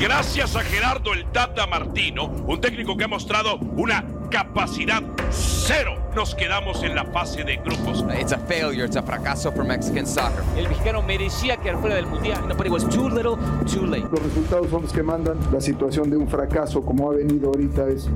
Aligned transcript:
Gracias 0.00 0.54
a 0.54 0.60
Gerardo 0.60 1.12
el 1.12 1.24
Tata 1.32 1.66
Martino, 1.66 2.26
un 2.46 2.60
técnico 2.60 2.96
que 2.96 3.02
ha 3.02 3.08
mostrado 3.08 3.58
una 3.58 4.04
capacidad 4.30 5.02
cero. 5.30 5.96
Nos 6.14 6.36
quedamos 6.36 6.84
en 6.84 6.94
la 6.94 7.04
fase 7.06 7.42
de 7.42 7.56
grupos. 7.56 8.04
It's 8.20 8.32
a 8.32 8.38
failure, 8.38 8.84
it's 8.84 8.96
a 8.96 9.02
fracaso 9.02 9.50
for 9.50 9.64
Mexican 9.64 10.06
soccer. 10.06 10.44
El 10.56 10.68
mexicano 10.68 11.02
merecía 11.02 11.56
quedar 11.56 11.80
fuera 11.80 11.96
del 11.96 12.06
mundial, 12.06 12.40
but 12.56 12.64
it 12.64 12.70
was 12.70 12.88
too 12.88 13.08
little, 13.08 13.36
too 13.66 13.86
late. 13.86 14.06
Los 14.08 14.22
resultados 14.22 14.70
son 14.70 14.82
los 14.82 14.92
que 14.92 15.02
mandan. 15.02 15.36
La 15.52 15.60
situación 15.60 16.08
de 16.08 16.16
un 16.16 16.28
fracaso 16.28 16.80
como 16.80 17.10
ha 17.10 17.14
venido 17.16 17.48
ahorita 17.48 17.88
es 17.88 18.08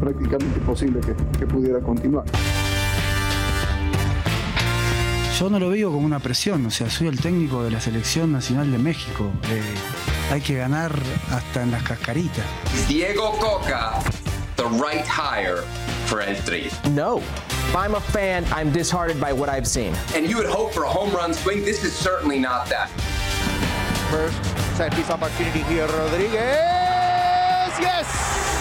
prácticamente 0.00 0.58
imposible 0.58 1.00
que, 1.00 1.14
que 1.38 1.46
pudiera 1.46 1.78
continuar. 1.78 2.24
Yo 5.38 5.48
no 5.48 5.60
lo 5.60 5.70
veo 5.70 5.92
como 5.92 6.04
una 6.04 6.18
presión, 6.18 6.66
o 6.66 6.70
sea, 6.70 6.90
soy 6.90 7.06
el 7.06 7.20
técnico 7.20 7.62
de 7.62 7.70
la 7.70 7.80
selección 7.80 8.32
nacional 8.32 8.72
de 8.72 8.78
México. 8.78 9.30
Eh, 9.50 9.62
hay 10.30 10.40
que 10.40 10.56
ganar 10.56 10.92
hasta 11.30 11.62
en 11.62 11.70
las 11.70 11.82
cascaritas. 11.82 12.44
Diego 12.88 13.32
Cocca, 13.38 14.02
the 14.56 14.64
right 14.64 15.06
hire 15.06 15.62
for 16.06 16.20
El 16.20 16.36
Tri. 16.44 16.70
No. 16.90 17.18
If 17.18 17.76
I'm 17.76 17.94
a 17.94 18.00
fan, 18.00 18.44
I'm 18.52 18.70
disheartened 18.70 19.20
by 19.20 19.32
what 19.32 19.48
I've 19.48 19.66
seen. 19.66 19.94
And 20.14 20.28
you 20.28 20.36
would 20.36 20.46
hope 20.46 20.74
for 20.74 20.84
a 20.84 20.88
home 20.88 21.12
run 21.12 21.32
swing. 21.32 21.64
This 21.64 21.84
is 21.84 21.92
certainly 21.92 22.38
not 22.38 22.66
that. 22.68 22.90
First 24.10 24.36
set 24.76 24.94
piece 24.94 25.10
opportunity 25.10 25.62
here, 25.62 25.86
Rodriguez. 25.86 26.32
Yes! 27.80 28.51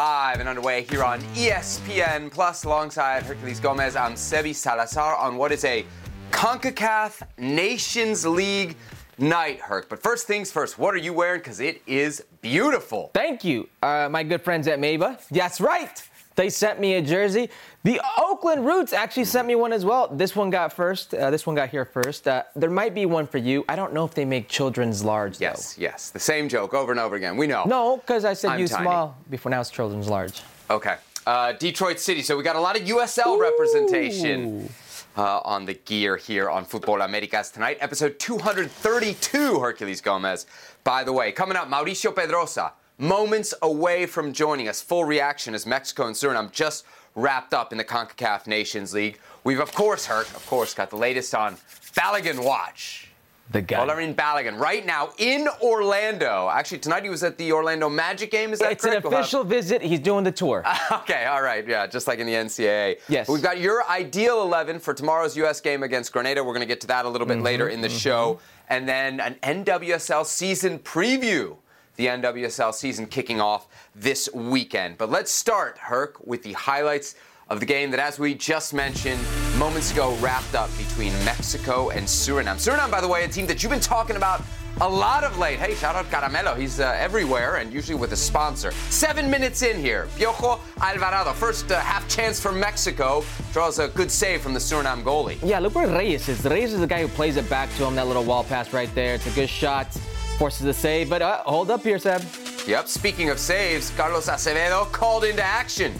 Live 0.00 0.40
and 0.40 0.48
underway 0.48 0.80
here 0.84 1.04
on 1.04 1.20
ESPN 1.34 2.30
Plus 2.30 2.64
alongside 2.64 3.22
Herculez 3.22 3.60
Gomez. 3.60 3.96
I'm 3.96 4.14
Sebi 4.14 4.54
Salazar 4.54 5.14
on 5.14 5.36
what 5.36 5.52
is 5.52 5.62
a 5.66 5.84
CONCACAF 6.30 7.20
Nations 7.36 8.24
League 8.24 8.76
night, 9.18 9.60
Herc. 9.60 9.90
But 9.90 10.02
first 10.02 10.26
things 10.26 10.50
first, 10.50 10.78
what 10.78 10.94
are 10.94 10.96
you 10.96 11.12
wearing? 11.12 11.40
Because 11.40 11.60
it 11.60 11.82
is 11.86 12.24
beautiful. 12.40 13.10
Thank 13.12 13.44
you, 13.44 13.68
uh, 13.82 14.08
my 14.10 14.22
good 14.22 14.40
friends 14.40 14.66
at 14.68 14.78
Maba. 14.78 15.20
That's 15.28 15.60
right. 15.60 16.02
They 16.36 16.48
sent 16.48 16.80
me 16.80 16.94
a 16.94 17.02
jersey. 17.02 17.50
The 17.82 18.00
Oakland 18.18 18.64
Roots 18.64 18.92
actually 18.92 19.24
sent 19.24 19.46
me 19.48 19.54
one 19.56 19.72
as 19.72 19.84
well. 19.84 20.08
This 20.08 20.36
one 20.36 20.48
got 20.50 20.72
first. 20.72 21.12
Uh, 21.12 21.30
this 21.30 21.46
one 21.46 21.56
got 21.56 21.70
here 21.70 21.84
first. 21.84 22.26
Uh, 22.28 22.44
there 22.54 22.70
might 22.70 22.94
be 22.94 23.04
one 23.04 23.26
for 23.26 23.38
you. 23.38 23.64
I 23.68 23.76
don't 23.76 23.92
know 23.92 24.04
if 24.04 24.14
they 24.14 24.24
make 24.24 24.48
children's 24.48 25.02
large. 25.04 25.38
though. 25.38 25.46
Yes, 25.46 25.76
yes. 25.78 26.10
The 26.10 26.20
same 26.20 26.48
joke 26.48 26.72
over 26.72 26.92
and 26.92 27.00
over 27.00 27.16
again. 27.16 27.36
We 27.36 27.46
know. 27.46 27.64
No, 27.66 27.96
because 27.98 28.24
I 28.24 28.34
said 28.34 28.52
I'm 28.52 28.60
you 28.60 28.68
tiny. 28.68 28.84
small 28.84 29.16
before 29.28 29.50
now 29.50 29.60
it's 29.60 29.70
children's 29.70 30.08
large. 30.08 30.42
Okay. 30.70 30.96
Uh, 31.26 31.52
Detroit 31.52 31.98
City. 32.00 32.22
So 32.22 32.36
we 32.36 32.42
got 32.42 32.56
a 32.56 32.60
lot 32.60 32.78
of 32.80 32.86
USL 32.86 33.38
representation 33.38 34.68
uh, 35.16 35.40
on 35.44 35.66
the 35.66 35.74
gear 35.74 36.16
here 36.16 36.48
on 36.48 36.64
Futbol 36.64 37.04
Americas 37.04 37.50
tonight. 37.50 37.76
Episode 37.80 38.18
232, 38.18 39.58
Herculez 39.58 40.02
Gomez. 40.02 40.46
By 40.84 41.04
the 41.04 41.12
way, 41.12 41.32
coming 41.32 41.56
up, 41.56 41.68
Mauricio 41.68 42.14
Pedroza, 42.14 42.72
moments 43.00 43.54
away 43.62 44.06
from 44.06 44.32
joining 44.32 44.68
us. 44.68 44.80
Full 44.82 45.04
reaction 45.04 45.54
as 45.54 45.66
Mexico 45.66 46.06
and 46.06 46.14
Suriname 46.14 46.52
just 46.52 46.84
wrapped 47.14 47.54
up 47.54 47.72
in 47.72 47.78
the 47.78 47.84
CONCACAF 47.84 48.46
Nations 48.46 48.94
League. 48.94 49.18
We've, 49.42 49.60
of 49.60 49.72
course, 49.72 50.06
heard, 50.06 50.26
of 50.26 50.46
course, 50.46 50.74
got 50.74 50.90
the 50.90 50.96
latest 50.96 51.34
on 51.34 51.56
Balogun 51.96 52.44
Watch. 52.44 53.06
The 53.52 53.62
guy. 53.62 53.78
Folarin 53.78 54.14
Balogun, 54.14 54.60
right 54.60 54.86
now 54.86 55.10
in 55.18 55.48
Orlando. 55.60 56.48
Actually, 56.48 56.78
tonight 56.78 57.02
he 57.02 57.10
was 57.10 57.24
at 57.24 57.36
the 57.36 57.50
Orlando 57.50 57.88
Magic 57.88 58.30
game. 58.30 58.52
Is 58.52 58.60
that 58.60 58.70
it's 58.70 58.84
an 58.84 58.90
correct? 58.90 59.04
We'll 59.04 59.12
have- 59.14 59.22
official 59.22 59.42
visit. 59.42 59.82
He's 59.82 59.98
doing 59.98 60.22
the 60.22 60.30
tour. 60.32 60.64
Okay, 60.92 61.24
all 61.24 61.42
right, 61.42 61.66
yeah, 61.66 61.86
just 61.86 62.06
like 62.06 62.20
in 62.20 62.26
the 62.26 62.34
NCAA. 62.34 62.98
Yes. 63.08 63.28
We've 63.28 63.42
got 63.42 63.58
your 63.58 63.88
ideal 63.88 64.42
11 64.42 64.78
for 64.78 64.94
tomorrow's 64.94 65.36
U.S. 65.38 65.60
game 65.60 65.82
against 65.82 66.12
Grenada. 66.12 66.44
We're 66.44 66.52
going 66.52 66.60
to 66.60 66.66
get 66.66 66.80
to 66.82 66.86
that 66.88 67.04
a 67.04 67.08
little 67.08 67.26
bit 67.26 67.40
later 67.40 67.68
in 67.68 67.80
the 67.80 67.88
mm-hmm, 67.88 67.96
show. 67.96 68.34
Mm-hmm. 68.34 68.64
And 68.68 68.88
then 68.88 69.20
an 69.20 69.64
NWSL 69.64 70.24
season 70.26 70.78
preview. 70.78 71.56
The 72.00 72.06
NWSL 72.06 72.72
season 72.72 73.04
kicking 73.04 73.42
off 73.42 73.68
this 73.94 74.26
weekend. 74.32 74.96
But 74.96 75.10
let's 75.10 75.30
start, 75.30 75.76
Herc, 75.76 76.26
with 76.26 76.42
the 76.42 76.54
highlights 76.54 77.14
of 77.50 77.60
the 77.60 77.66
game 77.66 77.90
that, 77.90 78.00
as 78.00 78.18
we 78.18 78.34
just 78.34 78.72
mentioned 78.72 79.20
moments 79.58 79.92
ago, 79.92 80.16
wrapped 80.16 80.54
up 80.54 80.70
between 80.78 81.12
Mexico 81.26 81.90
and 81.90 82.06
Suriname. 82.06 82.56
Suriname, 82.56 82.90
by 82.90 83.02
the 83.02 83.06
way, 83.06 83.24
a 83.24 83.28
team 83.28 83.46
that 83.48 83.62
you've 83.62 83.70
been 83.70 83.80
talking 83.80 84.16
about 84.16 84.40
a 84.80 84.88
lot 84.88 85.24
of 85.24 85.36
late. 85.36 85.58
Hey, 85.58 85.74
shout 85.74 85.94
out 85.94 86.06
Caramelo. 86.06 86.56
He's 86.56 86.80
uh, 86.80 86.96
everywhere 86.98 87.56
and 87.56 87.70
usually 87.70 87.98
with 87.98 88.12
a 88.12 88.16
sponsor. 88.16 88.70
Seven 88.88 89.30
minutes 89.30 89.60
in 89.60 89.78
here. 89.78 90.08
Piojo 90.16 90.58
Alvarado, 90.80 91.34
first 91.34 91.70
uh, 91.70 91.80
half 91.80 92.08
chance 92.08 92.40
for 92.40 92.50
Mexico, 92.50 93.22
draws 93.52 93.78
a 93.78 93.88
good 93.88 94.10
save 94.10 94.40
from 94.40 94.54
the 94.54 94.58
Suriname 94.58 95.02
goalie. 95.02 95.38
Yeah, 95.42 95.58
look 95.58 95.74
where 95.74 95.86
Reyes 95.86 96.30
is. 96.30 96.42
Reyes 96.46 96.72
is 96.72 96.80
the 96.80 96.86
guy 96.86 97.02
who 97.02 97.08
plays 97.08 97.36
it 97.36 97.50
back 97.50 97.68
to 97.76 97.84
him. 97.84 97.94
That 97.94 98.06
little 98.06 98.24
wall 98.24 98.42
pass 98.42 98.72
right 98.72 98.88
there. 98.94 99.16
It's 99.16 99.26
a 99.26 99.32
good 99.32 99.50
shot. 99.50 99.94
Forces 100.40 100.64
the 100.64 100.72
save. 100.72 101.10
But 101.10 101.20
uh, 101.20 101.42
hold 101.44 101.70
up 101.70 101.82
here, 101.82 101.98
Seb. 101.98 102.22
Yep, 102.66 102.88
speaking 102.88 103.28
of 103.28 103.38
saves, 103.38 103.90
Carlos 103.90 104.26
Acevedo 104.26 104.90
called 104.90 105.24
into 105.24 105.42
action. 105.42 105.92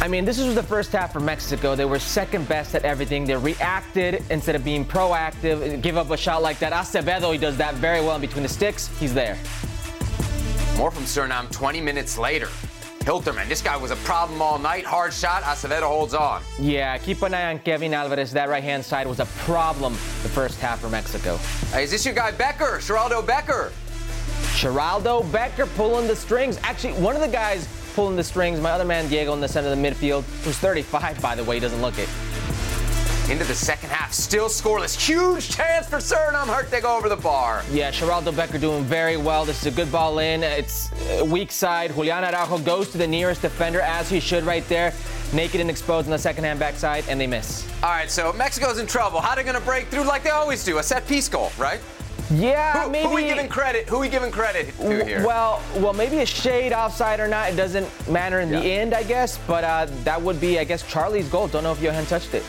I 0.00 0.08
mean, 0.08 0.24
this 0.24 0.38
was 0.38 0.54
the 0.54 0.62
first 0.62 0.90
half 0.90 1.12
for 1.12 1.20
Mexico. 1.20 1.76
They 1.76 1.84
were 1.84 1.98
second 1.98 2.48
best 2.48 2.74
at 2.74 2.86
everything. 2.86 3.26
They 3.26 3.36
reacted 3.36 4.24
instead 4.30 4.54
of 4.56 4.64
being 4.64 4.82
proactive. 4.82 5.82
Give 5.82 5.98
up 5.98 6.08
a 6.10 6.16
shot 6.16 6.40
like 6.40 6.58
that. 6.60 6.72
Acevedo, 6.72 7.32
he 7.32 7.38
does 7.38 7.58
that 7.58 7.74
very 7.74 8.00
well 8.00 8.14
in 8.14 8.22
between 8.22 8.44
the 8.44 8.48
sticks. 8.48 8.88
He's 8.98 9.12
there. 9.12 9.36
More 10.78 10.90
from 10.90 11.02
Suriname 11.02 11.50
20 11.50 11.82
minutes 11.82 12.16
later. 12.16 12.48
Hilterman, 13.04 13.48
this 13.48 13.60
guy 13.60 13.76
was 13.76 13.90
a 13.90 13.96
problem 13.96 14.40
all 14.40 14.58
night. 14.58 14.86
Hard 14.86 15.12
shot, 15.12 15.42
Acevedo 15.42 15.82
holds 15.82 16.14
on. 16.14 16.42
Yeah, 16.58 16.96
keep 16.96 17.20
an 17.20 17.34
eye 17.34 17.52
on 17.52 17.58
Kevin 17.58 17.92
Alvarez. 17.92 18.32
That 18.32 18.48
right 18.48 18.64
hand 18.64 18.82
side 18.82 19.06
was 19.06 19.20
a 19.20 19.26
problem 19.44 19.92
the 19.92 20.30
first 20.30 20.58
half 20.58 20.80
for 20.80 20.88
Mexico. 20.88 21.36
Hey, 21.70 21.84
is 21.84 21.90
this 21.90 22.06
your 22.06 22.14
guy 22.14 22.30
Becker, 22.30 22.78
Geraldo 22.78 23.24
Becker? 23.26 23.72
Geraldo 24.54 25.30
Becker 25.30 25.66
pulling 25.66 26.06
the 26.06 26.16
strings. 26.16 26.58
Actually, 26.62 26.94
one 26.94 27.14
of 27.14 27.20
the 27.20 27.28
guys 27.28 27.68
pulling 27.94 28.16
the 28.16 28.24
strings, 28.24 28.58
my 28.58 28.70
other 28.70 28.86
man 28.86 29.06
Diego 29.08 29.34
in 29.34 29.40
the 29.40 29.48
center 29.48 29.68
of 29.68 29.76
the 29.76 29.86
midfield, 29.86 30.22
who's 30.42 30.56
35 30.56 31.20
by 31.20 31.34
the 31.34 31.44
way, 31.44 31.60
doesn't 31.60 31.82
look 31.82 31.98
it. 31.98 32.08
Into 33.30 33.44
the 33.44 33.54
second 33.54 33.88
half, 33.88 34.12
still 34.12 34.48
scoreless. 34.50 34.94
Huge 34.94 35.48
chance 35.48 35.86
for 35.88 35.96
Suriname. 35.96 36.46
Hurt 36.46 36.70
they 36.70 36.82
go 36.82 36.94
over 36.94 37.08
the 37.08 37.16
bar. 37.16 37.64
Yeah, 37.72 37.90
Geraldo 37.90 38.36
Becker 38.36 38.58
doing 38.58 38.84
very 38.84 39.16
well. 39.16 39.46
This 39.46 39.60
is 39.62 39.72
a 39.72 39.74
good 39.74 39.90
ball 39.90 40.18
in. 40.18 40.42
It's 40.42 40.90
weak 41.24 41.50
side. 41.50 41.94
Julian 41.94 42.22
Araujo 42.22 42.58
goes 42.58 42.90
to 42.90 42.98
the 42.98 43.06
nearest 43.06 43.40
defender 43.40 43.80
as 43.80 44.10
he 44.10 44.20
should 44.20 44.44
right 44.44 44.66
there. 44.68 44.92
Naked 45.32 45.62
and 45.62 45.70
exposed 45.70 46.06
on 46.06 46.10
the 46.10 46.18
second 46.18 46.44
hand 46.44 46.58
backside, 46.58 47.04
and 47.08 47.18
they 47.18 47.26
miss. 47.26 47.66
All 47.82 47.88
right, 47.90 48.10
so 48.10 48.30
Mexico's 48.34 48.78
in 48.78 48.86
trouble. 48.86 49.20
How 49.20 49.34
they 49.34 49.42
going 49.42 49.54
to 49.58 49.60
break 49.62 49.86
through 49.88 50.04
like 50.04 50.22
they 50.22 50.30
always 50.30 50.62
do? 50.62 50.76
A 50.76 50.82
set 50.82 51.08
piece 51.08 51.26
goal, 51.26 51.50
right? 51.58 51.80
Yeah, 52.30 52.84
Who, 52.84 52.90
maybe. 52.90 53.08
who 53.08 53.14
we 53.14 53.24
giving 53.24 53.48
credit? 53.48 53.88
Who 53.88 54.00
we 54.00 54.08
giving 54.10 54.30
credit 54.32 54.74
to 54.78 55.04
here? 55.04 55.26
Well, 55.26 55.62
well, 55.76 55.92
maybe 55.94 56.18
a 56.18 56.26
shade 56.26 56.72
offside 56.74 57.20
or 57.20 57.28
not. 57.28 57.50
It 57.50 57.56
doesn't 57.56 57.88
matter 58.08 58.40
in 58.40 58.50
the 58.50 58.58
end, 58.58 58.92
I 58.92 59.02
guess. 59.02 59.38
But 59.46 59.64
uh, 59.64 59.86
that 60.04 60.20
would 60.20 60.40
be, 60.40 60.58
I 60.58 60.64
guess, 60.64 60.86
Charlie's 60.86 61.28
goal. 61.28 61.48
Don't 61.48 61.62
know 61.64 61.72
if 61.72 61.80
Johan 61.80 62.04
touched 62.06 62.34
it. 62.34 62.42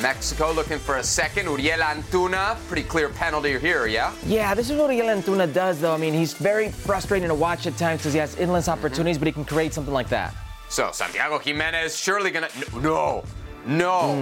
Mexico 0.00 0.52
looking 0.52 0.78
for 0.78 0.96
a 0.96 1.02
second. 1.02 1.46
Uriel 1.46 1.80
Antuna, 1.80 2.56
pretty 2.68 2.82
clear 2.82 3.08
penalty 3.08 3.58
here, 3.58 3.86
yeah? 3.86 4.14
Yeah, 4.26 4.54
this 4.54 4.70
is 4.70 4.78
what 4.78 4.94
Uriel 4.94 5.16
Antuna 5.16 5.52
does, 5.52 5.80
though. 5.80 5.94
I 5.94 5.98
mean, 5.98 6.14
he's 6.14 6.34
very 6.34 6.70
frustrating 6.70 7.28
to 7.28 7.34
watch 7.34 7.66
at 7.66 7.76
times 7.76 8.00
because 8.00 8.12
he 8.12 8.18
has 8.18 8.36
endless 8.38 8.68
mm-hmm. 8.68 8.78
opportunities, 8.78 9.18
but 9.18 9.26
he 9.26 9.32
can 9.32 9.44
create 9.44 9.74
something 9.74 9.94
like 9.94 10.08
that. 10.08 10.34
So 10.68 10.90
Santiago 10.92 11.38
Jimenez 11.38 11.96
surely 11.96 12.30
gonna 12.30 12.48
no, 12.74 12.80
no. 12.80 13.24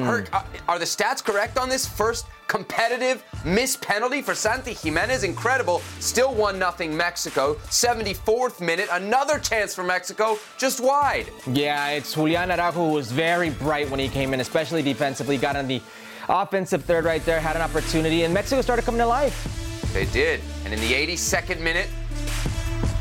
Herc, 0.05 0.33
uh, 0.35 0.43
are 0.69 0.79
the 0.79 0.85
stats 0.85 1.23
correct 1.23 1.59
on 1.59 1.69
this 1.69 1.87
first 1.87 2.27
competitive 2.49 3.25
missed 3.45 3.81
penalty 3.81 4.23
for 4.23 4.35
Santi 4.35 4.75
Jimenez? 4.75 5.25
Incredible. 5.25 5.81
Still 6.01 6.35
one 6.35 6.59
nothing 6.59 6.97
Mexico. 6.97 7.55
74th 7.71 8.61
minute, 8.61 8.89
another 8.93 9.39
chance 9.39 9.75
for 9.75 9.83
Mexico, 9.83 10.39
just 10.59 10.81
wide. 10.81 11.27
Yeah, 11.47 11.91
it's 11.91 12.15
Julian 12.15 12.51
Araujo 12.51 12.89
who 12.89 12.93
was 12.93 13.13
very 13.13 13.51
bright 13.51 13.91
when 13.91 14.01
he 14.01 14.09
came 14.09 14.35
in, 14.35 14.41
especially 14.41 14.83
defensively. 14.83 15.37
Got 15.37 15.57
on 15.57 15.69
the 15.69 15.81
offensive 16.29 16.85
third 16.85 17.05
right 17.05 17.25
there, 17.25 17.41
had 17.41 17.57
an 17.57 17.63
opportunity, 17.63 18.25
and 18.25 18.35
Mexico 18.35 18.63
started 18.63 18.85
coming 18.85 19.01
to 19.01 19.07
life. 19.07 19.93
They 19.93 20.07
did, 20.07 20.41
and 20.65 20.75
in 20.75 20.81
the 20.81 20.93
82nd 20.93 21.61
minute, 21.61 21.89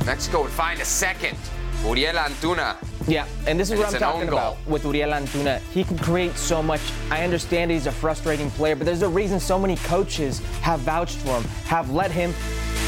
Mexico 0.05 0.43
would 0.43 0.51
find 0.51 0.79
a 0.79 0.85
second. 0.85 1.37
Uriel 1.83 2.15
Antuna. 2.15 2.77
Yeah, 3.07 3.27
and 3.45 3.59
this 3.59 3.67
is 3.67 3.71
And 3.73 3.79
what 3.81 3.93
I'm 3.93 3.99
talking 3.99 4.29
goal. 4.29 4.37
about 4.39 4.57
with 4.67 4.83
Uriel 4.83 5.11
Antuna. 5.11 5.59
He 5.71 5.83
can 5.83 5.97
create 5.97 6.35
so 6.37 6.63
much. 6.63 6.81
I 7.11 7.23
understand 7.23 7.69
he's 7.71 7.85
a 7.85 7.91
frustrating 7.91 8.49
player, 8.51 8.75
but 8.75 8.85
there's 8.85 9.03
a 9.03 9.09
reason 9.09 9.39
so 9.39 9.59
many 9.59 9.75
coaches 9.77 10.39
have 10.61 10.79
vouched 10.79 11.17
for 11.17 11.29
him, 11.39 11.43
have 11.65 11.91
let 11.91 12.09
him 12.11 12.31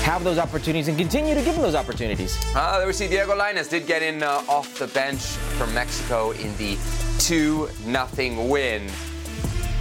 have 0.04 0.24
those 0.24 0.38
opportunities, 0.40 0.88
and 0.88 0.98
continue 0.98 1.36
to 1.36 1.42
give 1.42 1.54
him 1.56 1.62
those 1.62 1.76
opportunities. 1.76 2.38
Uh, 2.56 2.78
there 2.80 2.88
we 2.88 2.94
see 2.94 3.08
Diego 3.08 3.34
Lainez 3.38 3.70
did 3.70 3.86
get 3.86 4.02
in 4.02 4.24
uh, 4.24 4.42
off 4.50 4.78
the 4.80 4.88
bench 4.88 5.20
for 5.58 5.68
Mexico 5.68 6.32
in 6.32 6.56
the 6.58 6.78
2 7.20 7.68
0 7.86 8.46
win. 8.48 8.88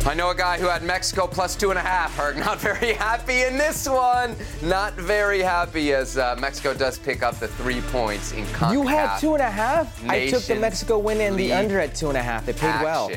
I 0.07 0.15
know 0.15 0.31
a 0.31 0.37
guy 0.37 0.57
who 0.57 0.69
had 0.69 0.85
Mexico 0.85 1.27
plus 1.27 1.57
two 1.57 1.71
and 1.71 1.79
a 1.81 1.83
half. 1.83 2.15
Herc 2.15 2.37
not 2.47 2.61
very 2.61 2.93
happy 2.93 3.43
in 3.43 3.59
this 3.59 3.89
one. 3.89 4.37
Not 4.63 4.93
very 4.93 5.41
happy 5.41 5.93
as 5.93 6.17
uh, 6.17 6.37
Mexico 6.39 6.75
does 6.75 6.97
pick 6.97 7.25
up 7.25 7.41
the 7.41 7.49
three 7.49 7.81
points 7.81 8.31
in 8.31 8.45
CONCACAF. 8.45 8.73
You 8.73 8.87
had 8.87 9.19
two 9.19 9.35
and 9.35 9.43
a 9.43 9.51
half. 9.51 10.09
I 10.09 10.29
took 10.29 10.45
the 10.45 10.55
Mexico 10.55 10.97
win 10.99 11.21
and 11.21 11.37
the 11.37 11.53
under 11.53 11.81
at 11.81 11.97
two 11.97 12.09
and 12.09 12.17
a 12.17 12.23
half. 12.23 12.49
It 12.49 12.57
paid 12.57 12.81
well. 12.85 13.11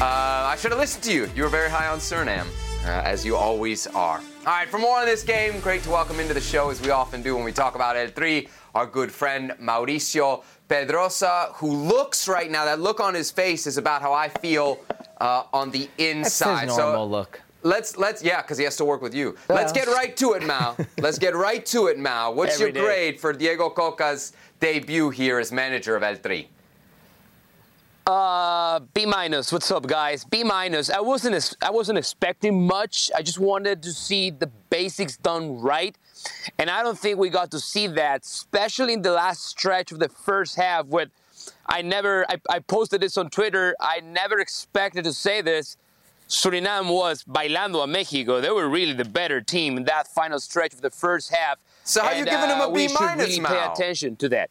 Uh, 0.00 0.04
I 0.04 0.56
should 0.58 0.72
have 0.72 0.80
listened 0.80 1.04
to 1.04 1.12
you. 1.12 1.30
You 1.36 1.44
were 1.44 1.48
very 1.48 1.70
high 1.70 1.86
on 1.86 2.00
Suriname, 2.00 2.48
uh, 2.84 3.02
as 3.04 3.24
you 3.24 3.36
always 3.36 3.86
are. 3.86 4.18
All 4.18 4.46
right, 4.46 4.68
for 4.68 4.78
more 4.78 4.98
on 4.98 5.06
this 5.06 5.22
game, 5.22 5.60
great 5.60 5.84
to 5.84 5.90
welcome 5.90 6.18
into 6.18 6.34
the 6.34 6.40
show, 6.40 6.70
as 6.70 6.80
we 6.80 6.90
often 6.90 7.22
do 7.22 7.36
when 7.36 7.44
we 7.44 7.52
talk 7.52 7.76
about 7.76 7.96
El 7.96 8.08
Tri, 8.08 8.48
our 8.74 8.86
good 8.86 9.12
friend 9.12 9.52
Mauricio 9.60 10.42
Pedroza, 10.68 11.52
who 11.54 11.70
looks 11.70 12.26
right 12.26 12.50
now, 12.50 12.64
that 12.64 12.80
look 12.80 12.98
on 12.98 13.14
his 13.14 13.30
face 13.30 13.68
is 13.68 13.76
about 13.76 14.02
how 14.02 14.12
I 14.12 14.28
feel 14.28 14.80
uh, 15.20 15.44
on 15.52 15.70
the 15.70 15.88
inside. 15.98 16.68
his 16.68 16.76
normal 16.76 17.08
look. 17.08 17.40
Let's 17.62 17.96
let's 17.98 18.22
yeah, 18.22 18.40
because 18.40 18.56
he 18.56 18.64
has 18.64 18.76
to 18.76 18.86
work 18.86 19.02
with 19.02 19.14
you. 19.14 19.36
Let's 19.48 19.72
get 19.72 19.86
right 19.86 20.16
to 20.16 20.32
it, 20.32 20.46
Mao. 20.46 20.76
let's 20.98 21.18
get 21.18 21.36
right 21.36 21.64
to 21.66 21.88
it, 21.88 21.98
Mao. 21.98 22.32
What's 22.32 22.54
Every 22.54 22.66
your 22.66 22.72
day. 22.72 22.80
grade 22.80 23.20
for 23.20 23.32
Diego 23.34 23.68
Cocca's 23.68 24.32
debut 24.60 25.10
here 25.10 25.38
as 25.38 25.52
manager 25.52 25.94
of 25.94 26.02
El 26.02 26.16
Tri? 26.16 26.48
Uh, 28.06 28.80
B 28.94 29.04
minus. 29.04 29.52
What's 29.52 29.70
up, 29.70 29.86
guys? 29.86 30.24
B 30.24 30.42
minus. 30.42 30.88
I 30.88 31.00
wasn't 31.00 31.34
ex- 31.34 31.54
I 31.60 31.70
wasn't 31.70 31.98
expecting 31.98 32.66
much. 32.66 33.10
I 33.14 33.20
just 33.20 33.38
wanted 33.38 33.82
to 33.82 33.92
see 33.92 34.30
the 34.30 34.46
basics 34.70 35.18
done 35.18 35.60
right, 35.60 35.94
and 36.58 36.70
I 36.70 36.82
don't 36.82 36.98
think 36.98 37.18
we 37.18 37.28
got 37.28 37.50
to 37.50 37.60
see 37.60 37.86
that, 37.88 38.24
especially 38.24 38.94
in 38.94 39.02
the 39.02 39.12
last 39.12 39.44
stretch 39.44 39.92
of 39.92 39.98
the 39.98 40.08
first 40.08 40.56
half. 40.56 40.86
With 40.86 41.10
I 41.70 41.82
never 41.82 42.26
I, 42.28 42.40
I 42.50 42.58
posted 42.58 43.00
this 43.00 43.16
on 43.16 43.30
Twitter. 43.30 43.76
I 43.80 44.00
never 44.00 44.38
expected 44.40 45.04
to 45.04 45.12
say 45.12 45.40
this. 45.40 45.76
Suriname 46.28 46.88
was 46.92 47.24
bailando 47.24 47.82
a 47.82 47.86
Mexico. 47.86 48.40
They 48.40 48.50
were 48.50 48.68
really 48.68 48.92
the 48.92 49.04
better 49.04 49.40
team 49.40 49.76
in 49.76 49.84
that 49.84 50.06
final 50.08 50.38
stretch 50.38 50.74
of 50.74 50.80
the 50.80 50.90
first 50.90 51.34
half. 51.34 51.58
So 51.84 52.02
how 52.02 52.08
are 52.08 52.12
you 52.12 52.18
And, 52.20 52.30
giving 52.30 52.48
them 52.48 52.60
a 52.60 52.68
uh, 52.68 52.70
B 52.70 52.88
minus, 53.00 53.26
really 53.38 53.40
pay 53.40 53.64
attention 53.64 54.16
to 54.16 54.28
that. 54.28 54.50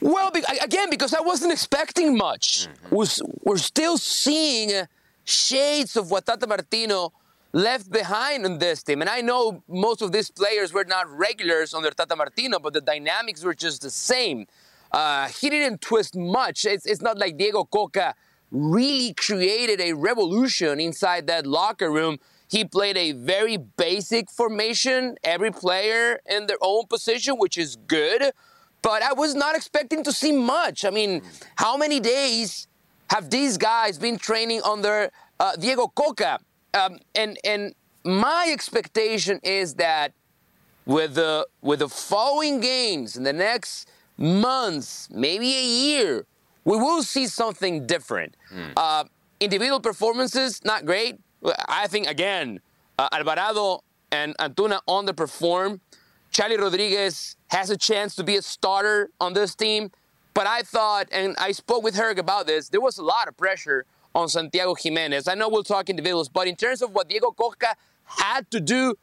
Well, 0.00 0.30
be- 0.30 0.42
again, 0.62 0.88
because 0.90 1.12
I 1.14 1.20
wasn't 1.20 1.52
expecting 1.52 2.16
much. 2.16 2.68
We're, 2.90 3.04
s- 3.04 3.20
we're 3.44 3.58
still 3.58 3.98
seeing 3.98 4.70
shades 5.24 5.96
of 5.96 6.10
what 6.10 6.26
Tata 6.26 6.46
Martino 6.46 7.12
left 7.52 7.90
behind 7.90 8.46
in 8.46 8.58
this 8.58 8.82
team. 8.82 9.02
And 9.02 9.10
I 9.10 9.20
know 9.20 9.62
most 9.68 10.00
of 10.02 10.10
these 10.10 10.30
players 10.30 10.72
were 10.72 10.84
not 10.84 11.08
regulars 11.10 11.74
under 11.74 11.90
Tata 11.90 12.16
Martino, 12.16 12.58
but 12.58 12.72
the 12.72 12.80
dynamics 12.80 13.44
were 13.44 13.54
just 13.54 13.82
the 13.82 13.90
same. 13.90 14.46
Uh, 14.92 15.28
he 15.28 15.50
didn't 15.50 15.80
twist 15.80 16.16
much. 16.16 16.64
It's, 16.64 16.86
it's 16.86 17.00
not 17.00 17.18
like 17.18 17.36
Diego 17.36 17.64
Cocca 17.64 18.14
really 18.50 19.14
created 19.14 19.80
a 19.80 19.92
revolution 19.92 20.80
inside 20.80 21.26
that 21.28 21.46
locker 21.46 21.90
room. 21.90 22.18
He 22.48 22.64
played 22.64 22.96
a 22.96 23.12
very 23.12 23.56
basic 23.56 24.30
formation, 24.30 25.16
every 25.22 25.52
player 25.52 26.18
in 26.28 26.46
their 26.46 26.56
own 26.60 26.86
position, 26.88 27.36
which 27.38 27.56
is 27.56 27.76
good. 27.76 28.32
But 28.82 29.02
I 29.02 29.12
was 29.12 29.34
not 29.34 29.54
expecting 29.54 30.02
to 30.04 30.12
see 30.12 30.32
much. 30.32 30.84
I 30.84 30.90
mean, 30.90 31.22
how 31.56 31.76
many 31.76 32.00
days 32.00 32.66
have 33.10 33.30
these 33.30 33.56
guys 33.56 33.98
been 33.98 34.18
training 34.18 34.62
under 34.64 35.10
uh, 35.38 35.54
Diego 35.56 35.86
Cocca? 35.88 36.40
Um, 36.74 36.98
and 37.14 37.38
and 37.44 37.74
my 38.04 38.48
expectation 38.50 39.38
is 39.42 39.74
that 39.74 40.12
with 40.86 41.14
the 41.14 41.46
with 41.60 41.80
the 41.80 41.88
following 41.88 42.60
games 42.60 43.16
in 43.16 43.22
the 43.22 43.32
next 43.32 43.88
months, 44.20 45.08
maybe 45.10 45.56
a 45.56 45.64
year, 45.64 46.26
we 46.64 46.76
will 46.76 47.02
see 47.02 47.26
something 47.26 47.86
different. 47.86 48.36
Uh, 48.76 49.04
individual 49.40 49.80
performances 49.80 50.60
not 50.64 50.84
great. 50.84 51.18
I 51.68 51.86
think 51.86 52.06
again, 52.06 52.60
uh, 52.98 53.08
Alvarado 53.12 53.82
and 54.12 54.36
Antuna 54.38 54.80
underperform. 54.86 55.80
Charlie 56.30 56.58
Rodriguez 56.58 57.36
has 57.48 57.70
a 57.70 57.76
chance 57.76 58.14
to 58.16 58.22
be 58.22 58.36
a 58.36 58.42
starter 58.42 59.10
on 59.20 59.32
this 59.32 59.54
team, 59.54 59.90
but 60.34 60.46
I 60.46 60.62
thought, 60.62 61.08
and 61.10 61.34
I 61.38 61.52
spoke 61.52 61.82
with 61.82 61.96
Herc 61.96 62.18
about 62.18 62.46
this, 62.46 62.68
there 62.68 62.80
was 62.80 62.98
a 62.98 63.02
lot 63.02 63.26
of 63.26 63.36
pressure 63.36 63.84
on 64.14 64.28
Santiago 64.28 64.74
Jimenez. 64.74 65.26
I 65.28 65.34
know 65.34 65.48
we'll 65.48 65.64
talk 65.64 65.88
individuals, 65.88 66.28
but 66.28 66.46
in 66.46 66.56
terms 66.56 66.82
of 66.82 66.92
what 66.92 67.08
Diego 67.08 67.30
Cocca 67.30 67.74
had 68.04 68.50
to 68.50 68.60
do, 68.60 68.94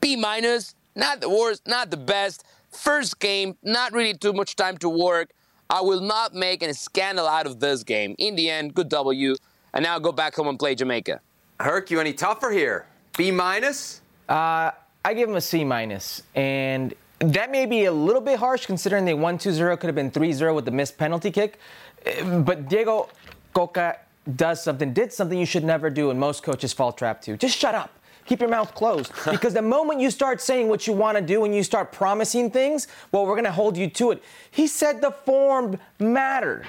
B 0.00 0.16
minus, 0.16 0.74
not 0.94 1.20
the 1.20 1.30
worst, 1.30 1.66
not 1.66 1.90
the 1.90 1.96
best. 1.96 2.44
First 2.76 3.18
game, 3.18 3.56
not 3.62 3.92
really 3.92 4.14
too 4.14 4.32
much 4.32 4.54
time 4.54 4.76
to 4.78 4.88
work. 4.88 5.30
I 5.68 5.80
will 5.80 6.00
not 6.00 6.34
make 6.34 6.62
a 6.62 6.72
scandal 6.74 7.26
out 7.26 7.46
of 7.46 7.58
this 7.58 7.82
game. 7.82 8.14
In 8.18 8.36
the 8.36 8.50
end, 8.50 8.74
good 8.74 8.88
W. 8.90 9.34
And 9.74 9.82
now 9.82 9.98
go 9.98 10.12
back 10.12 10.34
home 10.34 10.48
and 10.48 10.58
play 10.58 10.74
Jamaica. 10.74 11.20
Herc, 11.58 11.90
you 11.90 12.00
any 12.00 12.12
tougher 12.12 12.50
here? 12.50 12.86
B 13.16 13.30
minus? 13.30 14.00
Uh, 14.28 14.70
I 15.04 15.14
give 15.14 15.28
him 15.28 15.36
a 15.36 15.40
C 15.40 15.64
minus, 15.64 16.22
and 16.34 16.94
that 17.20 17.50
may 17.50 17.64
be 17.64 17.84
a 17.84 17.92
little 17.92 18.20
bit 18.20 18.38
harsh 18.38 18.66
considering 18.66 19.04
they 19.04 19.14
won 19.14 19.38
2-0, 19.38 19.78
could 19.80 19.86
have 19.86 19.94
been 19.94 20.10
3-0 20.10 20.54
with 20.54 20.64
the 20.64 20.70
missed 20.70 20.98
penalty 20.98 21.30
kick. 21.30 21.58
Uh, 22.04 22.40
But 22.40 22.68
Diego 22.68 23.08
Cocca 23.54 23.98
does 24.34 24.62
something, 24.62 24.92
did 24.92 25.12
something 25.12 25.38
you 25.38 25.46
should 25.46 25.64
never 25.64 25.88
do, 25.90 26.10
and 26.10 26.18
most 26.20 26.42
coaches 26.42 26.72
fall 26.72 26.92
trap 26.92 27.22
to. 27.22 27.36
Just 27.36 27.56
shut 27.56 27.74
up. 27.74 27.90
Keep 28.26 28.40
your 28.40 28.50
mouth 28.50 28.74
closed. 28.74 29.12
Because 29.30 29.54
the 29.54 29.62
moment 29.62 30.00
you 30.00 30.10
start 30.10 30.40
saying 30.40 30.68
what 30.68 30.86
you 30.86 30.92
want 30.92 31.16
to 31.16 31.22
do 31.22 31.44
and 31.44 31.54
you 31.54 31.62
start 31.62 31.92
promising 31.92 32.50
things, 32.50 32.88
well, 33.12 33.24
we're 33.26 33.34
going 33.34 33.44
to 33.44 33.52
hold 33.52 33.76
you 33.76 33.88
to 33.90 34.10
it. 34.12 34.22
He 34.50 34.66
said 34.66 35.00
the 35.00 35.10
form 35.10 35.78
mattered. 35.98 36.64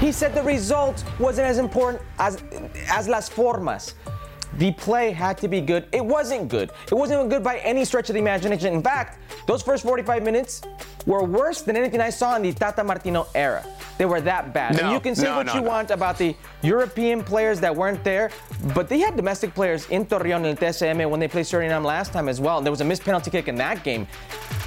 He 0.00 0.12
said 0.12 0.34
the 0.34 0.42
result 0.42 1.04
wasn't 1.18 1.46
as 1.46 1.58
important 1.58 2.02
as, 2.18 2.42
as 2.88 3.08
las 3.08 3.28
formas. 3.28 3.94
The 4.54 4.72
play 4.72 5.10
had 5.12 5.38
to 5.38 5.48
be 5.48 5.60
good. 5.60 5.86
It 5.92 6.04
wasn't 6.04 6.48
good. 6.48 6.70
It 6.90 6.94
wasn't 6.94 7.18
even 7.20 7.28
good 7.28 7.44
by 7.44 7.58
any 7.58 7.84
stretch 7.84 8.08
of 8.10 8.14
the 8.14 8.20
imagination. 8.20 8.72
In 8.72 8.82
fact, 8.82 9.18
those 9.46 9.62
first 9.62 9.82
45 9.84 10.22
minutes 10.22 10.62
were 11.06 11.22
worse 11.24 11.62
than 11.62 11.76
anything 11.76 12.00
I 12.00 12.10
saw 12.10 12.36
in 12.36 12.42
the 12.42 12.52
Tata 12.52 12.82
Martino 12.82 13.26
era. 13.34 13.64
They 13.98 14.04
were 14.06 14.20
that 14.22 14.52
bad. 14.54 14.78
and 14.78 14.92
you 14.92 15.00
can 15.00 15.14
say 15.14 15.24
no, 15.24 15.36
what 15.38 15.46
no, 15.46 15.54
you 15.54 15.60
no. 15.60 15.68
want 15.68 15.90
about 15.90 16.18
the 16.18 16.34
European 16.62 17.22
players 17.22 17.58
that 17.60 17.74
weren't 17.74 18.02
there, 18.04 18.30
but 18.74 18.88
they 18.88 19.00
had 19.00 19.16
domestic 19.16 19.54
players 19.54 19.88
in 19.90 20.04
Torreon 20.06 20.44
and 20.44 20.58
TSM 20.58 21.08
when 21.10 21.18
they 21.20 21.28
played 21.28 21.46
Suriname 21.46 21.84
last 21.84 22.12
time 22.12 22.28
as 22.28 22.40
well. 22.40 22.58
And 22.58 22.66
there 22.66 22.70
was 22.72 22.80
a 22.80 22.84
missed 22.84 23.02
penalty 23.04 23.30
kick 23.30 23.48
in 23.48 23.56
that 23.56 23.82
game. 23.82 24.06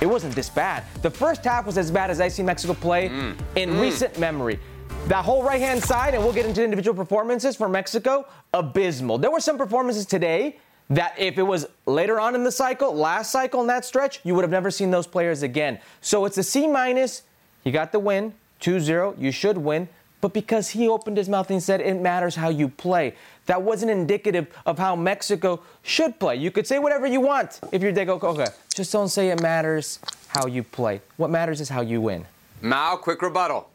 It 0.01 0.05
wasn't 0.05 0.35
this 0.35 0.49
bad. 0.49 0.83
The 1.01 1.09
first 1.11 1.43
half 1.45 1.65
was 1.65 1.77
as 1.77 1.91
bad 1.91 2.09
as 2.11 2.19
I 2.19 2.27
see 2.27 2.43
Mexico 2.43 2.73
play 2.73 3.09
Mm. 3.09 3.35
in 3.55 3.79
recent 3.79 4.17
memory. 4.19 4.59
That 5.07 5.25
whole 5.25 5.43
right 5.43 5.59
hand 5.59 5.83
side, 5.83 6.13
and 6.13 6.23
we'll 6.23 6.33
get 6.33 6.45
into 6.45 6.63
individual 6.63 6.95
performances 6.95 7.55
for 7.55 7.67
Mexico, 7.67 8.25
abysmal. 8.53 9.17
There 9.17 9.31
were 9.31 9.39
some 9.41 9.57
performances 9.57 10.05
today 10.05 10.57
that 10.89 11.13
if 11.17 11.37
it 11.37 11.43
was 11.43 11.67
later 11.85 12.19
on 12.19 12.35
in 12.35 12.43
the 12.43 12.51
cycle, 12.51 12.93
last 12.93 13.31
cycle 13.31 13.61
in 13.61 13.67
that 13.67 13.83
stretch, 13.83 14.21
you 14.23 14.35
would 14.35 14.43
have 14.43 14.51
never 14.51 14.71
seen 14.71 14.91
those 14.91 15.07
players 15.07 15.43
again. 15.43 15.79
So 16.01 16.25
it's 16.25 16.37
a 16.37 16.43
C 16.43 16.67
minus. 16.67 17.23
You 17.63 17.71
got 17.71 17.91
the 17.91 17.99
win, 17.99 18.33
2-0. 18.61 19.19
You 19.19 19.31
should 19.31 19.57
win. 19.57 19.89
But 20.21 20.33
because 20.33 20.69
he 20.69 20.87
opened 20.87 21.17
his 21.17 21.27
mouth 21.27 21.49
and 21.49 21.61
said 21.61 21.81
it 21.81 21.99
matters 21.99 22.35
how 22.35 22.49
you 22.49 22.69
play, 22.69 23.15
that 23.47 23.61
wasn't 23.61 23.91
indicative 23.91 24.47
of 24.65 24.77
how 24.77 24.95
Mexico 24.95 25.61
should 25.81 26.19
play. 26.19 26.35
You 26.35 26.51
could 26.51 26.67
say 26.67 26.77
whatever 26.77 27.07
you 27.07 27.19
want 27.19 27.59
if 27.71 27.81
you're 27.81 27.91
Diego 27.91 28.19
Cocca. 28.19 28.53
Just 28.73 28.91
don't 28.91 29.09
say 29.09 29.29
it 29.29 29.41
matters 29.41 29.99
how 30.27 30.45
you 30.45 30.61
play. 30.61 31.01
What 31.17 31.31
matters 31.31 31.59
is 31.59 31.69
how 31.69 31.81
you 31.81 32.01
win. 32.01 32.25
Mao, 32.61 32.97
quick 32.97 33.21
rebuttal. 33.21 33.67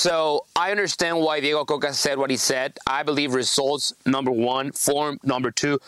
So 0.00 0.46
I 0.56 0.70
understand 0.70 1.18
why 1.18 1.40
Diego 1.40 1.62
Cocca 1.66 1.92
said 1.92 2.16
what 2.16 2.30
he 2.30 2.38
said. 2.38 2.78
I 2.86 3.02
believe 3.02 3.34
results 3.34 3.92
number 4.06 4.30
one, 4.30 4.72
form 4.72 5.18
number 5.22 5.50
two. 5.50 5.78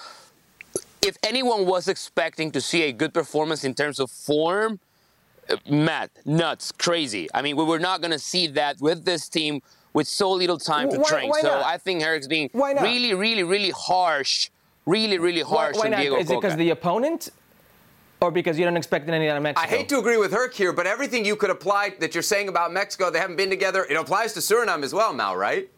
If 1.01 1.17
anyone 1.23 1.65
was 1.65 1.89
expecting 1.89 2.51
to 2.51 2.61
see 2.61 2.83
a 2.83 2.93
good 2.93 3.15
performance 3.15 3.65
in 3.65 3.73
terms 3.73 3.99
of 3.99 4.11
form, 4.11 4.81
Matt, 5.67 6.11
nuts, 6.27 6.73
crazy. 6.73 7.27
I 7.33 7.41
mean, 7.41 7.57
we 7.57 7.65
were 7.65 7.79
not 7.79 8.03
going 8.03 8.11
to 8.11 8.19
see 8.19 8.49
that 8.49 8.83
with 8.83 9.07
this 9.07 9.31
team 9.31 9.63
with 9.95 10.07
so 10.07 10.31
little 10.31 10.59
time 10.59 10.91
to 10.91 10.99
Why- 10.99 11.09
train. 11.09 11.31
why 11.31 11.41
so 11.41 11.49
not? 11.49 11.65
I 11.65 11.79
think 11.79 12.03
Eric's 12.03 12.27
being 12.27 12.51
really, 12.53 13.15
really, 13.15 13.45
really 13.45 13.71
harsh, 13.75 14.51
really, 14.85 15.17
really 15.17 15.41
harsh 15.41 15.77
why 15.77 15.87
on 15.87 15.93
not? 15.93 16.01
Diego 16.01 16.17
Is 16.17 16.31
it 16.31 16.39
because 16.39 16.57
the 16.57 16.69
opponent? 16.69 17.31
Or 18.23 18.31
because 18.31 18.57
you 18.57 18.65
don't 18.65 18.77
expect 18.77 19.09
anything 19.09 19.29
out 19.29 19.37
of 19.37 19.43
Mexico? 19.43 19.67
I 19.67 19.77
hate 19.77 19.89
to 19.89 19.99
agree 19.99 20.17
with 20.17 20.31
Herc 20.31 20.55
here, 20.55 20.73
but 20.73 20.87
everything 20.87 21.25
you 21.25 21.35
could 21.35 21.51
apply 21.51 21.97
that 21.99 22.15
you're 22.15 22.23
saying 22.23 22.49
about 22.49 22.73
Mexico, 22.73 23.11
they 23.11 23.19
haven't 23.19 23.35
been 23.35 23.51
together, 23.51 23.85
it 23.85 23.97
applies 23.97 24.33
to 24.35 24.41
Suriname 24.41 24.85
as 24.85 24.95
well, 24.95 25.13
Mao, 25.13 25.35
right? 25.35 25.69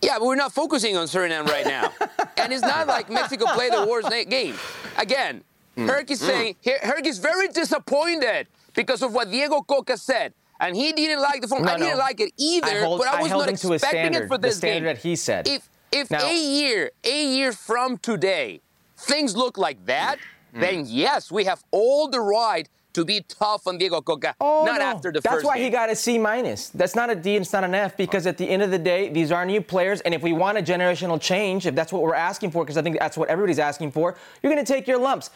Yeah, 0.00 0.18
but 0.18 0.24
we're 0.24 0.36
not 0.36 0.54
focusing 0.54 0.96
on 0.96 1.06
Suriname 1.06 1.46
right 1.46 1.66
now. 1.66 1.92
and 2.38 2.50
it's 2.50 2.62
not 2.62 2.86
like 2.86 3.10
Mexico 3.10 3.44
played 3.52 3.74
the 3.74 3.86
worst 3.86 4.10
game. 4.30 4.54
Again, 4.96 5.44
mm. 5.76 5.86
Herc 5.86 6.10
is 6.10 6.22
mm. 6.22 6.26
saying, 6.26 6.56
Her- 6.64 6.78
Herc 6.80 7.06
is 7.06 7.18
very 7.18 7.48
disappointed 7.48 8.46
because 8.74 9.02
of 9.02 9.12
what 9.12 9.30
Diego 9.30 9.60
Cocca 9.60 9.98
said. 9.98 10.32
And 10.60 10.74
he 10.74 10.92
didn't 10.92 11.20
like 11.20 11.42
the 11.42 11.48
form. 11.48 11.64
No, 11.64 11.72
I 11.72 11.78
didn't 11.78 11.92
no. 11.92 11.98
like 11.98 12.20
it 12.20 12.32
either, 12.38 12.66
I 12.66 12.80
hold- 12.80 13.00
but 13.00 13.08
I 13.08 13.18
I 13.18 13.22
was 13.22 13.30
held 13.30 13.42
not 13.42 13.50
him 13.50 13.56
to 13.56 13.72
his 13.72 13.82
expecting 13.82 14.00
standard, 14.00 14.24
it 14.24 14.28
for 14.28 14.38
the 14.38 14.48
this 14.48 14.56
standard 14.56 14.78
game. 14.78 14.94
that 14.94 14.98
he 14.98 15.14
said. 15.16 15.46
If 15.46 15.68
if 15.92 16.10
Now- 16.10 16.24
a 16.24 16.34
year, 16.34 16.90
a 17.04 17.24
year 17.26 17.52
from 17.52 17.98
today, 17.98 18.62
things 19.00 19.36
look 19.36 19.58
like 19.58 19.84
that, 19.86 20.18
Hmm. 20.52 20.60
then 20.60 20.84
yes, 20.86 21.30
we 21.30 21.44
have 21.44 21.62
all 21.70 22.08
the 22.08 22.20
right 22.20 22.68
to 22.92 23.04
be 23.04 23.20
tough 23.28 23.68
on 23.68 23.78
Diego 23.78 24.00
Cocca. 24.00 24.34
Oh, 24.40 24.64
not 24.64 24.80
no. 24.80 24.84
after 24.86 25.12
the 25.12 25.20
That's 25.20 25.32
first 25.36 25.46
why 25.46 25.54
game. 25.56 25.64
he 25.66 25.70
got 25.70 25.90
a 25.90 25.94
C 25.94 26.18
minus. 26.18 26.70
That's 26.70 26.96
not 26.96 27.08
a 27.08 27.14
D 27.14 27.36
and 27.36 27.44
it's 27.44 27.52
not 27.52 27.62
an 27.62 27.72
F 27.72 27.96
because 27.96 28.26
at 28.26 28.36
the 28.36 28.48
end 28.48 28.62
of 28.62 28.72
the 28.72 28.78
day, 28.80 29.08
these 29.08 29.30
are 29.30 29.46
new 29.46 29.60
players. 29.60 30.00
And 30.00 30.12
if 30.12 30.22
we 30.22 30.32
want 30.32 30.58
a 30.58 30.62
generational 30.62 31.20
change, 31.20 31.66
if 31.66 31.74
that's 31.76 31.92
what 31.92 32.02
we're 32.02 32.16
asking 32.16 32.50
for, 32.50 32.64
because 32.64 32.76
I 32.76 32.82
think 32.82 32.98
that's 32.98 33.16
what 33.16 33.28
everybody's 33.28 33.60
asking 33.60 33.92
for, 33.92 34.16
you're 34.42 34.52
going 34.52 34.64
to 34.64 34.72
take 34.72 34.88
your 34.88 34.98
lumps. 34.98 35.30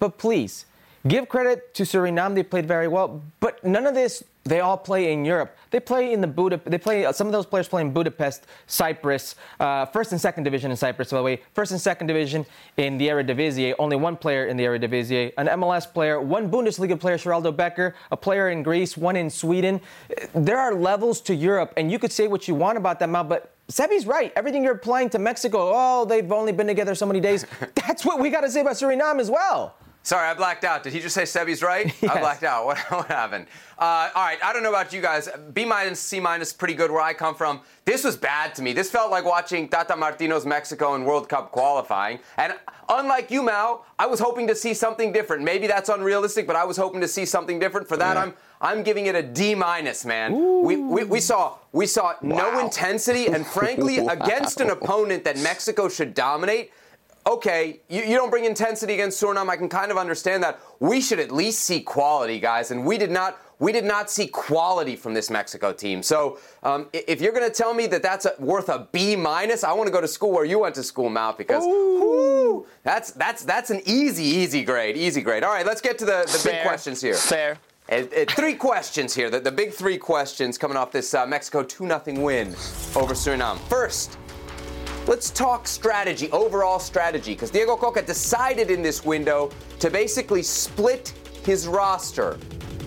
But 0.00 0.18
please, 0.18 0.66
give 1.08 1.28
credit 1.28 1.74
to 1.74 1.82
Suriname. 1.82 2.34
They 2.34 2.42
played 2.42 2.66
very 2.66 2.88
well. 2.88 3.22
But 3.40 3.62
none 3.64 3.86
of 3.86 3.94
this, 3.94 4.22
they 4.44 4.60
all 4.60 4.76
play 4.76 5.12
in 5.12 5.24
Europe. 5.24 5.56
They 5.70 5.80
play 5.80 6.12
in 6.12 6.20
the 6.20 6.26
Buda. 6.26 6.60
They 6.64 6.78
play. 6.78 7.10
Some 7.12 7.26
of 7.26 7.32
those 7.32 7.46
players 7.46 7.68
play 7.68 7.82
in 7.82 7.92
Budapest, 7.92 8.46
Cyprus, 8.66 9.34
uh, 9.58 9.86
first 9.86 10.12
and 10.12 10.20
second 10.20 10.44
division 10.44 10.70
in 10.70 10.76
Cyprus. 10.76 11.10
By 11.10 11.16
the 11.16 11.22
way, 11.22 11.42
first 11.52 11.72
and 11.72 11.80
second 11.80 12.06
division 12.06 12.46
in 12.76 12.96
the 12.98 13.08
Eredivisie. 13.08 13.74
Only 13.78 13.96
one 13.96 14.16
player 14.16 14.46
in 14.46 14.56
the 14.56 14.64
Eredivisie, 14.64 15.32
an 15.36 15.48
MLS 15.48 15.92
player, 15.92 16.20
one 16.20 16.50
Bundesliga 16.50 16.98
player, 16.98 17.18
Geraldo 17.18 17.54
Becker, 17.54 17.94
a 18.12 18.16
player 18.16 18.50
in 18.50 18.62
Greece, 18.62 18.96
one 18.96 19.16
in 19.16 19.30
Sweden. 19.30 19.80
There 20.34 20.58
are 20.58 20.74
levels 20.74 21.20
to 21.22 21.34
Europe, 21.34 21.72
and 21.76 21.90
you 21.90 21.98
could 21.98 22.12
say 22.12 22.28
what 22.28 22.46
you 22.46 22.54
want 22.54 22.78
about 22.78 23.00
that, 23.00 23.10
them, 23.10 23.28
but 23.28 23.52
Sebi's 23.68 24.06
right. 24.06 24.32
Everything 24.36 24.62
you're 24.62 24.74
applying 24.74 25.10
to 25.10 25.18
Mexico, 25.18 25.72
oh, 25.74 26.04
they've 26.04 26.30
only 26.30 26.52
been 26.52 26.68
together 26.68 26.94
so 26.94 27.06
many 27.06 27.20
days. 27.20 27.44
That's 27.74 28.04
what 28.04 28.20
we 28.20 28.30
got 28.30 28.42
to 28.42 28.50
say 28.50 28.60
about 28.60 28.74
Suriname 28.74 29.18
as 29.18 29.30
well. 29.30 29.74
Sorry, 30.06 30.28
I 30.28 30.34
blacked 30.34 30.62
out. 30.62 30.84
Did 30.84 30.92
he 30.92 31.00
just 31.00 31.16
say 31.16 31.24
Sebby's 31.24 31.64
right? 31.64 31.92
I 32.08 32.20
blacked 32.20 32.44
out. 32.44 32.64
What, 32.66 32.78
what 32.92 33.08
happened? 33.08 33.46
Uh, 33.76 34.08
all 34.14 34.24
right, 34.24 34.38
I 34.40 34.52
don't 34.52 34.62
know 34.62 34.68
about 34.68 34.92
you 34.92 35.02
guys. 35.02 35.28
B 35.52 35.64
minus, 35.64 35.98
C 35.98 36.20
minus, 36.20 36.52
pretty 36.52 36.74
good 36.74 36.92
where 36.92 37.00
I 37.00 37.12
come 37.12 37.34
from. 37.34 37.60
This 37.84 38.04
was 38.04 38.16
bad 38.16 38.54
to 38.54 38.62
me. 38.62 38.72
This 38.72 38.88
felt 38.88 39.10
like 39.10 39.24
watching 39.24 39.68
Tata 39.68 39.96
Martino's 39.96 40.46
Mexico 40.46 40.94
in 40.94 41.04
World 41.04 41.28
Cup 41.28 41.50
qualifying. 41.50 42.20
And 42.36 42.54
unlike 42.88 43.32
you, 43.32 43.42
Mao, 43.42 43.82
I 43.98 44.06
was 44.06 44.20
hoping 44.20 44.46
to 44.46 44.54
see 44.54 44.74
something 44.74 45.12
different. 45.12 45.42
Maybe 45.42 45.66
that's 45.66 45.88
unrealistic, 45.88 46.46
but 46.46 46.54
I 46.54 46.64
was 46.64 46.76
hoping 46.76 47.00
to 47.00 47.08
see 47.08 47.24
something 47.24 47.58
different. 47.58 47.88
For 47.88 47.96
that, 47.96 48.16
I'm 48.16 48.32
I'm 48.60 48.84
giving 48.84 49.06
it 49.06 49.16
a 49.16 49.22
D 49.22 49.56
minus, 49.56 50.04
man. 50.04 50.62
We, 50.62 50.76
we, 50.76 51.02
we 51.02 51.20
saw 51.20 51.58
we 51.72 51.86
saw 51.86 52.14
no 52.22 52.60
intensity, 52.60 53.26
and 53.26 53.44
frankly, 53.44 53.98
against 54.16 54.60
an 54.60 54.70
opponent 54.70 55.24
that 55.24 55.36
Mexico 55.38 55.88
should 55.88 56.14
dominate 56.14 56.70
okay, 57.26 57.80
you, 57.88 58.02
you 58.02 58.16
don't 58.16 58.30
bring 58.30 58.44
intensity 58.44 58.94
against 58.94 59.22
Suriname. 59.22 59.48
I 59.48 59.56
can 59.56 59.68
kind 59.68 59.90
of 59.90 59.98
understand 59.98 60.42
that. 60.42 60.60
We 60.80 61.00
should 61.00 61.20
at 61.20 61.30
least 61.30 61.60
see 61.60 61.80
quality, 61.80 62.38
guys, 62.38 62.70
and 62.70 62.84
we 62.84 62.98
did 62.98 63.10
not. 63.10 63.40
We 63.58 63.72
did 63.72 63.86
not 63.86 64.10
see 64.10 64.26
quality 64.26 64.96
from 64.96 65.14
this 65.14 65.30
Mexico 65.30 65.72
team. 65.72 66.02
So, 66.02 66.38
um, 66.62 66.88
if 66.92 67.22
you're 67.22 67.32
going 67.32 67.48
to 67.48 67.54
tell 67.54 67.72
me 67.72 67.86
that 67.86 68.02
that's 68.02 68.26
a, 68.26 68.34
worth 68.38 68.68
a 68.68 68.86
B 68.92 69.16
minus, 69.16 69.64
I 69.64 69.72
want 69.72 69.86
to 69.86 69.90
go 69.90 70.02
to 70.02 70.08
school 70.08 70.30
where 70.30 70.44
you 70.44 70.58
went 70.58 70.74
to 70.74 70.82
school, 70.82 71.08
Mount, 71.08 71.38
because 71.38 71.64
whoo, 71.64 72.66
that's 72.82 73.12
that's 73.12 73.44
that's 73.44 73.70
an 73.70 73.80
easy, 73.86 74.24
easy 74.24 74.62
grade, 74.62 74.98
easy 74.98 75.22
grade. 75.22 75.42
All 75.42 75.52
right, 75.52 75.64
let's 75.64 75.80
get 75.80 75.96
to 75.98 76.04
the, 76.04 76.24
the 76.26 76.40
big 76.44 76.62
questions 76.62 77.00
here. 77.00 77.14
Fair. 77.14 77.56
Uh, 77.90 77.94
uh, 77.94 78.24
three 78.30 78.54
questions 78.54 79.14
here. 79.14 79.30
The, 79.30 79.40
the 79.40 79.52
big 79.52 79.72
three 79.72 79.96
questions 79.96 80.58
coming 80.58 80.76
off 80.76 80.90
this 80.90 81.14
uh, 81.14 81.24
Mexico 81.24 81.62
2 81.62 81.86
0 81.86 82.02
win 82.20 82.48
over 82.96 83.14
Suriname. 83.14 83.58
First, 83.68 84.18
let's 85.06 85.30
talk 85.30 85.68
strategy, 85.68 86.30
overall 86.32 86.78
strategy, 86.78 87.32
because 87.32 87.50
Diego 87.50 87.76
Cocca 87.76 88.02
decided 88.02 88.70
in 88.70 88.82
this 88.82 89.04
window 89.04 89.50
to 89.78 89.90
basically 89.90 90.42
split 90.42 91.12
his 91.44 91.66
roster. 91.66 92.38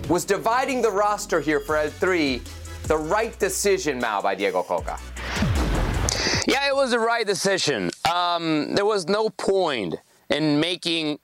Was 0.08 0.24
dividing 0.24 0.82
the 0.82 0.90
roster 0.90 1.40
here 1.40 1.60
for 1.60 1.76
El 1.76 1.90
Tri 1.92 2.40
the 2.84 2.96
right 2.96 3.38
decision, 3.38 4.00
Mao, 4.00 4.20
by 4.20 4.34
Diego 4.34 4.62
Cocca? 4.62 4.98
Yeah, 6.46 6.68
it 6.68 6.74
was 6.74 6.90
the 6.90 6.98
right 6.98 7.26
decision. 7.26 7.90
Um, 8.12 8.74
there 8.74 8.84
was 8.84 9.06
no 9.08 9.30
point 9.30 9.94
in 10.28 10.58
making 10.58 11.20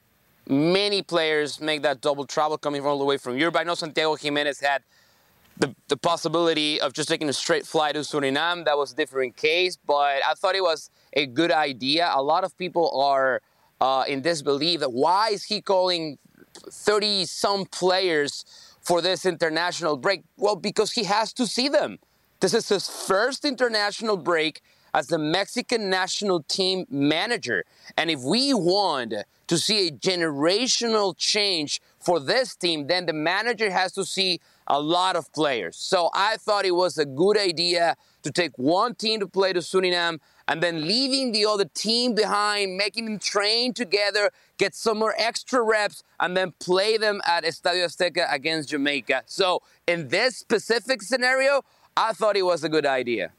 many 0.48 1.02
players 1.02 1.60
make 1.60 1.82
that 1.82 2.00
double 2.00 2.24
travel 2.24 2.56
coming 2.56 2.84
all 2.86 2.98
the 2.98 3.04
way 3.04 3.16
from 3.16 3.36
Europe. 3.36 3.56
I 3.56 3.64
know 3.64 3.74
Santiago 3.74 4.14
Jimenez 4.14 4.60
had 4.60 4.82
the, 5.58 5.74
the 5.88 5.96
possibility 5.96 6.80
of 6.80 6.92
just 6.92 7.08
taking 7.08 7.28
a 7.28 7.32
straight 7.32 7.66
flight 7.66 7.94
to 7.94 8.00
Suriname. 8.00 8.64
That 8.64 8.76
was 8.76 8.92
a 8.92 8.96
different 8.96 9.36
case, 9.36 9.76
but 9.76 10.20
I 10.26 10.34
thought 10.34 10.54
it 10.54 10.62
was 10.62 10.90
a 11.12 11.26
good 11.26 11.50
idea. 11.50 12.10
A 12.14 12.22
lot 12.22 12.44
of 12.44 12.56
people 12.58 12.98
are 13.00 13.40
uh, 13.80 14.04
in 14.06 14.20
disbelief 14.20 14.80
that 14.80 14.92
why 14.92 15.30
is 15.30 15.44
he 15.44 15.60
calling 15.60 16.18
30 16.70 17.24
some 17.26 17.64
players 17.66 18.44
for 18.80 19.00
this 19.00 19.24
international 19.24 19.96
break? 19.96 20.22
Well, 20.36 20.56
because 20.56 20.92
he 20.92 21.04
has 21.04 21.32
to 21.34 21.46
see 21.46 21.68
them. 21.68 21.98
This 22.40 22.52
is 22.52 22.68
his 22.68 22.88
first 22.88 23.44
international 23.44 24.16
break 24.18 24.62
as 24.92 25.08
the 25.08 25.18
Mexican 25.18 25.90
national 25.90 26.42
team 26.42 26.86
manager. 26.90 27.64
And 27.96 28.10
if 28.10 28.20
we 28.20 28.54
want 28.54 29.14
to 29.46 29.58
see 29.58 29.88
a 29.88 29.90
generational 29.90 31.16
change 31.16 31.80
for 31.98 32.18
this 32.20 32.56
team, 32.56 32.86
then 32.86 33.06
the 33.06 33.12
manager 33.12 33.70
has 33.70 33.92
to 33.92 34.04
see 34.04 34.40
a 34.66 34.80
lot 34.80 35.16
of 35.16 35.32
players. 35.32 35.76
So 35.76 36.10
I 36.14 36.36
thought 36.36 36.64
it 36.64 36.74
was 36.74 36.98
a 36.98 37.04
good 37.04 37.38
idea 37.38 37.96
to 38.22 38.30
take 38.30 38.52
one 38.56 38.94
team 38.94 39.20
to 39.20 39.26
play 39.26 39.52
to 39.52 39.60
Suriname 39.60 40.18
and 40.48 40.62
then 40.62 40.86
leaving 40.86 41.32
the 41.32 41.46
other 41.46 41.64
team 41.64 42.14
behind, 42.14 42.76
making 42.76 43.04
them 43.04 43.18
train 43.18 43.72
together, 43.72 44.30
get 44.58 44.74
some 44.74 44.98
more 44.98 45.14
extra 45.18 45.62
reps, 45.62 46.02
and 46.20 46.36
then 46.36 46.52
play 46.60 46.96
them 46.96 47.20
at 47.26 47.44
Estadio 47.44 47.84
Azteca 47.84 48.32
against 48.32 48.68
Jamaica. 48.68 49.22
So 49.26 49.62
in 49.86 50.08
this 50.08 50.36
specific 50.36 51.02
scenario, 51.02 51.62
I 51.96 52.12
thought 52.12 52.36
it 52.36 52.44
was 52.44 52.64
a 52.64 52.68
good 52.68 52.86
idea. 52.86 53.32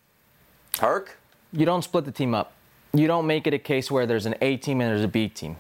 Herc? 0.80 1.18
you 1.52 1.66
don't 1.66 1.84
split 1.84 2.06
the 2.06 2.12
team 2.12 2.34
up. 2.34 2.54
You 2.94 3.08
don't 3.08 3.28
make 3.28 3.48
it 3.48 3.54
a 3.54 3.60
case 3.60 3.92
where 3.92 4.06
there's 4.06 4.26
an 4.26 4.36
A 4.42 4.58
team 4.58 4.82
and 4.82 4.92
there's 4.92 5.04
a 5.04 5.08
B 5.08 5.28
team. 5.28 5.58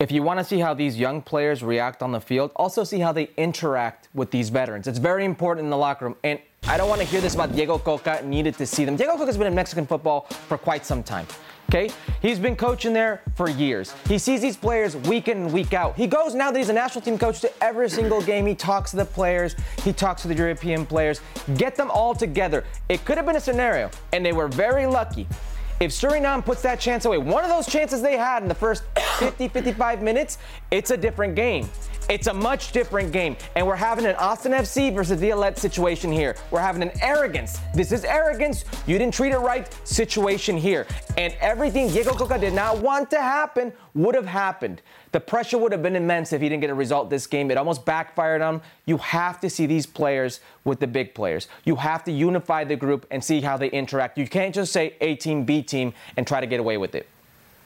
If 0.00 0.10
you 0.10 0.22
want 0.22 0.38
to 0.40 0.44
see 0.44 0.58
how 0.58 0.72
these 0.72 0.98
young 0.98 1.20
players 1.20 1.62
react 1.62 2.02
on 2.02 2.10
the 2.10 2.22
field, 2.22 2.52
also 2.56 2.84
see 2.84 3.00
how 3.00 3.12
they 3.12 3.28
interact 3.36 4.08
with 4.14 4.30
these 4.30 4.48
veterans. 4.48 4.88
It's 4.88 4.98
very 4.98 5.26
important 5.26 5.66
in 5.66 5.70
the 5.70 5.76
locker 5.76 6.06
room. 6.06 6.16
And 6.24 6.40
I 6.66 6.78
don't 6.78 6.88
want 6.88 7.02
to 7.02 7.06
hear 7.06 7.20
this 7.20 7.34
about 7.34 7.52
Diego 7.52 7.76
Cocca 7.76 8.22
needed 8.24 8.56
to 8.56 8.66
see 8.66 8.86
them. 8.86 8.96
Diego 8.96 9.18
Cocca's 9.18 9.36
been 9.36 9.46
in 9.46 9.54
Mexican 9.54 9.86
football 9.86 10.22
for 10.48 10.56
quite 10.56 10.86
some 10.86 11.02
time. 11.02 11.26
Okay? 11.68 11.90
He's 12.22 12.38
been 12.38 12.56
coaching 12.56 12.94
there 12.94 13.20
for 13.36 13.50
years. 13.50 13.92
He 14.08 14.16
sees 14.16 14.40
these 14.40 14.56
players 14.56 14.96
week 14.96 15.28
in 15.28 15.36
and 15.36 15.52
week 15.52 15.74
out. 15.74 15.96
He 15.96 16.06
goes 16.06 16.34
now 16.34 16.50
that 16.50 16.58
he's 16.58 16.70
a 16.70 16.72
national 16.72 17.02
team 17.02 17.18
coach 17.18 17.42
to 17.42 17.52
every 17.62 17.90
single 17.90 18.22
game. 18.22 18.46
He 18.46 18.54
talks 18.54 18.92
to 18.92 18.96
the 18.96 19.04
players, 19.04 19.54
he 19.84 19.92
talks 19.92 20.22
to 20.22 20.28
the 20.28 20.34
European 20.34 20.86
players. 20.86 21.20
Get 21.58 21.76
them 21.76 21.90
all 21.90 22.14
together. 22.14 22.64
It 22.88 23.04
could 23.04 23.18
have 23.18 23.26
been 23.26 23.36
a 23.36 23.40
scenario, 23.40 23.90
and 24.14 24.24
they 24.24 24.32
were 24.32 24.48
very 24.48 24.86
lucky. 24.86 25.28
If 25.80 25.92
Suriname 25.92 26.44
puts 26.44 26.60
that 26.60 26.78
chance 26.78 27.06
away, 27.06 27.16
one 27.16 27.42
of 27.42 27.48
those 27.48 27.66
chances 27.66 28.02
they 28.02 28.18
had 28.18 28.42
in 28.42 28.50
the 28.50 28.54
first 28.54 28.82
50, 29.18 29.48
55 29.48 30.02
minutes, 30.02 30.36
it's 30.70 30.90
a 30.90 30.96
different 30.96 31.34
game. 31.34 31.70
It's 32.10 32.26
a 32.26 32.34
much 32.34 32.72
different 32.72 33.12
game. 33.12 33.34
And 33.56 33.66
we're 33.66 33.76
having 33.76 34.04
an 34.04 34.14
Austin 34.16 34.52
FC 34.52 34.94
versus 34.94 35.18
Violette 35.18 35.58
situation 35.58 36.12
here. 36.12 36.36
We're 36.50 36.60
having 36.60 36.82
an 36.82 36.90
arrogance. 37.00 37.60
This 37.72 37.92
is 37.92 38.04
arrogance. 38.04 38.66
You 38.86 38.98
didn't 38.98 39.14
treat 39.14 39.32
it 39.32 39.38
right 39.38 39.74
situation 39.88 40.58
here. 40.58 40.86
And 41.16 41.34
everything 41.40 41.88
Diego 41.88 42.12
Cocca 42.12 42.38
did 42.38 42.52
not 42.52 42.78
want 42.78 43.10
to 43.12 43.18
happen 43.18 43.72
would 43.94 44.14
have 44.14 44.26
happened. 44.26 44.82
The 45.12 45.20
pressure 45.20 45.56
would 45.56 45.72
have 45.72 45.82
been 45.82 45.96
immense 45.96 46.34
if 46.34 46.42
he 46.42 46.50
didn't 46.50 46.60
get 46.60 46.70
a 46.70 46.74
result 46.74 47.08
this 47.08 47.26
game. 47.26 47.50
It 47.50 47.56
almost 47.56 47.86
backfired 47.86 48.42
on 48.42 48.56
him. 48.56 48.62
You 48.84 48.98
have 48.98 49.40
to 49.40 49.48
see 49.48 49.64
these 49.64 49.86
players 49.86 50.40
with 50.64 50.80
the 50.80 50.86
big 50.86 51.14
players. 51.14 51.48
You 51.64 51.76
have 51.76 52.04
to 52.04 52.12
unify 52.12 52.64
the 52.64 52.76
group 52.76 53.06
and 53.10 53.22
see 53.22 53.40
how 53.40 53.56
they 53.56 53.68
interact. 53.68 54.18
You 54.18 54.28
can't 54.28 54.54
just 54.54 54.72
say 54.72 54.94
A 55.00 55.14
team, 55.16 55.44
B 55.44 55.62
team 55.62 55.92
and 56.16 56.26
try 56.26 56.40
to 56.40 56.46
get 56.46 56.60
away 56.60 56.76
with 56.76 56.94
it. 56.94 57.08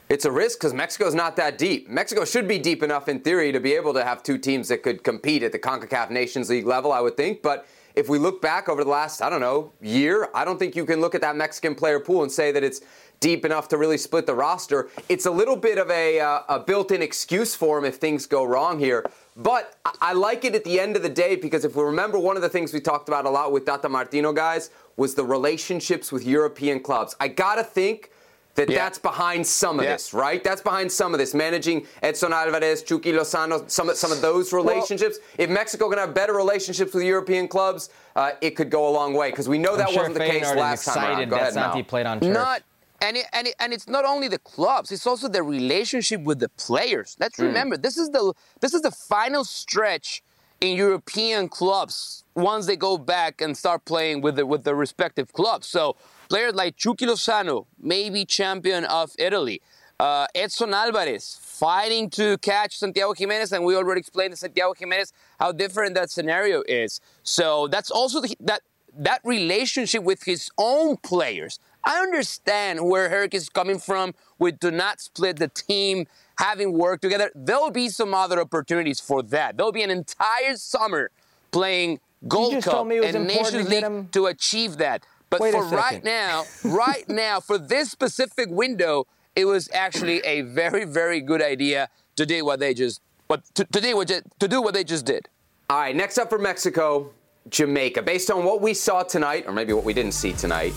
It's 0.07 0.25
a 0.25 0.31
risk 0.31 0.59
because 0.59 0.73
Mexico's 0.73 1.15
not 1.15 1.35
that 1.37 1.57
deep. 1.57 1.89
Mexico 1.89 2.25
should 2.25 2.47
be 2.47 2.59
deep 2.59 2.83
enough 2.83 3.09
in 3.09 3.21
theory 3.21 3.51
to 3.51 3.59
be 3.59 3.73
able 3.73 3.93
to 3.95 4.03
have 4.03 4.21
two 4.21 4.37
teams 4.37 4.67
that 4.67 4.83
could 4.83 5.03
compete 5.03 5.41
at 5.41 5.51
the 5.51 5.57
CONCACAF 5.57 6.11
Nations 6.11 6.49
League 6.49 6.67
level, 6.67 6.91
I 6.91 7.01
would 7.01 7.17
think. 7.17 7.41
But 7.41 7.67
if 7.95 8.07
we 8.07 8.19
look 8.19 8.39
back 8.41 8.69
over 8.69 8.83
the 8.83 8.89
last, 8.89 9.21
I 9.21 9.31
don't 9.31 9.41
know, 9.41 9.71
year, 9.81 10.29
I 10.35 10.45
don't 10.45 10.59
think 10.59 10.75
you 10.75 10.85
can 10.85 11.01
look 11.01 11.15
at 11.15 11.21
that 11.21 11.35
Mexican 11.35 11.73
player 11.73 11.99
pool 11.99 12.21
and 12.21 12.31
say 12.31 12.51
that 12.51 12.63
it's 12.63 12.81
deep 13.19 13.45
enough 13.45 13.67
to 13.69 13.77
really 13.77 13.97
split 13.97 14.25
the 14.25 14.35
roster. 14.35 14.89
It's 15.09 15.25
a 15.25 15.31
little 15.31 15.55
bit 15.55 15.77
of 15.77 15.89
a, 15.89 16.19
uh, 16.19 16.41
a 16.49 16.59
built-in 16.59 17.01
excuse 17.01 17.55
for 17.55 17.77
him 17.77 17.85
if 17.85 17.95
things 17.95 18.25
go 18.25 18.43
wrong 18.43 18.79
here. 18.79 19.05
But 19.35 19.75
I, 19.85 19.91
I 20.01 20.13
like 20.13 20.45
it 20.45 20.55
at 20.55 20.63
the 20.63 20.79
end 20.79 20.95
of 20.95 21.03
the 21.03 21.09
day 21.09 21.35
because 21.35 21.65
if 21.65 21.75
we 21.75 21.83
remember, 21.83 22.17
one 22.19 22.35
of 22.35 22.41
the 22.41 22.49
things 22.49 22.73
we 22.73 22.79
talked 22.79 23.07
about 23.09 23.25
a 23.25 23.29
lot 23.29 23.51
with 23.51 23.65
Tata 23.65 23.89
Martino 23.89 24.31
guys 24.33 24.69
was 24.95 25.15
the 25.15 25.25
relationships 25.25 26.11
with 26.11 26.25
European 26.25 26.79
clubs. 26.79 27.15
I 27.19 27.27
gotta 27.27 27.63
think 27.63 28.11
that 28.55 28.69
Yeah. 28.69 28.77
that's 28.85 28.97
behind 28.97 29.45
some 29.45 29.79
of 29.79 29.83
Yeah. 29.85 29.91
this, 29.93 30.13
right? 30.13 30.41
That's 30.41 30.61
behind 30.61 30.89
some 30.89 31.13
of 31.13 31.17
this. 31.19 31.33
Managing 31.33 31.85
Edson 32.01 32.31
Alvarez, 32.31 32.83
Chucky 32.83 33.11
Lozano, 33.11 33.69
some 33.69 33.89
of, 33.89 33.97
some 33.97 34.13
of 34.13 34.21
those 34.21 34.53
relationships. 34.53 35.19
if 35.37 35.49
Mexico 35.49 35.89
can 35.89 35.97
have 35.99 36.13
better 36.13 36.31
relationships 36.33 36.93
with 36.93 37.03
European 37.03 37.49
clubs, 37.49 37.89
uh, 38.15 38.31
it 38.39 38.51
could 38.51 38.69
go 38.69 38.87
a 38.87 38.91
long 38.91 39.13
way 39.13 39.29
because 39.31 39.49
we 39.49 39.57
know 39.57 39.75
that 39.75 39.87
I'm 39.89 39.93
sure 39.93 40.03
wasn't 40.03 40.19
the 40.19 40.25
case 40.25 40.45
Feyenoord 40.47 40.51
is 40.51 40.55
last 40.55 40.85
time 40.85 40.97
around. 40.97 41.07
excited 41.11 41.29
Go 41.29 41.35
that 41.35 41.41
ahead, 41.41 41.53
Santi 41.53 41.77
Mal. 41.79 41.83
played 41.83 42.05
on 42.05 42.19
turf. 42.21 42.33
Not 42.33 42.61
and 43.05 43.17
it, 43.17 43.25
and 43.33 43.47
it, 43.47 43.55
and 43.61 43.73
it's 43.73 43.87
not 43.87 44.05
only 44.05 44.27
the 44.27 44.39
clubs; 44.39 44.91
it's 44.91 45.07
also 45.07 45.27
the 45.27 45.43
relationship 45.43 46.21
with 46.29 46.39
the 46.39 46.49
players. 46.67 47.15
Let's 47.19 47.39
Hmm. 47.39 47.45
remember 47.49 47.77
this 47.77 47.97
is 47.97 48.09
the 48.09 48.33
this 48.61 48.73
is 48.73 48.81
the 48.81 48.91
final 48.91 49.43
stretch 49.45 50.23
in 50.61 50.75
European 50.77 51.47
clubs 51.49 52.23
once 52.35 52.65
they 52.65 52.77
go 52.77 52.97
back 52.97 53.41
and 53.41 53.57
start 53.63 53.85
playing 53.85 54.21
with 54.21 54.35
the 54.37 54.45
with 54.45 54.63
the 54.63 54.75
respective 54.75 55.27
clubs. 55.33 55.67
So 55.67 55.95
players 56.29 56.53
like 56.55 56.75
Chucky 56.77 57.05
Lozano, 57.05 57.65
maybe 57.79 58.25
champion 58.25 58.85
of 58.85 59.11
Italy. 59.19 59.61
Uh, 59.97 60.27
Edson 60.35 60.73
Alvarez 60.73 61.39
fighting 61.41 62.09
to 62.09 62.37
catch 62.39 62.77
Santiago 62.79 63.13
Jimenez, 63.13 63.53
and 63.53 63.63
we 63.63 63.77
already 63.77 63.99
explained 63.99 64.31
to 64.33 64.37
Santiago 64.37 64.73
Jimenez 64.77 65.13
how 65.39 65.53
different 65.53 65.95
that 65.95 66.11
scenario 66.11 66.63
is. 66.67 66.99
So 67.23 67.67
that's 67.69 67.89
also 67.91 68.19
the, 68.19 68.35
that 68.41 68.61
that 68.97 69.21
relationship 69.23 70.03
with 70.03 70.23
his 70.23 70.49
own 70.57 70.97
players. 70.97 71.59
I 71.85 71.99
understand 71.99 72.83
where 72.87 73.09
Herc 73.09 73.33
is 73.33 73.47
coming 73.49 73.79
from. 73.79 74.13
We 74.39 74.51
do 74.51 74.71
not 74.71 74.99
split 74.99 75.37
the 75.37 75.47
team, 75.47 76.07
having 76.37 76.73
worked 76.73 77.03
together. 77.03 77.31
There'll 77.35 77.71
be 77.71 77.89
some 77.89 78.13
other 78.13 78.41
opportunities 78.41 78.99
for 78.99 79.21
that. 79.23 79.55
There'll 79.57 79.71
be 79.71 79.83
an 79.83 79.91
entire 79.91 80.55
summer 80.55 81.11
playing 81.51 81.99
Gold 82.27 82.53
Cup 82.63 82.73
told 82.73 82.87
me 82.87 82.97
it 82.97 83.01
was 83.01 83.15
and 83.15 83.29
important 83.29 83.53
Nations 83.53 83.65
to 83.65 83.69
League 83.75 83.83
him- 83.83 84.07
to 84.13 84.25
achieve 84.27 84.77
that. 84.77 85.05
But 85.29 85.41
Wait 85.41 85.51
for 85.53 85.63
right 85.65 86.03
now, 86.03 86.45
right 86.63 87.07
now, 87.09 87.39
for 87.39 87.57
this 87.57 87.91
specific 87.91 88.49
window, 88.49 89.05
it 89.35 89.45
was 89.45 89.69
actually 89.73 90.19
a 90.19 90.41
very, 90.41 90.85
very 90.85 91.19
good 91.21 91.41
idea 91.41 91.89
to 92.15 92.25
do 92.25 92.45
what 92.45 92.59
they 92.59 92.73
just, 92.73 93.01
what 93.27 93.43
to, 93.55 93.65
to 93.65 93.81
do 93.81 93.95
what 93.95 94.07
ju- 94.07 94.21
to 94.39 94.47
do 94.47 94.61
what 94.61 94.73
they 94.73 94.83
just 94.83 95.05
did. 95.05 95.27
All 95.69 95.77
right, 95.79 95.95
next 95.95 96.17
up 96.17 96.29
for 96.29 96.37
Mexico, 96.39 97.11
Jamaica. 97.49 98.01
Based 98.03 98.31
on 98.31 98.43
what 98.45 98.61
we 98.61 98.73
saw 98.73 99.03
tonight, 99.03 99.45
or 99.47 99.51
maybe 99.53 99.73
what 99.73 99.83
we 99.83 99.93
didn't 99.93 100.13
see 100.13 100.31
tonight, 100.33 100.73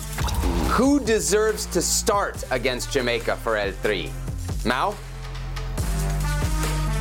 who 0.68 1.00
deserves 1.00 1.66
to 1.66 1.80
start 1.82 2.44
against 2.50 2.92
Jamaica 2.92 3.36
for 3.36 3.56
El 3.56 3.72
Tri? 3.82 4.10
Mao? 4.64 4.94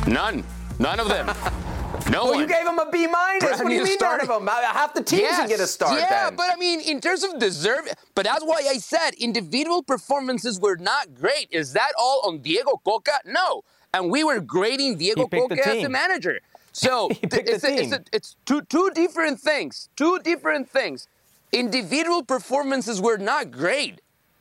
None, 0.06 0.42
none 0.78 1.00
of 1.00 1.08
them. 1.08 1.30
No 2.10 2.24
Well, 2.24 2.32
one. 2.34 2.40
you 2.40 2.46
gave 2.46 2.66
him 2.66 2.78
a 2.78 2.88
B 2.90 3.06
minus. 3.06 3.42
Brand 3.44 3.60
What 3.64 3.68
do 3.70 3.74
you 3.74 3.82
mean 3.82 3.96
none 4.00 4.20
of 4.20 4.28
them? 4.28 4.46
Uh, 4.48 4.52
half 4.62 4.94
the 4.94 5.02
team 5.02 5.26
should 5.34 5.48
get 5.48 5.58
a 5.58 5.66
start 5.66 5.98
Yeah, 5.98 6.26
then. 6.28 6.36
but 6.36 6.46
I 6.52 6.56
mean, 6.56 6.80
in 6.80 7.00
terms 7.00 7.24
of 7.24 7.38
deserve, 7.38 7.88
but 8.14 8.24
that's 8.24 8.44
why 8.44 8.60
I 8.68 8.76
said 8.78 9.14
individual 9.14 9.82
performances 9.82 10.60
were 10.60 10.76
not 10.76 11.14
great. 11.14 11.48
Is 11.50 11.72
that 11.72 11.92
all 11.98 12.22
on 12.26 12.38
Diego 12.38 12.80
Cocca? 12.84 13.20
No. 13.26 13.62
And 13.92 14.10
we 14.10 14.22
were 14.22 14.38
grading 14.40 14.98
Diego 14.98 15.22
He 15.22 15.28
picked 15.28 15.48
the 15.48 15.56
Cocca 15.56 15.76
as 15.76 15.82
the 15.82 15.88
manager. 15.88 16.40
So 16.72 17.08
He 17.08 17.14
th- 17.14 17.30
picked 17.32 17.46
the 17.46 17.54
it's, 17.54 17.64
a- 17.64 17.80
it's, 17.80 17.92
a- 17.92 18.04
it's 18.12 18.36
two, 18.46 18.60
two 18.62 18.90
different 18.94 19.40
things. 19.40 19.88
Two 19.96 20.18
different 20.20 20.70
things. 20.70 21.08
Individual 21.52 22.22
performances 22.22 23.00
were 23.00 23.16
not 23.16 23.50
great. 23.50 24.00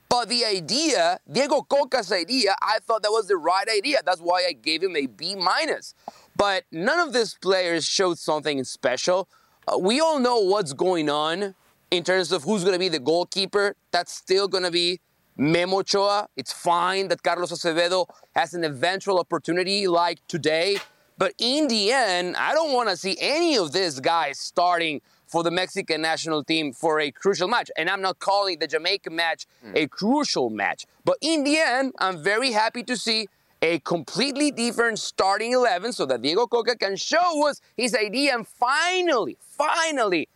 But 0.10 0.30
the 0.30 0.46
idea, 0.46 1.20
Diego 1.30 1.62
Cocca's 1.62 2.12
idea, 2.12 2.56
I 2.62 2.80
thought 2.82 3.04
that 3.04 3.12
was 3.12 3.28
the 3.28 3.38
right 3.38 3.68
idea. 3.70 4.00
That's 4.06 4.22
why 4.22 4.46
I 4.48 4.54
gave 4.54 4.84
him 4.84 4.96
a 4.96 5.06
B 5.06 5.36
minus. 5.36 5.94
But 6.36 6.64
none 6.72 7.00
of 7.00 7.14
these 7.14 7.36
players 7.42 7.86
showed 7.86 8.18
something 8.18 8.64
special. 8.64 9.28
Uh, 9.68 9.78
we 9.78 10.00
all 10.00 10.20
know 10.20 10.40
what's 10.40 10.74
going 10.74 11.10
on 11.10 11.56
in 11.92 12.04
terms 12.04 12.32
of 12.32 12.44
who's 12.44 12.64
going 12.64 12.74
to 12.74 12.80
be 12.80 12.90
the 12.90 13.00
goalkeeper. 13.00 13.76
That's 13.92 14.14
still 14.14 14.48
going 14.48 14.64
to 14.64 14.72
be 14.72 15.02
Memo 15.36 15.80
Ochoa. 15.80 16.28
It's 16.38 16.54
fine 16.54 17.10
that 17.10 17.24
Carlos 17.24 17.52
Acevedo 17.52 18.08
has 18.36 18.54
an 18.54 18.64
eventual 18.64 19.20
opportunity 19.20 19.88
like 19.88 20.26
today. 20.28 20.78
But 21.18 21.34
in 21.38 21.68
the 21.68 21.92
end, 21.92 22.36
I 22.38 22.54
don't 22.54 22.74
want 22.74 22.90
to 22.90 22.98
see 22.98 23.18
any 23.20 23.58
of 23.58 23.72
these 23.72 24.00
guys 24.00 24.40
starting 24.40 25.02
for 25.28 25.44
the 25.44 25.52
Mexican 25.52 26.02
national 26.02 26.44
team 26.44 26.74
for 26.74 27.00
a 27.00 27.12
crucial 27.12 27.48
match. 27.48 27.70
And 27.78 27.90
I'm 27.90 28.02
not 28.02 28.20
calling 28.20 28.60
the 28.60 28.68
Jamaica 28.68 29.10
match 29.10 29.46
hmm. 29.62 29.74
a 29.76 29.88
crucial 29.88 30.50
match. 30.50 30.86
But 31.06 31.18
in 31.22 31.44
the 31.44 31.58
end, 31.58 31.94
I'm 32.00 32.24
very 32.24 32.52
happy 32.52 32.84
to 32.84 32.98
see 32.98 33.28
a 33.62 33.80
completely 33.80 34.52
different 34.52 35.00
starting 35.00 35.52
11 35.54 35.94
so 35.94 36.06
that 36.06 36.22
Diego 36.22 36.48
Cocca 36.48 36.78
can 36.78 36.96
show 36.96 37.48
us 37.48 37.60
his 37.76 37.96
idea 37.96 38.36
and 38.36 38.48
finally, 38.48 39.38
finally, 39.40 40.30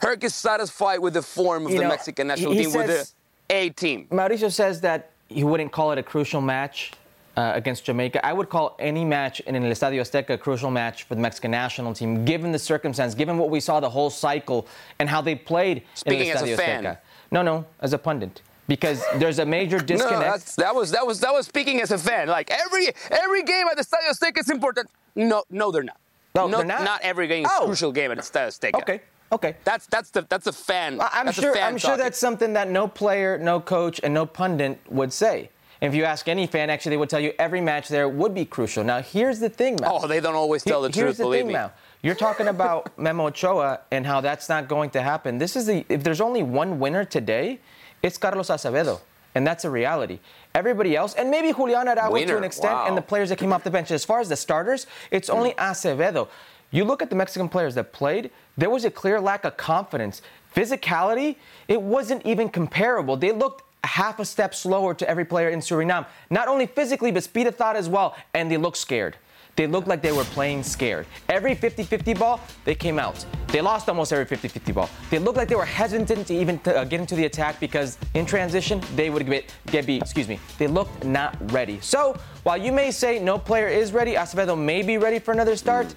Herc 0.00 0.24
is 0.24 0.34
satisfied 0.34 0.98
with 0.98 1.14
the 1.14 1.22
form 1.22 1.66
of 1.66 1.72
You 1.72 1.78
the 1.78 1.84
know, 1.84 1.90
Mexican 1.90 2.26
national 2.26 2.52
he- 2.52 2.58
he 2.58 2.64
team 2.64 2.74
with 2.74 2.86
the 2.88 3.08
A 3.54 3.70
team. 3.70 4.08
Mauricio 4.10 4.52
says 4.52 4.80
that 4.82 5.10
he 5.28 5.44
wouldn't 5.44 5.72
call 5.72 5.92
it 5.92 5.98
a 5.98 6.02
crucial 6.02 6.40
match 6.40 6.92
uh, 7.36 7.52
against 7.54 7.84
Jamaica. 7.84 8.24
I 8.24 8.32
would 8.32 8.48
call 8.48 8.76
any 8.78 9.04
match 9.04 9.40
in 9.40 9.54
an 9.54 9.62
Estadio 9.64 10.00
Azteca 10.00 10.30
a 10.30 10.38
crucial 10.38 10.70
match 10.70 11.04
for 11.04 11.14
the 11.14 11.20
Mexican 11.20 11.50
national 11.50 11.94
team, 11.94 12.24
given 12.24 12.52
the 12.52 12.58
circumstance, 12.58 13.14
given 13.14 13.38
what 13.38 13.50
we 13.50 13.60
saw 13.60 13.80
the 13.80 13.90
whole 13.90 14.10
cycle 14.10 14.66
and 14.98 15.08
how 15.08 15.20
they 15.20 15.34
played 15.34 15.82
Speaking 15.94 16.28
in 16.28 16.36
as 16.36 16.42
a 16.42 16.46
Estadio 16.46 16.56
fan. 16.56 16.84
Azteca. 16.84 16.98
No, 17.30 17.42
no, 17.42 17.64
as 17.80 17.92
a 17.92 17.98
pundit. 17.98 18.42
Because 18.68 19.02
there's 19.16 19.38
a 19.38 19.46
major 19.46 19.78
disconnect. 19.92 20.20
that's, 20.22 20.56
that 20.56 20.74
was 20.74 20.90
that 20.92 21.06
was 21.06 21.20
that 21.20 21.32
was 21.32 21.46
speaking 21.46 21.80
as 21.80 21.90
a 21.90 21.98
fan. 21.98 22.28
Like 22.28 22.50
every 22.50 22.88
every 23.10 23.42
game 23.42 23.66
at 23.68 23.76
the 23.76 23.82
Estadio 23.82 24.10
Azteca 24.12 24.38
is 24.38 24.50
important. 24.50 24.88
No, 25.16 25.42
no, 25.50 25.70
they're 25.70 25.82
not. 25.82 25.98
No, 26.34 26.48
they're 26.48 26.64
not? 26.64 26.82
Not 26.84 27.00
every 27.02 27.26
game 27.26 27.44
is 27.44 27.50
Oh. 27.54 27.64
a 27.64 27.66
crucial 27.66 27.92
game 27.92 28.10
at 28.12 28.18
the 28.18 28.22
Estadio 28.22 28.48
Azteca. 28.48 28.74
okay, 28.82 29.00
okay. 29.32 29.56
That's 29.64 29.86
that's 29.86 30.10
the 30.10 30.22
that's 30.28 30.46
a 30.46 30.52
fan. 30.52 31.00
I'm 31.00 31.32
sure. 31.32 31.54
fan 31.54 31.64
I'm 31.64 31.78
sure 31.78 31.96
that's 31.96 32.18
something 32.18 32.52
that 32.52 32.70
no 32.70 32.86
player, 32.88 33.36
no 33.38 33.58
coach, 33.60 34.00
and 34.02 34.14
no 34.14 34.24
pundit 34.26 34.78
would 34.88 35.12
say. 35.12 35.50
If 35.82 35.96
you 35.96 36.04
ask 36.04 36.28
any 36.28 36.46
fan, 36.46 36.70
actually, 36.70 36.90
they 36.90 36.96
would 36.96 37.10
tell 37.10 37.18
you 37.20 37.32
every 37.40 37.60
match 37.60 37.88
there 37.88 38.08
would 38.08 38.34
be 38.34 38.44
crucial. 38.44 38.84
Now, 38.84 39.02
here's 39.02 39.40
the 39.40 39.48
thing, 39.48 39.76
Matt. 39.80 39.90
Oh, 39.92 40.06
they 40.06 40.20
don't 40.20 40.36
always 40.36 40.62
tell 40.62 40.80
the 40.80 40.86
Here's 40.88 40.94
truth. 40.94 41.16
the 41.16 41.24
believe 41.24 41.40
thing 41.40 41.48
me. 41.48 41.54
now. 41.54 41.72
You're 42.02 42.14
talking 42.14 42.46
about 42.46 42.96
Memo 43.06 43.26
Ochoa 43.26 43.80
and 43.90 44.06
how 44.06 44.20
that's 44.20 44.48
not 44.48 44.68
going 44.68 44.90
to 44.90 45.02
happen. 45.02 45.38
This 45.38 45.56
is 45.56 45.66
the 45.66 45.84
if 45.88 46.04
there's 46.04 46.20
only 46.20 46.44
one 46.44 46.78
winner 46.78 47.04
today, 47.04 47.58
it's 48.00 48.16
Carlos 48.16 48.48
Acevedo. 48.48 49.00
And 49.34 49.44
that's 49.46 49.64
a 49.64 49.70
reality. 49.70 50.20
Everybody 50.54 50.94
else, 50.94 51.14
and 51.14 51.30
maybe 51.30 51.52
Julian 51.52 51.88
Araujo 51.88 52.26
to 52.26 52.36
an 52.36 52.44
extent, 52.44 52.74
wow. 52.74 52.86
and 52.86 52.96
the 52.96 53.02
players 53.02 53.30
that 53.30 53.38
came 53.38 53.52
off 53.52 53.64
the 53.64 53.70
bench. 53.70 53.90
As 53.90 54.04
far 54.04 54.20
as 54.20 54.28
the 54.28 54.36
starters, 54.36 54.86
it's 55.10 55.28
only 55.30 55.50
Hmm. 55.52 55.70
Acevedo. 55.70 56.28
You 56.70 56.84
look 56.84 57.02
at 57.02 57.10
the 57.10 57.16
Mexican 57.16 57.48
players 57.48 57.74
that 57.74 57.92
played, 57.92 58.30
there 58.56 58.70
was 58.70 58.84
a 58.84 58.90
clear 58.90 59.20
lack 59.20 59.44
of 59.44 59.56
confidence. 59.56 60.22
Physicality, 60.54 61.36
it 61.66 61.80
wasn't 61.82 62.24
even 62.24 62.48
comparable. 62.50 63.16
They 63.16 63.32
looked 63.32 63.64
half 63.84 64.18
a 64.20 64.24
step 64.24 64.54
slower 64.54 64.94
to 64.94 65.08
every 65.08 65.24
player 65.24 65.50
in 65.50 65.60
Suriname. 65.60 66.06
Not 66.30 66.48
only 66.48 66.66
physically, 66.66 67.10
but 67.10 67.22
speed 67.22 67.46
of 67.46 67.56
thought 67.56 67.76
as 67.76 67.88
well. 67.88 68.16
And 68.34 68.50
they 68.50 68.56
looked 68.56 68.76
scared. 68.76 69.16
They 69.54 69.66
looked 69.66 69.86
like 69.86 70.00
they 70.00 70.12
were 70.12 70.24
playing 70.24 70.62
scared. 70.62 71.06
Every 71.28 71.54
50 71.54 71.82
50 71.82 72.14
ball, 72.14 72.40
they 72.64 72.74
came 72.74 72.98
out. 72.98 73.24
They 73.48 73.60
lost 73.60 73.86
almost 73.88 74.10
every 74.12 74.24
50 74.24 74.48
50 74.48 74.72
ball. 74.72 74.88
They 75.10 75.18
looked 75.18 75.36
like 75.36 75.48
they 75.48 75.54
were 75.56 75.66
hesitant 75.66 76.26
to 76.28 76.34
even 76.34 76.58
uh, 76.64 76.84
get 76.84 77.00
into 77.00 77.14
the 77.14 77.26
attack 77.26 77.60
because 77.60 77.98
in 78.14 78.24
transition, 78.24 78.80
they 78.96 79.10
would 79.10 79.26
get, 79.26 79.54
get 79.66 79.84
beat. 79.84 80.00
Excuse 80.00 80.26
me. 80.26 80.40
They 80.56 80.68
looked 80.68 81.04
not 81.04 81.36
ready. 81.52 81.78
So 81.80 82.16
while 82.44 82.56
you 82.56 82.72
may 82.72 82.90
say 82.90 83.18
no 83.18 83.36
player 83.36 83.68
is 83.68 83.92
ready, 83.92 84.14
Acevedo 84.14 84.58
may 84.58 84.82
be 84.82 84.96
ready 84.96 85.18
for 85.18 85.32
another 85.32 85.56
start. 85.56 85.94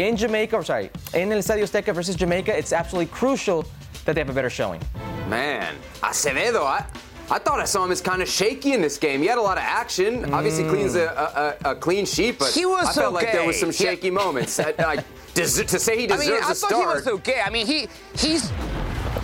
In 0.00 0.16
Jamaica, 0.16 0.56
or 0.56 0.64
sorry, 0.64 0.90
in 1.14 1.30
El 1.30 1.38
Estadio 1.38 1.62
Azteca 1.64 1.94
versus 1.94 2.16
Jamaica, 2.16 2.56
it's 2.56 2.72
absolutely 2.72 3.12
crucial 3.12 3.64
that 4.04 4.14
they 4.14 4.20
have 4.20 4.30
a 4.30 4.32
better 4.32 4.50
showing. 4.50 4.80
Man, 5.28 5.74
Acevedo, 6.02 6.62
I, 6.64 6.84
I 7.30 7.38
thought 7.38 7.60
I 7.60 7.64
saw 7.64 7.84
him 7.84 7.90
as 7.92 8.00
kind 8.00 8.22
of 8.22 8.28
shaky 8.28 8.72
in 8.72 8.80
this 8.80 8.96
game. 8.96 9.20
He 9.20 9.26
had 9.26 9.36
a 9.38 9.42
lot 9.42 9.58
of 9.58 9.64
action. 9.64 10.32
Obviously, 10.32 10.64
cleans 10.68 10.94
a, 10.94 11.56
a, 11.64 11.68
a, 11.68 11.72
a 11.72 11.76
clean 11.76 12.06
sheet, 12.06 12.38
but 12.38 12.52
He 12.54 12.64
was 12.64 12.88
I 12.88 12.92
felt 12.92 13.12
like 13.12 13.32
there 13.32 13.46
was 13.46 13.58
some 13.60 13.68
okay. 13.68 13.84
Yeah. 13.84 13.90
shaky 13.90 14.10
moments. 14.10 14.58
Uh, 14.58 14.72
I, 14.78 14.82
I, 14.84 14.96
des- 15.34 15.64
to 15.64 15.78
say 15.78 15.98
he 15.98 16.04
I 16.04 16.16
deserves 16.16 16.26
mean, 16.28 16.42
I 16.42 16.50
a 16.50 16.54
thought 16.54 16.70
he 16.70 16.86
was 16.86 17.06
okay. 17.06 17.40
I 17.44 17.50
mean, 17.50 17.66
he 17.66 17.88
he's. 18.16 18.50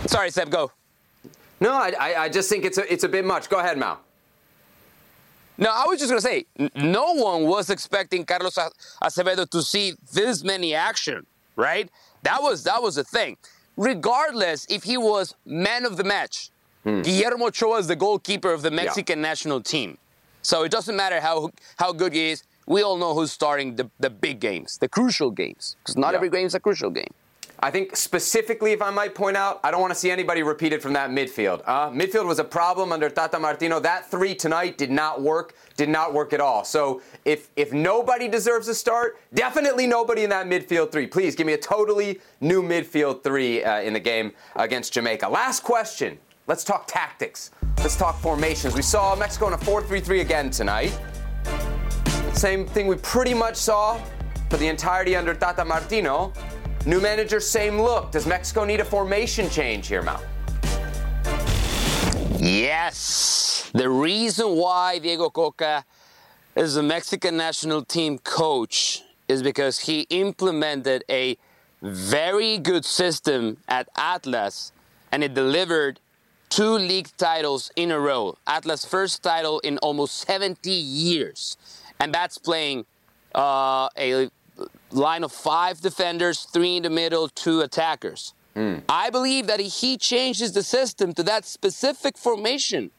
Sorry, 0.05 0.29
Seb, 0.29 0.51
go. 0.51 0.71
No, 1.59 1.73
I, 1.73 1.93
I, 1.99 2.15
I 2.25 2.29
just 2.29 2.47
think 2.47 2.63
it's 2.63 2.77
a, 2.77 2.91
it's 2.93 3.03
a 3.05 3.09
bit 3.09 3.25
much. 3.25 3.49
Go 3.49 3.57
ahead, 3.59 3.77
Mal. 3.77 3.99
No, 5.57 5.71
I 5.73 5.85
was 5.87 5.99
just 5.99 6.11
gonna 6.11 6.21
say, 6.21 6.45
n- 6.59 6.69
no 6.75 7.13
one 7.13 7.43
was 7.45 7.69
expecting 7.71 8.23
Carlos 8.25 8.57
A- 8.57 8.69
Acevedo 9.03 9.49
to 9.49 9.61
see 9.63 9.93
this 10.13 10.43
many 10.43 10.75
action, 10.75 11.25
right? 11.55 11.89
That 12.23 12.43
was 12.43 12.63
that 12.65 12.83
was 12.83 12.95
the 12.95 13.03
thing. 13.03 13.37
Regardless 13.77 14.67
if 14.69 14.83
he 14.83 14.95
was 14.97 15.33
man 15.45 15.85
of 15.85 15.97
the 15.97 16.03
match, 16.03 16.49
Guillermo 16.85 17.47
Ochoa 17.47 17.79
is 17.79 17.87
the 17.87 17.95
goalkeeper 17.95 18.51
of 18.53 18.61
the 18.61 18.71
Mexican 18.71 19.21
national 19.21 19.61
team. 19.61 19.97
So 20.41 20.63
it 20.63 20.71
doesn't 20.71 20.95
matter 20.95 21.19
how 21.19 21.49
how 21.77 21.91
good 21.91 22.13
he 22.13 22.29
is. 22.31 22.43
We 22.67 22.81
all 22.83 22.97
know 22.97 23.13
who's 23.13 23.31
starting 23.31 23.75
the, 23.75 23.89
the 23.99 24.09
big 24.09 24.39
games, 24.39 24.77
the 24.77 24.87
crucial 24.87 25.31
games, 25.31 25.75
because 25.81 25.97
not 25.97 26.11
Yeah. 26.11 26.17
every 26.17 26.29
game 26.29 26.45
is 26.47 26.55
a 26.55 26.59
crucial 26.59 26.89
game. 26.89 27.13
I 27.61 27.71
think 27.71 27.95
specifically, 27.95 28.73
if 28.73 28.81
I 28.81 28.89
might 28.89 29.15
point 29.15 29.37
out, 29.37 29.59
I 29.63 29.71
don't 29.71 29.79
want 29.81 29.93
to 29.93 29.99
see 29.99 30.11
anybody 30.11 30.43
repeated 30.43 30.81
from 30.81 30.93
that 30.93 31.09
midfield. 31.09 31.61
Uh, 31.65 31.89
midfield 31.89 32.25
was 32.25 32.37
a 32.37 32.43
problem 32.43 32.91
under 32.91 33.09
Tata 33.09 33.39
Martino. 33.39 33.79
That 33.79 34.11
three 34.11 34.35
tonight 34.35 34.77
did 34.77 34.91
not 34.91 35.21
work, 35.21 35.55
did 35.77 35.87
not 35.89 36.13
work 36.13 36.33
at 36.33 36.41
all. 36.41 36.63
So 36.65 37.01
if 37.23 37.49
if 37.55 37.71
nobody 37.71 38.27
deserves 38.27 38.67
a 38.67 38.75
start, 38.75 39.17
definitely 39.33 39.87
nobody 39.87 40.23
in 40.23 40.29
that 40.31 40.47
midfield 40.47 40.91
three. 40.91 41.07
Please 41.07 41.33
give 41.35 41.47
me 41.47 41.53
a 41.53 41.57
totally 41.57 42.19
new 42.41 42.61
midfield 42.61 43.23
three 43.23 43.63
uh, 43.63 43.79
in 43.81 43.93
the 43.93 43.99
game 44.01 44.33
against 44.55 44.93
Jamaica. 44.93 45.27
Last 45.29 45.61
question. 45.63 46.19
Let's 46.47 46.63
talk 46.63 46.85
tactics. 46.85 47.49
Let's 47.79 47.95
talk 47.95 48.19
formations. 48.19 48.75
We 48.75 48.83
saw 48.83 49.15
Mexico 49.15 49.47
in 49.47 49.53
a 49.53 49.57
4-3-3 49.57 50.21
again 50.21 50.51
tonight. 50.51 50.95
Same 52.33 52.67
thing 52.67 52.85
we 52.85 52.97
pretty 52.97 53.33
much 53.33 53.55
saw 53.55 53.99
for 54.51 54.57
the 54.57 54.67
entirety 54.67 55.15
under 55.15 55.33
Tata 55.33 55.65
Martino. 55.65 56.31
New 56.85 57.01
manager, 57.01 57.39
same 57.39 57.81
look. 57.81 58.11
Does 58.11 58.27
Mexico 58.27 58.63
need 58.63 58.79
a 58.79 58.85
formation 58.85 59.49
change 59.49 59.87
here, 59.87 60.03
Mal? 60.03 60.21
Yes. 62.37 63.71
The 63.73 63.89
reason 63.89 64.55
why 64.55 64.99
Diego 64.99 65.31
Cocca 65.31 65.83
is 66.55 66.75
the 66.75 66.83
Mexican 66.83 67.37
national 67.37 67.83
team 67.83 68.19
coach 68.19 69.01
is 69.27 69.41
because 69.41 69.79
he 69.79 70.01
implemented 70.11 71.03
a 71.09 71.39
very 71.81 72.59
good 72.59 72.85
system 72.85 73.57
at 73.67 73.89
Atlas 73.97 74.71
and 75.11 75.23
it 75.23 75.33
delivered 75.33 75.99
two 76.49 76.73
league 76.73 77.09
titles 77.17 77.71
in 77.75 77.91
a 77.91 77.99
row. 77.99 78.37
Atlas' 78.47 78.85
first 78.85 79.23
title 79.23 79.59
in 79.59 79.77
almost 79.79 80.25
70 80.27 80.69
years. 80.69 81.57
And 81.99 82.13
that's 82.13 82.37
playing 82.37 82.85
uh, 83.33 83.89
a 83.97 84.29
line 84.91 85.23
of 85.23 85.31
five 85.31 85.81
defenders, 85.81 86.47
three 86.53 86.77
in 86.77 86.83
the 86.83 86.89
middle, 86.89 87.27
two 87.29 87.61
attackers. 87.61 88.33
I 88.87 89.09
believe 89.09 89.47
that 89.47 89.59
if 89.59 89.73
he 89.73 89.97
changes 89.97 90.53
the 90.53 90.63
system 90.63 91.13
to 91.15 91.23
that 91.23 91.43
specific 91.43 92.17
formation, 92.17 92.91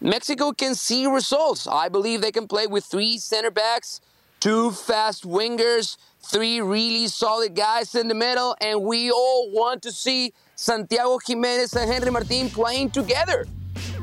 Mexico 0.00 0.52
can 0.52 0.74
see 0.74 1.06
results. 1.06 1.66
I 1.66 1.90
believe 1.90 2.22
they 2.22 2.32
can 2.32 2.48
play 2.48 2.66
with 2.66 2.84
three 2.84 3.18
center 3.18 3.50
backs, 3.50 4.00
two 4.40 4.70
fast 4.70 5.24
wingers, 5.24 5.98
three 6.30 6.60
really 6.60 7.06
solid 7.08 7.54
guys 7.54 7.94
in 7.94 8.08
the 8.08 8.14
middle, 8.14 8.56
and 8.60 8.82
we 8.82 9.10
all 9.10 9.50
want 9.50 9.82
to 9.82 9.92
see 9.92 10.32
Santiago 10.56 11.18
Jimenez 11.24 11.74
and 11.74 11.90
Henry 11.90 12.10
Martin 12.10 12.48
playing 12.48 12.90
together. 12.90 13.46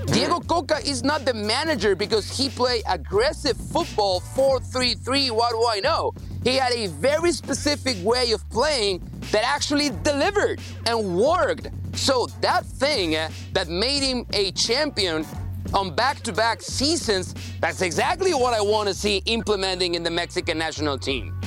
Diego 0.07 0.39
Cocca 0.39 0.77
is 0.85 1.03
not 1.03 1.25
the 1.25 1.33
manager 1.33 1.95
because 1.95 2.29
he 2.35 2.49
played 2.49 2.83
aggressive 2.87 3.55
football 3.55 4.21
4-3-3. 4.35 5.31
What 5.31 5.51
do 5.51 5.65
I 5.67 5.79
know? 5.79 6.13
He 6.43 6.55
had 6.55 6.73
a 6.73 6.87
very 6.87 7.31
specific 7.31 7.97
way 8.03 8.31
of 8.31 8.47
playing 8.49 9.01
that 9.31 9.43
actually 9.43 9.91
delivered 10.03 10.59
and 10.87 11.17
worked. 11.17 11.69
So 11.93 12.27
that 12.41 12.65
thing 12.65 13.15
uh, 13.15 13.29
that 13.53 13.69
made 13.69 14.01
him 14.01 14.25
a 14.33 14.51
champion 14.51 15.25
on 15.73 15.93
back-to-back 15.95 16.61
seasons, 16.61 17.35
that's 17.59 17.81
exactly 17.81 18.33
what 18.33 18.53
I 18.53 18.61
want 18.61 18.87
to 18.89 18.93
see 18.93 19.21
implementing 19.25 19.95
in 19.95 20.03
the 20.03 20.11
Mexican 20.11 20.57
national 20.57 20.97
team. 20.97 21.39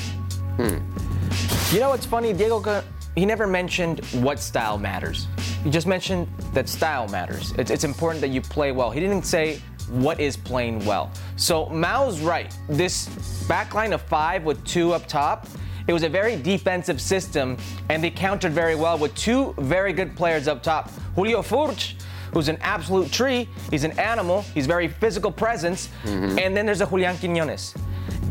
Hmm. 0.56 1.74
You 1.74 1.80
know 1.80 1.90
what's 1.90 2.06
funny? 2.06 2.32
Diego, 2.32 2.82
he 3.16 3.26
never 3.26 3.46
mentioned 3.46 4.04
what 4.22 4.38
style 4.38 4.78
matters. 4.78 5.26
He 5.62 5.70
just 5.70 5.86
mentioned 5.86 6.28
that 6.52 6.68
style 6.68 7.08
matters. 7.08 7.52
It's, 7.58 7.70
it's 7.70 7.84
important 7.84 8.20
that 8.20 8.28
you 8.28 8.40
play 8.40 8.72
well. 8.72 8.90
He 8.90 9.00
didn't 9.00 9.24
say 9.24 9.60
what 9.88 10.20
is 10.20 10.36
playing 10.36 10.84
well. 10.84 11.10
So 11.36 11.66
Mao's 11.66 12.20
right. 12.20 12.56
This 12.68 13.08
backline 13.46 13.92
of 13.92 14.02
five 14.02 14.44
with 14.44 14.64
two 14.64 14.92
up 14.92 15.06
top, 15.06 15.46
it 15.86 15.92
was 15.92 16.02
a 16.02 16.08
very 16.08 16.36
defensive 16.36 17.00
system, 17.00 17.58
and 17.90 18.02
they 18.02 18.10
countered 18.10 18.52
very 18.52 18.74
well 18.74 18.96
with 18.96 19.14
two 19.14 19.54
very 19.58 19.92
good 19.92 20.16
players 20.16 20.48
up 20.48 20.62
top. 20.62 20.90
Julio 21.14 21.42
Furch, 21.42 21.94
who's 22.32 22.48
an 22.48 22.58
absolute 22.62 23.12
tree. 23.12 23.48
He's 23.70 23.84
an 23.84 23.98
animal. 23.98 24.42
He's 24.54 24.66
very 24.66 24.88
physical 24.88 25.30
presence. 25.30 25.88
Mm-hmm. 26.04 26.38
And 26.38 26.56
then 26.56 26.66
there's 26.66 26.80
a 26.80 26.86
Julian 26.86 27.16
Quinones. 27.18 27.74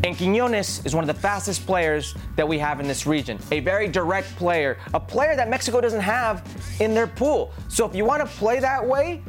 And 0.04 0.18
Quinones 0.18 0.86
is 0.86 0.94
one 0.94 1.08
of 1.08 1.08
the 1.08 1.22
fastest 1.22 1.66
players 1.66 2.14
that 2.36 2.46
we 2.46 2.60
have 2.60 2.82
in 2.82 2.88
this 2.90 3.08
region. 3.08 3.40
A 3.52 3.62
very 3.62 3.88
direct 3.88 4.36
player, 4.36 4.78
a 4.94 5.00
player 5.00 5.34
that 5.38 5.50
Mexico 5.50 5.80
doesn't 5.80 6.02
have 6.02 6.46
in 6.82 6.94
their 6.94 7.08
pool. 7.08 7.54
So 7.70 7.86
if 7.86 7.96
you 7.96 8.04
want 8.04 8.22
to 8.22 8.28
play 8.38 8.60
that 8.60 8.86
way, 8.86 9.22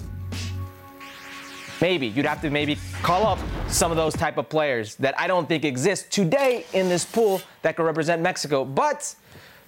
maybe 1.80 2.08
you'd 2.08 2.26
have 2.26 2.40
to 2.40 2.50
maybe 2.50 2.76
call 3.02 3.24
up 3.24 3.38
some 3.68 3.92
of 3.92 3.96
those 3.96 4.14
type 4.14 4.36
of 4.36 4.48
players 4.48 4.96
that 4.96 5.18
I 5.18 5.28
don't 5.28 5.48
think 5.48 5.64
exist 5.64 6.10
today 6.10 6.66
in 6.72 6.88
this 6.88 7.04
pool 7.04 7.40
that 7.62 7.76
could 7.76 7.86
represent 7.86 8.20
Mexico. 8.20 8.64
But 8.64 9.14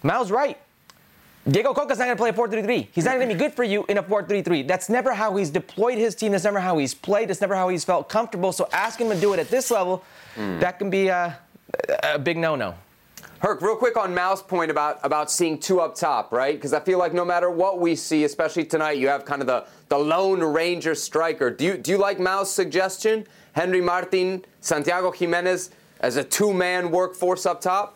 Mal's 0.02 0.32
right. 0.32 0.58
Diego 1.48 1.72
Cocca's 1.72 1.98
not 1.98 2.06
going 2.06 2.16
to 2.16 2.20
play 2.20 2.30
a 2.30 2.62
4-3-3. 2.62 2.88
He's 2.90 3.04
not 3.04 3.16
going 3.16 3.28
to 3.28 3.34
be 3.34 3.38
good 3.38 3.54
for 3.54 3.62
you 3.62 3.84
in 3.88 3.98
a 3.98 4.02
4-3-3. 4.02 4.66
That's 4.66 4.88
never 4.88 5.14
how 5.14 5.36
he's 5.36 5.48
deployed 5.50 5.96
his 5.96 6.16
team. 6.16 6.32
That's 6.32 6.42
never 6.42 6.58
how 6.58 6.76
he's 6.78 6.92
played. 6.92 7.28
That's 7.28 7.40
never 7.40 7.54
how 7.54 7.68
he's 7.68 7.84
felt 7.84 8.08
comfortable. 8.08 8.50
So 8.52 8.68
ask 8.72 9.00
him 9.00 9.08
to 9.10 9.20
do 9.20 9.32
it 9.32 9.38
at 9.38 9.48
this 9.48 9.70
level. 9.70 10.02
Hmm. 10.34 10.58
That 10.58 10.80
can 10.80 10.90
be 10.90 11.06
a, 11.06 11.38
a 12.02 12.18
big 12.18 12.36
no-no. 12.36 12.74
Herc, 13.38 13.62
real 13.62 13.76
quick 13.76 13.96
on 13.96 14.12
Mao's 14.12 14.42
point 14.42 14.72
about, 14.72 14.98
about 15.04 15.30
seeing 15.30 15.58
two 15.58 15.80
up 15.80 15.94
top, 15.94 16.32
right? 16.32 16.56
Because 16.56 16.72
I 16.72 16.80
feel 16.80 16.98
like 16.98 17.14
no 17.14 17.24
matter 17.24 17.48
what 17.48 17.78
we 17.78 17.94
see, 17.94 18.24
especially 18.24 18.64
tonight, 18.64 18.98
you 18.98 19.06
have 19.08 19.24
kind 19.24 19.40
of 19.40 19.46
the, 19.46 19.66
the 19.88 19.98
lone 19.98 20.42
ranger 20.42 20.96
striker. 20.96 21.50
Do 21.50 21.64
you, 21.64 21.76
do 21.76 21.92
you 21.92 21.98
like 21.98 22.18
Mao's 22.18 22.50
suggestion? 22.50 23.26
Henry 23.52 23.80
Martin, 23.80 24.44
Santiago 24.60 25.12
Jimenez 25.12 25.70
as 26.00 26.16
a 26.16 26.24
two 26.24 26.52
man 26.52 26.90
workforce 26.90 27.46
up 27.46 27.60
top? 27.60 27.95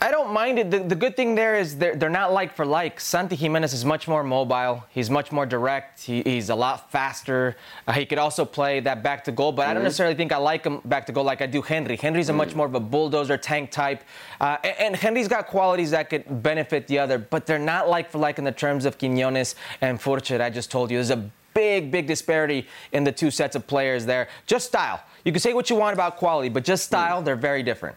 I 0.00 0.12
don't 0.12 0.32
mind 0.32 0.60
it. 0.60 0.70
The, 0.70 0.78
the 0.78 0.94
good 0.94 1.16
thing 1.16 1.34
there 1.34 1.56
is 1.56 1.76
they're, 1.76 1.96
they're 1.96 2.08
not 2.08 2.32
like 2.32 2.54
for 2.54 2.64
like. 2.64 3.00
Santi 3.00 3.34
Jimenez 3.34 3.72
is 3.72 3.84
much 3.84 4.06
more 4.06 4.22
mobile. 4.22 4.84
He's 4.90 5.10
much 5.10 5.32
more 5.32 5.44
direct. 5.44 6.00
He, 6.00 6.22
he's 6.22 6.50
a 6.50 6.54
lot 6.54 6.92
faster. 6.92 7.56
Uh, 7.86 7.92
he 7.92 8.06
could 8.06 8.18
also 8.18 8.44
play 8.44 8.78
that 8.80 9.02
back 9.02 9.24
to 9.24 9.32
goal, 9.32 9.50
but 9.50 9.66
I 9.66 9.74
don't 9.74 9.82
necessarily 9.82 10.14
think 10.14 10.30
I 10.30 10.36
like 10.36 10.64
him 10.64 10.80
back 10.84 11.06
to 11.06 11.12
goal 11.12 11.24
like 11.24 11.42
I 11.42 11.46
do 11.46 11.62
Henry. 11.62 11.96
Henry's 11.96 12.28
a 12.28 12.32
much 12.32 12.54
more 12.54 12.66
of 12.66 12.74
a 12.76 12.80
bulldozer 12.80 13.36
tank 13.36 13.72
type. 13.72 14.04
Uh, 14.40 14.56
and, 14.62 14.76
and 14.78 14.96
Henry's 14.96 15.26
got 15.26 15.48
qualities 15.48 15.90
that 15.90 16.10
could 16.10 16.42
benefit 16.44 16.86
the 16.86 17.00
other, 17.00 17.18
but 17.18 17.44
they're 17.44 17.58
not 17.58 17.88
like 17.88 18.08
for 18.10 18.18
like 18.18 18.38
in 18.38 18.44
the 18.44 18.52
terms 18.52 18.84
of 18.84 18.98
Quinones 18.98 19.56
and 19.80 20.00
Furche. 20.00 20.40
I 20.40 20.50
just 20.50 20.70
told 20.70 20.92
you. 20.92 20.98
There's 20.98 21.10
a 21.10 21.28
big, 21.54 21.90
big 21.90 22.06
disparity 22.06 22.68
in 22.92 23.02
the 23.02 23.10
two 23.10 23.32
sets 23.32 23.56
of 23.56 23.66
players 23.66 24.06
there. 24.06 24.28
Just 24.46 24.68
style. 24.68 25.02
You 25.24 25.32
can 25.32 25.40
say 25.40 25.54
what 25.54 25.68
you 25.70 25.74
want 25.74 25.94
about 25.94 26.18
quality, 26.18 26.48
but 26.50 26.62
just 26.62 26.84
style, 26.84 27.20
they're 27.20 27.34
very 27.34 27.64
different. 27.64 27.96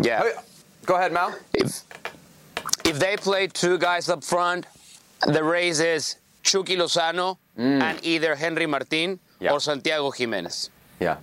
Yeah. 0.00 0.22
Hey, 0.22 0.32
Go 0.84 0.94
ahead, 0.96 1.12
Mao. 1.12 1.34
if 1.54 1.82
if 2.84 2.98
they 2.98 3.16
play 3.16 3.46
two 3.46 3.78
guys 3.78 4.08
up 4.08 4.24
front, 4.24 4.66
the 5.26 5.42
race 5.44 5.80
is 5.80 6.16
Chucky 6.42 6.76
Lozano 6.76 7.38
and 7.56 7.98
either 8.04 8.34
Henry 8.34 8.66
Martin 8.66 9.20
Yeah. 9.40 9.52
or 9.52 9.60
Santiago 9.60 10.10
Jimenez. 10.10 10.70
Yeah. 11.00 11.16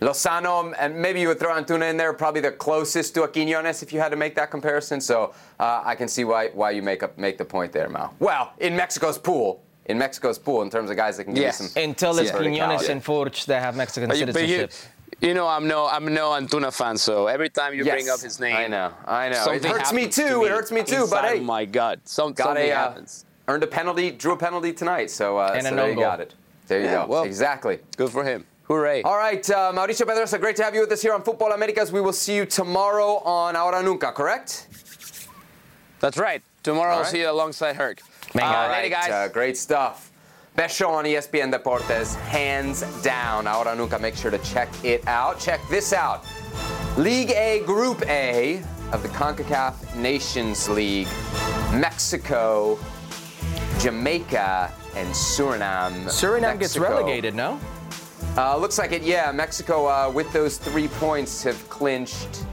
Lozano, 0.00 0.74
and 0.78 0.96
maybe 0.96 1.20
you 1.20 1.28
would 1.28 1.40
throw 1.40 1.50
Antuna 1.52 1.90
in 1.90 1.96
there, 1.96 2.12
probably 2.12 2.40
the 2.40 2.52
closest 2.52 3.14
to 3.14 3.22
a 3.24 3.28
Quinones 3.28 3.82
if 3.82 3.92
you 3.92 3.98
had 3.98 4.10
to 4.10 4.16
make 4.16 4.34
that 4.36 4.50
comparison. 4.50 5.00
So 5.00 5.34
uh, 5.58 5.82
I 5.84 5.94
can 5.96 6.06
see 6.08 6.24
why, 6.24 6.48
why 6.50 6.70
you 6.70 6.82
make, 6.82 7.02
up, 7.02 7.18
make 7.18 7.36
the 7.36 7.44
point 7.44 7.72
there, 7.72 7.88
Mao. 7.88 8.12
Well, 8.20 8.52
in 8.58 8.76
Mexico's 8.76 9.18
pool, 9.18 9.60
in 9.86 9.98
Mexico's 9.98 10.38
pool, 10.38 10.62
in 10.62 10.70
terms 10.70 10.90
of 10.90 10.96
guys 10.96 11.16
that 11.16 11.24
can 11.24 11.34
give 11.34 11.42
Yes. 11.42 11.60
you 11.60 11.66
some. 11.68 11.82
Until 11.82 12.14
some 12.14 12.22
it's 12.26 12.30
Quinones 12.36 12.88
and 12.88 13.02
Forge 13.02 13.46
that 13.46 13.60
have 13.62 13.74
Mexican 13.76 14.08
But 14.08 14.18
you, 14.18 14.26
but 14.26 14.42
you, 14.42 14.48
citizenship. 14.48 14.92
You 15.20 15.34
know, 15.34 15.48
I'm 15.48 15.66
no 15.66 15.88
I'm 15.88 16.14
no 16.14 16.30
Antuna 16.30 16.72
fan, 16.72 16.96
so 16.96 17.26
every 17.26 17.48
time 17.50 17.74
you 17.74 17.82
bring 17.84 18.08
up 18.08 18.20
his 18.20 18.38
name, 18.38 18.54
I 18.56 18.68
know, 18.68 18.92
I 19.04 19.28
know. 19.30 19.50
It 19.50 19.64
hurts 19.64 19.92
me 19.92 20.06
too, 20.06 20.28
to 20.28 20.44
it 20.44 20.50
hurts 20.50 20.70
me 20.70 20.84
too, 20.84 21.06
but 21.10 21.24
inside 21.24 21.38
hey. 21.38 21.40
my 21.40 21.64
God, 21.64 22.00
some, 22.04 22.32
got 22.32 22.44
something 22.48 22.66
a, 22.68 22.70
uh, 22.72 22.76
happens. 22.76 23.24
earned 23.48 23.64
a 23.64 23.66
penalty, 23.66 24.12
drew 24.12 24.32
a 24.34 24.36
penalty 24.36 24.72
tonight. 24.72 25.10
So, 25.10 25.36
uh, 25.38 25.52
And 25.56 25.64
so 25.64 25.70
no 25.70 25.76
there 25.82 25.90
you 25.90 25.96
got 25.96 26.20
it. 26.20 26.34
There 26.68 26.78
you 26.80 26.84
Yeah, 26.86 27.02
go. 27.02 27.06
well- 27.06 27.22
exactly. 27.24 27.80
Good 27.96 28.10
for 28.10 28.22
him. 28.22 28.44
Hooray! 28.68 29.02
All 29.02 29.16
right, 29.16 29.48
uh, 29.50 29.72
Mauricio 29.74 30.02
Pedroza, 30.06 30.38
great 30.38 30.54
to 30.56 30.62
have 30.62 30.74
you 30.74 30.82
with 30.82 30.92
us 30.92 31.00
here 31.02 31.14
on 31.14 31.22
Futbol 31.22 31.54
Americas. 31.54 31.90
We 31.90 32.02
will 32.02 32.12
see 32.12 32.36
you 32.36 32.44
tomorrow 32.44 33.16
on 33.24 33.56
Ahora 33.56 33.82
Nunca, 33.82 34.12
correct? 34.12 34.66
That's 36.00 36.18
right. 36.18 36.42
Tomorrow 36.62 36.90
All 36.92 36.96
I'll 36.98 37.02
right. 37.04 37.10
see 37.10 37.20
you 37.20 37.30
alongside 37.30 37.76
Herc. 37.76 38.02
Venga. 38.34 38.46
Uh, 38.46 38.50
All 38.50 38.68
later, 38.68 38.72
right, 38.82 38.90
guys. 38.92 39.10
uh, 39.10 39.28
great 39.32 39.56
stuff. 39.56 40.07
Best 40.58 40.76
show 40.76 40.90
on 40.90 41.04
ESPN 41.04 41.54
Deportes, 41.54 42.16
hands 42.16 42.82
down. 43.00 43.46
Ahora 43.46 43.76
Nunca, 43.76 43.96
make 43.96 44.16
sure 44.16 44.32
to 44.32 44.38
check 44.38 44.68
it 44.82 45.06
out. 45.06 45.38
Check 45.38 45.60
this 45.70 45.92
out. 45.92 46.26
League 46.96 47.30
A, 47.30 47.62
Group 47.64 48.02
A 48.08 48.60
of 48.90 49.04
the 49.04 49.08
CONCACAF 49.10 49.94
Nations 49.94 50.68
League. 50.68 51.06
Mexico, 51.74 52.76
Jamaica, 53.78 54.72
and 54.96 55.06
Suriname. 55.10 56.06
Suriname 56.06 56.58
gets 56.58 56.76
relegated, 56.76 57.36
no? 57.36 57.60
Uh, 58.36 58.56
looks 58.56 58.78
like 58.78 58.90
it, 58.90 59.02
yeah. 59.02 59.30
Mexico, 59.30 59.86
uh, 59.86 60.10
with 60.12 60.32
those 60.32 60.58
three 60.58 60.88
points, 60.88 61.40
have 61.44 61.70
clinched 61.70 62.44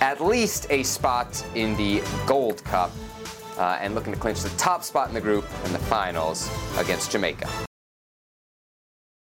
at 0.00 0.24
least 0.24 0.66
a 0.70 0.82
spot 0.84 1.44
in 1.54 1.76
the 1.76 2.02
Gold 2.26 2.64
Cup 2.64 2.92
uh, 3.58 3.78
and 3.80 3.94
looking 3.94 4.12
to 4.12 4.18
clinch 4.18 4.42
the 4.42 4.50
top 4.50 4.84
spot 4.84 5.08
in 5.08 5.14
the 5.14 5.20
group 5.20 5.44
in 5.64 5.72
the 5.72 5.78
finals 5.78 6.50
against 6.78 7.10
Jamaica. 7.10 7.48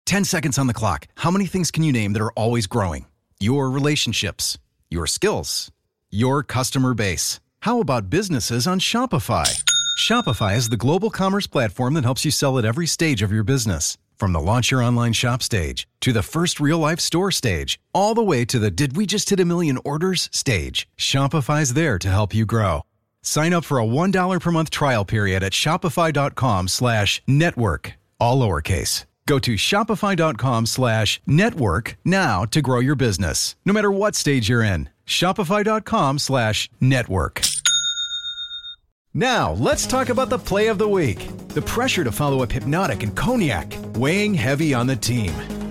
10 0.05 0.23
seconds 0.23 0.57
on 0.57 0.67
the 0.67 0.73
clock. 0.73 1.07
How 1.17 1.29
many 1.29 1.45
things 1.45 1.69
can 1.69 1.83
you 1.83 1.91
name 1.91 2.13
that 2.13 2.21
are 2.21 2.31
always 2.31 2.65
growing? 2.65 3.07
Your 3.39 3.69
relationships, 3.69 4.57
your 4.89 5.05
skills, 5.05 5.69
your 6.09 6.43
customer 6.43 6.93
base. 6.93 7.41
How 7.61 7.81
about 7.81 8.09
businesses 8.09 8.65
on 8.67 8.79
Shopify? 8.79 9.63
Shopify 9.99 10.55
is 10.55 10.69
the 10.69 10.77
global 10.77 11.09
commerce 11.09 11.47
platform 11.47 11.93
that 11.95 12.05
helps 12.05 12.23
you 12.23 12.31
sell 12.31 12.57
at 12.57 12.63
every 12.63 12.87
stage 12.87 13.21
of 13.21 13.33
your 13.33 13.43
business. 13.43 13.97
From 14.15 14.31
the 14.31 14.39
launch 14.39 14.71
your 14.71 14.81
online 14.81 15.13
shop 15.13 15.43
stage 15.43 15.87
to 16.01 16.13
the 16.13 16.23
first 16.23 16.59
real 16.59 16.79
life 16.79 16.99
store 16.99 17.29
stage, 17.29 17.79
all 17.93 18.13
the 18.13 18.23
way 18.23 18.45
to 18.45 18.59
the 18.59 18.71
did 18.71 18.95
we 18.95 19.05
just 19.05 19.29
hit 19.29 19.39
a 19.39 19.45
million 19.45 19.77
orders 19.83 20.29
stage. 20.31 20.87
Shopify's 20.97 21.73
there 21.73 21.99
to 21.99 22.09
help 22.09 22.33
you 22.33 22.45
grow. 22.45 22.86
Sign 23.27 23.53
up 23.53 23.65
for 23.65 23.77
a 23.77 23.83
$1 23.85 24.39
per 24.39 24.51
month 24.51 24.69
trial 24.69 25.03
period 25.03 25.43
at 25.43 25.51
shopify.com 25.51 26.69
slash 26.69 27.21
network, 27.27 27.93
all 28.21 28.39
lowercase. 28.39 29.03
Go 29.25 29.37
to 29.39 29.55
shopify.com 29.55 30.65
slash 30.65 31.19
network 31.27 31.97
now 32.05 32.45
to 32.45 32.61
grow 32.61 32.79
your 32.79 32.95
business, 32.95 33.57
no 33.65 33.73
matter 33.73 33.91
what 33.91 34.15
stage 34.15 34.47
you're 34.47 34.63
in. 34.63 34.89
Shopify.com 35.05 36.19
slash 36.19 36.69
network. 36.79 37.41
Now, 39.13 39.51
let's 39.51 39.85
talk 39.85 40.07
about 40.07 40.29
the 40.29 40.39
play 40.39 40.67
of 40.67 40.77
the 40.77 40.87
week. 40.87 41.27
The 41.49 41.61
pressure 41.61 42.05
to 42.05 42.11
follow 42.13 42.43
up 42.43 42.51
Hypnotic 42.53 43.03
and 43.03 43.13
Cognac, 43.13 43.73
weighing 43.95 44.33
heavy 44.35 44.73
on 44.73 44.87
the 44.87 44.95
team. 44.95 45.33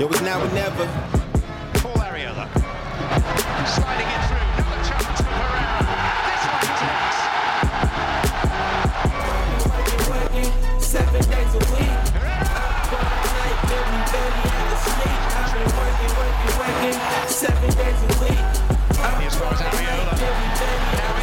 It 0.00 0.08
was 0.10 0.20
now 0.22 0.42
or 0.42 0.48
never. 0.52 0.86
Paul 1.74 1.94
Arriola. 1.94 2.48
Sliding 3.64 4.08
it 4.08 4.22
through. 4.26 4.42
Chance 4.90 5.20
for. 5.22 5.46
This 6.26 6.44
one 6.50 6.66
takes. 6.82 7.18
Working 10.10 10.50
seven 10.80 11.22
days 11.30 11.54
a 11.54 11.58
week. 11.72 11.94
Working, 15.78 16.12
working, 16.18 16.54
working 16.58 16.98
seven 17.28 17.70
days 17.70 18.00
a 18.02 18.06
week. 18.20 18.44
Here 19.20 19.30
scores 19.30 19.60
Arriola. 19.60 21.13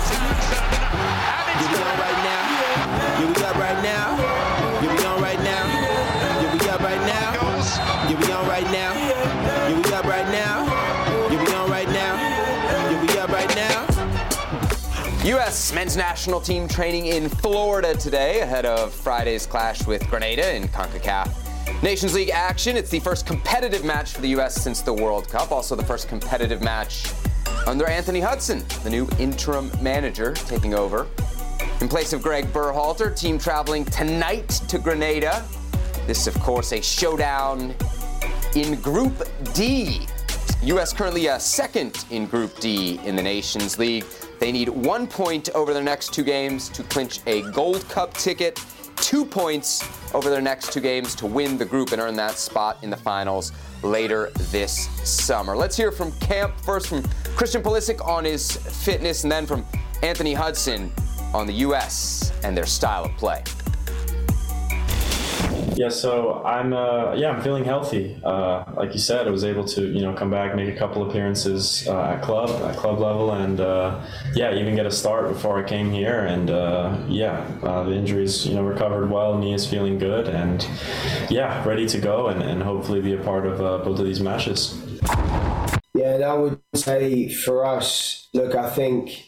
U.S. 15.51 15.73
men's 15.73 15.97
national 15.97 16.39
team 16.39 16.65
training 16.65 17.07
in 17.07 17.27
Florida 17.27 17.93
today 17.93 18.39
ahead 18.39 18.65
of 18.65 18.93
Friday's 18.93 19.45
clash 19.45 19.85
with 19.85 20.01
Grenada 20.09 20.55
in 20.55 20.69
CONCACAF 20.69 21.83
Nations 21.83 22.13
League 22.13 22.29
action. 22.29 22.77
It's 22.77 22.89
the 22.89 23.01
first 23.01 23.25
competitive 23.25 23.83
match 23.83 24.13
for 24.13 24.21
the 24.21 24.29
U.S. 24.29 24.55
since 24.55 24.79
the 24.79 24.93
World 24.93 25.27
Cup, 25.27 25.51
also 25.51 25.75
the 25.75 25.83
first 25.83 26.07
competitive 26.07 26.61
match 26.61 27.11
under 27.67 27.85
Anthony 27.85 28.21
Hudson, 28.21 28.63
the 28.85 28.89
new 28.89 29.09
interim 29.19 29.69
manager 29.81 30.31
taking 30.31 30.73
over. 30.73 31.05
In 31.81 31.89
place 31.89 32.13
of 32.13 32.21
Greg 32.21 32.45
Berhalter, 32.53 33.13
team 33.13 33.37
traveling 33.37 33.83
tonight 33.83 34.47
to 34.69 34.79
Grenada. 34.79 35.45
This, 36.07 36.27
of 36.27 36.39
course, 36.39 36.71
a 36.71 36.81
showdown 36.81 37.75
in 38.55 38.79
Group 38.79 39.27
D. 39.53 40.07
U.S. 40.63 40.93
currently 40.93 41.27
uh, 41.27 41.39
second 41.39 42.05
in 42.09 42.25
Group 42.25 42.57
D 42.61 43.01
in 43.03 43.17
the 43.17 43.23
Nations 43.23 43.77
League. 43.77 44.05
They 44.41 44.51
need 44.51 44.69
one 44.69 45.05
point 45.05 45.49
over 45.53 45.71
their 45.71 45.83
next 45.83 46.15
two 46.15 46.23
games 46.23 46.67
to 46.69 46.81
clinch 46.81 47.19
a 47.27 47.43
Gold 47.51 47.87
Cup 47.89 48.11
ticket, 48.15 48.59
two 48.95 49.23
points 49.23 49.87
over 50.15 50.31
their 50.31 50.41
next 50.41 50.73
two 50.73 50.81
games 50.81 51.13
to 51.17 51.27
win 51.27 51.59
the 51.59 51.65
group 51.65 51.91
and 51.91 52.01
earn 52.01 52.15
that 52.15 52.39
spot 52.39 52.79
in 52.81 52.89
the 52.89 52.97
finals 52.97 53.51
later 53.83 54.31
this 54.49 54.87
summer. 55.07 55.55
Let's 55.55 55.77
hear 55.77 55.91
from 55.91 56.11
camp 56.13 56.59
first 56.61 56.87
from 56.87 57.03
Christian 57.35 57.61
Pulisic 57.61 58.03
on 58.03 58.25
his 58.25 58.57
fitness, 58.83 59.21
and 59.21 59.31
then 59.31 59.45
from 59.45 59.63
Anthony 60.01 60.33
Hudson 60.33 60.91
on 61.35 61.45
the 61.45 61.53
U.S. 61.53 62.33
and 62.43 62.57
their 62.57 62.65
style 62.65 63.05
of 63.05 63.11
play. 63.17 63.43
Yeah, 65.73 65.89
so 65.89 66.43
I'm 66.43 66.73
uh, 66.73 67.13
yeah 67.13 67.31
I'm 67.31 67.41
feeling 67.41 67.63
healthy. 67.63 68.19
Uh, 68.23 68.65
like 68.75 68.93
you 68.93 68.99
said, 68.99 69.27
I 69.27 69.31
was 69.31 69.43
able 69.43 69.63
to 69.65 69.87
you 69.87 70.01
know 70.01 70.13
come 70.13 70.29
back, 70.29 70.55
make 70.55 70.73
a 70.73 70.77
couple 70.77 71.09
appearances 71.09 71.87
uh, 71.87 72.11
at 72.11 72.21
club 72.21 72.49
at 72.63 72.77
club 72.77 72.99
level, 72.99 73.31
and 73.31 73.59
uh, 73.59 74.01
yeah 74.35 74.53
even 74.53 74.75
get 74.75 74.85
a 74.85 74.91
start 74.91 75.29
before 75.29 75.57
I 75.57 75.67
came 75.67 75.91
here. 75.91 76.25
And 76.25 76.49
uh, 76.49 76.97
yeah, 77.07 77.47
uh, 77.63 77.83
the 77.83 77.93
injuries 77.93 78.45
you 78.45 78.55
know 78.55 78.63
recovered 78.63 79.09
well. 79.09 79.37
Knee 79.37 79.53
is 79.53 79.65
feeling 79.65 79.97
good, 79.97 80.27
and 80.27 80.67
yeah 81.29 81.63
ready 81.65 81.87
to 81.87 81.99
go 81.99 82.27
and, 82.27 82.43
and 82.43 82.61
hopefully 82.61 83.01
be 83.01 83.13
a 83.13 83.23
part 83.23 83.45
of 83.45 83.61
uh, 83.61 83.77
both 83.79 83.99
of 83.99 84.05
these 84.05 84.19
matches. 84.19 84.77
Yeah, 85.93 86.15
and 86.15 86.23
I 86.23 86.33
would 86.33 86.59
say 86.75 87.29
for 87.29 87.65
us, 87.65 88.29
look, 88.33 88.55
I 88.55 88.69
think 88.69 89.25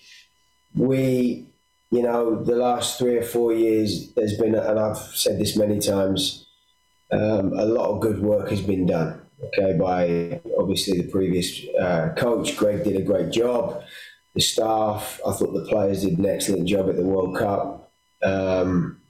we, 0.76 1.46
you 1.94 2.02
know, 2.02 2.44
the 2.44 2.56
last 2.56 2.98
three 2.98 3.18
or 3.18 3.24
four 3.24 3.54
years, 3.54 4.12
there's 4.16 4.36
been, 4.36 4.56
and 4.56 4.80
I've 4.80 4.98
said 4.98 5.40
this 5.40 5.56
many 5.56 5.80
times, 5.80 6.48
um, 7.12 7.54
a 7.54 7.66
lot 7.66 7.90
of 7.90 8.02
good 8.02 8.20
work 8.20 8.50
has 8.50 8.62
been 8.62 8.88
done. 8.88 9.22
Okay, 9.46 9.78
by 9.78 10.42
obviously 10.58 11.00
the 11.00 11.12
previous 11.12 11.62
uh, 11.80 12.14
coach, 12.18 12.58
Greg 12.58 12.84
did 12.84 12.96
a 12.96 13.04
great 13.04 13.30
job. 13.30 13.84
The 14.34 14.42
staff, 14.42 15.20
I 15.28 15.34
thought 15.34 15.54
the 15.54 15.66
players 15.70 16.02
did 16.02 16.18
an 16.18 16.26
excellent 16.26 16.68
job 16.68 16.90
at 16.90 16.96
the 16.96 17.04
World 17.04 17.38
Cup. 17.38 17.92
Um, 18.24 19.02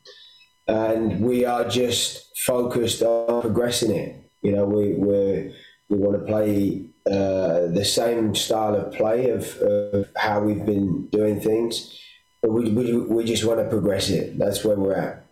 and 0.68 1.22
we 1.22 1.46
are 1.46 1.66
just 1.70 2.38
focused 2.38 3.02
on 3.02 3.42
progressing 3.42 3.96
it. 3.96 4.30
You 4.42 4.52
know, 4.54 4.66
we 4.66 4.94
we 4.96 5.56
we 5.88 5.98
want 5.98 6.20
to 6.20 6.26
play 6.26 6.90
uh, 7.06 7.68
the 7.68 7.86
same 7.86 8.36
style 8.36 8.76
of 8.76 8.92
play 8.92 9.30
of, 9.30 9.56
of 9.62 10.10
how 10.18 10.42
we've 10.42 10.66
been 10.66 11.08
doing 11.08 11.40
things, 11.40 11.98
we, 12.44 12.70
we, 12.72 12.98
we 12.98 13.24
just 13.24 13.46
want 13.46 13.60
to 13.60 13.66
progress 13.66 14.10
it. 14.10 14.38
That's 14.38 14.64
where 14.64 14.76
we're 14.76 14.96
at. 14.96 15.24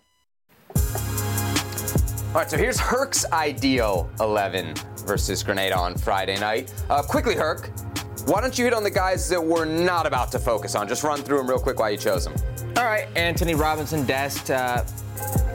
All 2.29 2.35
right, 2.35 2.49
so 2.49 2.57
here's 2.57 2.79
Herc's 2.79 3.25
ideal 3.33 4.09
11 4.21 4.75
versus 5.05 5.43
Grenada 5.43 5.77
on 5.77 5.97
Friday 5.97 6.39
night. 6.39 6.73
Uh, 6.89 7.01
quickly, 7.01 7.35
Herc, 7.35 7.69
why 8.25 8.39
don't 8.39 8.57
you 8.57 8.63
hit 8.63 8.73
on 8.73 8.83
the 8.83 8.89
guys 8.89 9.27
that 9.27 9.43
we're 9.43 9.65
not 9.65 10.05
about 10.05 10.31
to 10.31 10.39
focus 10.39 10.73
on? 10.73 10.87
Just 10.87 11.03
run 11.03 11.21
through 11.21 11.39
them 11.39 11.49
real 11.49 11.59
quick 11.59 11.79
why 11.79 11.89
you 11.89 11.97
chose 11.97 12.23
them. 12.23 12.33
All 12.77 12.85
right, 12.85 13.07
Antonee 13.17 13.55
Robinson, 13.55 14.05
Dest. 14.05 14.49
Uh, 14.49 14.85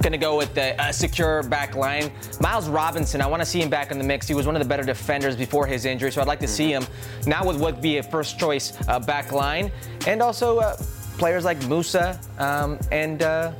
gonna 0.02 0.18
go 0.18 0.36
with 0.36 0.54
the 0.54 0.80
uh, 0.80 0.92
secure 0.92 1.42
back 1.44 1.74
line. 1.74 2.12
Miles 2.40 2.68
Robinson, 2.68 3.22
I 3.22 3.26
want 3.26 3.40
to 3.40 3.46
see 3.46 3.62
him 3.62 3.70
back 3.70 3.90
in 3.90 3.98
the 3.98 4.04
mix. 4.04 4.28
He 4.28 4.34
was 4.34 4.46
one 4.46 4.54
of 4.54 4.62
the 4.62 4.68
better 4.68 4.84
defenders 4.84 5.34
before 5.34 5.66
his 5.66 5.86
injury, 5.86 6.12
so 6.12 6.20
I'd 6.20 6.28
like 6.28 6.40
to 6.40 6.48
see 6.48 6.70
him 6.70 6.86
now 7.26 7.44
with 7.46 7.56
what 7.56 7.76
would 7.76 7.82
be 7.82 7.96
a 7.96 8.02
first 8.02 8.38
choice 8.38 8.74
uh, 8.88 9.00
back 9.00 9.32
line, 9.32 9.72
and 10.06 10.20
also 10.20 10.58
uh, 10.58 10.76
players 11.18 11.44
like 11.44 11.58
Musah 11.60 12.18
um, 12.40 12.78
and 12.92 13.22
uh, 13.22 13.52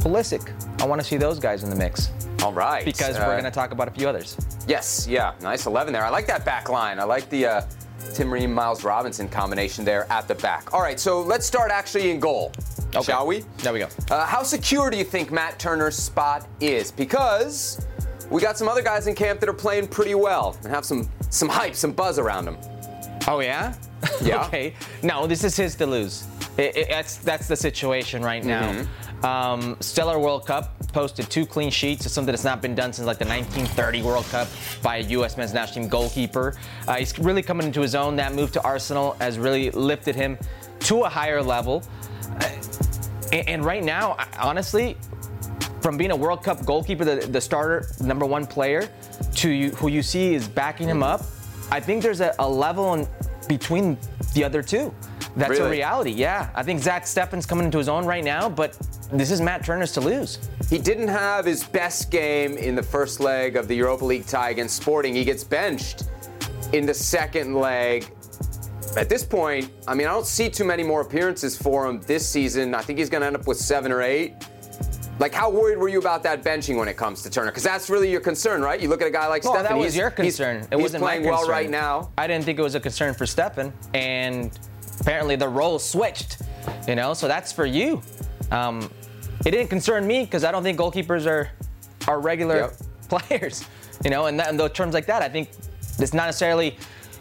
Pulisic. 0.00 0.50
I 0.82 0.86
want 0.86 1.00
to 1.00 1.06
see 1.06 1.16
those 1.16 1.38
guys 1.38 1.62
in 1.62 1.70
the 1.70 1.76
mix. 1.76 2.10
All 2.42 2.52
right. 2.52 2.84
Because 2.84 3.16
Uh, 3.16 3.24
we're 3.26 3.36
gonna 3.36 3.50
talk 3.50 3.72
about 3.72 3.88
a 3.88 3.90
few 3.90 4.08
others. 4.08 4.36
Yes, 4.68 5.06
yeah, 5.08 5.32
nice 5.40 5.66
11 5.66 5.92
there. 5.92 6.04
I 6.04 6.10
like 6.10 6.26
that 6.26 6.44
back 6.44 6.68
line. 6.68 6.98
I 6.98 7.04
like 7.04 7.28
the 7.30 7.46
uh, 7.46 7.62
Tim 8.12 8.30
Ream 8.32 8.52
Miles 8.52 8.84
Robinson 8.84 9.28
combination 9.28 9.84
there 9.84 10.10
at 10.12 10.28
the 10.28 10.34
back. 10.36 10.74
All 10.74 10.82
right, 10.82 11.00
so 11.00 11.22
let's 11.22 11.46
start 11.46 11.70
actually 11.70 12.10
in 12.10 12.20
goal. 12.20 12.52
Shall 13.02 13.26
we? 13.26 13.40
There 13.58 13.72
we 13.72 13.80
go. 13.80 13.88
Uh, 14.10 14.24
how 14.26 14.42
secure 14.42 14.88
do 14.90 14.96
you 14.96 15.04
think 15.04 15.32
Matt 15.32 15.58
Turner's 15.58 15.96
spot 15.96 16.46
is? 16.60 16.92
Because 16.92 17.84
we 18.30 18.40
got 18.40 18.56
some 18.56 18.68
other 18.68 18.82
guys 18.82 19.06
in 19.06 19.14
camp 19.14 19.40
that 19.40 19.48
are 19.48 19.52
playing 19.54 19.88
pretty 19.88 20.14
well 20.14 20.56
and 20.62 20.72
have 20.72 20.84
some 20.84 21.08
some 21.30 21.48
hype, 21.48 21.74
some 21.74 21.90
buzz 21.92 22.18
around 22.18 22.44
them. 22.44 22.56
Oh 23.26 23.40
yeah. 23.40 23.74
Yeah. 24.22 24.44
okay. 24.46 24.74
No, 25.02 25.26
this 25.26 25.42
is 25.44 25.56
his 25.56 25.74
to 25.76 25.86
lose. 25.86 26.24
It, 26.56 26.76
it, 26.76 26.88
that's 26.88 27.16
that's 27.18 27.48
the 27.48 27.56
situation 27.56 28.22
right 28.22 28.44
now. 28.44 28.72
Mm-hmm. 28.72 29.24
Um, 29.24 29.76
Stellar 29.80 30.18
World 30.18 30.46
Cup 30.46 30.76
posted 30.92 31.28
two 31.30 31.46
clean 31.46 31.70
sheets. 31.70 32.04
It's 32.04 32.14
something 32.14 32.32
that's 32.32 32.44
not 32.44 32.60
been 32.60 32.74
done 32.74 32.92
since 32.92 33.06
like 33.06 33.18
the 33.18 33.24
1930 33.24 34.02
World 34.02 34.26
Cup 34.26 34.48
by 34.82 34.98
a 34.98 35.00
U.S. 35.00 35.36
men's 35.36 35.54
national 35.54 35.84
team 35.84 35.88
goalkeeper. 35.88 36.54
Uh, 36.86 36.96
he's 36.96 37.18
really 37.18 37.42
coming 37.42 37.66
into 37.66 37.80
his 37.80 37.94
own. 37.94 38.16
That 38.16 38.34
move 38.34 38.52
to 38.52 38.62
Arsenal 38.62 39.12
has 39.14 39.38
really 39.38 39.70
lifted 39.70 40.14
him 40.14 40.38
to 40.80 41.02
a 41.02 41.08
higher 41.08 41.42
level. 41.42 41.82
Uh, 42.40 42.50
and, 43.32 43.48
and 43.48 43.64
right 43.64 43.82
now, 43.82 44.16
honestly, 44.38 44.96
from 45.80 45.96
being 45.96 46.12
a 46.12 46.16
World 46.16 46.42
Cup 46.42 46.64
goalkeeper, 46.64 47.04
the, 47.04 47.26
the 47.26 47.40
starter, 47.40 47.88
number 48.00 48.24
one 48.26 48.46
player, 48.46 48.88
to 49.34 49.50
you, 49.50 49.70
who 49.72 49.88
you 49.88 50.02
see 50.02 50.34
is 50.34 50.48
backing 50.48 50.88
him 50.88 51.02
up, 51.02 51.22
I 51.70 51.80
think 51.80 52.02
there's 52.02 52.20
a, 52.20 52.34
a 52.38 52.48
level 52.48 52.94
in 52.94 53.08
between 53.48 53.98
the 54.34 54.44
other 54.44 54.62
two. 54.62 54.94
That's 55.36 55.58
a 55.58 55.68
reality. 55.68 56.12
Yeah, 56.12 56.50
I 56.54 56.62
think 56.62 56.80
Zach 56.80 57.04
Steffen's 57.04 57.44
coming 57.46 57.64
into 57.64 57.78
his 57.78 57.88
own 57.88 58.04
right 58.04 58.22
now, 58.22 58.48
but 58.48 58.78
this 59.12 59.30
is 59.30 59.40
Matt 59.40 59.64
Turner's 59.64 59.92
to 59.92 60.00
lose. 60.00 60.38
He 60.70 60.78
didn't 60.78 61.08
have 61.08 61.44
his 61.44 61.64
best 61.64 62.10
game 62.10 62.56
in 62.56 62.74
the 62.74 62.82
first 62.82 63.18
leg 63.20 63.56
of 63.56 63.66
the 63.66 63.74
Europa 63.74 64.04
League 64.04 64.26
tie 64.26 64.50
against 64.50 64.76
Sporting. 64.76 65.14
He 65.14 65.24
gets 65.24 65.42
benched 65.42 66.04
in 66.72 66.86
the 66.86 66.94
second 66.94 67.54
leg. 67.54 68.06
At 68.96 69.08
this 69.08 69.24
point, 69.24 69.70
I 69.88 69.94
mean, 69.94 70.06
I 70.06 70.12
don't 70.12 70.26
see 70.26 70.48
too 70.48 70.64
many 70.64 70.84
more 70.84 71.00
appearances 71.00 71.56
for 71.60 71.86
him 71.88 72.00
this 72.02 72.28
season. 72.28 72.74
I 72.74 72.80
think 72.82 72.98
he's 73.00 73.10
going 73.10 73.22
to 73.22 73.26
end 73.26 73.34
up 73.36 73.46
with 73.48 73.58
seven 73.58 73.90
or 73.90 74.02
eight. 74.02 74.34
Like, 75.18 75.32
how 75.34 75.48
worried 75.50 75.78
were 75.78 75.88
you 75.88 75.98
about 76.00 76.22
that 76.24 76.42
benching 76.44 76.76
when 76.76 76.88
it 76.88 76.96
comes 76.96 77.22
to 77.22 77.30
Turner? 77.30 77.50
Because 77.50 77.62
that's 77.62 77.88
really 77.90 78.10
your 78.10 78.20
concern, 78.20 78.62
right? 78.62 78.80
You 78.80 78.88
look 78.88 79.00
at 79.00 79.06
a 79.08 79.12
guy 79.12 79.26
like 79.28 79.44
Well, 79.44 79.54
Steffen. 79.54 79.62
that 79.68 79.76
was 79.76 79.86
he's, 79.86 79.96
your 79.96 80.10
he's- 80.10 80.16
concern. 80.36 80.56
it 80.56 80.74
he's 80.74 80.82
wasn't 80.82 81.02
playing 81.02 81.24
my 81.24 81.30
well 81.30 81.48
right 81.48 81.70
now. 81.70 82.10
I 82.18 82.26
didn't 82.26 82.44
think 82.44 82.58
it 82.58 82.62
was 82.62 82.74
a 82.74 82.80
concern 82.80 83.14
for 83.14 83.24
Steffen, 83.24 83.72
and 83.94 84.50
apparently 85.00 85.36
the 85.36 85.48
role 85.48 85.78
switched. 85.78 86.42
You 86.88 86.94
know, 86.94 87.14
so 87.14 87.28
that's 87.28 87.52
for 87.52 87.66
you. 87.66 88.02
Um, 88.50 88.90
it 89.44 89.50
didn't 89.50 89.68
concern 89.68 90.06
me 90.06 90.24
because 90.24 90.44
I 90.44 90.50
don't 90.52 90.62
think 90.62 90.78
goalkeepers 90.78 91.26
are 91.26 91.50
are 92.08 92.20
regular 92.20 92.56
Yep. 92.56 92.72
players. 93.08 93.64
You 94.04 94.10
know, 94.10 94.26
and, 94.26 94.38
that, 94.38 94.48
and 94.48 94.58
those 94.58 94.72
terms 94.72 94.92
like 94.94 95.06
that, 95.06 95.22
I 95.22 95.28
think 95.28 95.50
it's 95.98 96.12
not 96.12 96.26
necessarily 96.26 96.76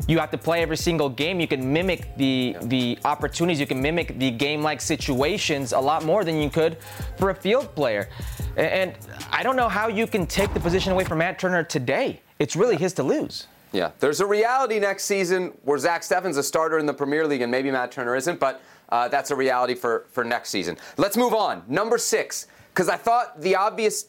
you 0.08 0.18
have 0.20 0.32
to 0.32 0.38
play 0.38 0.62
every 0.62 0.76
single 0.78 1.08
game. 1.08 1.40
You 1.40 1.48
can 1.48 1.72
mimic 1.72 2.16
the 2.18 2.56
the 2.64 2.98
opportunities. 3.06 3.60
You 3.60 3.68
can 3.68 3.82
mimic 3.82 4.18
the 4.20 4.32
game-like 4.32 4.82
situations 4.82 5.72
a 5.72 5.80
lot 5.80 6.04
more 6.04 6.24
than 6.24 6.38
you 6.42 6.50
could 6.50 6.78
for 7.18 7.30
a 7.30 7.36
field 7.36 7.74
player. 7.76 8.10
And 8.58 8.94
I 9.32 9.44
don't 9.44 9.56
know 9.56 9.70
how 9.70 9.88
you 9.88 10.08
can 10.08 10.26
take 10.28 10.54
the 10.54 10.60
position 10.60 10.92
away 10.92 11.04
from 11.06 11.20
Matt 11.20 11.40
Turner 11.40 11.64
today. 11.64 12.22
It's 12.40 12.56
really 12.56 12.76
his 12.76 12.94
to 12.94 13.04
lose. 13.04 13.48
Yeah, 13.74 13.92
there's 14.00 14.22
a 14.22 14.26
reality 14.26 14.80
next 14.80 15.04
season 15.06 15.52
where 15.64 15.78
Zach 15.78 16.02
Steffen's 16.04 16.38
a 16.38 16.44
starter 16.44 16.78
in 16.78 16.86
the 16.86 16.94
Premier 16.94 17.28
League 17.28 17.42
and 17.42 17.52
maybe 17.52 17.70
Matt 17.72 17.92
Turner 17.92 18.16
isn't, 18.16 18.40
but 18.40 18.62
uh, 18.90 19.08
that's 19.08 19.32
a 19.32 19.36
reality 19.36 19.74
for, 19.74 20.06
for 20.12 20.24
next 20.24 20.50
season. 20.52 20.78
Let's 20.98 21.18
move 21.18 21.34
on. 21.34 21.64
Number 21.68 21.98
six, 21.98 22.48
because 22.74 22.88
I 22.88 22.96
thought 22.98 23.42
the 23.42 23.56
obvious 23.56 24.06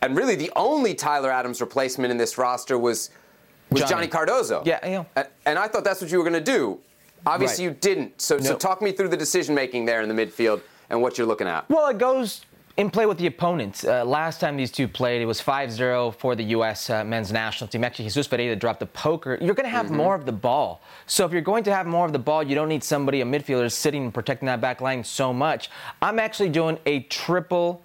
and 0.00 0.16
really 0.16 0.34
the 0.34 0.50
only 0.56 0.94
Tyler 0.94 1.30
Adams 1.30 1.60
replacement 1.60 2.10
in 2.10 2.16
this 2.16 2.36
roster 2.38 2.76
was 2.78 3.10
was 3.70 3.82
Johnny, 3.82 4.06
Johnny. 4.08 4.26
Cardoso. 4.26 4.64
Yeah, 4.66 4.84
yeah. 4.86 5.04
And, 5.16 5.28
and 5.46 5.58
I 5.58 5.68
thought 5.68 5.84
that's 5.84 6.00
what 6.02 6.10
you 6.10 6.18
were 6.18 6.24
going 6.24 6.42
to 6.44 6.52
do. 6.52 6.78
Obviously, 7.24 7.66
Right. 7.66 7.72
you 7.74 7.78
didn't. 7.80 8.20
So, 8.20 8.38
so 8.40 8.56
talk 8.56 8.82
me 8.82 8.92
through 8.92 9.08
the 9.08 9.16
decision 9.16 9.54
making 9.54 9.84
there 9.84 10.02
in 10.02 10.08
the 10.14 10.14
midfield 10.26 10.60
and 10.90 11.00
what 11.00 11.16
you're 11.16 11.26
looking 11.26 11.46
at. 11.46 11.68
Well, 11.70 11.86
it 11.88 11.98
goes 11.98 12.42
in 12.76 12.90
play 12.90 13.06
with 13.06 13.18
the 13.18 13.26
opponents. 13.26 13.84
Uh, 13.84 14.04
last 14.04 14.40
time 14.40 14.56
these 14.56 14.70
two 14.70 14.88
played, 14.88 15.20
it 15.20 15.26
was 15.26 15.40
5-0 15.40 16.14
for 16.16 16.34
the 16.34 16.44
U.S. 16.44 16.88
Uh, 16.88 17.04
men's 17.04 17.30
national 17.30 17.68
team. 17.68 17.84
Actually, 17.84 18.06
Jesus 18.06 18.26
Ferreira 18.26 18.56
dropped 18.56 18.80
the 18.80 18.86
poker. 18.86 19.38
You're 19.40 19.54
going 19.54 19.64
to 19.64 19.70
have 19.70 19.90
more 19.90 20.14
of 20.14 20.24
the 20.24 20.32
ball. 20.32 20.80
So 21.06 21.26
if 21.26 21.32
you're 21.32 21.42
going 21.42 21.64
to 21.64 21.74
have 21.74 21.86
more 21.86 22.06
of 22.06 22.12
the 22.12 22.18
ball, 22.18 22.42
you 22.42 22.54
don't 22.54 22.68
need 22.68 22.82
somebody, 22.82 23.20
a 23.20 23.24
midfielder, 23.24 23.70
sitting 23.70 24.04
and 24.04 24.14
protecting 24.14 24.46
that 24.46 24.60
back 24.60 24.80
line 24.80 25.04
so 25.04 25.32
much. 25.32 25.70
I'm 26.00 26.18
actually 26.18 26.48
doing 26.48 26.78
a 26.86 27.00
triple 27.00 27.82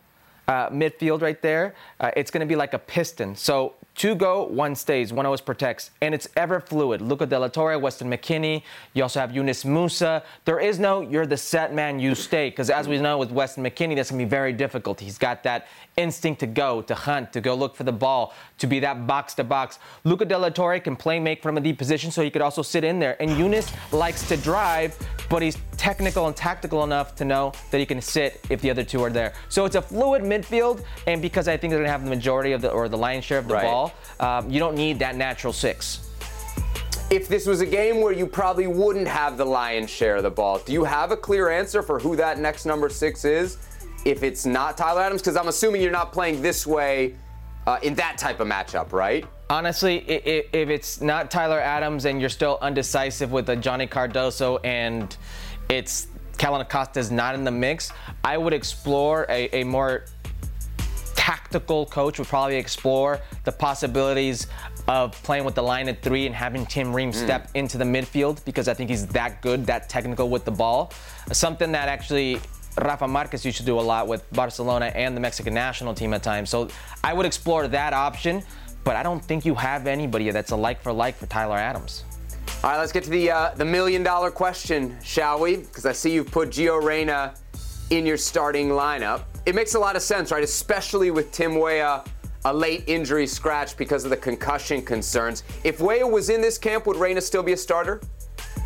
uh, 0.48 0.70
midfield 0.70 1.22
right 1.22 1.42
there. 1.42 1.76
Uh, 2.00 2.12
it's 2.16 2.32
going 2.32 2.42
to 2.42 2.48
be 2.48 2.56
like 2.56 2.74
a 2.74 2.80
piston. 2.80 3.36
So 3.36 3.74
two 3.98 4.16
go, 4.16 4.44
one 4.44 4.76
stays, 4.76 5.12
one 5.12 5.26
always 5.26 5.42
protects, 5.42 5.92
and 6.02 6.16
it's 6.16 6.30
ever 6.38 6.60
fluid. 6.60 7.02
Luca 7.02 7.26
De 7.26 7.38
La 7.38 7.48
Torre, 7.50 7.78
Weston 7.78 8.10
McKennie. 8.10 8.64
You 8.94 9.04
also 9.04 9.20
have 9.20 9.36
Yunus 9.36 9.64
Musah. 9.64 10.24
There 10.46 10.60
is 10.60 10.80
no 10.80 11.02
you're 11.02 11.26
the 11.26 11.36
set 11.36 11.74
man, 11.74 12.00
you 12.00 12.16
stay, 12.16 12.50
because 12.50 12.70
as 12.70 12.88
we 12.88 13.00
know 13.00 13.18
with 13.18 13.32
Weston 13.32 13.64
McKennie, 13.64 13.96
that's 13.96 14.12
going 14.12 14.20
to 14.20 14.26
be 14.26 14.30
very 14.30 14.54
difficult. 14.54 15.00
He's 15.00 15.18
got 15.18 15.44
that 15.44 15.68
instinct 15.98 16.40
to 16.40 16.48
go, 16.48 16.82
to 16.84 16.96
hunt, 16.96 17.34
to 17.34 17.42
go 17.42 17.56
look 17.56 17.76
for 17.76 17.84
the 17.84 17.92
ball, 17.92 18.34
to 18.60 18.68
be 18.68 18.80
that 18.80 19.08
box 19.08 19.34
to 19.34 19.44
box. 19.44 19.80
Luca 20.04 20.26
De 20.26 20.38
La 20.38 20.50
Torre 20.50 20.80
can 20.80 20.96
play 20.96 21.20
make 21.20 21.42
from 21.42 21.58
a 21.58 21.62
deep 21.62 21.78
position, 21.78 22.12
so 22.12 22.22
he 22.22 22.30
could 22.30 22.42
also 22.42 22.62
sit 22.62 22.84
in 22.84 23.00
there. 23.00 23.22
And 23.22 23.32
Yunus 23.38 23.72
likes 23.92 24.28
to 24.30 24.38
drive, 24.38 24.96
but 25.30 25.42
he's 25.42 25.58
technical 25.76 26.28
and 26.28 26.36
tactical 26.36 26.84
enough 26.84 27.16
to 27.16 27.26
know 27.26 27.52
that 27.72 27.80
he 27.80 27.86
can 27.86 28.00
sit 28.00 28.40
if 28.50 28.62
the 28.62 28.70
other 28.70 28.84
two 28.84 29.04
are 29.04 29.10
there. 29.10 29.34
So 29.50 29.66
it's 29.66 29.76
a 29.76 29.82
fluid 29.82 30.22
midfield, 30.22 30.84
and 31.08 31.22
because 31.22 31.48
I 31.48 31.58
think 31.58 31.72
they're 31.74 31.84
to 31.84 31.90
have 31.90 32.04
the 32.04 32.10
majority 32.10 32.52
of 32.52 32.62
the 32.62 32.70
or 32.70 32.88
the 32.88 32.98
lion's 32.98 33.26
share 33.26 33.40
of 33.40 33.48
the 33.48 33.56
Right. 33.56 33.64
ball, 33.64 33.94
um, 34.20 34.50
you 34.50 34.60
don't 34.60 34.76
need 34.76 35.00
that 35.00 35.16
natural 35.16 35.52
six. 35.52 36.02
If 37.10 37.28
this 37.30 37.48
was 37.48 37.62
a 37.62 37.66
game 37.66 38.02
where 38.02 38.12
you 38.12 38.28
probably 38.28 38.68
wouldn't 38.68 39.08
have 39.08 39.38
the 39.38 39.46
lion's 39.46 39.90
share 39.90 40.18
of 40.18 40.24
the 40.24 40.30
ball, 40.30 40.60
do 40.60 40.74
you 40.74 40.84
have 40.84 41.12
a 41.12 41.18
clear 41.18 41.50
answer 41.50 41.82
for 41.82 42.00
who 42.00 42.18
that 42.18 42.38
next 42.38 42.66
number 42.66 42.90
six 42.90 43.24
is? 43.24 43.58
If 44.08 44.24
it's 44.24 44.46
not 44.46 44.78
Tyler 44.78 45.02
Adams, 45.02 45.22
because 45.22 45.36
I'm 45.36 45.50
assuming 45.50 45.82
you're 45.82 45.92
not 45.92 46.14
playing 46.14 46.42
this 46.42 46.66
way 46.66 47.16
uh, 47.66 47.78
in 47.84 47.94
that 47.96 48.18
type 48.18 48.40
of 48.40 48.48
matchup, 48.48 48.94
right? 48.94 49.26
Honestly, 49.50 49.98
if 49.98 50.70
it's 50.70 51.02
not 51.02 51.30
Tyler 51.30 51.60
Adams 51.60 52.06
and 52.06 52.22
you're 52.22 52.30
still 52.30 52.58
undecisive 52.62 53.34
with 53.34 53.50
a 53.50 53.56
Johnny 53.58 53.86
Cardoso 53.86 54.62
and 54.64 55.18
it's 55.68 56.08
Kellyn 56.38 56.62
Acosta's 56.62 57.12
not 57.12 57.36
in 57.36 57.44
the 57.44 57.52
mix, 57.52 57.92
I 58.24 58.38
would 58.38 58.54
explore 58.54 59.26
a, 59.28 59.50
a 59.54 59.66
more 59.66 60.06
tactical 61.16 61.86
coach 61.86 62.18
would 62.18 62.30
probably 62.30 62.56
explore 62.56 63.20
the 63.44 63.52
possibilities 63.52 64.48
of 64.88 65.12
playing 65.24 65.44
with 65.44 65.56
the 65.56 65.62
line 65.62 65.90
at 65.90 66.02
three 66.02 66.26
and 66.26 66.34
having 66.34 66.66
Tim 66.66 66.96
Ream 66.96 67.12
step 67.12 67.50
into 67.56 67.78
the 67.78 67.84
midfield 67.84 68.46
because 68.46 68.70
I 68.70 68.74
think 68.74 68.90
he's 68.90 69.06
that 69.08 69.42
good, 69.42 69.66
that 69.66 69.90
technical 69.90 70.30
with 70.30 70.46
the 70.46 70.52
ball. 70.52 70.94
Something 71.34 71.74
that 71.74 71.90
actually 71.90 72.40
Rafa 72.78 73.08
Marquez 73.08 73.46
used 73.46 73.58
to 73.58 73.64
do 73.64 73.80
a 73.80 73.82
lot 73.82 74.08
with 74.08 74.30
Barcelona 74.34 74.88
and 74.88 75.16
the 75.16 75.22
Mexican 75.22 75.54
national 75.54 75.94
team 75.94 76.14
at 76.14 76.24
times. 76.24 76.50
So 76.50 76.70
I 77.04 77.14
would 77.14 77.26
explore 77.26 77.68
that 77.68 77.94
option, 77.94 78.44
but 78.84 78.96
I 78.96 79.04
don't 79.04 79.24
think 79.24 79.46
you 79.46 79.56
have 79.56 79.88
anybody 79.88 80.30
that's 80.32 80.52
a 80.52 80.56
like 80.56 80.82
for 80.82 80.94
like 80.94 81.18
for 81.18 81.26
Tyler 81.26 81.58
Adams. 81.58 82.04
All 82.64 82.72
right, 82.72 82.80
let's 82.80 82.92
get 82.92 83.04
to 83.04 83.10
the 83.10 83.30
uh, 83.30 83.54
the 83.56 83.66
million 83.66 84.04
dollar 84.04 84.32
question, 84.32 84.98
shall 85.04 85.40
we? 85.40 85.58
Because 85.58 85.86
I 85.86 85.92
see 85.92 86.12
you've 86.12 86.32
put 86.32 86.50
Gio 86.50 86.82
Reyna 86.82 87.36
in 87.90 88.06
your 88.06 88.18
starting 88.18 88.70
lineup. 88.70 89.24
It 89.46 89.56
makes 89.56 89.76
a 89.76 89.80
lot 89.80 89.96
of 89.96 90.02
sense, 90.02 90.32
right? 90.32 90.44
Especially 90.44 91.12
with 91.12 91.32
Tim 91.32 91.60
Weah, 91.60 92.04
a 92.46 92.54
late 92.54 92.84
injury 92.88 93.28
scratch 93.28 93.78
because 93.78 94.04
of 94.04 94.10
the 94.10 94.18
concussion 94.18 94.82
concerns. 94.82 95.44
If 95.64 95.80
Weah 95.80 96.06
was 96.06 96.30
in 96.30 96.42
this 96.42 96.58
camp, 96.58 96.86
would 96.88 96.98
Reyna 96.98 97.22
still 97.22 97.44
be 97.44 97.54
a 97.54 97.58
starter? 97.58 98.02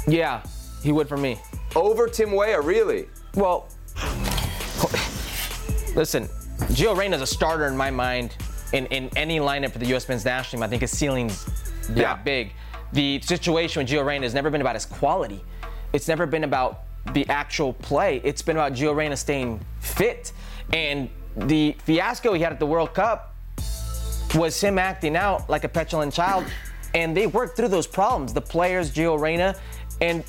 Yeah, 0.08 0.42
he 0.82 0.92
would 0.92 1.08
for 1.08 1.18
me. 1.18 1.40
Over 1.76 2.08
Tim 2.08 2.32
Weah, 2.32 2.62
really? 2.62 3.08
Well, 3.36 3.68
listen, 5.96 6.28
Gio 6.74 6.96
Reyna's 6.96 7.22
a 7.22 7.28
starter 7.28 7.68
in 7.68 7.76
my 7.76 7.92
mind 7.92 8.36
in, 8.74 8.86
in 8.88 9.10
any 9.16 9.40
lineup 9.40 9.72
for 9.72 9.80
the 9.80 9.88
U.S. 9.88 10.08
men's 10.08 10.26
national 10.26 10.60
team. 10.60 10.64
I 10.64 10.68
think 10.68 10.82
his 10.82 10.92
ceiling's 10.92 11.46
that 11.90 11.98
Yeah. 11.98 12.16
big. 12.16 12.54
The 12.94 13.22
situation 13.22 13.82
with 13.82 13.92
Gio 13.92 14.06
Reyna 14.06 14.26
has 14.26 14.34
never 14.34 14.50
been 14.50 14.62
about 14.62 14.76
his 14.76 14.86
quality. 14.86 15.44
It's 15.94 16.08
never 16.08 16.26
been 16.26 16.44
about 16.44 16.82
the 17.14 17.28
actual 17.30 17.74
play. 17.74 18.22
It's 18.24 18.42
been 18.42 18.58
about 18.58 18.74
Gio 18.74 18.96
Reyna 18.96 19.18
staying 19.18 19.60
fit. 19.80 20.32
And 20.74 21.10
the 21.36 21.76
fiasco 21.84 22.34
he 22.34 22.42
had 22.42 22.52
at 22.54 22.60
the 22.60 22.66
World 22.66 22.94
Cup 22.94 23.36
was 24.36 24.60
him 24.60 24.78
acting 24.78 25.16
out 25.16 25.50
like 25.50 25.64
a 25.64 25.70
petulant 25.70 26.14
child. 26.14 26.46
And 26.94 27.16
they 27.16 27.28
worked 27.28 27.56
through 27.56 27.70
those 27.70 27.88
problems. 27.88 28.34
The 28.34 28.42
players, 28.42 28.92
Gio 28.92 29.20
Reyna, 29.20 29.56
and 30.02 30.24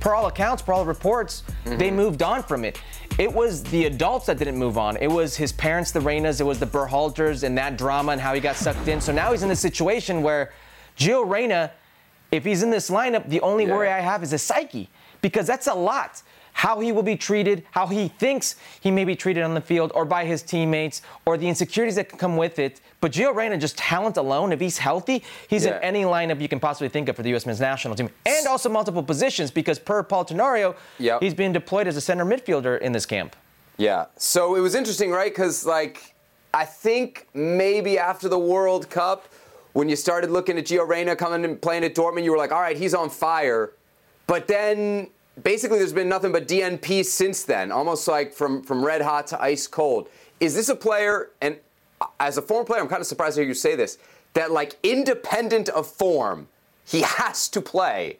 per 0.00 0.14
all 0.14 0.26
accounts, 0.26 0.62
per 0.62 0.72
all 0.72 0.84
reports, 0.84 1.42
they 1.64 1.88
mm-hmm. 1.88 1.96
moved 1.96 2.22
on 2.22 2.42
from 2.42 2.64
it. 2.64 2.80
It 3.18 3.32
was 3.32 3.62
the 3.62 3.86
adults 3.86 4.26
that 4.26 4.38
didn't 4.38 4.56
move 4.56 4.76
on. 4.76 4.96
It 4.96 5.06
was 5.06 5.36
his 5.36 5.52
parents, 5.52 5.92
the 5.92 6.00
Reynas, 6.00 6.40
it 6.40 6.44
was 6.44 6.58
the 6.58 6.66
Berhalters 6.66 7.44
and 7.44 7.56
that 7.58 7.76
drama 7.78 8.12
and 8.12 8.20
how 8.20 8.34
he 8.34 8.40
got 8.40 8.56
sucked 8.56 8.88
in. 8.88 9.00
So 9.00 9.12
now 9.12 9.30
he's 9.30 9.42
in 9.42 9.50
a 9.50 9.56
situation 9.56 10.22
where 10.22 10.52
Gio 10.96 11.28
Reyna, 11.28 11.70
if 12.32 12.44
he's 12.44 12.62
in 12.62 12.70
this 12.70 12.90
lineup, 12.90 13.28
the 13.28 13.40
only 13.40 13.66
worry 13.66 13.88
I 13.88 14.00
have 14.00 14.22
is 14.22 14.32
his 14.32 14.42
psyche 14.42 14.88
because 15.20 15.46
that's 15.46 15.68
a 15.68 15.74
lot. 15.74 16.22
How 16.52 16.78
he 16.78 16.92
will 16.92 17.02
be 17.02 17.16
treated, 17.16 17.64
how 17.72 17.86
he 17.88 18.08
thinks 18.08 18.56
he 18.80 18.90
may 18.90 19.04
be 19.04 19.16
treated 19.16 19.42
on 19.42 19.54
the 19.54 19.60
field 19.60 19.90
or 19.94 20.04
by 20.04 20.24
his 20.24 20.40
teammates, 20.40 21.02
or 21.26 21.36
the 21.36 21.48
insecurities 21.48 21.96
that 21.96 22.08
can 22.08 22.18
come 22.18 22.36
with 22.36 22.60
it. 22.60 22.80
But 23.04 23.12
Gio 23.12 23.34
Reyna, 23.34 23.58
just 23.58 23.76
talent 23.76 24.16
alone, 24.16 24.50
if 24.50 24.60
he's 24.60 24.78
healthy, 24.78 25.22
he's 25.48 25.66
Yeah. 25.66 25.76
in 25.76 25.82
any 25.82 26.04
lineup 26.04 26.40
you 26.40 26.48
can 26.48 26.58
possibly 26.58 26.88
think 26.88 27.10
of 27.10 27.16
for 27.16 27.22
the 27.22 27.28
U.S. 27.28 27.44
men's 27.44 27.60
national 27.60 27.94
team. 27.96 28.08
And 28.24 28.46
also 28.46 28.70
multiple 28.70 29.02
positions 29.02 29.50
because 29.50 29.78
per 29.78 30.02
Paul 30.02 30.24
Tenorio, 30.24 30.74
Yep. 30.98 31.20
he's 31.20 31.34
being 31.34 31.52
deployed 31.52 31.86
as 31.86 31.98
a 31.98 32.00
center 32.00 32.24
midfielder 32.24 32.80
in 32.80 32.92
this 32.92 33.04
camp. 33.04 33.36
Yeah. 33.76 34.06
So 34.16 34.54
it 34.54 34.60
was 34.60 34.74
interesting, 34.74 35.10
right? 35.10 35.30
Because, 35.30 35.66
like, 35.66 36.14
I 36.54 36.64
think 36.64 37.28
maybe 37.34 37.98
after 37.98 38.26
the 38.26 38.38
World 38.38 38.88
Cup, 38.88 39.28
when 39.74 39.90
you 39.90 39.96
started 39.96 40.30
looking 40.30 40.56
at 40.56 40.64
Gio 40.64 40.88
Reyna 40.88 41.14
coming 41.14 41.44
and 41.44 41.60
playing 41.60 41.84
at 41.84 41.94
Dortmund, 41.94 42.24
you 42.24 42.30
were 42.30 42.38
like, 42.38 42.52
all 42.52 42.60
right, 42.62 42.78
he's 42.78 42.94
on 42.94 43.10
fire. 43.10 43.72
But 44.26 44.48
then 44.48 45.10
basically 45.42 45.76
there's 45.76 45.92
been 45.92 46.08
nothing 46.08 46.32
but 46.32 46.48
DNP 46.48 47.04
since 47.04 47.42
then, 47.42 47.70
almost 47.70 48.08
like 48.08 48.32
from, 48.32 48.62
from 48.62 48.82
red 48.82 49.02
hot 49.02 49.26
to 49.26 49.42
ice 49.42 49.66
cold. 49.66 50.08
Is 50.40 50.54
this 50.54 50.70
a 50.70 50.74
player, 50.74 51.32
and 51.42 51.58
as 52.20 52.36
a 52.36 52.42
former 52.42 52.64
player, 52.64 52.80
I'm 52.80 52.88
kind 52.88 53.00
of 53.00 53.06
surprised 53.06 53.36
to 53.36 53.42
hear 53.42 53.48
you 53.48 53.54
say 53.54 53.74
this, 53.76 53.98
that, 54.34 54.50
like, 54.50 54.76
independent 54.82 55.68
of 55.68 55.86
form, 55.86 56.48
he 56.84 57.02
has 57.02 57.48
to 57.50 57.60
play? 57.60 58.18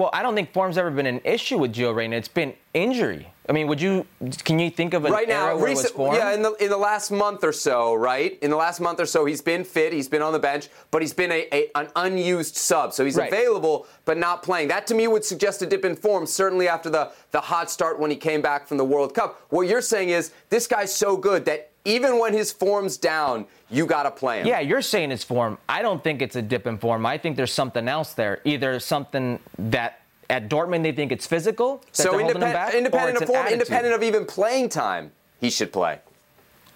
Well, 0.00 0.08
I 0.14 0.22
don't 0.22 0.34
think 0.34 0.54
form's 0.54 0.78
ever 0.78 0.90
been 0.90 1.04
an 1.04 1.20
issue 1.24 1.58
with 1.58 1.74
Gio 1.74 1.94
Reyna. 1.94 2.16
It's 2.16 2.26
been 2.26 2.54
injury. 2.72 3.30
I 3.46 3.52
mean, 3.52 3.66
would 3.66 3.82
you? 3.82 4.06
Can 4.44 4.58
you 4.58 4.70
think 4.70 4.94
of 4.94 5.04
an 5.04 5.12
right 5.12 5.28
now, 5.28 5.48
era 5.48 5.56
where 5.58 5.66
it 5.66 5.70
was 5.72 5.78
recent, 5.80 5.94
form? 5.94 6.14
yeah, 6.14 6.32
in 6.32 6.40
the 6.40 6.52
in 6.54 6.70
the 6.70 6.78
last 6.78 7.10
month 7.10 7.44
or 7.44 7.52
so, 7.52 7.92
right? 7.94 8.38
In 8.40 8.48
the 8.48 8.56
last 8.56 8.80
month 8.80 8.98
or 8.98 9.04
so, 9.04 9.26
he's 9.26 9.42
been 9.42 9.62
fit. 9.62 9.92
He's 9.92 10.08
been 10.08 10.22
on 10.22 10.32
the 10.32 10.38
bench, 10.38 10.70
but 10.90 11.02
he's 11.02 11.12
been 11.12 11.30
a, 11.30 11.46
a 11.52 11.68
an 11.74 11.88
unused 11.96 12.56
sub, 12.56 12.94
so 12.94 13.04
he's 13.04 13.16
Right. 13.16 13.30
available 13.30 13.86
but 14.06 14.16
not 14.16 14.42
playing. 14.42 14.68
That 14.68 14.86
to 14.86 14.94
me 14.94 15.06
would 15.06 15.22
suggest 15.22 15.60
a 15.60 15.66
dip 15.66 15.84
in 15.84 15.96
form. 15.96 16.24
Certainly 16.24 16.66
after 16.66 16.88
the 16.88 17.12
the 17.32 17.40
hot 17.42 17.70
start 17.70 17.98
when 18.00 18.10
he 18.10 18.16
came 18.16 18.40
back 18.40 18.66
from 18.66 18.78
the 18.78 18.86
World 18.86 19.14
Cup. 19.14 19.38
What 19.50 19.68
you're 19.68 19.82
saying 19.82 20.08
is 20.08 20.32
this 20.48 20.66
guy's 20.66 20.94
so 20.94 21.14
good 21.14 21.44
that 21.44 21.69
even 21.84 22.18
when 22.18 22.32
his 22.32 22.52
form's 22.52 22.96
down, 22.96 23.46
you 23.70 23.86
got 23.86 24.02
to 24.02 24.10
play 24.10 24.40
him. 24.40 24.46
Yeah, 24.46 24.60
you're 24.60 24.82
saying 24.82 25.12
it's 25.12 25.24
form. 25.24 25.58
I 25.68 25.82
don't 25.82 26.02
think 26.02 26.20
it's 26.22 26.36
a 26.36 26.42
dip 26.42 26.66
in 26.66 26.78
form. 26.78 27.06
I 27.06 27.18
think 27.18 27.36
there's 27.36 27.52
something 27.52 27.88
else 27.88 28.14
there. 28.14 28.40
Either 28.44 28.78
something 28.80 29.38
that 29.58 30.02
at 30.28 30.48
Dortmund 30.48 30.82
they 30.82 30.92
think 30.92 31.10
it's 31.12 31.26
physical, 31.26 31.78
that 31.78 31.96
So 31.96 32.02
they're 32.02 32.12
holding 32.12 32.28
him 32.28 32.42
independent, 32.42 32.54
back, 32.54 32.74
independent 32.74 33.22
of 33.22 33.28
form, 33.28 33.46
independent 33.48 33.94
of 33.94 34.02
even 34.02 34.26
playing 34.26 34.68
time, 34.68 35.12
he 35.40 35.50
should 35.50 35.72
play. 35.72 35.98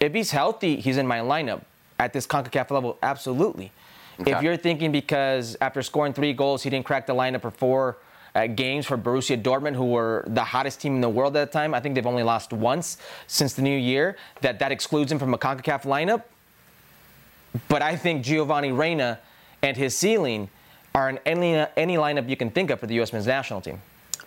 If 0.00 0.14
he's 0.14 0.30
healthy, 0.30 0.76
he's 0.76 0.96
in 0.96 1.06
my 1.06 1.20
lineup 1.20 1.62
at 1.98 2.12
this 2.12 2.26
CONCACAF 2.26 2.70
level. 2.70 2.98
Absolutely. 3.02 3.70
Okay. 4.20 4.32
If 4.32 4.42
you're 4.42 4.56
thinking 4.56 4.92
because 4.92 5.56
after 5.60 5.82
scoring 5.82 6.12
three 6.12 6.32
goals, 6.32 6.62
he 6.62 6.70
didn't 6.70 6.86
crack 6.86 7.06
the 7.06 7.14
lineup 7.14 7.42
for 7.42 7.50
four 7.50 7.98
uh, 8.34 8.46
games 8.46 8.86
for 8.86 8.98
Borussia 8.98 9.40
Dortmund, 9.40 9.76
who 9.76 9.86
were 9.86 10.24
the 10.26 10.44
hottest 10.44 10.80
team 10.80 10.96
in 10.96 11.00
the 11.00 11.08
world 11.08 11.36
at 11.36 11.50
the 11.50 11.52
time. 11.52 11.74
I 11.74 11.80
think 11.80 11.94
they've 11.94 12.06
only 12.06 12.22
lost 12.22 12.52
once 12.52 12.98
since 13.26 13.54
the 13.54 13.62
new 13.62 13.76
year. 13.76 14.16
That 14.40 14.58
that 14.58 14.72
excludes 14.72 15.12
him 15.12 15.18
from 15.18 15.34
a 15.34 15.38
CONCACAF 15.38 15.82
lineup. 15.82 16.22
But 17.68 17.82
I 17.82 17.96
think 17.96 18.24
Giovanni 18.24 18.72
Reyna 18.72 19.20
and 19.62 19.76
his 19.76 19.96
ceiling 19.96 20.50
are 20.94 21.08
in 21.08 21.18
any, 21.24 21.54
any 21.76 21.96
lineup 21.96 22.28
you 22.28 22.36
can 22.36 22.50
think 22.50 22.70
of 22.70 22.80
for 22.80 22.86
the 22.86 22.94
U.S. 22.94 23.12
men's 23.12 23.26
national 23.26 23.60
team. 23.60 23.80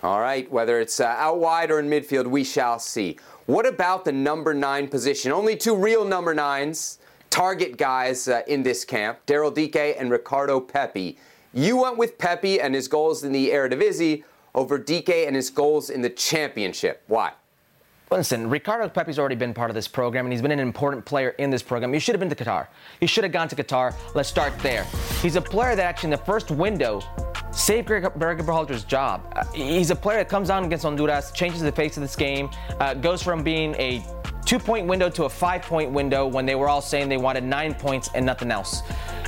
All 0.04 0.20
right, 0.20 0.50
whether 0.52 0.80
it's 0.80 1.00
uh, 1.00 1.06
out 1.06 1.40
wide 1.40 1.72
or 1.72 1.80
in 1.80 1.90
midfield, 1.90 2.28
we 2.28 2.44
shall 2.44 2.78
see. 2.78 3.18
What 3.48 3.66
about 3.66 4.06
the 4.06 4.12
number 4.12 4.54
nine 4.54 4.88
position? 4.88 5.32
Only 5.32 5.56
two 5.56 5.76
real 5.76 6.06
number 6.06 6.34
nines, 6.34 7.00
target 7.30 7.78
guys 7.78 8.28
uh, 8.28 8.42
in 8.48 8.64
this 8.64 8.86
camp 8.86 9.20
Daryl 9.26 9.54
Dike 9.54 9.96
and 9.98 10.12
Ricardo 10.12 10.60
Pepi. 10.60 11.18
You 11.58 11.78
went 11.78 11.98
with 11.98 12.20
Pepi 12.20 12.62
and 12.62 12.76
his 12.76 12.88
goals 12.88 13.24
in 13.24 13.32
the 13.32 13.50
Eredivisie 13.50 14.24
over 14.54 14.78
Dike 14.78 15.10
and 15.10 15.36
his 15.36 15.50
goals 15.50 15.90
in 15.90 16.04
the 16.04 16.10
championship. 16.12 17.02
Why? 17.08 17.32
Listen, 18.12 18.48
Ricardo 18.48 18.88
Pepi's 18.90 19.18
already 19.18 19.34
been 19.34 19.56
part 19.56 19.72
of 19.72 19.74
this 19.74 19.88
program, 19.88 20.28
and 20.28 20.32
he's 20.32 20.44
been 20.44 20.52
an 20.52 20.60
important 20.60 21.04
player 21.04 21.30
in 21.30 21.50
this 21.50 21.64
program. 21.64 21.92
He 21.94 22.00
should 22.00 22.14
have 22.14 22.20
been 22.20 22.30
to 22.30 22.36
Qatar. 22.36 22.68
He 23.00 23.08
should 23.08 23.24
have 23.24 23.34
gone 23.34 23.48
to 23.48 23.56
Qatar. 23.56 23.96
Let's 24.14 24.30
start 24.30 24.56
there. 24.60 24.84
He's 25.20 25.36
a 25.36 25.42
player 25.42 25.76
that 25.76 25.84
actually, 25.84 26.08
in 26.08 26.20
the 26.20 26.26
first 26.26 26.52
window, 26.52 27.02
saved 27.52 27.88
Greg 27.88 28.04
Berhalter's 28.04 28.84
job. 28.84 29.34
Uh, 29.36 29.44
he's 29.52 29.90
a 29.90 29.96
player 29.96 30.20
that 30.20 30.30
comes 30.30 30.52
on 30.52 30.64
against 30.64 30.86
Honduras, 30.86 31.32
changes 31.32 31.62
the 31.62 31.72
face 31.72 31.98
of 31.98 32.04
this 32.04 32.16
game, 32.16 32.52
uh, 32.80 32.94
goes 32.94 33.24
from 33.24 33.42
being 33.42 33.74
a 33.80 34.06
two 34.48 34.58
point 34.58 34.88
window 34.88 35.10
to 35.10 35.26
a 35.26 35.30
five 35.30 35.62
point 35.62 35.92
window 35.92 36.26
when 36.26 36.46
they 36.46 36.56
were 36.56 36.70
all 36.70 36.82
saying 36.82 37.10
they 37.10 37.18
wanted 37.18 37.44
nine 37.44 37.74
points 37.74 38.10
and 38.16 38.26
nothing 38.26 38.50
else. 38.50 38.82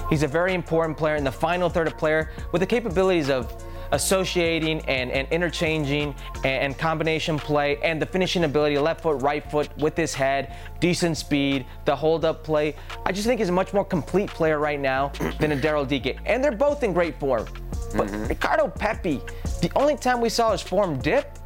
He's 0.10 0.24
a 0.24 0.28
very 0.28 0.54
important 0.54 0.98
player 0.98 1.18
in 1.18 1.24
the 1.24 1.32
final 1.32 1.70
third 1.70 1.88
of 1.88 1.98
player 1.98 2.32
with 2.54 2.62
the 2.62 2.66
capabilities 2.66 3.30
of 3.30 3.54
associating 3.92 4.80
and, 4.82 5.12
and 5.12 5.28
interchanging 5.30 6.16
and, 6.38 6.46
and, 6.46 6.78
combination 6.78 7.40
play 7.40 7.78
and 7.84 8.00
the 8.00 8.06
finishing 8.06 8.44
ability, 8.44 8.78
left 8.78 9.02
foot, 9.02 9.22
right 9.24 9.50
foot 9.50 9.76
with 9.78 9.98
his 9.98 10.14
head, 10.14 10.56
decent 10.80 11.18
speed, 11.18 11.66
the 11.86 11.96
hold 11.96 12.24
up 12.24 12.44
play. 12.44 12.76
I 13.06 13.12
just 13.12 13.26
think 13.26 13.40
he's 13.40 13.50
a 13.50 13.52
much 13.54 13.74
more 13.74 13.84
complete 13.84 14.30
player 14.30 14.60
right 14.60 14.80
now 14.80 15.08
than 15.40 15.54
a 15.54 15.56
Daryl 15.56 15.88
Dike. 15.88 16.20
And 16.28 16.44
they're 16.44 16.52
both 16.52 16.84
in 16.84 16.94
great 16.94 17.20
form. 17.20 17.48
But 17.96 18.08
mm-hmm. 18.08 18.28
Ricardo 18.28 18.68
Pepi, 18.68 19.22
the 19.62 19.72
only 19.76 19.98
time 19.98 20.22
we 20.22 20.30
saw 20.30 20.52
his 20.52 20.62
form 20.62 21.00
dip 21.00 21.39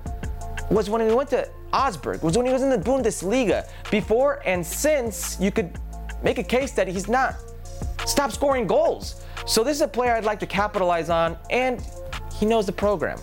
was 0.74 0.90
when 0.90 1.08
he 1.08 1.14
went 1.14 1.30
to 1.30 1.48
Augsburg, 1.72 2.24
was 2.24 2.36
when 2.36 2.46
he 2.46 2.52
was 2.52 2.64
in 2.64 2.70
the 2.70 2.78
Bundesliga. 2.78 3.68
Before 3.92 4.42
and 4.46 4.66
since, 4.66 5.38
you 5.40 5.52
could 5.52 5.80
make 6.24 6.40
a 6.40 6.44
case 6.44 6.72
that 6.72 6.88
he's 6.88 7.08
not 7.08 7.36
stop 8.06 8.32
scoring 8.32 8.66
goals. 8.68 9.24
So 9.46 9.64
this 9.64 9.76
is 9.78 9.82
a 9.82 9.88
player 9.88 10.14
I'd 10.14 10.24
like 10.24 10.40
to 10.40 10.48
capitalize 10.48 11.10
on, 11.10 11.38
and 11.50 11.86
he 12.40 12.46
knows 12.46 12.66
the 12.66 12.72
program. 12.72 13.20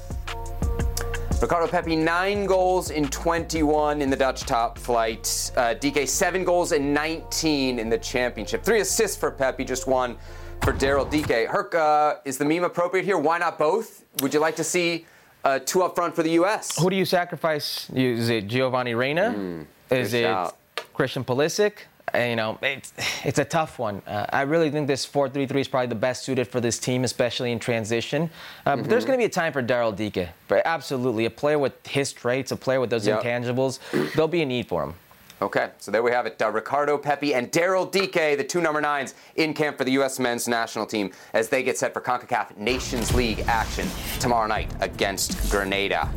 Ricardo 1.40 1.66
Pepi, 1.66 1.96
nine 1.96 2.44
goals 2.44 2.90
in 2.90 3.08
21 3.08 4.02
in 4.02 4.10
the 4.10 4.16
Dutch 4.16 4.42
top 4.42 4.78
flight. 4.78 5.50
Uh, 5.56 5.72
Dike, 5.72 6.06
seven 6.06 6.44
goals 6.44 6.72
in 6.72 6.92
19 6.92 7.78
in 7.78 7.88
the 7.88 7.96
championship. 7.96 8.62
Three 8.62 8.80
assists 8.80 9.16
for 9.16 9.30
Pepi, 9.30 9.64
just 9.64 9.86
one 9.86 10.18
for 10.62 10.74
Daryl 10.74 11.10
Dike. 11.10 11.48
Herc, 11.48 11.74
uh, 11.74 12.16
is 12.26 12.36
the 12.36 12.44
meme 12.44 12.64
appropriate 12.64 13.06
here? 13.06 13.16
Why 13.16 13.38
not 13.38 13.58
both? 13.58 14.04
Would 14.20 14.34
you 14.34 14.40
like 14.40 14.56
to 14.56 14.64
see 14.64 15.06
uh, 15.44 15.58
two 15.60 15.82
up 15.82 15.94
front 15.94 16.14
for 16.14 16.22
the 16.22 16.30
U.S.? 16.32 16.78
Who 16.78 16.90
do 16.90 16.96
you 16.96 17.04
sacrifice? 17.04 17.88
Is 17.90 18.28
it 18.28 18.46
Giovanni 18.46 18.94
Reyna? 18.94 19.34
Mm, 19.36 19.66
is 19.90 20.14
it 20.14 20.22
shout. 20.22 20.56
Christian 20.94 21.24
Pulisic? 21.24 21.72
you 22.14 22.36
know, 22.36 22.58
it's, 22.62 22.92
it's 23.24 23.38
a 23.38 23.44
tough 23.44 23.78
one. 23.78 24.02
Uh, 24.06 24.26
I 24.30 24.42
really 24.42 24.70
think 24.70 24.86
this 24.86 25.06
4-3-3 25.06 25.60
is 25.60 25.68
probably 25.68 25.86
the 25.86 25.94
best 25.94 26.24
suited 26.24 26.48
for 26.48 26.60
this 26.60 26.78
team, 26.78 27.04
especially 27.04 27.52
in 27.52 27.58
transition. 27.58 28.30
Uh, 28.66 28.72
mm-hmm. 28.72 28.82
But 28.82 28.90
there's 28.90 29.04
going 29.04 29.18
to 29.18 29.22
be 29.22 29.26
a 29.26 29.28
time 29.28 29.52
for 29.52 29.62
Daryl 29.62 29.94
Dike. 29.94 30.28
Absolutely. 30.64 31.26
A 31.26 31.30
player 31.30 31.58
with 31.58 31.86
his 31.86 32.12
traits, 32.12 32.50
a 32.50 32.56
player 32.56 32.80
with 32.80 32.90
those 32.90 33.06
yep. 33.06 33.22
intangibles, 33.22 33.78
there'll 34.14 34.28
be 34.28 34.42
a 34.42 34.46
need 34.46 34.66
for 34.66 34.84
him. 34.84 34.94
Okay, 35.42 35.70
so 35.78 35.90
there 35.90 36.02
we 36.02 36.10
have 36.10 36.26
it. 36.26 36.40
Uh, 36.40 36.50
Ricardo 36.50 36.98
Pepi 36.98 37.34
and 37.34 37.50
Daryl 37.50 37.90
Dike, 37.90 38.36
the 38.36 38.44
two 38.44 38.60
number 38.60 38.80
nines, 38.80 39.14
in 39.36 39.54
camp 39.54 39.78
for 39.78 39.84
the 39.84 39.92
U.S. 39.92 40.18
men's 40.18 40.46
national 40.46 40.84
team 40.84 41.12
as 41.32 41.48
they 41.48 41.62
get 41.62 41.78
set 41.78 41.94
for 41.94 42.00
CONCACAF 42.02 42.58
Nations 42.58 43.14
League 43.14 43.40
action 43.46 43.88
tomorrow 44.18 44.46
night 44.46 44.70
against 44.80 45.50
Grenada. 45.50 46.10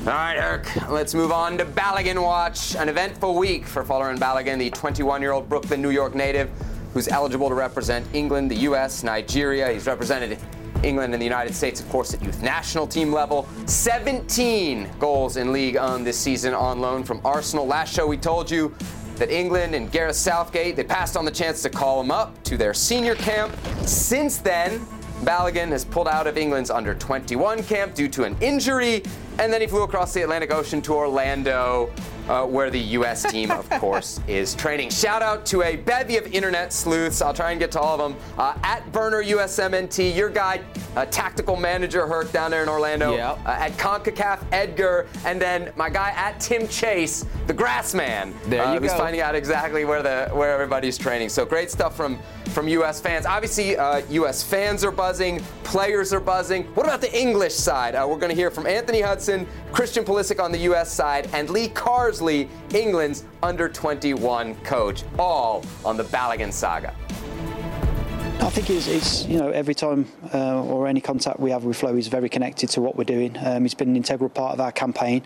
All 0.00 0.06
right, 0.06 0.36
Eric, 0.36 0.88
let's 0.88 1.14
move 1.14 1.30
on 1.30 1.56
to 1.58 1.64
Balogun 1.64 2.20
Watch. 2.20 2.74
An 2.74 2.88
eventful 2.88 3.36
week 3.36 3.64
for 3.64 3.84
Folarin 3.84 4.18
Balogun, 4.18 4.58
the 4.58 4.70
21 4.70 5.22
year 5.22 5.30
old 5.30 5.48
Brooklyn, 5.48 5.80
New 5.80 5.90
York 5.90 6.16
native 6.16 6.50
who's 6.92 7.08
eligible 7.08 7.48
to 7.48 7.54
represent 7.54 8.06
England, 8.12 8.50
the 8.50 8.56
U.S., 8.56 9.02
Nigeria. 9.02 9.72
He's 9.72 9.86
represented 9.86 10.38
England 10.84 11.14
and 11.14 11.20
the 11.20 11.26
United 11.26 11.54
States, 11.54 11.80
of 11.80 11.88
course, 11.88 12.14
at 12.14 12.22
youth 12.22 12.42
national 12.42 12.86
team 12.86 13.12
level. 13.12 13.48
17 13.66 14.88
goals 14.98 15.36
in 15.36 15.52
Ligue 15.52 15.76
1 15.76 16.04
this 16.04 16.18
season 16.18 16.54
on 16.54 16.80
loan 16.80 17.04
from 17.04 17.20
Arsenal. 17.24 17.66
Last 17.66 17.94
show, 17.94 18.06
we 18.06 18.16
told 18.16 18.50
you 18.50 18.74
that 19.16 19.30
England 19.30 19.74
and 19.74 19.90
Gareth 19.92 20.16
Southgate, 20.16 20.76
they 20.76 20.84
passed 20.84 21.16
on 21.16 21.24
the 21.24 21.30
chance 21.30 21.62
to 21.62 21.70
call 21.70 22.00
him 22.00 22.10
up 22.10 22.42
to 22.44 22.56
their 22.56 22.74
senior 22.74 23.14
camp. 23.14 23.54
Since 23.84 24.38
then, 24.38 24.80
Balogun 25.22 25.68
has 25.68 25.84
pulled 25.84 26.08
out 26.08 26.26
of 26.26 26.36
England's 26.36 26.70
under 26.70 26.94
21 26.94 27.62
camp 27.62 27.94
due 27.94 28.08
to 28.08 28.24
an 28.24 28.36
injury, 28.40 29.04
and 29.38 29.52
then 29.52 29.60
he 29.60 29.68
flew 29.68 29.82
across 29.82 30.12
the 30.12 30.22
Atlantic 30.22 30.52
Ocean 30.52 30.82
to 30.82 30.94
Orlando 30.94 31.92
uh, 32.28 32.46
where 32.46 32.70
the 32.70 32.78
U.S. 32.78 33.30
team, 33.30 33.50
of 33.50 33.68
course, 33.80 34.20
is 34.26 34.54
training. 34.54 34.90
Shout 34.90 35.22
out 35.22 35.44
to 35.46 35.62
a 35.62 35.76
bevy 35.76 36.16
of 36.16 36.26
internet 36.32 36.72
sleuths. 36.72 37.22
I'll 37.22 37.34
try 37.34 37.50
and 37.50 37.60
get 37.60 37.72
to 37.72 37.80
all 37.80 38.00
of 38.00 38.12
them. 38.12 38.22
Uh, 38.38 38.56
at 38.62 38.90
Burner 38.92 39.22
USMNT, 39.22 40.14
your 40.14 40.30
guy, 40.30 40.60
uh, 40.96 41.06
tactical 41.06 41.56
manager 41.56 42.06
Herc 42.06 42.32
down 42.32 42.50
there 42.50 42.62
in 42.62 42.68
Orlando. 42.68 43.14
Yep. 43.14 43.38
Uh, 43.44 43.50
at 43.50 43.72
CONCACAF, 43.72 44.44
Edgar. 44.52 45.06
And 45.24 45.40
then 45.40 45.72
my 45.76 45.90
guy 45.90 46.10
at 46.10 46.40
Tim 46.40 46.68
Chase, 46.68 47.24
the 47.46 47.54
grass 47.54 47.94
man. 47.94 48.34
There 48.46 48.64
you 48.64 48.78
uh, 48.78 48.80
Who's 48.80 48.92
finding 48.94 49.20
out 49.20 49.34
exactly 49.34 49.84
where, 49.84 50.02
the, 50.02 50.30
where 50.34 50.52
everybody's 50.52 50.98
training. 50.98 51.28
So 51.28 51.44
great 51.44 51.70
stuff 51.70 51.96
from, 51.96 52.18
from 52.52 52.68
U.S. 52.68 53.00
fans. 53.00 53.26
Obviously, 53.26 53.70
U.S. 53.70 54.42
Uh, 54.42 54.46
fans 54.46 54.84
are 54.84 54.90
buzzing, 54.90 55.40
players 55.64 56.12
are 56.12 56.20
buzzing. 56.20 56.64
What 56.74 56.86
about 56.86 57.00
the 57.00 57.18
English 57.18 57.54
side? 57.54 57.94
we're 57.94 58.18
going 58.18 58.30
to 58.30 58.36
hear 58.36 58.50
from 58.50 58.66
Anthony 58.66 59.00
Hudson, 59.00 59.46
Christian 59.72 60.04
Pulisic 60.04 60.42
on 60.42 60.52
the 60.52 60.58
U.S. 60.58 60.92
side, 60.92 61.28
and 61.32 61.48
Lee 61.50 61.68
Carsley, 61.68 62.48
England's 62.74 63.24
under 63.42 63.68
21 63.68 64.54
coach, 64.56 65.04
all 65.18 65.64
on 65.84 65.96
the 65.96 66.04
Balogun 66.04 66.52
saga. 66.52 66.94
I 68.40 68.50
think 68.50 68.70
it's, 68.70 68.88
it's, 68.88 69.24
you 69.26 69.38
know 69.38 69.50
every 69.50 69.74
time 69.74 70.08
uh, 70.34 70.62
or 70.64 70.88
any 70.88 71.00
contact 71.00 71.38
we 71.38 71.52
have 71.52 71.64
with 71.64 71.76
Flo, 71.76 71.94
he's 71.94 72.08
very 72.08 72.28
connected 72.28 72.68
to 72.70 72.80
what 72.80 72.96
we're 72.96 73.04
doing. 73.04 73.36
Um, 73.38 73.62
he's 73.62 73.72
been 73.72 73.90
an 73.90 73.96
integral 73.96 74.28
part 74.28 74.54
of 74.54 74.60
our 74.60 74.72
campaign. 74.72 75.22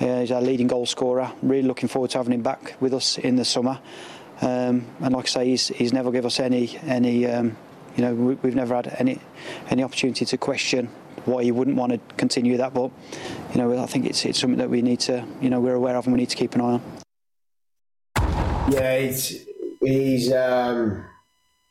Uh, 0.00 0.20
he's 0.20 0.32
our 0.32 0.40
leading 0.40 0.66
goal 0.66 0.86
scorer. 0.86 1.30
Really 1.42 1.68
looking 1.68 1.90
forward 1.90 2.10
to 2.12 2.18
having 2.18 2.32
him 2.32 2.42
back 2.42 2.74
with 2.80 2.94
us 2.94 3.18
in 3.18 3.36
the 3.36 3.44
summer. 3.44 3.78
Um, 4.40 4.86
and 5.00 5.14
like 5.14 5.26
I 5.26 5.28
say, 5.28 5.46
he's, 5.46 5.68
he's 5.68 5.92
never 5.92 6.10
give 6.10 6.26
us 6.26 6.40
any 6.40 6.78
any. 6.84 7.26
Um, 7.26 7.56
you 7.96 8.02
know, 8.02 8.14
we, 8.14 8.48
have 8.48 8.56
never 8.56 8.74
had 8.74 8.94
any 8.98 9.20
any 9.70 9.84
opportunity 9.84 10.24
to 10.24 10.36
question 10.36 10.88
why 11.24 11.42
he 11.44 11.52
wouldn't 11.52 11.76
want 11.76 11.92
to 11.92 12.00
continue 12.16 12.56
that. 12.56 12.74
But 12.74 12.90
you 13.52 13.58
know, 13.58 13.80
I 13.80 13.86
think 13.86 14.06
it's 14.06 14.24
it's 14.24 14.40
something 14.40 14.58
that 14.58 14.70
we 14.70 14.82
need 14.82 15.00
to, 15.00 15.24
you 15.40 15.50
know, 15.50 15.60
we're 15.60 15.74
aware 15.74 15.96
of 15.96 16.06
and 16.06 16.14
we 16.14 16.20
need 16.20 16.30
to 16.30 16.36
keep 16.36 16.54
an 16.54 16.60
eye 16.60 16.64
on. 16.64 16.82
Yeah, 18.70 18.92
it's 18.92 19.34
he's 19.80 20.32
um, 20.32 21.04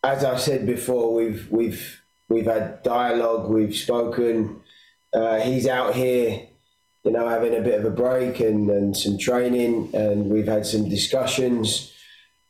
as 0.03 0.24
I 0.24 0.38
said 0.38 0.66
before, 0.66 1.14
we've 1.14 1.47
we've 1.49 2.01
we've 2.30 2.45
had 2.45 2.84
dialogue, 2.84 3.49
we've 3.49 3.76
spoken. 3.76 4.61
Uh, 5.14 5.39
he's 5.39 5.68
out 5.68 5.93
here, 5.93 6.47
you 7.03 7.11
know, 7.11 7.28
having 7.28 7.55
a 7.55 7.61
bit 7.61 7.80
of 7.80 7.86
a 7.86 7.91
break 7.91 8.39
and, 8.39 8.70
and 8.70 8.97
some 8.97 9.18
training, 9.18 9.89
and 9.93 10.30
we've 10.30 10.47
had 10.47 10.66
some 10.66 10.89
discussions. 10.89 11.93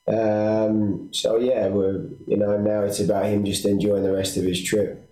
Um, 0.08 1.10
so 1.14 1.38
yeah, 1.38 1.68
we're 1.70 2.10
you 2.28 2.38
know 2.38 2.58
now 2.58 2.82
it's 2.82 3.00
about 3.00 3.26
him 3.26 3.46
just 3.46 3.66
enjoying 3.66 4.04
the 4.04 4.12
rest 4.12 4.38
of 4.38 4.44
his 4.44 4.62
trip. 4.62 5.10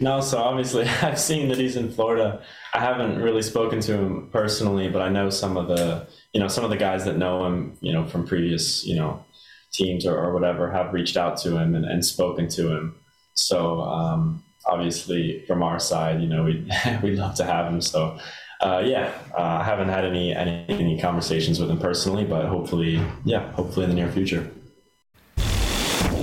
No, 0.00 0.22
so 0.22 0.38
obviously 0.38 0.84
I've 1.02 1.20
seen 1.20 1.48
that 1.48 1.58
he's 1.58 1.76
in 1.76 1.92
Florida. 1.92 2.42
I 2.72 2.80
haven't 2.80 3.20
really 3.20 3.42
spoken 3.42 3.80
to 3.80 3.94
him 3.94 4.30
personally, 4.32 4.88
but 4.88 5.02
I 5.02 5.10
know 5.10 5.30
some 5.30 5.56
of 5.56 5.68
the 5.68 6.08
you 6.32 6.40
know 6.40 6.48
some 6.48 6.64
of 6.64 6.70
the 6.70 6.76
guys 6.76 7.04
that 7.04 7.18
know 7.18 7.44
him, 7.46 7.76
you 7.80 7.92
know, 7.92 8.06
from 8.06 8.26
previous 8.26 8.84
you 8.86 8.96
know 8.96 9.24
teams 9.72 10.06
or, 10.06 10.16
or 10.16 10.32
whatever 10.32 10.70
have 10.70 10.92
reached 10.92 11.16
out 11.16 11.36
to 11.38 11.56
him 11.56 11.74
and, 11.74 11.84
and 11.84 12.04
spoken 12.04 12.48
to 12.48 12.74
him. 12.74 12.96
So 13.34 13.82
um, 13.82 14.42
obviously 14.66 15.44
from 15.46 15.62
our 15.62 15.78
side, 15.78 16.20
you 16.20 16.28
know, 16.28 16.44
we 16.44 16.68
we'd 17.02 17.18
love 17.18 17.34
to 17.36 17.44
have 17.44 17.72
him. 17.72 17.80
So 17.80 18.18
uh, 18.60 18.82
yeah, 18.84 19.12
uh, 19.36 19.42
I 19.42 19.64
haven't 19.64 19.88
had 19.88 20.04
any, 20.04 20.34
any 20.34 20.64
any 20.68 21.00
conversations 21.00 21.58
with 21.58 21.70
him 21.70 21.78
personally, 21.78 22.24
but 22.24 22.46
hopefully, 22.46 23.02
yeah, 23.24 23.50
hopefully 23.52 23.84
in 23.84 23.90
the 23.90 23.96
near 23.96 24.10
future. 24.12 24.50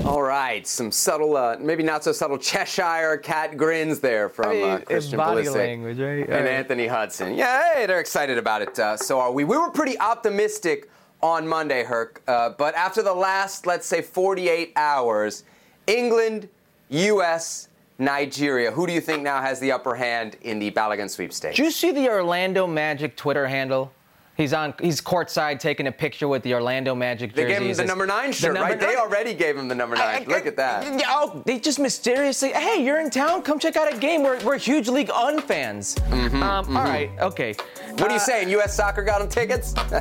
All 0.05 0.21
right, 0.21 0.65
some 0.65 0.91
subtle, 0.91 1.35
uh, 1.35 1.57
maybe 1.59 1.83
not 1.83 2.03
so 2.03 2.11
subtle 2.13 2.37
Cheshire 2.37 3.17
cat 3.17 3.57
grins 3.57 3.99
there 3.99 4.29
from 4.29 4.49
I 4.49 4.53
mean, 4.53 4.69
uh, 4.69 4.77
Christian 4.79 5.17
body 5.17 5.43
Pulisic 5.43 5.55
language, 5.55 5.99
right? 5.99 6.19
and 6.19 6.29
right. 6.29 6.47
Anthony 6.47 6.87
Hudson. 6.87 7.35
Yeah, 7.35 7.73
hey, 7.73 7.85
they're 7.87 7.99
excited 7.99 8.37
about 8.37 8.61
it. 8.61 8.79
Uh, 8.79 8.95
so 8.95 9.19
are 9.19 9.31
we. 9.31 9.43
We 9.43 9.57
were 9.57 9.71
pretty 9.71 9.99
optimistic 9.99 10.89
on 11.21 11.47
Monday, 11.47 11.83
Herc, 11.83 12.21
uh, 12.27 12.51
but 12.51 12.75
after 12.75 13.01
the 13.01 13.13
last, 13.13 13.65
let's 13.65 13.87
say, 13.87 14.01
48 14.01 14.73
hours, 14.75 15.43
England, 15.87 16.47
U.S., 16.89 17.67
Nigeria. 17.99 18.71
Who 18.71 18.85
do 18.87 18.93
you 18.93 19.01
think 19.01 19.23
now 19.23 19.41
has 19.41 19.59
the 19.59 19.71
upper 19.71 19.95
hand 19.95 20.37
in 20.41 20.59
the 20.59 20.71
Balogun 20.71 21.09
sweepstakes? 21.09 21.57
Do 21.57 21.63
you 21.63 21.71
see 21.71 21.91
the 21.91 22.07
Orlando 22.09 22.67
Magic 22.67 23.15
Twitter 23.15 23.47
handle? 23.47 23.91
He's 24.35 24.53
on. 24.53 24.75
He's 24.79 25.01
courtside 25.01 25.59
taking 25.59 25.87
a 25.87 25.91
picture 25.91 26.27
with 26.27 26.43
the 26.43 26.53
Orlando 26.53 26.93
Magic 26.93 27.33
They 27.33 27.47
gave 27.47 27.63
him 27.63 27.73
the 27.75 27.85
number 27.85 28.05
nine 28.05 28.31
shirt, 28.31 28.53
number 28.53 28.69
right? 28.69 28.79
They 28.79 28.95
already 28.95 29.33
gave 29.33 29.57
him 29.57 29.67
the 29.67 29.73
number 29.73 29.95
nine. 29.95 30.25
Look 30.25 30.45
at 30.45 30.55
that. 30.57 30.85
Oh, 31.07 31.41
they 31.43 31.57
just 31.59 31.79
mysteriously, 31.79 32.53
hey, 32.53 32.85
you're 32.85 32.99
in 32.99 33.09
town. 33.09 33.41
Come 33.41 33.57
check 33.57 33.75
out 33.77 33.91
a 33.91 33.97
game. 33.97 34.21
We're, 34.21 34.39
we're 34.45 34.59
huge 34.59 34.87
Ligue 34.89 35.09
1 35.09 35.41
fans. 35.41 35.95
Mm-hmm, 35.95 36.43
um, 36.43 36.77
All 36.77 36.83
right, 36.83 37.09
okay. 37.19 37.55
What 37.93 38.03
are 38.03 38.09
you 38.09 38.15
Uh, 38.17 38.19
saying? 38.19 38.49
U.S. 38.49 38.75
Soccer 38.75 39.03
got 39.03 39.23
him 39.23 39.27
tickets? 39.27 39.73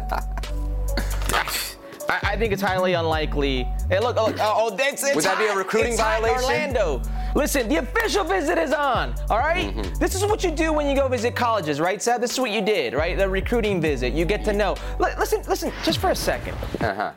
I, 2.08 2.20
I 2.22 2.36
think 2.36 2.52
it's 2.52 2.62
highly 2.62 2.92
unlikely. 2.92 3.66
Hey, 3.88 4.00
look, 4.00 4.16
look 4.16 4.36
oh, 4.38 4.68
oh, 4.70 4.76
that's 4.76 5.02
it's 5.02 5.14
Would 5.14 5.24
that 5.24 5.38
be 5.38 5.46
a 5.46 5.56
recruiting 5.56 5.92
It's 5.92 6.00
violation? 6.00 6.44
Orlando. 6.44 7.02
Listen, 7.36 7.68
the 7.68 7.76
official 7.76 8.24
visit 8.24 8.56
is 8.56 8.72
on. 8.72 9.14
All 9.28 9.36
right? 9.36 9.66
Mm-hmm. 9.68 9.98
This 9.98 10.14
is 10.14 10.24
what 10.24 10.42
you 10.42 10.50
do 10.50 10.72
when 10.72 10.88
you 10.88 10.96
go 10.96 11.06
visit 11.06 11.36
colleges, 11.36 11.78
right, 11.78 12.00
Seth? 12.00 12.22
This 12.22 12.32
is 12.32 12.40
what 12.40 12.50
you 12.50 12.62
did, 12.62 12.94
right? 12.94 13.16
The 13.16 13.28
recruiting 13.28 13.78
visit. 13.78 14.14
You 14.14 14.24
get 14.24 14.42
to 14.46 14.54
know. 14.54 14.74
Li- 14.98 15.12
listen, 15.18 15.42
listen, 15.46 15.70
just 15.84 15.98
for 15.98 16.08
a 16.08 16.16
second. 16.16 16.56
Uh-huh. 16.80 17.12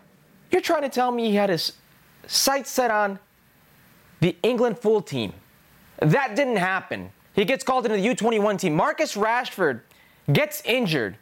You're 0.52 0.62
trying 0.62 0.82
to 0.82 0.90
tell 0.90 1.10
me 1.10 1.30
he 1.30 1.36
had 1.36 1.50
his 1.50 1.72
sights 2.28 2.70
set 2.70 2.92
on 2.92 3.18
the 4.20 4.36
England 4.44 4.78
full 4.78 5.02
team. 5.02 5.32
That 6.00 6.36
didn't 6.36 6.58
happen. 6.58 7.12
He 7.32 7.46
gets 7.46 7.64
called 7.64 7.86
into 7.86 7.96
the 7.96 8.06
U21 8.06 8.60
team. 8.60 8.76
Marcus 8.76 9.16
Rashford 9.16 9.80
gets 10.34 10.62
injured. 10.66 11.16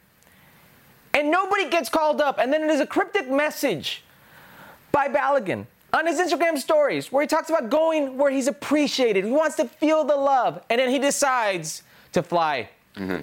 And 1.14 1.30
nobody 1.30 1.70
gets 1.70 1.88
called 1.88 2.20
up. 2.20 2.40
And 2.40 2.52
then 2.52 2.64
it 2.64 2.70
is 2.70 2.80
a 2.80 2.86
cryptic 2.86 3.30
message 3.30 4.02
by 4.90 5.06
Balogun 5.06 5.66
on 5.92 6.06
his 6.06 6.18
Instagram 6.18 6.58
stories 6.58 7.10
where 7.10 7.22
he 7.22 7.26
talks 7.26 7.48
about 7.48 7.70
going 7.70 8.18
where 8.18 8.30
he's 8.30 8.46
appreciated. 8.46 9.24
He 9.24 9.30
wants 9.30 9.56
to 9.56 9.66
feel 9.66 10.04
the 10.04 10.16
love. 10.16 10.62
And 10.70 10.80
then 10.80 10.90
he 10.90 10.98
decides 10.98 11.82
to 12.12 12.22
fly 12.22 12.68
mm-hmm. 12.96 13.20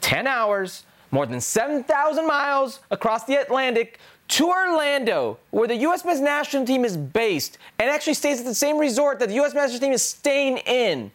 10 0.00 0.26
hours, 0.26 0.84
more 1.10 1.26
than 1.26 1.40
7,000 1.40 2.26
miles 2.26 2.80
across 2.90 3.24
the 3.24 3.36
Atlantic 3.36 3.98
to 4.26 4.48
Orlando, 4.48 5.38
where 5.50 5.68
the 5.68 5.76
U.S. 5.76 6.04
men's 6.04 6.20
national 6.20 6.64
team 6.64 6.84
is 6.84 6.96
based, 6.96 7.58
and 7.78 7.90
actually 7.90 8.14
stays 8.14 8.40
at 8.40 8.46
the 8.46 8.54
same 8.54 8.78
resort 8.78 9.18
that 9.18 9.28
the 9.28 9.34
U.S. 9.36 9.52
national 9.52 9.80
team 9.80 9.92
is 9.92 10.02
staying 10.02 10.58
in 10.58 11.10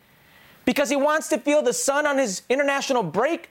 because 0.64 0.90
he 0.90 0.96
wants 0.96 1.28
to 1.30 1.40
feel 1.40 1.64
the 1.64 1.74
sun 1.74 2.06
on 2.06 2.18
his 2.18 2.44
international 2.50 3.02
break. 3.02 3.50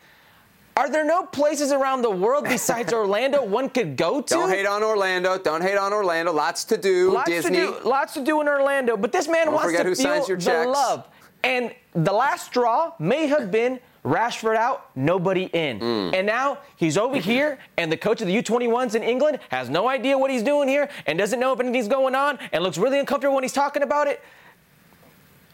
Are 0.78 0.88
there 0.88 1.04
no 1.04 1.24
places 1.24 1.72
around 1.72 2.02
the 2.02 2.10
world 2.10 2.44
besides 2.44 2.92
Orlando 3.00 3.44
one 3.44 3.68
could 3.68 3.96
go 3.96 4.20
to? 4.20 4.32
Don't 4.32 4.48
hate 4.48 4.64
on 4.64 4.84
Orlando. 4.84 5.36
Don't 5.36 5.60
hate 5.60 5.76
on 5.76 5.92
Orlando. 5.92 6.32
Lots 6.32 6.62
to 6.66 6.76
do. 6.76 7.10
Lots 7.14 7.28
Disney. 7.28 7.56
to 7.56 7.66
do. 7.66 7.88
Lots 7.88 8.14
to 8.14 8.22
do 8.22 8.40
in 8.40 8.46
Orlando. 8.46 8.96
But 8.96 9.10
this 9.10 9.26
man 9.26 9.46
Don't 9.46 9.54
wants 9.56 9.72
to 9.76 9.94
feel 9.96 10.24
the 10.24 10.36
checks. 10.36 10.66
love. 10.68 11.08
And 11.42 11.74
the 11.94 12.12
last 12.12 12.46
straw 12.46 12.92
may 13.00 13.26
have 13.26 13.50
been 13.50 13.80
Rashford 14.04 14.54
out, 14.54 14.90
nobody 14.94 15.46
in. 15.52 15.80
Mm. 15.80 16.14
And 16.14 16.26
now 16.28 16.58
he's 16.76 16.96
over 16.96 17.16
here, 17.32 17.58
and 17.76 17.90
the 17.90 17.96
coach 17.96 18.20
of 18.20 18.28
the 18.28 18.40
U21s 18.40 18.94
in 18.94 19.02
England 19.02 19.40
has 19.48 19.68
no 19.68 19.88
idea 19.88 20.16
what 20.16 20.30
he's 20.30 20.44
doing 20.44 20.68
here 20.68 20.88
and 21.06 21.18
doesn't 21.18 21.40
know 21.40 21.52
if 21.52 21.58
anything's 21.58 21.88
going 21.88 22.14
on 22.14 22.38
and 22.52 22.62
looks 22.62 22.78
really 22.78 23.00
uncomfortable 23.00 23.34
when 23.34 23.42
he's 23.42 23.52
talking 23.52 23.82
about 23.82 24.06
it. 24.06 24.22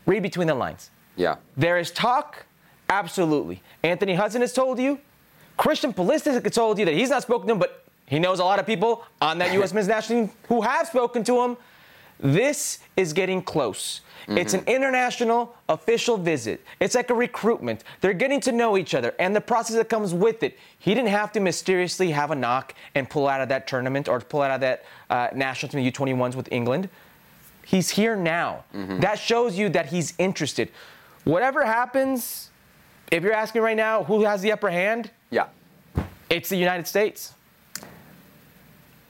Read 0.04 0.22
between 0.22 0.48
the 0.48 0.54
lines. 0.54 0.90
Yeah. 1.16 1.36
There 1.56 1.78
is 1.78 1.90
talk, 1.90 2.44
absolutely. 2.90 3.62
Anthony 3.82 4.14
Hudson 4.14 4.42
has 4.42 4.52
told 4.52 4.78
you. 4.78 4.98
Christian 5.56 5.92
Pulisic 5.92 6.42
has 6.42 6.52
told 6.54 6.78
you 6.78 6.84
that 6.84 6.94
he's 6.94 7.10
not 7.10 7.22
spoken 7.22 7.46
to 7.48 7.54
him, 7.54 7.58
but 7.58 7.84
he 8.06 8.18
knows 8.18 8.38
a 8.38 8.44
lot 8.44 8.58
of 8.58 8.66
people 8.66 9.04
on 9.20 9.38
that 9.38 9.52
U.S. 9.54 9.72
men's 9.74 9.88
national 9.88 10.26
team 10.26 10.36
who 10.48 10.62
have 10.62 10.88
spoken 10.88 11.24
to 11.24 11.42
him. 11.42 11.56
This 12.20 12.78
is 12.96 13.12
getting 13.12 13.42
close. 13.42 14.00
It's 14.26 14.54
an 14.54 14.64
international 14.66 15.54
official 15.68 16.16
visit. 16.16 16.62
It's 16.80 16.94
like 16.94 17.10
a 17.10 17.14
recruitment. 17.14 17.84
They're 18.00 18.14
getting 18.14 18.40
to 18.40 18.52
know 18.52 18.78
each 18.78 18.94
other 18.94 19.14
and 19.18 19.36
the 19.36 19.40
process 19.40 19.76
that 19.76 19.90
comes 19.90 20.14
with 20.14 20.42
it. 20.42 20.58
He 20.78 20.94
didn't 20.94 21.10
have 21.10 21.30
to 21.32 21.40
mysteriously 21.40 22.10
have 22.12 22.30
a 22.30 22.34
knock 22.34 22.74
and 22.94 23.08
pull 23.08 23.28
out 23.28 23.42
of 23.42 23.50
that 23.50 23.66
tournament 23.66 24.08
or 24.08 24.20
pull 24.20 24.40
out 24.40 24.50
of 24.50 24.60
that 24.62 24.84
uh, 25.10 25.28
national 25.34 25.70
team 25.70 25.92
U21s 25.92 26.34
with 26.34 26.50
England. 26.50 26.88
He's 27.66 27.90
here 27.90 28.16
now. 28.16 28.64
That 28.72 29.18
shows 29.18 29.58
you 29.58 29.68
that 29.70 29.86
he's 29.86 30.14
interested. 30.18 30.70
Whatever 31.24 31.64
happens, 31.64 32.50
if 33.10 33.22
you're 33.22 33.32
asking 33.32 33.62
right 33.62 33.76
now 33.76 34.04
who 34.04 34.24
has 34.24 34.42
the 34.42 34.52
upper 34.52 34.70
hand, 34.70 35.10
Yeah. 35.34 35.46
it's 36.30 36.48
the 36.48 36.56
United 36.56 36.86
States. 36.86 37.34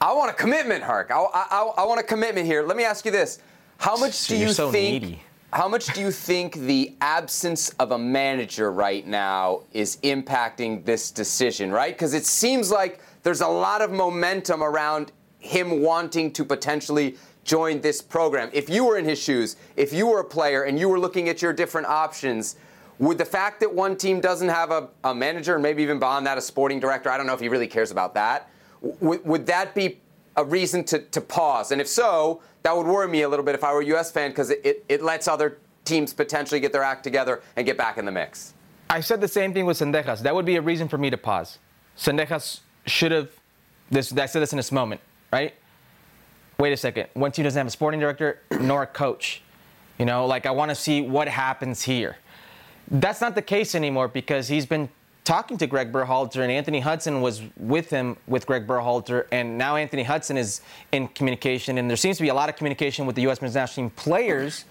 I 0.01 0.13
want 0.15 0.31
a 0.31 0.33
commitment, 0.33 0.83
Herc. 0.83 1.11
I, 1.11 1.19
I, 1.19 1.73
I 1.79 1.85
want 1.85 2.01
a 2.01 2.03
commitment 2.03 2.47
here. 2.47 2.63
Let 2.63 2.79
me 2.79 2.85
ask 2.85 3.05
you 3.05 3.11
this: 3.11 3.41
How 3.77 3.97
much 3.97 4.27
do 4.27 4.37
You're 4.37 4.49
you 4.49 4.55
so 4.55 4.73
think? 4.73 5.03
needy. 5.03 5.21
How 5.53 5.69
much 5.69 5.87
do 5.95 6.01
you 6.01 6.11
think 6.11 6.55
the 6.55 6.95
absence 7.01 7.69
of 7.79 7.93
a 7.93 7.99
manager 7.99 8.73
right 8.73 9.07
now 9.07 9.61
is 9.73 9.99
impacting 9.99 10.85
this 10.87 11.11
decision? 11.11 11.71
Right? 11.71 11.95
Because 11.95 12.15
it 12.15 12.25
seems 12.25 12.71
like 12.71 13.01
there's 13.23 13.43
a 13.43 13.49
lot 13.49 13.83
of 13.83 13.91
momentum 13.93 14.63
around 14.63 15.13
him 15.39 15.83
wanting 15.83 16.33
to 16.33 16.45
potentially 16.45 17.17
join 17.45 17.83
this 17.83 18.01
program. 18.01 18.49
If 18.55 18.71
you 18.71 18.85
were 18.87 18.97
in 18.97 19.05
his 19.05 19.19
shoes, 19.23 19.57
if 19.77 19.93
you 19.93 20.07
were 20.07 20.21
a 20.21 20.25
player 20.25 20.63
and 20.63 20.79
you 20.79 20.89
were 20.89 20.99
looking 20.99 21.29
at 21.29 21.43
your 21.43 21.53
different 21.53 21.87
options, 21.87 22.57
would 22.99 23.19
the 23.19 23.25
fact 23.25 23.61
that 23.61 23.73
one 23.73 23.97
team 23.97 24.21
doesn't 24.21 24.49
have 24.49 24.71
a, 24.71 24.89
a 25.03 25.15
manager 25.15 25.55
and 25.55 25.63
maybe 25.63 25.83
even 25.83 25.99
beyond 25.99 26.27
that 26.27 26.39
a 26.39 26.41
sporting 26.41 26.81
director, 26.81 27.11
I 27.11 27.17
don't 27.17 27.27
know 27.27 27.35
if 27.35 27.41
he 27.41 27.49
really 27.49 27.67
cares 27.67 27.91
about 27.91 28.15
that, 28.15 28.51
w- 29.01 29.21
would 29.25 29.47
that 29.47 29.75
be 29.75 30.01
a 30.37 30.45
reason 30.45 30.85
to, 30.85 31.01
to 31.01 31.21
pause? 31.21 31.73
And 31.73 31.81
if 31.81 31.89
so, 31.89 32.43
that 32.63 32.77
would 32.77 32.87
worry 32.87 33.09
me 33.09 33.23
a 33.23 33.29
little 33.29 33.45
bit 33.45 33.55
if 33.55 33.65
I 33.65 33.73
were 33.73 33.81
a 33.81 33.87
U.S. 33.87 34.11
fan 34.11 34.31
because 34.31 34.51
it, 34.51 34.61
it, 34.65 34.85
it 34.89 35.03
lets 35.03 35.29
other 35.29 35.59
teams 35.85 36.13
potentially 36.13 36.61
get 36.61 36.73
their 36.73 36.83
act 36.83 37.05
together 37.05 37.43
and 37.57 37.67
get 37.67 37.77
back 37.77 37.99
in 37.99 38.05
the 38.05 38.13
mix. 38.13 38.55
I 38.89 39.01
said 39.01 39.21
the 39.21 39.29
same 39.29 39.53
thing 39.53 39.67
with 39.67 39.79
Zendejas. 39.79 40.21
That 40.21 40.35
would 40.35 40.47
be 40.47 40.57
a 40.57 40.63
reason 40.63 40.89
for 40.89 40.99
me 40.99 41.11
to 41.11 41.17
pause. 41.19 41.59
Zendejas 41.99 42.61
should 42.87 43.13
have. 43.13 43.31
This 43.91 44.13
I 44.17 44.27
said 44.27 44.41
this 44.41 44.53
in 44.53 44.57
this 44.57 44.73
moment, 44.73 45.01
right? 45.33 45.55
Wait 46.59 46.73
a 46.73 46.77
second. 46.77 47.09
One 47.15 47.33
team 47.33 47.45
doesn't 47.45 47.59
have 47.59 47.67
a 47.67 47.71
sporting 47.71 48.01
director 48.01 48.41
nor 48.61 48.83
a 48.83 48.87
coach. 48.87 49.43
You 49.99 50.07
know, 50.07 50.27
like 50.27 50.47
I 50.47 50.51
want 50.51 50.71
to 50.71 50.75
see 50.75 51.01
what 51.03 51.29
happens 51.29 51.83
here. 51.83 52.17
That's 52.91 53.21
not 53.21 53.35
the 53.35 53.43
case 53.43 53.75
anymore 53.75 54.09
because 54.09 54.49
he's 54.49 54.67
been 54.67 54.89
talking 55.25 55.57
to 55.57 55.67
Greg 55.67 55.91
Berhalter 55.91 56.43
and 56.43 56.53
Anthony 56.53 56.81
Hudson 56.81 57.23
was 57.23 57.41
with 57.57 57.89
him 57.89 58.17
with 58.27 58.47
Greg 58.47 58.67
Berhalter, 58.67 59.27
and 59.33 59.57
now 59.57 59.77
Anthony 59.77 60.03
Hudson 60.03 60.37
is 60.37 60.61
in 60.93 61.09
communication, 61.09 61.79
and 61.79 61.89
there 61.89 61.97
seems 61.97 62.19
to 62.19 62.23
be 62.23 62.29
a 62.29 62.35
lot 62.35 62.49
of 62.51 62.57
communication 62.57 63.07
with 63.07 63.17
the 63.17 63.23
U.S. 63.23 63.41
men's 63.41 63.55
national 63.55 63.89
team 63.89 63.97
players. 63.97 64.65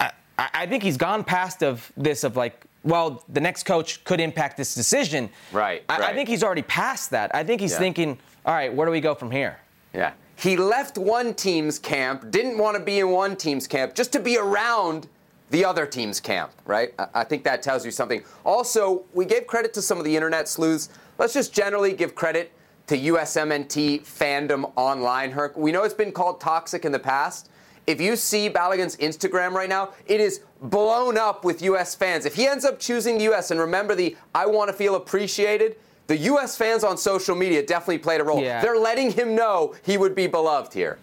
I, 0.00 0.10
I 0.38 0.66
think 0.66 0.82
he's 0.82 0.96
gone 0.96 1.24
past 1.24 1.62
of 1.62 1.90
this 1.96 2.24
of 2.24 2.36
like, 2.36 2.64
well, 2.82 3.22
the 3.28 3.40
next 3.40 3.62
coach 3.64 4.02
could 4.04 4.20
impact 4.20 4.56
this 4.56 4.74
decision. 4.74 5.30
Right. 5.52 5.82
I, 5.88 6.08
I 6.08 6.14
think 6.14 6.28
he's 6.28 6.42
already 6.42 6.62
past 6.62 7.10
that. 7.10 7.34
I 7.34 7.42
think 7.44 7.60
he's 7.60 7.72
Yeah. 7.72 7.78
thinking, 7.78 8.18
all 8.44 8.54
right, 8.54 8.72
where 8.72 8.86
do 8.86 8.92
we 8.92 9.00
go 9.00 9.14
from 9.14 9.30
here? 9.30 9.58
Yeah. 9.94 10.12
He 10.36 10.56
left 10.56 10.98
one 10.98 11.32
team's 11.34 11.78
camp, 11.78 12.30
didn't 12.30 12.58
want 12.58 12.76
to 12.76 12.82
be 12.82 12.98
in 12.98 13.10
one 13.10 13.36
team's 13.36 13.66
camp, 13.66 13.94
just 13.94 14.12
to 14.12 14.20
be 14.20 14.36
around 14.36 15.08
the 15.50 15.64
other 15.64 15.86
team's 15.86 16.20
camp, 16.20 16.50
right? 16.64 16.92
I- 17.14 17.24
think 17.24 17.44
that 17.44 17.62
tells 17.62 17.84
you 17.84 17.90
something. 17.90 18.22
Also, 18.44 19.04
we 19.14 19.24
gave 19.24 19.46
credit 19.46 19.72
to 19.74 19.82
some 19.82 19.98
of 19.98 20.04
the 20.04 20.14
internet 20.14 20.48
sleuths. 20.48 20.88
Let's 21.18 21.32
just 21.32 21.52
generally 21.52 21.92
give 21.92 22.14
credit 22.14 22.52
to 22.88 22.96
USMNT 22.96 24.00
fandom 24.00 24.72
online, 24.76 25.32
Herc. 25.32 25.56
We 25.56 25.72
know 25.72 25.82
it's 25.82 25.94
been 25.94 26.12
called 26.12 26.40
toxic 26.40 26.84
in 26.84 26.92
the 26.92 26.98
past. 26.98 27.48
If 27.86 28.00
you 28.00 28.16
see 28.16 28.48
Balogun's 28.48 28.96
Instagram 28.96 29.52
right 29.52 29.68
now, 29.68 29.90
it 30.06 30.20
is 30.20 30.40
blown 30.60 31.16
up 31.16 31.44
with 31.44 31.62
US 31.62 31.94
fans. 31.94 32.26
If 32.26 32.34
he 32.34 32.46
ends 32.46 32.64
up 32.64 32.80
choosing 32.80 33.18
the 33.18 33.24
US, 33.32 33.50
and 33.50 33.60
remember 33.60 33.94
the 33.94 34.16
I 34.34 34.46
want 34.46 34.68
to 34.68 34.72
feel 34.72 34.96
appreciated, 34.96 35.76
the 36.06 36.16
US 36.18 36.56
fans 36.56 36.84
on 36.84 36.96
social 36.96 37.36
media 37.36 37.64
definitely 37.64 37.98
played 37.98 38.20
a 38.20 38.24
role. 38.24 38.40
Yeah. 38.42 38.60
They're 38.60 38.78
letting 38.78 39.12
him 39.12 39.34
know 39.34 39.74
he 39.84 39.96
would 39.96 40.14
be 40.14 40.26
beloved 40.26 40.72
here. 40.72 40.98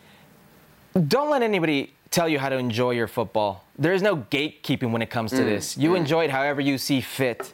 Don't 1.07 1.29
let 1.29 1.41
anybody 1.41 1.92
tell 2.14 2.30
you 2.30 2.39
how 2.39 2.47
to 2.49 2.57
enjoy 2.57 2.91
your 2.91 3.07
football. 3.07 3.66
There 3.78 3.93
is 3.93 4.01
no 4.01 4.18
gatekeeping 4.18 4.91
when 4.91 5.01
it 5.01 5.09
comes 5.09 5.32
to 5.32 5.38
Mm, 5.39 5.45
this. 5.45 5.78
You 5.78 5.91
mm. 5.91 5.97
enjoy 5.97 6.26
it 6.26 6.30
however 6.30 6.61
you 6.61 6.78
see 6.78 7.01
fit, 7.01 7.53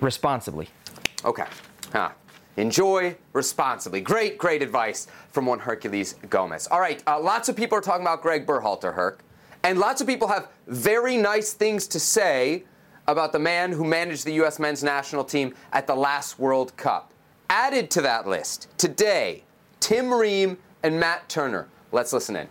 responsibly. 0.00 0.68
Okay. 1.24 1.46
Huh. 1.92 2.10
Enjoy 2.58 3.16
responsibly. 3.32 4.00
Great, 4.00 4.38
great 4.38 4.62
advice 4.62 5.08
from 5.30 5.46
one 5.46 5.60
Herculez 5.60 6.14
Gomez. 6.30 6.68
All 6.68 6.80
right, 6.80 7.02
uh, 7.06 7.18
lots 7.20 7.48
of 7.48 7.56
people 7.56 7.76
are 7.78 7.82
talking 7.82 8.02
about 8.02 8.22
Greg 8.22 8.46
Berhalter, 8.46 8.94
Herc, 8.94 9.20
and 9.62 9.78
lots 9.78 10.00
of 10.00 10.06
people 10.06 10.28
have 10.28 10.48
very 10.66 11.16
nice 11.16 11.52
things 11.52 11.86
to 11.88 11.98
say 12.00 12.64
about 13.06 13.32
the 13.32 13.38
man 13.38 13.72
who 13.72 13.84
managed 13.84 14.24
the 14.24 14.32
U.S. 14.34 14.58
men's 14.58 14.82
national 14.82 15.24
team 15.24 15.54
at 15.72 15.86
the 15.86 15.94
last 15.94 16.38
World 16.38 16.76
Cup. 16.76 17.12
Added 17.50 17.90
to 17.92 18.02
that 18.02 18.26
list 18.26 18.68
today, 18.78 19.44
Tim 19.80 20.12
Ream 20.12 20.58
and 20.82 20.98
Matt 20.98 21.28
Turner. 21.28 21.68
Let's 21.92 22.12
listen 22.12 22.36
in. 22.36 22.48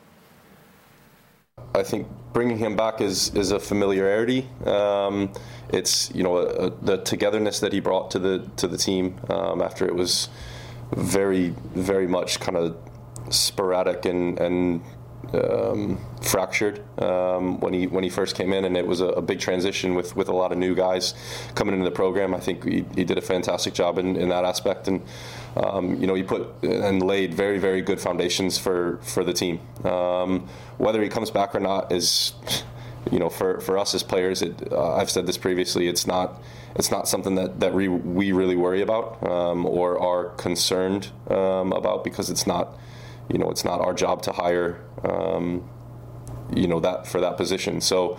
I 1.76 1.84
think 1.84 2.08
bringing 2.34 2.58
him 2.58 2.76
back 2.76 3.02
is 3.02 3.34
is 3.36 3.52
a 3.52 3.60
familiarity. 3.60 4.48
Um, 4.66 5.32
it's 5.70 6.14
you 6.16 6.24
know 6.24 6.38
a, 6.38 6.68
a, 6.68 6.70
the 6.70 6.98
togetherness 6.98 7.60
that 7.60 7.74
he 7.74 7.80
brought 7.80 8.12
to 8.12 8.20
the 8.20 8.50
to 8.58 8.68
the 8.68 8.78
team 8.78 9.20
um, 9.30 9.62
after 9.62 9.86
it 9.86 9.94
was 9.94 10.30
very 10.96 11.50
very 11.74 12.08
much 12.08 12.40
kind 12.40 12.58
of 12.58 12.78
sporadic 13.30 14.06
and 14.06 14.40
and 14.40 14.82
um, 15.34 15.98
fractured 16.22 16.84
um, 17.02 17.60
when 17.60 17.74
he 17.74 17.88
when 17.88 18.04
he 18.04 18.10
first 18.10 18.36
came 18.36 18.54
in, 18.54 18.66
and 18.66 18.78
it 18.78 18.86
was 18.86 19.02
a, 19.02 19.08
a, 19.08 19.22
big 19.22 19.40
transition 19.40 19.96
with, 19.96 20.16
with 20.16 20.30
a 20.30 20.34
lot 20.34 20.52
of 20.52 20.58
new 20.58 20.76
guys 20.76 21.14
coming 21.56 21.74
into 21.74 21.86
the 21.86 21.96
program. 21.96 22.34
I 22.34 22.40
think 22.40 22.64
he, 22.64 22.86
he 22.96 23.04
did 23.04 23.18
a 23.18 23.22
fantastic 23.22 23.74
job 23.74 23.98
in, 23.98 24.16
in 24.16 24.30
that 24.30 24.46
aspect, 24.46 24.88
and 24.88 25.02
um, 25.56 26.00
you 26.00 26.08
know 26.08 26.14
he 26.14 26.24
put 26.24 26.64
and 26.64 27.02
laid 27.02 27.34
very 27.34 27.58
very 27.58 27.82
good 27.82 28.00
foundations 28.00 28.58
for 28.58 29.00
for 29.04 29.24
the 29.24 29.34
team. 29.34 29.60
Um, 29.84 30.48
whether 30.78 31.02
he 31.02 31.10
comes 31.10 31.32
back 31.32 31.56
or 31.56 31.60
not 31.60 31.92
is. 31.92 32.34
You 33.12 33.20
know, 33.20 33.30
for, 33.30 33.60
for 33.60 33.78
us 33.78 33.94
as 33.94 34.02
players, 34.02 34.42
it, 34.42 34.72
uh, 34.72 34.96
I've 34.96 35.12
said 35.12 35.28
this 35.28 35.38
previously. 35.38 35.88
It's 35.88 36.08
not 36.08 36.42
it's 36.76 36.90
not 36.90 37.08
something 37.08 37.36
that, 37.36 37.60
that 37.60 37.72
we, 37.72 37.88
we 37.88 38.32
really 38.32 38.56
worry 38.56 38.82
about 38.82 39.22
um, 39.22 39.66
or 39.66 40.02
are 40.02 40.30
concerned 40.32 41.10
um, 41.30 41.72
about 41.72 42.04
because 42.04 42.32
it's 42.32 42.48
not, 42.48 42.78
you 43.30 43.38
know, 43.38 43.52
it's 43.52 43.64
not 43.64 43.80
our 43.80 43.94
job 43.94 44.24
to 44.24 44.32
hire 44.32 44.84
um, 45.04 45.70
you 46.54 46.68
know 46.68 46.80
that 46.80 47.08
for 47.08 47.22
that 47.22 47.38
position. 47.38 47.82
So, 47.82 48.18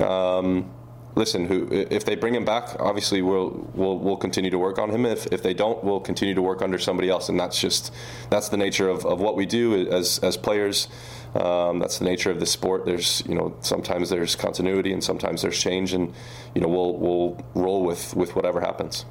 um, 0.00 0.70
listen, 1.18 1.46
who 1.46 1.68
if 1.70 2.04
they 2.04 2.14
bring 2.14 2.34
him 2.34 2.44
back, 2.44 2.80
obviously 2.80 3.20
we'll 3.20 3.68
we'll 3.74 3.98
we'll 3.98 4.16
continue 4.16 4.50
to 4.50 4.58
work 4.58 4.78
on 4.78 4.88
him. 4.88 5.04
If 5.04 5.26
if 5.26 5.42
they 5.42 5.52
don't, 5.52 5.82
we'll 5.84 6.00
continue 6.00 6.34
to 6.34 6.40
work 6.40 6.62
under 6.62 6.78
somebody 6.78 7.10
else, 7.10 7.28
and 7.28 7.38
that's 7.38 7.60
just 7.60 7.92
that's 8.30 8.48
the 8.48 8.56
nature 8.56 8.88
of, 8.88 9.04
of 9.04 9.20
what 9.20 9.36
we 9.36 9.44
do 9.44 9.88
as 9.90 10.18
as 10.20 10.36
players. 10.36 10.88
Um, 11.34 11.78
that's 11.78 11.98
the 11.98 12.06
nature 12.06 12.30
of 12.30 12.40
the 12.40 12.46
sport. 12.46 12.86
There's 12.86 13.22
you 13.28 13.34
know 13.34 13.54
sometimes 13.60 14.08
there's 14.08 14.34
continuity 14.36 14.92
and 14.92 15.04
sometimes 15.04 15.42
there's 15.42 15.60
change, 15.60 15.92
and 15.92 16.14
you 16.54 16.60
know 16.62 16.68
we'll 16.68 16.96
we'll 16.96 17.46
roll 17.54 17.82
with 17.84 18.14
with 18.14 18.34
whatever 18.34 18.60
happens 18.60 19.04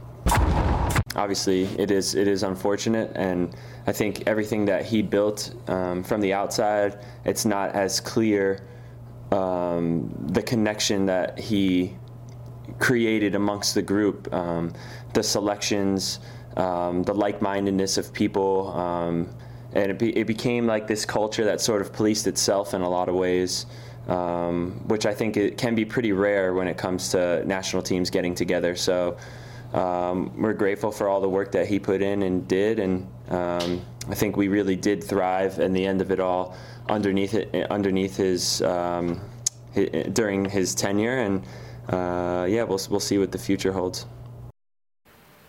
obviously 1.15 1.63
it 1.79 1.89
is 1.89 2.13
it 2.13 2.27
is 2.27 2.43
unfortunate 2.43 3.11
and 3.15 3.55
I 3.87 3.91
think 3.91 4.27
everything 4.27 4.65
that 4.65 4.85
he 4.85 5.01
built 5.01 5.55
um, 5.67 6.03
from 6.03 6.21
the 6.21 6.33
outside 6.33 7.03
it's 7.25 7.43
not 7.43 7.71
as 7.71 7.99
clear 7.99 8.61
um, 9.31 10.13
the 10.29 10.41
connection 10.41 11.05
that 11.05 11.37
he 11.37 11.95
created 12.79 13.35
amongst 13.35 13.73
the 13.73 13.81
group 13.81 14.31
um, 14.33 14.73
the 15.13 15.23
selections 15.23 16.19
um, 16.55 17.03
the 17.03 17.13
like-mindedness 17.13 17.97
of 17.97 18.13
people 18.13 18.69
um, 18.75 19.29
and 19.73 19.91
it, 19.91 19.99
be, 19.99 20.17
it, 20.17 20.25
became 20.25 20.65
like 20.65 20.87
this 20.87 21.05
culture 21.05 21.43
that 21.45 21.61
sort 21.61 21.81
of 21.81 21.91
policed 21.93 22.25
itself 22.27 22.73
in 22.73 22.81
a 22.81 22.89
lot 22.89 23.09
of 23.09 23.15
ways 23.15 23.65
um, 24.07 24.81
which 24.87 25.05
I 25.05 25.13
think 25.13 25.35
it 25.37 25.57
can 25.57 25.75
be 25.75 25.85
pretty 25.85 26.13
rare 26.13 26.53
when 26.53 26.67
it 26.67 26.77
comes 26.77 27.09
to 27.09 27.43
national 27.45 27.81
teams 27.81 28.09
getting 28.09 28.33
together. 28.33 28.75
So 28.75 29.17
um, 29.73 30.31
we're 30.41 30.53
grateful 30.53 30.91
for 30.91 31.09
all 31.09 31.19
the 31.19 31.27
work 31.29 31.51
that 31.51 31.67
he 31.67 31.77
put 31.77 32.01
in 32.01 32.23
and 32.23 32.47
did, 32.47 32.79
and 32.79 33.05
I 34.09 34.15
think 34.15 34.37
we 34.37 34.47
really 34.47 34.75
did 34.75 35.03
thrive 35.03 35.59
in 35.59 35.73
the 35.73 35.85
end 35.85 36.01
of 36.01 36.11
it 36.11 36.19
all 36.19 36.55
underneath 36.89 37.33
it, 37.33 37.69
underneath 37.71 38.17
his, 38.17 38.61
um, 38.61 39.21
his 39.71 39.89
during 40.13 40.45
his 40.45 40.75
tenure, 40.75 41.19
and 41.19 41.43
uh, 41.89 42.45
yeah, 42.49 42.63
we'll 42.63 42.81
we'll 42.89 42.99
see 42.99 43.17
what 43.17 43.31
the 43.31 43.37
future 43.37 43.71
holds. 43.71 44.05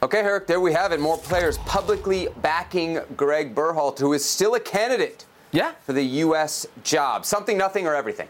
Okay, 0.00 0.22
Herc, 0.22 0.46
there 0.46 0.60
we 0.60 0.72
have 0.72 0.92
it. 0.92 1.00
More 1.00 1.18
players 1.18 1.58
publicly 1.58 2.28
backing 2.40 3.00
Greg 3.16 3.54
Berhalter, 3.54 3.98
who 3.98 4.12
is 4.12 4.24
still 4.24 4.54
a 4.54 4.60
candidate 4.60 5.26
yeah. 5.50 5.72
for 5.82 5.92
the 5.92 6.04
U.S. 6.04 6.66
job. 6.84 7.24
Something, 7.24 7.58
nothing, 7.58 7.86
or 7.86 7.94
everything. 7.94 8.28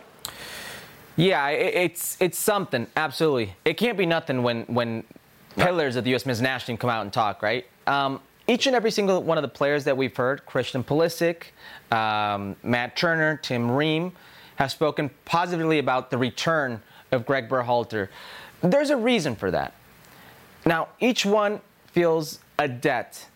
Yeah, 1.17 1.49
it's 1.49 2.17
it's 2.21 2.39
something. 2.39 2.87
Absolutely, 2.97 3.55
it 3.65 3.75
can't 3.75 3.99
be 3.99 4.07
nothing 4.07 4.43
when 4.43 4.63
when 4.63 5.05
pillars 5.57 5.97
of 5.97 6.05
the 6.05 6.11
U.S. 6.11 6.25
men's 6.25 6.41
national 6.41 6.67
team 6.67 6.77
come 6.79 6.91
out 6.91 7.03
and 7.03 7.13
talk, 7.13 7.43
right? 7.43 7.67
Um, 7.87 8.21
each 8.47 8.67
and 8.67 8.75
every 8.75 8.91
single 8.91 9.23
one 9.23 9.37
of 9.37 9.43
the 9.43 9.49
players 9.49 9.85
that 9.85 9.97
we've 9.97 10.17
heard, 10.17 10.47
Christian 10.47 10.83
Pulisic, 10.83 11.45
um, 11.91 12.57
Matt 12.63 12.97
Turner, 12.97 13.37
Tim 13.37 13.71
Ream, 13.71 14.13
have 14.57 14.71
spoken 14.71 15.11
positively 15.25 15.79
about 15.79 16.11
the 16.11 16.19
return 16.19 16.83
of 17.13 17.25
Greg 17.25 17.49
Berhalter. 17.49 18.09
There's 18.61 18.91
a 18.91 18.97
reason 18.97 19.37
for 19.37 19.51
that. 19.51 19.75
Now, 20.67 20.89
each 21.01 21.25
one 21.25 21.61
feels 21.87 22.41
a 22.59 22.69
debt 22.69 23.27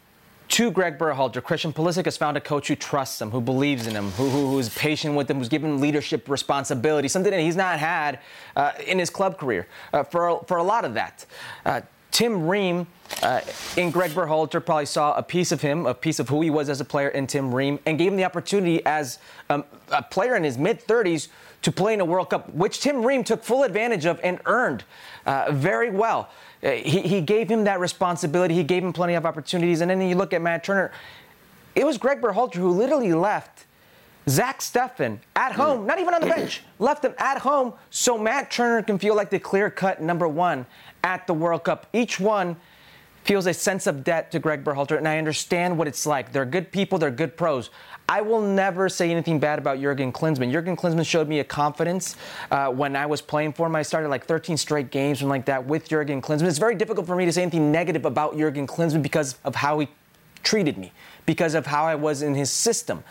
to 0.48 0.70
Greg 0.70 0.98
Berhalter. 0.98 1.42
Christian 1.42 1.72
Pulisic 1.72 2.04
has 2.04 2.18
found 2.18 2.36
a 2.36 2.40
coach 2.40 2.68
who 2.68 2.76
trusts 2.76 3.22
him, 3.22 3.30
who 3.30 3.40
believes 3.40 3.86
in 3.86 3.94
him, 3.94 4.10
who, 4.10 4.28
who, 4.28 4.50
who's 4.50 4.68
patient 4.68 5.14
with 5.14 5.30
him, 5.30 5.38
who's 5.38 5.48
given 5.48 5.80
leadership 5.80 6.28
responsibility, 6.28 7.08
something 7.08 7.30
that 7.30 7.40
he's 7.40 7.56
not 7.56 7.78
had 7.78 8.18
uh, 8.54 8.72
in 8.86 8.98
his 8.98 9.08
club 9.08 9.38
career 9.38 9.66
uh, 9.94 10.02
for, 10.02 10.44
for 10.46 10.58
a 10.58 10.62
lot 10.62 10.84
of 10.84 10.92
that. 10.92 11.24
Uh, 11.64 11.80
Tim 12.12 12.46
Ream 12.46 12.86
uh, 13.22 13.40
in 13.76 13.90
Greg 13.90 14.12
Berhalter 14.12 14.64
probably 14.64 14.86
saw 14.86 15.14
a 15.14 15.22
piece 15.22 15.50
of 15.50 15.62
him, 15.62 15.86
a 15.86 15.94
piece 15.94 16.20
of 16.20 16.28
who 16.28 16.42
he 16.42 16.50
was 16.50 16.68
as 16.68 16.80
a 16.80 16.84
player 16.84 17.08
in 17.08 17.26
Tim 17.26 17.54
Ream, 17.54 17.78
and 17.86 17.98
gave 17.98 18.12
him 18.12 18.16
the 18.16 18.24
opportunity 18.24 18.84
as 18.84 19.18
um, 19.50 19.64
a 19.90 20.02
player 20.02 20.36
in 20.36 20.44
his 20.44 20.58
mid 20.58 20.86
30s 20.86 21.28
to 21.62 21.72
play 21.72 21.94
in 21.94 22.00
a 22.00 22.04
World 22.04 22.30
Cup, 22.30 22.52
which 22.54 22.80
Tim 22.80 23.04
Ream 23.04 23.24
took 23.24 23.42
full 23.42 23.62
advantage 23.62 24.04
of 24.04 24.20
and 24.22 24.40
earned 24.46 24.84
uh, 25.26 25.52
very 25.52 25.90
well. 25.90 26.28
Uh, 26.62 26.72
he, 26.72 27.00
he 27.00 27.20
gave 27.20 27.48
him 27.48 27.64
that 27.64 27.80
responsibility. 27.80 28.54
He 28.54 28.64
gave 28.64 28.84
him 28.84 28.92
plenty 28.92 29.14
of 29.14 29.24
opportunities. 29.24 29.80
And 29.80 29.90
then 29.90 30.00
you 30.00 30.14
look 30.14 30.32
at 30.32 30.42
Matt 30.42 30.64
Turner. 30.64 30.92
It 31.74 31.86
was 31.86 31.98
Greg 31.98 32.20
Berhalter 32.20 32.56
who 32.56 32.70
literally 32.70 33.14
left 33.14 33.64
Zach 34.28 34.60
Steffen 34.60 35.18
at 35.34 35.52
home, 35.52 35.86
not 35.86 35.98
even 35.98 36.14
on 36.14 36.20
the 36.20 36.28
bench, 36.28 36.62
left 36.78 37.04
him 37.04 37.14
at 37.18 37.38
home 37.38 37.72
so 37.90 38.16
Matt 38.16 38.50
Turner 38.50 38.82
can 38.82 38.98
feel 38.98 39.16
like 39.16 39.30
the 39.30 39.38
clear 39.38 39.70
cut 39.70 40.00
number 40.00 40.28
one 40.28 40.66
at 41.04 41.26
the 41.26 41.34
World 41.34 41.64
Cup. 41.64 41.86
Each 41.92 42.18
one 42.18 42.56
feels 43.24 43.46
a 43.46 43.54
sense 43.54 43.86
of 43.86 44.02
debt 44.02 44.30
to 44.32 44.38
Greg 44.38 44.64
Berhalter, 44.64 44.98
and 44.98 45.06
I 45.06 45.18
understand 45.18 45.78
what 45.78 45.86
it's 45.86 46.06
like. 46.06 46.32
They're 46.32 46.44
good 46.44 46.72
people, 46.72 46.98
they're 46.98 47.10
good 47.10 47.36
pros. 47.36 47.70
I 48.08 48.20
will 48.20 48.42
never 48.42 48.88
say 48.88 49.10
anything 49.10 49.38
bad 49.38 49.58
about 49.58 49.80
Jurgen 49.80 50.12
Klinsmann. 50.12 50.50
Jurgen 50.50 50.76
Klinsmann 50.76 51.06
showed 51.06 51.28
me 51.28 51.38
a 51.38 51.44
confidence 51.44 52.16
uh, 52.50 52.68
when 52.68 52.96
I 52.96 53.06
was 53.06 53.22
playing 53.22 53.52
for 53.52 53.68
him. 53.68 53.76
I 53.76 53.82
started 53.82 54.08
like 54.08 54.26
13 54.26 54.56
straight 54.56 54.90
games 54.90 55.20
and 55.20 55.30
like 55.30 55.46
that 55.46 55.64
with 55.64 55.88
Jurgen 55.88 56.20
Klinsmann. 56.20 56.48
It's 56.48 56.58
very 56.58 56.74
difficult 56.74 57.06
for 57.06 57.14
me 57.14 57.24
to 57.24 57.32
say 57.32 57.42
anything 57.42 57.70
negative 57.70 58.04
about 58.04 58.36
Jurgen 58.36 58.66
Klinsmann 58.66 59.02
because 59.02 59.36
of 59.44 59.54
how 59.54 59.78
he 59.78 59.88
treated 60.42 60.76
me, 60.78 60.92
because 61.26 61.54
of 61.54 61.66
how 61.66 61.84
I 61.84 61.94
was 61.94 62.22
in 62.22 62.34
his 62.34 62.50
system. 62.50 63.04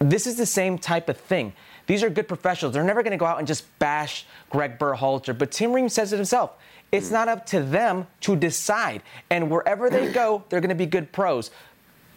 This 0.00 0.26
is 0.26 0.36
the 0.36 0.46
same 0.46 0.76
type 0.76 1.08
of 1.08 1.16
thing. 1.16 1.52
These 1.86 2.02
are 2.02 2.10
good 2.10 2.26
professionals. 2.26 2.74
They're 2.74 2.84
never 2.84 3.02
going 3.02 3.12
to 3.12 3.16
go 3.16 3.26
out 3.26 3.38
and 3.38 3.46
just 3.46 3.64
bash 3.78 4.26
Greg 4.50 4.78
Berhalter. 4.78 5.36
But 5.36 5.52
Tim 5.52 5.72
Ream 5.72 5.88
says 5.88 6.12
it 6.12 6.16
himself. 6.16 6.52
It's 6.92 7.10
not 7.10 7.28
up 7.28 7.46
to 7.46 7.60
them 7.60 8.06
to 8.22 8.36
decide. 8.36 9.02
And 9.30 9.50
wherever 9.50 9.90
they 9.90 10.12
go, 10.12 10.44
they're 10.48 10.60
going 10.60 10.68
to 10.70 10.74
be 10.74 10.86
good 10.86 11.12
pros. 11.12 11.50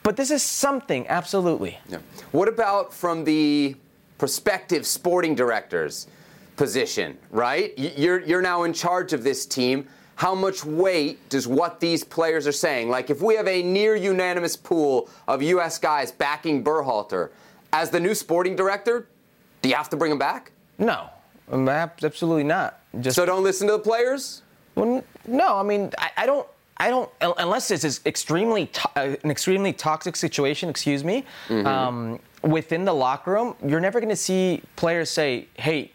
But 0.04 0.16
this 0.16 0.32
is 0.32 0.42
something, 0.44 1.08
absolutely. 1.08 1.78
Yeah. 1.90 2.00
What 2.32 2.48
about 2.48 2.94
from 2.94 3.24
the 3.24 3.76
prospective 4.18 4.86
sporting 4.86 5.36
director's 5.36 6.08
position, 6.56 7.18
right? 7.32 7.78
You're, 7.78 8.22
you're 8.22 8.42
now 8.42 8.64
in 8.64 8.74
charge 8.74 9.14
of 9.14 9.24
this 9.24 9.46
team. 9.46 9.88
How 10.16 10.36
much 10.36 10.66
weight 10.66 11.30
does 11.30 11.48
what 11.48 11.80
these 11.80 12.04
players 12.04 12.46
are 12.46 12.52
saying? 12.52 12.90
Like, 12.90 13.10
if 13.10 13.22
we 13.22 13.36
have 13.36 13.48
a 13.48 13.64
near 13.64 13.96
unanimous 13.96 14.58
pool 14.58 15.10
of 15.28 15.42
U.S. 15.42 15.78
guys 15.80 16.12
backing 16.12 16.64
Berhalter, 16.64 17.30
as 17.72 17.90
the 17.90 18.00
new 18.00 18.14
sporting 18.14 18.56
director, 18.56 19.08
do 19.62 19.70
you 19.70 19.76
have 19.76 19.90
to 19.90 19.96
bring 19.96 20.12
him 20.12 20.20
back? 20.20 20.52
No, 20.78 21.10
mm, 21.50 21.94
absolutely 22.04 22.44
not. 22.44 22.80
Just 23.00 23.16
so 23.16 23.26
don't 23.26 23.44
listen 23.44 23.68
to 23.68 23.74
the 23.74 23.80
players. 23.80 24.42
Well, 24.76 25.04
no, 25.28 25.58
I 25.58 25.64
mean, 25.64 25.92
I, 25.98 26.12
I 26.18 26.26
don't. 26.26 26.48
I 26.82 26.90
don't 26.90 27.10
unless 27.20 27.72
it's 27.72 27.84
an 27.84 27.92
extremely 28.06 28.68
to, 28.68 28.90
uh, 28.96 29.16
an 29.22 29.30
extremely 29.30 29.74
toxic 29.74 30.16
situation. 30.16 30.70
Excuse 30.70 31.04
me. 31.04 31.26
Mm-hmm. 31.50 31.68
Um, 31.68 32.20
within 32.42 32.86
the 32.86 32.94
locker 32.94 33.34
room, 33.34 33.56
you're 33.66 33.82
never 33.82 34.00
going 34.00 34.10
to 34.10 34.16
see 34.16 34.62
players 34.78 35.10
say, 35.10 35.48
"Hey, 35.56 35.92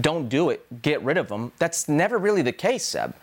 don't 0.00 0.28
do 0.28 0.50
it. 0.50 0.82
Get 0.82 1.00
rid 1.04 1.16
of 1.16 1.28
them." 1.28 1.52
That's 1.58 1.88
never 1.88 2.18
really 2.18 2.42
the 2.42 2.52
case, 2.52 2.84
Seb. 2.84 3.14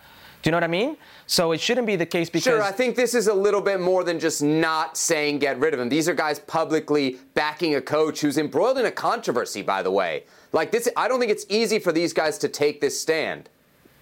Do 0.43 0.49
you 0.49 0.51
know 0.51 0.57
what 0.57 0.65
I 0.65 0.67
mean? 0.67 0.97
So 1.25 1.53
it 1.53 1.61
shouldn't 1.61 1.87
be 1.87 1.95
the 1.95 2.05
case 2.05 2.29
because. 2.29 2.43
Sure, 2.43 2.61
I 2.61 2.71
think 2.71 2.97
this 2.97 3.13
is 3.13 3.27
a 3.27 3.33
little 3.33 3.61
bit 3.61 3.79
more 3.79 4.03
than 4.03 4.19
just 4.19 4.43
not 4.43 4.97
saying 4.97 5.39
get 5.39 5.57
rid 5.57 5.73
of 5.73 5.79
him. 5.79 5.87
These 5.87 6.09
are 6.09 6.13
guys 6.13 6.39
publicly 6.39 7.17
backing 7.33 7.75
a 7.75 7.81
coach 7.81 8.19
who's 8.19 8.37
embroiled 8.37 8.77
in 8.77 8.85
a 8.85 8.91
controversy, 8.91 9.61
by 9.61 9.81
the 9.81 9.91
way. 9.91 10.25
Like 10.51 10.71
this, 10.71 10.89
I 10.97 11.07
don't 11.07 11.21
think 11.21 11.31
it's 11.31 11.45
easy 11.47 11.79
for 11.79 11.93
these 11.93 12.11
guys 12.11 12.37
to 12.39 12.49
take 12.49 12.81
this 12.81 12.99
stand. 12.99 13.49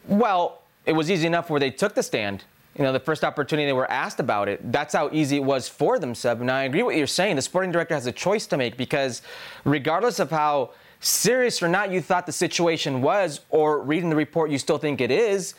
Well, 0.07 0.60
it 0.85 0.93
was 0.93 1.11
easy 1.11 1.27
enough 1.27 1.49
where 1.49 1.59
they 1.59 1.71
took 1.71 1.95
the 1.95 2.03
stand. 2.03 2.43
You 2.77 2.83
know, 2.83 2.93
the 2.93 2.99
first 2.99 3.23
opportunity 3.23 3.65
they 3.65 3.73
were 3.73 3.89
asked 3.91 4.19
about 4.19 4.47
it, 4.47 4.71
that's 4.71 4.93
how 4.93 5.09
easy 5.11 5.35
it 5.35 5.43
was 5.43 5.67
for 5.67 5.99
them, 5.99 6.15
Seb. 6.15 6.39
And 6.39 6.49
I 6.49 6.63
agree 6.63 6.83
with 6.83 6.93
what 6.93 6.97
you're 6.97 7.07
saying. 7.07 7.35
The 7.35 7.41
sporting 7.41 7.71
director 7.71 7.93
has 7.93 8.05
a 8.05 8.11
choice 8.13 8.47
to 8.47 8.57
make 8.57 8.77
because 8.77 9.21
regardless 9.65 10.19
of 10.19 10.31
how 10.31 10.71
serious 11.01 11.61
or 11.61 11.67
not 11.67 11.91
you 11.91 11.99
thought 11.99 12.25
the 12.25 12.31
situation 12.31 13.01
was, 13.01 13.41
or 13.49 13.81
reading 13.81 14.09
the 14.09 14.15
report 14.15 14.51
you 14.51 14.57
still 14.57 14.77
think 14.77 15.01
it 15.01 15.11
is, 15.11 15.55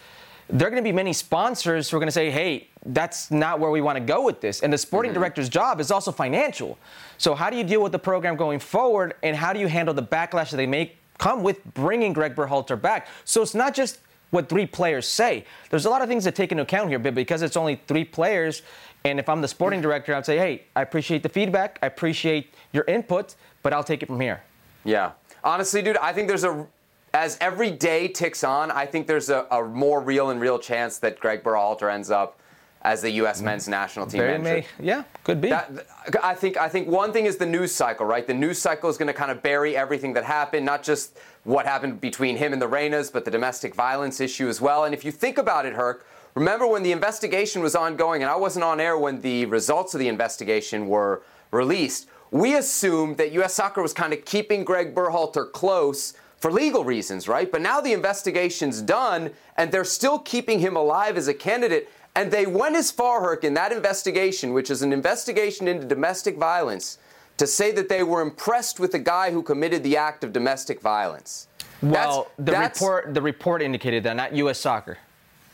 there 0.48 0.68
are 0.68 0.70
going 0.70 0.82
to 0.82 0.86
be 0.88 0.92
many 0.92 1.12
sponsors 1.12 1.90
who 1.90 1.96
are 1.96 2.00
going 2.00 2.08
to 2.08 2.12
say, 2.12 2.30
hey, 2.30 2.68
that's 2.86 3.30
not 3.30 3.60
where 3.60 3.70
we 3.70 3.80
want 3.80 3.96
to 3.96 4.04
go 4.04 4.24
with 4.24 4.40
this. 4.40 4.60
And 4.60 4.72
the 4.72 4.78
sporting 4.78 5.10
mm-hmm. 5.10 5.20
director's 5.20 5.48
job 5.48 5.80
is 5.80 5.90
also 5.90 6.12
financial. 6.12 6.78
So, 7.18 7.34
how 7.34 7.50
do 7.50 7.56
you 7.56 7.64
deal 7.64 7.82
with 7.82 7.92
the 7.92 7.98
program 7.98 8.36
going 8.36 8.58
forward, 8.58 9.14
and 9.22 9.36
how 9.36 9.52
do 9.52 9.60
you 9.60 9.68
handle 9.68 9.94
the 9.94 10.02
backlash 10.02 10.50
that 10.50 10.56
they 10.56 10.66
may 10.66 10.92
come 11.18 11.42
with 11.42 11.62
bringing 11.74 12.12
Greg 12.12 12.34
Berhalter 12.34 12.80
back? 12.80 13.08
So, 13.24 13.42
it's 13.42 13.54
not 13.54 13.74
just 13.74 13.98
what 14.32 14.48
three 14.48 14.66
players 14.66 15.06
say. 15.06 15.44
There's 15.70 15.84
a 15.84 15.90
lot 15.90 16.02
of 16.02 16.08
things 16.08 16.24
to 16.24 16.32
take 16.32 16.50
into 16.50 16.62
account 16.62 16.88
here, 16.88 16.98
but 16.98 17.14
because 17.14 17.42
it's 17.42 17.56
only 17.56 17.80
three 17.86 18.04
players, 18.04 18.62
and 19.04 19.20
if 19.20 19.28
I'm 19.28 19.40
the 19.42 19.48
sporting 19.48 19.80
director, 19.80 20.14
I'd 20.14 20.26
say, 20.26 20.38
hey, 20.38 20.62
I 20.74 20.82
appreciate 20.82 21.22
the 21.22 21.28
feedback, 21.28 21.78
I 21.82 21.86
appreciate 21.86 22.52
your 22.72 22.84
input, 22.84 23.36
but 23.62 23.72
I'll 23.72 23.84
take 23.84 24.02
it 24.02 24.06
from 24.06 24.20
here. 24.20 24.42
Yeah. 24.84 25.12
honestly, 25.44 25.82
dude, 25.82 25.98
I 25.98 26.12
think 26.12 26.28
there's 26.28 26.44
a 26.44 26.66
as 27.14 27.36
every 27.42 27.70
day 27.70 28.08
ticks 28.08 28.42
on, 28.42 28.70
I 28.70 28.86
think 28.86 29.06
there's 29.06 29.28
a, 29.28 29.46
a 29.50 29.62
more 29.62 30.00
real 30.00 30.30
and 30.30 30.40
real 30.40 30.58
chance 30.58 30.96
that 30.98 31.20
Greg 31.20 31.44
Berhalter 31.44 31.92
ends 31.92 32.10
up 32.10 32.40
as 32.80 33.02
the 33.02 33.10
U.S. 33.10 33.36
Mm-hmm. 33.36 33.44
men's 33.44 33.68
national 33.68 34.06
team 34.06 34.20
Very 34.20 34.38
manager. 34.38 34.66
may, 34.78 34.86
yeah, 34.86 35.04
could 35.22 35.40
be. 35.40 35.50
That, 35.50 35.86
I 36.22 36.34
think 36.34 36.56
I 36.56 36.68
think 36.68 36.88
one 36.88 37.12
thing 37.12 37.26
is 37.26 37.36
the 37.36 37.46
news 37.46 37.72
cycle, 37.72 38.06
right? 38.06 38.26
The 38.26 38.34
news 38.34 38.58
cycle 38.58 38.90
is 38.90 38.96
going 38.96 39.06
to 39.08 39.12
kind 39.12 39.30
of 39.30 39.42
bury 39.42 39.76
everything 39.76 40.14
that 40.14 40.24
happened, 40.24 40.66
not 40.66 40.82
just 40.82 41.18
what 41.44 41.66
happened 41.66 42.00
between 42.00 42.36
him 42.36 42.52
and 42.52 42.62
the 42.62 42.68
Reynas, 42.68 43.12
but 43.12 43.24
the 43.24 43.30
domestic 43.30 43.74
violence 43.74 44.20
issue 44.20 44.48
as 44.48 44.60
well. 44.60 44.84
And 44.84 44.94
if 44.94 45.04
you 45.04 45.10
think 45.10 45.38
about 45.38 45.66
it, 45.66 45.74
Herc, 45.74 46.06
remember 46.34 46.66
when 46.66 46.82
the 46.82 46.92
investigation 46.92 47.62
was 47.62 47.74
ongoing, 47.74 48.22
and 48.22 48.30
I 48.30 48.36
wasn't 48.36 48.64
on 48.64 48.80
air 48.80 48.96
when 48.96 49.20
the 49.20 49.46
results 49.46 49.94
of 49.94 50.00
the 50.00 50.08
investigation 50.08 50.86
were 50.86 51.22
released. 51.50 52.08
We 52.30 52.56
assumed 52.56 53.18
that 53.18 53.32
U.S. 53.32 53.54
Soccer 53.54 53.82
was 53.82 53.92
kind 53.92 54.12
of 54.12 54.24
keeping 54.24 54.64
Greg 54.64 54.94
Berhalter 54.94 55.50
close 55.50 56.14
for 56.38 56.50
legal 56.50 56.84
reasons, 56.84 57.28
right? 57.28 57.50
But 57.50 57.60
now 57.60 57.80
the 57.80 57.92
investigation's 57.92 58.80
done, 58.80 59.30
and 59.56 59.70
they're 59.70 59.84
still 59.84 60.18
keeping 60.18 60.60
him 60.60 60.74
alive 60.74 61.16
as 61.16 61.28
a 61.28 61.34
candidate. 61.34 61.88
And 62.16 62.30
they 62.30 62.46
went 62.46 62.76
as 62.76 62.90
far, 62.90 63.20
Herc, 63.20 63.44
in 63.44 63.54
that 63.54 63.72
investigation, 63.72 64.52
which 64.52 64.70
is 64.70 64.82
an 64.82 64.92
investigation 64.92 65.68
into 65.68 65.86
domestic 65.86 66.36
violence, 66.36 66.98
to 67.38 67.46
say 67.46 67.72
that 67.72 67.88
they 67.88 68.02
were 68.02 68.20
impressed 68.20 68.78
with 68.80 68.92
the 68.92 68.98
guy 68.98 69.30
who 69.30 69.42
committed 69.42 69.82
the 69.82 69.96
act 69.96 70.22
of 70.24 70.32
domestic 70.32 70.80
violence. 70.80 71.48
Well, 71.80 71.90
That's- 71.92 72.24
the 72.38 72.52
that's- 72.52 72.80
report 72.80 73.14
the 73.14 73.22
report 73.22 73.62
indicated 73.62 74.04
that, 74.04 74.14
not 74.16 74.34
U.S. 74.34 74.58
Soccer. 74.58 74.98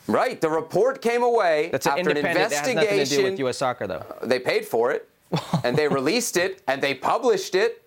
Right. 0.07 0.41
The 0.41 0.49
report 0.49 1.01
came 1.01 1.21
away 1.21 1.69
That's 1.71 1.85
an 1.85 1.91
after 1.91 2.09
an 2.09 2.17
independent. 2.17 2.49
That 2.49 2.55
has 2.55 2.61
nothing 2.61 2.75
to 2.77 2.81
do 2.81 2.93
investigation. 2.93 3.31
with 3.31 3.39
U.S. 3.39 3.57
Soccer, 3.57 3.85
though. 3.87 4.05
Uh, 4.21 4.25
they 4.25 4.39
paid 4.39 4.65
for 4.65 4.91
it, 4.91 5.07
and 5.63 5.77
they 5.77 5.87
released 5.87 6.35
it, 6.37 6.61
and 6.67 6.81
they 6.81 6.95
published 6.95 7.53
it. 7.55 7.83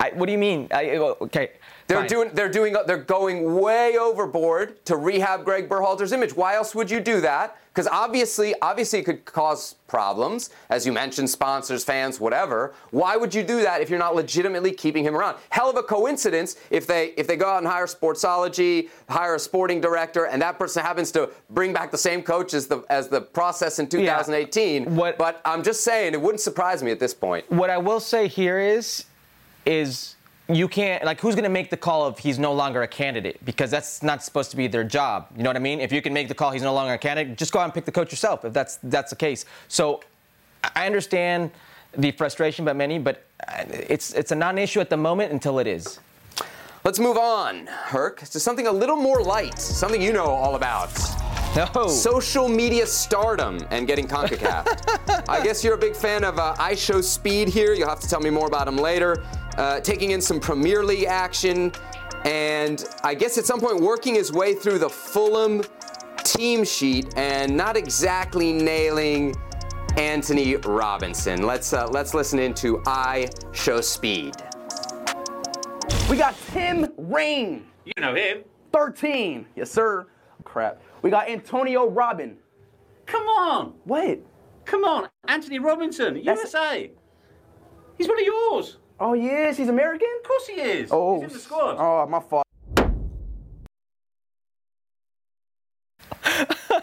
I, 0.00 0.10
what 0.14 0.26
do 0.26 0.32
you 0.32 0.38
mean? 0.38 0.68
I, 0.72 0.96
okay. 0.96 1.52
They're 1.88 1.98
fine. 2.00 2.08
doing. 2.08 2.30
They're 2.34 2.48
doing. 2.50 2.74
They're 2.86 2.96
going 2.98 3.54
way 3.60 3.96
overboard 3.98 4.84
to 4.86 4.96
rehab 4.96 5.44
Greg 5.44 5.68
Berhalter's 5.68 6.12
image. 6.12 6.34
Why 6.34 6.54
else 6.56 6.74
would 6.74 6.90
you 6.90 7.00
do 7.00 7.20
that? 7.20 7.56
Because 7.76 7.88
obviously, 7.92 8.54
obviously, 8.62 9.00
it 9.00 9.04
could 9.04 9.26
cause 9.26 9.74
problems, 9.86 10.48
as 10.70 10.86
you 10.86 10.92
mentioned, 10.92 11.28
sponsors, 11.28 11.84
fans, 11.84 12.18
whatever. 12.18 12.72
Why 12.90 13.18
would 13.18 13.34
you 13.34 13.42
do 13.42 13.60
that 13.60 13.82
if 13.82 13.90
you're 13.90 13.98
not 13.98 14.14
legitimately 14.14 14.72
keeping 14.72 15.04
him 15.04 15.14
around? 15.14 15.36
Hell 15.50 15.68
of 15.68 15.76
a 15.76 15.82
coincidence 15.82 16.56
if 16.70 16.86
they 16.86 17.08
if 17.18 17.26
they 17.26 17.36
go 17.36 17.46
out 17.50 17.58
and 17.58 17.66
hire 17.66 17.84
Sportsology, 17.84 18.88
hire 19.10 19.34
a 19.34 19.38
sporting 19.38 19.78
director, 19.82 20.24
and 20.24 20.40
that 20.40 20.58
person 20.58 20.82
happens 20.82 21.12
to 21.12 21.28
bring 21.50 21.74
back 21.74 21.90
the 21.90 21.98
same 21.98 22.22
coach 22.22 22.54
as 22.54 22.66
the 22.66 22.82
as 22.88 23.08
the 23.08 23.20
process 23.20 23.78
in 23.78 23.86
2018. 23.88 24.96
What- 24.96 25.18
but 25.18 25.42
I'm 25.44 25.62
just 25.62 25.84
saying, 25.84 26.14
it 26.14 26.20
wouldn't 26.22 26.40
surprise 26.40 26.82
me 26.82 26.90
at 26.92 26.98
this 26.98 27.12
point. 27.12 27.44
What 27.52 27.68
I 27.68 27.76
will 27.76 28.00
say 28.00 28.26
here 28.26 28.58
is, 28.58 29.04
is 29.66 30.15
you 30.48 30.68
can't 30.68 31.04
like 31.04 31.20
who's 31.20 31.34
going 31.34 31.44
to 31.44 31.50
make 31.50 31.70
the 31.70 31.76
call 31.76 32.08
if 32.08 32.18
he's 32.18 32.38
no 32.38 32.52
longer 32.52 32.82
a 32.82 32.88
candidate 32.88 33.44
because 33.44 33.70
that's 33.70 34.02
not 34.02 34.22
supposed 34.22 34.50
to 34.52 34.56
be 34.56 34.68
their 34.68 34.84
job. 34.84 35.26
You 35.36 35.42
know 35.42 35.50
what 35.50 35.56
I 35.56 35.60
mean? 35.60 35.80
If 35.80 35.92
you 35.92 36.00
can 36.00 36.12
make 36.12 36.28
the 36.28 36.34
call, 36.34 36.52
he's 36.52 36.62
no 36.62 36.72
longer 36.72 36.94
a 36.94 36.98
candidate. 36.98 37.36
Just 37.36 37.52
go 37.52 37.58
out 37.58 37.64
and 37.64 37.74
pick 37.74 37.84
the 37.84 37.92
coach 37.92 38.12
yourself 38.12 38.44
if 38.44 38.52
that's 38.52 38.78
that's 38.84 39.10
the 39.10 39.16
case. 39.16 39.44
So 39.68 40.02
I 40.74 40.86
understand 40.86 41.50
the 41.96 42.12
frustration 42.12 42.64
by 42.64 42.74
many, 42.74 42.98
but 42.98 43.26
uh, 43.48 43.64
it's 43.68 44.12
it's 44.14 44.30
a 44.30 44.36
non-issue 44.36 44.80
at 44.80 44.90
the 44.90 44.96
moment 44.96 45.32
until 45.32 45.58
it 45.58 45.66
is. 45.66 45.98
Let's 46.84 47.00
move 47.00 47.16
on, 47.16 47.66
Herc, 47.66 48.20
to 48.20 48.38
something 48.38 48.68
a 48.68 48.72
little 48.72 48.94
more 48.94 49.20
light, 49.20 49.58
something 49.58 50.00
you 50.00 50.12
know 50.12 50.26
all 50.26 50.54
about. 50.54 50.90
No. 51.56 51.88
Social 51.88 52.48
media 52.48 52.86
stardom 52.86 53.66
and 53.70 53.86
getting 53.86 54.06
CONCACAF. 54.06 55.24
I 55.28 55.42
guess 55.42 55.64
you're 55.64 55.74
a 55.74 55.78
big 55.78 55.96
fan 55.96 56.22
of 56.22 56.38
uh, 56.38 56.54
IShowSpeed 56.58 57.48
here. 57.48 57.72
You'll 57.72 57.88
have 57.88 58.00
to 58.00 58.08
tell 58.08 58.20
me 58.20 58.28
more 58.28 58.46
about 58.46 58.68
him 58.68 58.76
later. 58.76 59.24
Uh, 59.56 59.80
taking 59.80 60.10
in 60.10 60.20
some 60.20 60.38
Premier 60.38 60.84
League 60.84 61.04
action, 61.04 61.72
and 62.24 62.84
I 63.02 63.14
guess 63.14 63.38
at 63.38 63.46
some 63.46 63.60
point 63.60 63.80
working 63.80 64.14
his 64.14 64.32
way 64.32 64.54
through 64.54 64.78
the 64.78 64.88
Fulham 64.90 65.62
team 66.24 66.64
sheet 66.64 67.06
and 67.16 67.56
not 67.56 67.76
exactly 67.76 68.52
nailing 68.52 69.34
Antonee 69.96 70.56
Robinson. 70.56 71.42
Let's 71.46 71.72
uh, 71.72 71.88
let's 71.88 72.12
listen 72.12 72.38
into 72.38 72.82
I 72.86 73.30
Show 73.52 73.80
Speed. 73.80 74.34
We 76.10 76.16
got 76.16 76.36
Tim 76.52 76.92
Rain. 76.98 77.66
You 77.84 77.92
know 78.00 78.14
him. 78.14 78.44
13. 78.72 79.46
Yes, 79.56 79.70
sir. 79.70 80.06
Crap. 80.44 80.82
We 81.02 81.10
got 81.10 81.28
Antonio 81.28 81.88
Robin. 81.88 82.36
Come 83.06 83.26
on. 83.26 83.72
What? 83.84 84.20
Come 84.66 84.84
on. 84.84 85.08
Antonee 85.28 85.58
Robinson, 85.60 86.14
That's- 86.14 86.38
USA. 86.52 86.90
He's 87.96 88.06
one 88.08 88.18
of 88.20 88.26
yours. 88.26 88.76
Oh, 88.98 89.12
he 89.12 89.28
is? 89.28 89.56
He's 89.58 89.68
American? 89.68 90.08
Of 90.20 90.28
course 90.28 90.46
he 90.46 90.54
is. 90.54 90.90
Oh, 90.90 91.20
He's 91.20 91.28
in 91.28 91.34
the 91.34 91.38
squad. 91.38 91.76
Oh, 91.78 92.06
my 92.06 92.20
fault. 92.20 92.44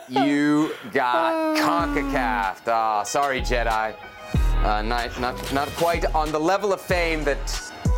you 0.10 0.74
got 0.94 1.58
CONCACAF. 1.58 2.68
Ah, 2.68 3.04
sorry, 3.04 3.42
Jedi. 3.42 3.96
Uh, 4.64 4.82
not, 4.84 5.20
not, 5.20 5.54
not 5.54 5.68
quite 5.70 6.06
on 6.14 6.32
the 6.32 6.40
level 6.40 6.72
of 6.72 6.80
fame 6.80 7.24
that 7.24 7.40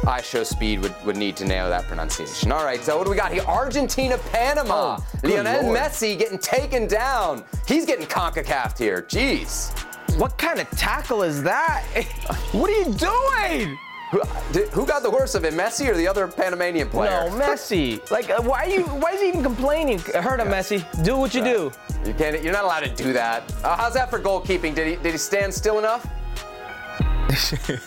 IShowSpeed 0.06 0.82
would, 0.82 0.96
would 1.06 1.18
need 1.18 1.36
to 1.36 1.46
nail 1.46 1.70
that 1.70 1.84
pronunciation. 1.84 2.52
All 2.52 2.64
right, 2.64 2.82
so 2.82 2.98
what 2.98 3.04
do 3.04 3.12
we 3.12 3.18
got 3.18 3.34
here? 3.34 3.44
Argentina, 3.44 4.18
Panama. 4.32 4.98
Oh, 4.98 5.28
Lionel 5.28 5.64
Lord. 5.64 5.78
Messi 5.78 6.18
getting 6.18 6.40
taken 6.40 6.88
down. 6.88 7.44
He's 7.68 7.86
getting 7.86 8.06
CONCACAF 8.06 8.78
here. 8.78 9.02
Jeez. 9.02 9.78
What 10.18 10.38
kind 10.38 10.60
of 10.60 10.70
tackle 10.72 11.22
is 11.24 11.44
that? 11.44 11.84
what 12.54 12.70
are 12.70 12.90
you 12.90 12.94
doing? 12.96 13.78
Who, 14.16 14.22
did- 14.54 14.70
who 14.70 14.86
got 14.86 15.04
the 15.04 15.12
worst 15.12 15.36
of 15.36 15.44
it, 15.44 15.54
Messi 15.54 15.90
or 15.90 15.96
the 15.98 16.08
other 16.08 16.26
Panamanian 16.26 16.88
player? 16.88 17.30
No, 17.30 17.36
Messi. 17.36 18.00
Like, 18.12 18.30
uh, 18.30 18.42
why 18.42 18.64
are 18.64 18.70
you? 18.70 18.84
Why 18.84 19.12
is 19.12 19.20
he 19.22 19.28
even 19.28 19.44
complaining? 19.44 20.00
I 20.16 20.22
heard 20.22 20.40
him, 20.40 20.48
Messi. 20.48 20.80
Do 21.04 21.18
what 21.18 21.34
you 21.36 21.44
do. 21.44 21.72
You 22.06 22.14
can't. 22.14 22.42
You're 22.42 22.54
not 22.54 22.64
allowed 22.64 22.86
to 22.86 22.96
do 22.96 23.12
that. 23.12 23.44
Uh, 23.62 23.76
how's 23.76 23.94
that 23.96 24.10
for 24.10 24.20
goalkeeping? 24.22 24.74
Did 24.74 24.88
he 24.88 24.96
did 24.96 25.12
he 25.12 25.18
stand 25.18 25.54
still 25.54 25.80
enough? 25.80 26.04
Did 27.68 27.82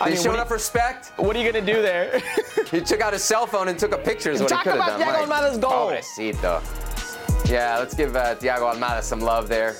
I 0.00 0.10
he 0.10 0.14
mean, 0.14 0.22
show 0.22 0.28
what, 0.28 0.36
enough 0.36 0.50
respect? 0.52 1.10
what 1.16 1.34
are 1.34 1.40
you 1.40 1.50
gonna 1.50 1.64
do 1.64 1.82
there? 1.82 2.22
He 2.70 2.80
took 2.80 3.00
out 3.00 3.12
his 3.12 3.24
cell 3.24 3.46
phone 3.46 3.68
and 3.68 3.76
took 3.78 3.92
a 3.92 3.98
picture. 3.98 4.30
Is 4.30 4.40
what 4.40 4.50
Talk 4.50 4.64
he 4.64 4.70
could 4.70 4.80
have 4.80 4.96
about 4.96 4.98
done. 5.00 5.08
Thiago 5.08 5.28
right. 5.28 5.50
Almada's 5.50 5.58
goal. 5.58 5.90
Pobrecito. 5.90 7.50
Yeah, 7.50 7.78
let's 7.78 7.94
give 7.94 8.14
uh, 8.14 8.36
Thiago 8.36 8.72
Almada 8.72 9.02
some 9.02 9.20
love 9.20 9.48
there. 9.48 9.72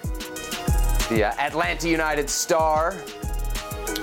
The 1.10 1.24
uh, 1.28 1.34
Atlanta 1.38 1.88
United 1.88 2.28
star, 2.28 2.92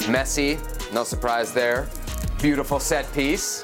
Messi. 0.08 0.58
No 0.92 1.04
surprise 1.04 1.54
there. 1.54 1.88
Beautiful 2.42 2.80
set 2.80 3.12
piece. 3.14 3.64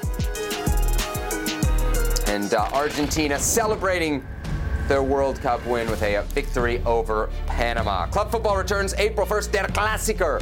And 2.28 2.54
uh, 2.54 2.70
Argentina 2.74 3.40
celebrating 3.40 4.26
their 4.88 5.02
World 5.02 5.40
Cup 5.42 5.66
win 5.66 5.90
with 5.90 6.04
a, 6.04 6.18
uh, 6.18 6.22
victory 6.24 6.82
over 6.86 7.30
Panama. 7.48 8.06
Club 8.08 8.32
football 8.32 8.58
returns 8.58 8.94
April 8.96 9.26
1st. 9.26 9.52
Der 9.52 9.68
Klassiker. 9.68 10.42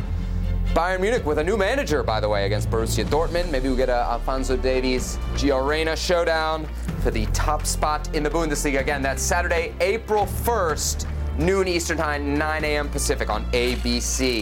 Bayern 0.73 1.01
Munich 1.01 1.23
with 1.25 1.37
a 1.37 1.43
new 1.43 1.55
manager, 1.55 2.01
by 2.01 2.19
the 2.19 2.27
way, 2.27 2.45
against 2.45 2.69
Borussia 2.69 3.05
Dortmund. 3.05 3.51
Maybe 3.51 3.67
we'll 3.67 3.77
get 3.77 3.89
a 3.89 4.05
Alphonso 4.09 4.57
Davies, 4.57 5.17
Gio 5.35 5.65
Reyna 5.65 5.95
showdown 5.95 6.65
for 7.01 7.11
the 7.11 7.27
top 7.27 7.65
spot 7.65 8.13
in 8.15 8.23
the 8.23 8.29
Bundesliga. 8.29 8.79
Again, 8.79 9.01
that's 9.01 9.21
Saturday, 9.21 9.73
April 9.79 10.25
1st, 10.25 11.05
noon 11.37 11.67
Eastern 11.67 11.97
Time, 11.97 12.33
9 12.33 12.65
a.m. 12.65 12.89
Pacific 12.89 13.29
on 13.29 13.45
ABC. 13.51 14.41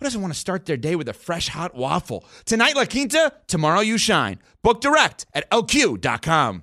who 0.00 0.06
doesn't 0.06 0.22
want 0.22 0.32
to 0.32 0.40
start 0.40 0.64
their 0.64 0.78
day 0.78 0.96
with 0.96 1.08
a 1.10 1.12
fresh 1.12 1.48
hot 1.48 1.74
waffle? 1.74 2.24
Tonight, 2.46 2.74
La 2.74 2.86
Quinta, 2.86 3.34
tomorrow, 3.46 3.80
you 3.80 3.98
shine. 3.98 4.38
Book 4.62 4.80
direct 4.80 5.26
at 5.34 5.48
lq.com. 5.50 6.62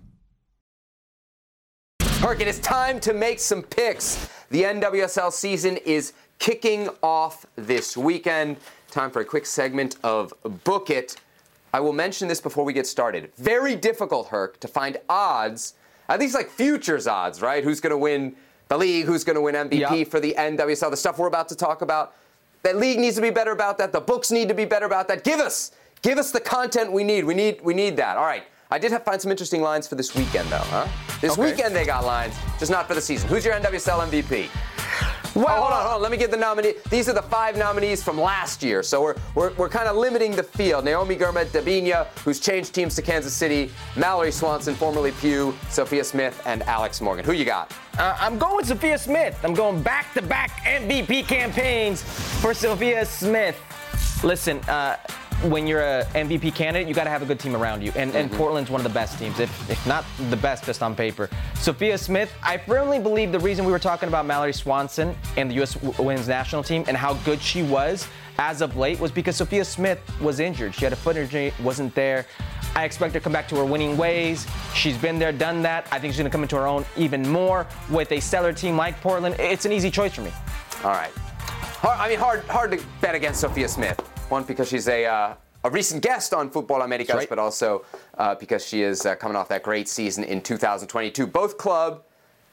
Herc, 2.19 2.41
it 2.41 2.47
is 2.47 2.59
time 2.59 2.99
to 3.01 3.13
make 3.13 3.39
some 3.39 3.61
picks. 3.61 4.27
The 4.49 4.63
NWSL 4.63 5.31
season 5.31 5.77
is 5.77 6.13
kicking 6.39 6.89
off 7.03 7.45
this 7.55 7.95
weekend. 7.95 8.57
Time 8.89 9.11
for 9.11 9.21
a 9.21 9.25
quick 9.25 9.45
segment 9.45 9.97
of 10.03 10.33
Book 10.63 10.89
It. 10.89 11.17
I 11.75 11.79
will 11.79 11.93
mention 11.93 12.27
this 12.27 12.41
before 12.41 12.63
we 12.63 12.73
get 12.73 12.87
started. 12.87 13.31
Very 13.37 13.75
difficult, 13.75 14.29
Herc, 14.29 14.59
to 14.61 14.67
find 14.67 14.97
odds, 15.09 15.75
at 16.09 16.19
least 16.19 16.33
like 16.33 16.49
futures 16.49 17.05
odds, 17.05 17.39
right? 17.43 17.63
Who's 17.63 17.79
going 17.81 17.91
to 17.91 17.97
win 17.97 18.35
the 18.67 18.77
league? 18.79 19.05
Who's 19.05 19.23
going 19.23 19.35
to 19.35 19.41
win 19.41 19.53
MVP 19.53 19.99
Yep. 19.99 20.07
for 20.07 20.19
the 20.19 20.33
NWSL? 20.35 20.89
The 20.89 20.97
stuff 20.97 21.19
we're 21.19 21.27
about 21.27 21.49
to 21.49 21.55
talk 21.55 21.83
about. 21.83 22.15
That 22.67 22.75
league 22.75 22.99
needs 22.99 23.15
to 23.15 23.21
be 23.21 23.29
better 23.29 23.51
about 23.53 23.77
that. 23.77 23.93
The 23.93 24.01
books 24.01 24.29
need 24.29 24.49
to 24.49 24.53
be 24.53 24.65
better 24.65 24.85
about 24.85 25.07
that. 25.07 25.23
Give 25.23 25.39
us, 25.39 25.71
give 26.01 26.17
us 26.17 26.31
the 26.31 26.41
content 26.41 26.91
we 26.91 27.01
need. 27.05 27.23
We 27.23 27.33
need, 27.33 27.61
we 27.63 27.73
need 27.73 27.95
that. 27.95 28.17
All 28.17 28.25
right. 28.25 28.43
I 28.69 28.77
did 28.77 28.91
have 28.91 29.05
find 29.05 29.21
some 29.21 29.31
interesting 29.31 29.61
lines 29.61 29.87
for 29.87 29.95
this 29.95 30.13
weekend, 30.13 30.49
though, 30.49 30.57
huh? 30.57 30.85
This 31.21 31.31
Okay. 31.31 31.43
weekend 31.43 31.73
they 31.73 31.85
got 31.85 32.03
lines, 32.03 32.35
just 32.59 32.69
not 32.69 32.85
for 32.85 32.93
the 32.93 32.99
season. 32.99 33.29
Who's 33.29 33.45
your 33.45 33.53
NWSL 33.53 34.01
MVP? 34.09 34.49
Well, 35.37 35.61
hold 35.61 35.71
on, 35.71 35.81
hold 35.83 35.95
on. 35.97 36.01
Let 36.01 36.11
me 36.11 36.17
get 36.17 36.31
the 36.31 36.37
nominee. 36.37 36.73
These 36.89 37.07
are 37.09 37.13
the 37.13 37.21
five 37.21 37.57
nominees 37.57 38.01
from 38.01 38.19
last 38.19 38.63
year, 38.63 38.81
so 38.81 39.03
we're 39.03 39.15
we're, 39.35 39.53
we're 39.53 39.69
kind 39.69 39.87
of 39.87 39.95
limiting 39.95 40.31
the 40.31 40.41
field. 40.41 40.83
Naomi 40.83 41.15
Girma 41.15 41.45
Debinha, 41.45 42.07
who's 42.23 42.39
changed 42.39 42.73
teams 42.73 42.95
to 42.95 43.03
Kansas 43.03 43.33
City, 43.33 43.71
Mallory 43.95 44.31
Swanson, 44.31 44.73
formerly 44.73 45.11
Pugh, 45.11 45.53
Sophia 45.69 46.03
Smith, 46.03 46.41
and 46.45 46.63
Alex 46.63 47.01
Morgan. 47.01 47.23
Who 47.23 47.33
you 47.33 47.45
got? 47.45 47.71
Uh, 47.99 48.17
I'm 48.19 48.39
going 48.39 48.55
with 48.55 48.67
Sophia 48.67 48.97
Smith. 48.97 49.39
I'm 49.43 49.53
going 49.53 49.83
back 49.83 50.11
to 50.15 50.23
back 50.23 50.63
MVP 50.65 51.27
campaigns 51.27 52.01
for 52.41 52.55
Sophia 52.55 53.05
Smith. 53.05 53.61
Listen, 54.23 54.59
uh, 54.61 54.97
when 55.43 55.67
you're 55.67 55.81
a 55.81 56.03
MVP 56.15 56.55
candidate, 56.55 56.87
you 56.87 56.95
got 56.95 57.03
to 57.03 57.09
have 57.11 57.21
a 57.21 57.25
good 57.25 57.39
team 57.39 57.55
around 57.55 57.83
you. 57.83 57.91
And, 57.95 58.15
and 58.15 58.31
Portland's 58.31 58.71
one 58.71 58.81
of 58.81 58.83
the 58.83 58.93
best 58.93 59.19
teams, 59.19 59.39
if, 59.39 59.69
if 59.69 59.85
not 59.85 60.03
the 60.29 60.35
best, 60.35 60.65
just 60.65 60.81
on 60.81 60.95
paper. 60.95 61.29
Sophia 61.55 61.97
Smith, 61.97 62.33
I 62.41 62.57
firmly 62.57 62.97
believe 62.97 63.31
the 63.31 63.39
reason 63.39 63.63
we 63.63 63.71
were 63.71 63.79
talking 63.79 64.09
about 64.09 64.25
Mallory 64.25 64.53
Swanson 64.53 65.15
and 65.37 65.51
the 65.51 65.55
U.S. 65.55 65.79
women's 65.99 66.27
national 66.27 66.63
team 66.63 66.83
and 66.87 66.97
how 66.97 67.13
good 67.25 67.39
she 67.39 67.61
was 67.61 68.07
as 68.39 68.61
of 68.61 68.75
late 68.75 68.99
was 68.99 69.11
because 69.11 69.35
Sophia 69.35 69.63
Smith 69.63 69.99
was 70.19 70.39
injured. 70.39 70.73
She 70.73 70.83
had 70.83 70.93
a 70.93 70.97
foot 70.97 71.15
injury, 71.17 71.53
wasn't 71.61 71.93
there. 71.93 72.25
I 72.75 72.85
expect 72.85 73.13
her 73.13 73.19
to 73.19 73.23
come 73.23 73.33
back 73.33 73.47
to 73.49 73.55
her 73.57 73.65
winning 73.65 73.97
ways. 73.97 74.47
She's 74.73 74.97
been 74.97 75.19
there, 75.19 75.31
done 75.31 75.61
that. 75.61 75.87
I 75.91 75.99
think 75.99 76.13
she's 76.13 76.19
going 76.19 76.29
to 76.29 76.35
come 76.35 76.43
into 76.43 76.55
her 76.55 76.67
own 76.67 76.85
even 76.95 77.27
more 77.27 77.67
with 77.91 78.11
a 78.11 78.19
stellar 78.19 78.53
team 78.53 78.75
like 78.75 78.99
Portland. 79.01 79.35
It's 79.39 79.65
an 79.65 79.71
easy 79.71 79.91
choice 79.91 80.13
for 80.13 80.21
me. 80.21 80.33
All 80.83 80.91
right. 80.91 81.11
Hard, 81.81 81.99
I 81.99 82.09
mean, 82.09 82.19
hard 82.19 82.43
hard 82.45 82.71
to 82.71 82.83
bet 83.01 83.15
against 83.15 83.41
Sophia 83.41 83.67
Smith. 83.67 83.99
One 84.29 84.43
because 84.43 84.67
she's 84.67 84.87
a 84.87 85.05
uh, 85.05 85.35
a 85.63 85.69
recent 85.69 86.01
guest 86.03 86.33
on 86.33 86.49
Futbol 86.49 86.83
Americas, 86.83 87.15
right. 87.15 87.29
but 87.29 87.39
also 87.39 87.83
uh, 88.17 88.35
because 88.35 88.65
she 88.65 88.81
is 88.81 89.05
uh, 89.05 89.15
coming 89.15 89.35
off 89.35 89.47
that 89.49 89.63
great 89.63 89.87
season 89.87 90.23
in 90.23 90.41
2022, 90.41 91.27
both 91.27 91.57
club 91.57 92.03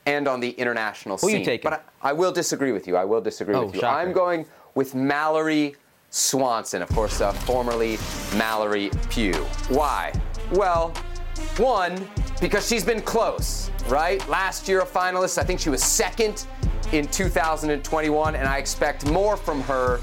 and 0.07 0.29
on 0.29 0.41
the 0.41 0.51
international 0.51 1.17
Who 1.19 1.29
you 1.29 1.37
scene. 1.37 1.45
taking? 1.45 1.71
But 1.71 1.85
I, 2.03 2.11
I 2.11 2.13
will 2.13 2.33
disagree 2.33 2.73
with 2.73 2.87
you. 2.87 2.97
I 2.97 3.05
will 3.05 3.21
disagree 3.21 3.55
Oh, 3.55 3.67
with 3.67 3.75
you. 3.75 3.81
shocker. 3.81 3.99
I'm 4.01 4.13
going 4.13 4.47
with 4.75 4.95
Mallory 4.95 5.77
Swanson, 6.11 6.83
of 6.83 6.89
course, 6.91 7.21
uh, 7.21 7.33
formerly 7.33 7.99
Mallory 8.37 8.91
Pugh. 9.11 9.35
Why? 9.69 10.13
Well, 10.53 10.93
one, 11.57 12.07
because 12.41 12.69
she's 12.69 12.85
been 12.85 13.01
close, 13.01 13.71
right? 13.89 14.27
Last 14.29 14.69
year 14.69 14.81
a 14.81 14.87
finalist, 14.87 15.39
I 15.39 15.45
think 15.45 15.61
she 15.61 15.71
was 15.71 15.83
second 15.83 16.47
in 16.95 17.09
2021, 17.09 18.37
and 18.37 18.49
I 18.49 18.59
expect 18.59 19.05
more 19.11 19.37
from 19.37 19.61
her 19.63 20.01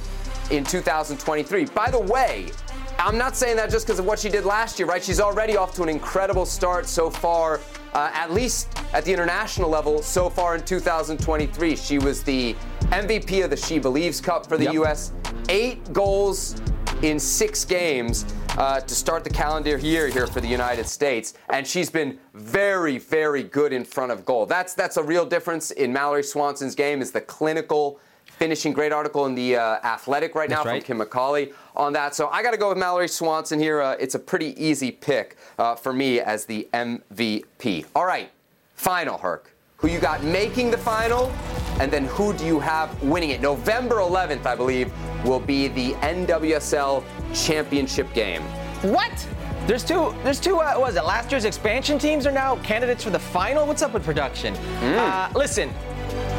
in 0.51 0.65
2023. 0.65 1.65
By 1.65 1.89
the 1.89 1.99
way, 1.99 2.51
I'm 2.99 3.17
not 3.17 3.37
saying 3.37 3.55
that 3.55 3.69
just 3.69 3.87
because 3.87 3.97
of 3.97 4.05
what 4.05 4.19
she 4.19 4.27
did 4.29 4.43
last 4.43 4.77
year, 4.77 4.87
right? 4.87 5.01
She's 5.01 5.21
already 5.21 5.55
off 5.55 5.73
to 5.75 5.83
an 5.83 5.89
incredible 5.89 6.45
start 6.45 6.87
so 6.87 7.09
far, 7.09 7.61
uh, 7.93 8.11
at 8.13 8.31
least 8.31 8.77
at 8.93 9.05
the 9.05 9.13
international 9.13 9.69
level, 9.69 10.01
so 10.01 10.29
far 10.29 10.55
in 10.55 10.63
2023. 10.63 11.77
She 11.77 11.97
was 11.97 12.23
the 12.23 12.55
MVP 12.91 13.43
of 13.43 13.49
the 13.49 13.57
She 13.57 13.79
Believes 13.79 14.19
Cup 14.19 14.45
for 14.45 14.57
the 14.57 14.65
Yep. 14.65 14.73
U.S., 14.73 15.13
eight 15.47 15.93
goals 15.93 16.61
in 17.03 17.19
six 17.19 17.63
games 17.63 18.25
uh, 18.57 18.79
to 18.79 18.95
start 18.95 19.23
the 19.23 19.29
calendar 19.29 19.77
year 19.77 20.07
here 20.07 20.27
for 20.27 20.41
the 20.41 20.47
United 20.47 20.87
States, 20.87 21.33
and 21.49 21.65
she's 21.65 21.89
been 21.89 22.17
very, 22.33 22.97
very 22.97 23.43
good 23.43 23.73
in 23.73 23.83
front 23.83 24.11
of 24.11 24.25
goal. 24.25 24.45
That's 24.45 24.73
that's 24.73 24.97
a 24.97 25.03
real 25.03 25.25
difference 25.25 25.71
in 25.71 25.93
Mallory 25.93 26.23
Swanson's 26.23 26.75
game. 26.75 27.01
Is 27.01 27.11
the 27.11 27.21
clinical 27.21 27.99
finishing. 28.41 28.73
Great 28.73 28.91
article 28.91 29.27
in 29.27 29.35
the 29.35 29.55
uh, 29.55 29.77
Athletic 29.83 30.33
right 30.33 30.49
now 30.49 30.63
right. 30.63 30.83
from 30.83 30.97
Kim 30.97 31.05
McCauley 31.05 31.53
on 31.75 31.93
that. 31.93 32.15
So 32.15 32.27
I 32.29 32.41
got 32.41 32.51
to 32.51 32.57
go 32.57 32.69
with 32.69 32.77
Mallory 32.77 33.07
Swanson 33.07 33.59
here. 33.59 33.81
Uh, 33.81 33.95
it's 33.99 34.15
a 34.15 34.19
pretty 34.19 34.59
easy 34.63 34.91
pick 34.91 35.37
uh, 35.59 35.75
for 35.75 35.93
me 35.93 36.19
as 36.19 36.45
the 36.45 36.67
MVP. 36.73 37.85
All 37.95 38.05
right, 38.05 38.31
final 38.75 39.17
Herc. 39.17 39.53
Who 39.77 39.87
you 39.87 39.99
got 39.99 40.23
making 40.23 40.71
the 40.71 40.77
final, 40.77 41.31
and 41.79 41.91
then 41.91 42.05
who 42.05 42.33
do 42.33 42.45
you 42.45 42.59
have 42.59 43.01
winning 43.03 43.31
it? 43.31 43.41
November 43.41 43.95
11th, 43.95 44.45
I 44.45 44.55
believe, 44.55 44.91
will 45.23 45.39
be 45.39 45.67
the 45.67 45.93
NWSL 45.93 47.03
Championship 47.33 48.11
game. 48.13 48.41
What? 48.81 49.27
There's 49.67 49.83
two. 49.83 50.13
There's 50.23 50.39
two. 50.39 50.55
Uh, 50.57 50.73
what 50.73 50.81
was 50.81 50.95
it? 50.95 51.05
Last 51.05 51.31
year's 51.31 51.45
expansion 51.45 51.99
teams 51.99 52.25
are 52.25 52.31
now 52.31 52.55
candidates 52.57 53.03
for 53.03 53.09
the 53.11 53.19
final. 53.19 53.67
What's 53.67 53.81
up 53.81 53.93
with 53.93 54.03
production? 54.03 54.55
Uh, 54.55 55.31
listen, 55.35 55.71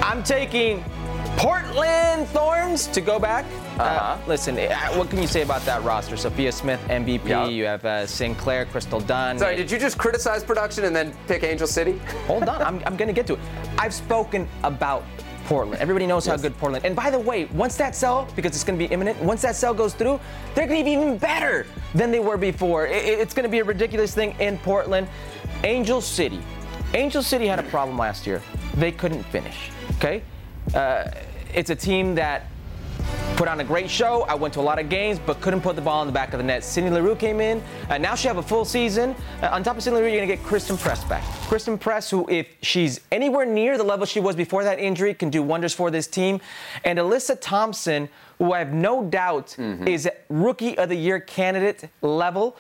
I'm 0.03 0.23
taking 0.25 0.85
Portland 1.37 2.27
Thorns 2.29 2.89
to 2.89 3.01
go 3.01 3.19
back. 3.19 3.45
Uh, 3.79 4.19
listen, 4.27 4.59
uh, 4.59 4.93
what 4.95 5.09
can 5.09 5.21
you 5.21 5.27
say 5.27 5.43
about 5.43 5.63
that 5.63 5.83
roster? 5.83 6.17
Sophia 6.17 6.53
Smith, 6.53 6.81
MVP. 6.89 7.27
Yeah. 7.27 7.47
You 7.49 7.65
have 7.65 7.85
uh, 7.85 8.07
Sinclair, 8.07 8.67
Crystal 8.67 9.01
Dunn. 9.01 9.39
Sorry, 9.39 9.57
did 9.57 9.71
you 9.71 9.79
just 9.79 9.99
criticize 9.99 10.45
production 10.45 10.85
and 10.85 10.95
then 10.95 11.15
pick 11.27 11.43
Angel 11.43 11.67
City? 11.67 11.99
Hold 12.27 12.49
on, 12.49 12.61
I'm, 12.61 12.83
I'm 12.85 12.97
gonna 12.97 13.13
get 13.13 13.27
to 13.29 13.35
it. 13.35 13.41
I've 13.79 13.95
spoken 13.95 14.47
about 14.63 15.05
Portland. 15.45 15.81
Everybody 15.81 16.07
knows 16.07 16.27
how 16.27 16.37
good 16.37 16.57
Portland. 16.59 16.85
And 16.85 16.95
by 16.95 17.11
the 17.11 17.19
way, 17.19 17.47
once 17.47 17.77
that 17.77 17.95
sell, 17.95 18.29
because 18.37 18.53
it's 18.53 18.65
gonna 18.65 18.79
be 18.79 18.87
imminent, 18.87 19.21
once 19.23 19.43
that 19.43 19.57
sell 19.57 19.75
goes 19.75 19.95
through, 19.95 20.21
they're 20.55 20.67
gonna 20.67 20.85
be 20.85 20.91
even 20.93 21.19
better 21.19 21.67
than 21.95 22.11
they 22.11 22.21
were 22.21 22.37
before. 22.37 22.87
It's 22.87 23.35
gonna 23.35 23.49
be 23.49 23.59
a 23.59 23.65
ridiculous 23.65 24.15
thing 24.15 24.35
in 24.41 24.59
Portland. 24.59 25.09
Angel 25.65 26.01
City. 26.01 26.41
Angel 26.95 27.23
City 27.23 27.47
had 27.47 27.59
a 27.59 27.65
problem 27.65 27.97
last 27.99 28.27
year. 28.27 28.43
They 28.77 28.93
couldn't 28.93 29.23
finish. 29.25 29.71
Okay, 29.97 30.23
uh, 30.75 31.05
it's 31.55 31.71
a 31.71 31.77
team 31.77 32.15
that 32.15 32.47
put 33.37 33.49
on 33.49 33.61
a 33.61 33.65
great 33.65 33.91
show. 33.91 34.23
I 34.23 34.35
went 34.35 34.55
to 34.55 34.61
a 34.61 34.63
lot 34.63 34.79
of 34.79 34.89
games, 34.89 35.19
but 35.19 35.41
couldn't 35.41 35.63
put 35.63 35.77
the 35.77 35.83
ball 35.83 36.03
in 36.03 36.07
the 36.07 36.13
back 36.13 36.33
of 36.33 36.39
the 36.39 36.45
net. 36.45 36.63
Cindy 36.63 36.91
LaRue 36.91 37.17
came 37.17 37.41
in. 37.41 37.63
Uh, 37.89 37.99
now 37.99 38.15
she 38.15 38.29
have 38.29 38.37
a 38.37 38.43
full 38.43 38.65
season. 38.65 39.15
Uh, 39.43 39.49
on 39.53 39.63
top 39.63 39.77
of 39.77 39.83
Cindy 39.83 39.99
LaRue, 39.99 40.11
you're 40.11 40.19
going 40.19 40.29
to 40.29 40.37
get 40.37 40.45
Christen 40.45 40.77
Press 40.77 41.03
back. 41.05 41.25
Christen 41.49 41.79
Press, 41.79 42.11
who, 42.11 42.29
if 42.29 42.47
she's 42.63 43.01
anywhere 43.11 43.47
near 43.47 43.77
the 43.77 43.85
level 43.85 44.07
she 44.07 44.21
was 44.21 44.37
before 44.37 44.65
that 44.65 44.79
injury, 44.79 45.15
can 45.15 45.31
do 45.31 45.43
wonders 45.43 45.75
for 45.75 45.91
this 45.91 46.07
team. 46.07 46.41
And 46.85 46.99
Alyssa 46.99 47.39
Thompson, 47.41 48.09
who 48.39 48.53
I 48.53 48.59
have 48.59 48.73
no 48.73 49.05
doubt 49.05 49.57
is 49.87 50.07
at 50.07 50.25
Rookie 50.29 50.77
of 50.79 50.89
the 50.89 50.97
Year 50.97 51.21
candidate 51.21 51.89
level. 52.01 52.57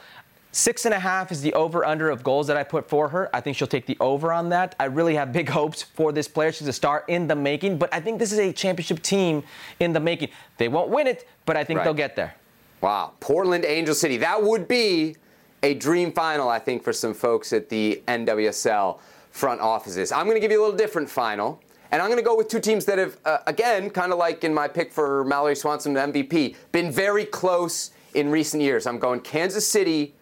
Six 0.55 0.85
and 0.85 0.93
a 0.93 0.99
half 0.99 1.33
is 1.33 1.41
the 1.41 1.55
over 1.55 1.83
under 1.83 2.11
of 2.11 2.23
goals 2.23 2.47
that 2.49 2.59
I 2.59 2.63
put 2.63 2.87
for 2.87 3.09
her. 3.09 3.35
I 3.35 3.41
think 3.41 3.57
she'll 3.57 3.67
take 3.67 3.87
the 3.87 3.97
over 4.01 4.33
on 4.35 4.51
that. 4.51 4.75
I 4.79 4.85
really 4.85 5.15
have 5.15 5.33
big 5.33 5.49
hopes 5.59 5.83
for 5.83 6.13
this 6.13 6.29
player. 6.29 6.53
She's 6.53 6.69
a 6.69 6.73
star 6.75 7.05
in 7.09 7.27
the 7.27 7.35
making, 7.35 7.79
but 7.79 7.93
I 7.93 8.01
think 8.01 8.19
this 8.19 8.33
is 8.33 8.39
a 8.39 8.53
championship 8.53 9.03
team 9.03 9.43
in 9.81 9.95
the 9.95 10.01
making. 10.01 10.29
They 10.59 10.69
won't 10.69 10.91
win 10.91 11.07
it, 11.07 11.27
but 11.47 11.57
I 11.57 11.65
think 11.65 11.79
Right. 11.79 11.85
they'll 11.85 11.95
get 11.95 12.17
there. 12.17 12.35
Wow, 12.83 13.13
Portland 13.21 13.65
Angel 13.65 13.95
City. 13.95 14.19
That 14.19 14.43
would 14.43 14.69
be 14.69 15.17
a 15.63 15.73
dream 15.75 16.13
final, 16.13 16.49
I 16.51 16.59
think, 16.59 16.83
for 16.83 16.93
some 16.93 17.15
folks 17.15 17.53
at 17.55 17.71
the 17.71 18.03
NWSL 18.07 18.99
front 19.31 19.61
offices. 19.63 20.13
I'm 20.13 20.27
going 20.27 20.37
to 20.37 20.41
give 20.41 20.51
you 20.51 20.61
a 20.61 20.65
little 20.65 20.77
different 20.77 21.09
final. 21.09 21.61
And 21.93 22.01
I'm 22.01 22.09
going 22.09 22.19
to 22.19 22.25
go 22.25 22.37
with 22.37 22.49
two 22.49 22.59
teams 22.61 22.85
that 22.87 22.99
have, 22.99 23.17
uh, 23.25 23.39
again, 23.47 23.91
kind 23.91 24.13
of 24.13 24.19
like 24.19 24.45
in 24.45 24.53
my 24.53 24.67
pick 24.67 24.93
for 24.93 25.25
Mallory 25.25 25.55
Swanson 25.55 25.95
MVP, 25.95 26.57
been 26.73 26.91
very 26.91 27.25
close 27.27 27.91
in 28.15 28.31
recent 28.31 28.63
years. 28.63 28.87
I'm 28.87 28.99
going 28.99 29.21
Kansas 29.21 29.67
City 29.67 30.15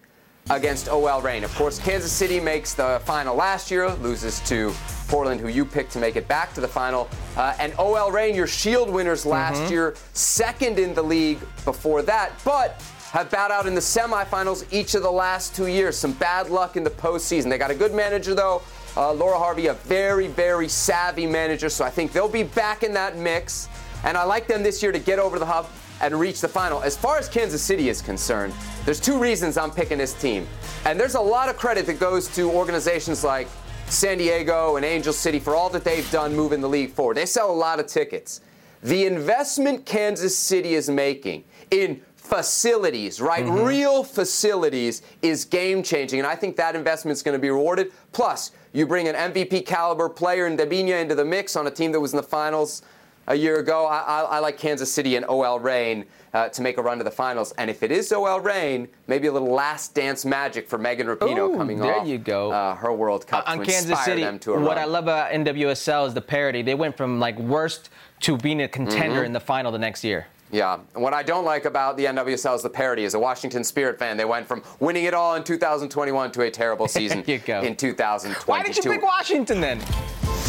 against 0.51 0.89
OL 0.89 1.23
Reign. 1.23 1.45
Of 1.45 1.55
course, 1.55 1.79
Kansas 1.79 2.11
City 2.13 2.41
makes 2.41 2.75
the 2.75 3.01
final 3.05 3.37
last 3.37 3.71
year, 3.71 3.89
loses 3.97 4.41
to 4.41 4.73
Portland, 5.07 5.41
who 5.41 5.49
you 5.49 5.65
picked 5.65 5.93
to 5.93 5.99
make 5.99 6.17
it 6.17 6.27
back 6.29 6.53
to 6.55 6.61
the 6.61 6.69
final. 6.69 7.09
Uh, 7.37 7.55
and 7.59 7.73
OL 7.79 8.11
Reign, 8.11 8.35
your 8.35 8.47
Shield 8.47 8.91
winners 8.91 9.25
last 9.25 9.71
year, 9.71 9.95
second 10.13 10.79
in 10.79 10.93
the 10.93 11.03
league 11.03 11.39
before 11.65 12.03
that, 12.03 12.33
but 12.45 12.83
have 13.13 13.31
bowed 13.31 13.51
out 13.51 13.67
in 13.67 13.75
the 13.75 13.81
semifinals 13.81 14.65
each 14.73 14.95
of 14.95 15.03
the 15.03 15.11
last 15.11 15.55
two 15.55 15.67
years. 15.67 15.97
Some 15.97 16.13
bad 16.13 16.49
luck 16.49 16.77
in 16.77 16.85
the 16.85 16.91
postseason. 16.91 17.49
They 17.49 17.59
got 17.59 17.71
a 17.71 17.75
good 17.75 17.95
manager, 17.95 18.35
though. 18.35 18.63
Uh, 18.97 19.13
Laura 19.13 19.39
Harvey, 19.39 19.69
a 19.69 19.75
very, 19.75 20.27
very 20.27 20.69
savvy 20.69 21.27
manager, 21.27 21.69
so 21.69 21.85
I 21.85 21.91
think 21.91 22.13
they'll 22.13 22.29
be 22.29 22.43
back 22.43 22.83
in 22.83 22.93
that 22.95 23.17
mix. 23.17 23.69
And 24.05 24.17
I 24.17 24.25
like 24.25 24.47
them 24.47 24.63
this 24.63 24.83
year 24.83 24.93
to 24.93 24.99
get 24.99 25.19
over 25.19 25.39
the 25.39 25.47
hump 25.47 25.69
and 26.01 26.19
reach 26.19 26.41
the 26.41 26.49
final. 26.49 26.83
As 26.83 26.97
far 26.97 27.19
as 27.19 27.29
Kansas 27.29 27.63
City 27.63 27.89
is 27.89 28.03
concerned, 28.03 28.53
there's 28.85 29.01
two 29.01 29.19
reasons 29.19 29.57
I'm 29.57 29.71
picking 29.71 29.99
this 29.99 30.15
team. 30.15 30.47
And 30.85 30.99
there's 30.99 31.15
a 31.15 31.21
lot 31.21 31.49
of 31.49 31.57
credit 31.57 31.87
that 31.87 32.01
goes 32.01 32.29
to 32.37 32.51
organizations 32.51 33.23
like 33.25 33.49
San 33.87 34.19
Diego 34.19 34.77
and 34.77 34.85
Angel 34.85 35.13
City 35.13 35.39
for 35.39 35.55
all 35.55 35.69
that 35.71 35.85
they've 35.85 36.11
done 36.11 36.35
moving 36.35 36.61
the 36.61 36.69
league 36.69 36.93
forward. 36.93 37.17
They 37.17 37.27
sell 37.27 37.51
a 37.51 37.53
lot 37.53 37.81
of 37.81 37.87
tickets. 37.87 38.41
The 38.83 39.05
investment 39.05 39.85
Kansas 39.85 40.37
City 40.37 40.75
is 40.75 40.89
making 40.89 41.45
in 41.71 42.01
facilities, 42.17 43.21
right? 43.21 43.45
Mm-hmm. 43.45 43.65
Real 43.65 44.05
facilities 44.05 45.03
is 45.21 45.45
game 45.45 45.83
changing. 45.83 46.21
And 46.21 46.27
I 46.27 46.37
think 46.37 46.57
that 46.57 46.77
investment 46.77 47.13
is 47.13 47.23
going 47.23 47.35
to 47.35 47.41
be 47.41 47.51
rewarded. 47.51 47.93
Plus, 48.13 48.53
you 48.73 48.87
bring 48.87 49.09
an 49.09 49.17
MVP 49.33 49.67
caliber 49.67 50.09
player 50.09 50.47
in 50.47 50.57
Debinha 50.57 51.03
into 51.03 51.15
the 51.15 51.25
mix 51.25 51.57
on 51.57 51.67
a 51.67 51.71
team 51.71 51.93
that 51.93 52.01
was 52.01 52.13
in 52.13 52.19
the 52.19 52.23
finals 52.23 52.83
a 53.31 53.35
year 53.35 53.61
ago. 53.61 53.87
I, 53.87 53.99
I, 54.01 54.21
I 54.23 54.39
like 54.41 54.59
Kansas 54.59 54.93
City 54.93 55.17
and 55.17 55.25
OL 55.27 55.61
Reign 55.61 56.05
uh, 56.35 56.49
to 56.51 56.63
make 56.63 56.79
a 56.79 56.83
run 56.83 56.99
to 56.99 57.05
the 57.05 57.11
finals. 57.11 57.53
And 57.59 57.71
if 57.71 57.83
it 57.83 57.91
is 57.93 58.13
OL 58.13 58.41
Reign, 58.41 58.89
maybe 59.07 59.29
a 59.29 59.33
little 59.33 59.53
last 59.53 59.95
dance 59.95 60.25
magic 60.25 60.69
for 60.69 60.79
Megan 60.79 61.07
Rapinoe 61.07 61.55
Ooh, 61.55 61.57
coming 61.57 61.79
there 61.79 62.01
off 62.01 62.07
you 62.07 62.19
go. 62.19 62.51
Uh, 62.51 62.75
her 62.75 62.93
World 62.93 63.27
Cup 63.27 63.49
on 63.49 63.59
to 63.61 63.65
Kansas 63.65 64.05
City, 64.05 64.23
them 64.23 64.39
to 64.41 64.55
a 64.55 64.61
what 64.61 64.79
I 64.79 64.85
love 64.85 65.05
about 65.05 65.31
NWSL 65.33 66.09
is 66.09 66.15
the 66.15 66.21
parity. 66.21 66.63
They 66.63 66.75
went 66.75 66.97
from 66.97 67.19
like 67.21 67.39
worst 67.39 67.89
to 68.21 68.37
being 68.37 68.63
a 68.63 68.69
contender 68.69 69.23
Mhm. 69.23 69.27
in 69.27 69.33
the 69.33 69.41
final 69.41 69.73
the 69.73 69.79
next 69.79 70.05
year. 70.05 70.27
Yeah. 70.53 70.79
And 70.95 71.03
what 71.03 71.15
I 71.15 71.23
don't 71.23 71.45
like 71.45 71.65
about 71.65 71.97
the 71.97 72.07
NWSL 72.07 72.57
is 72.57 72.63
the 72.63 72.71
parity. 72.71 73.05
As 73.05 73.15
a 73.15 73.19
Washington 73.21 73.63
Spirit 73.63 73.99
fan, 74.01 74.17
they 74.17 74.25
went 74.25 74.49
from 74.49 74.65
winning 74.81 75.05
it 75.05 75.15
all 75.15 75.37
in 75.37 75.45
2021 75.45 76.33
to 76.33 76.43
a 76.43 76.51
terrible 76.51 76.89
season 76.99 77.19
in 77.21 77.77
2022. 77.77 78.51
Why 78.51 78.63
did 78.65 78.77
you 78.77 78.91
pick 78.91 79.03
Washington 79.03 79.61
then? 79.61 79.81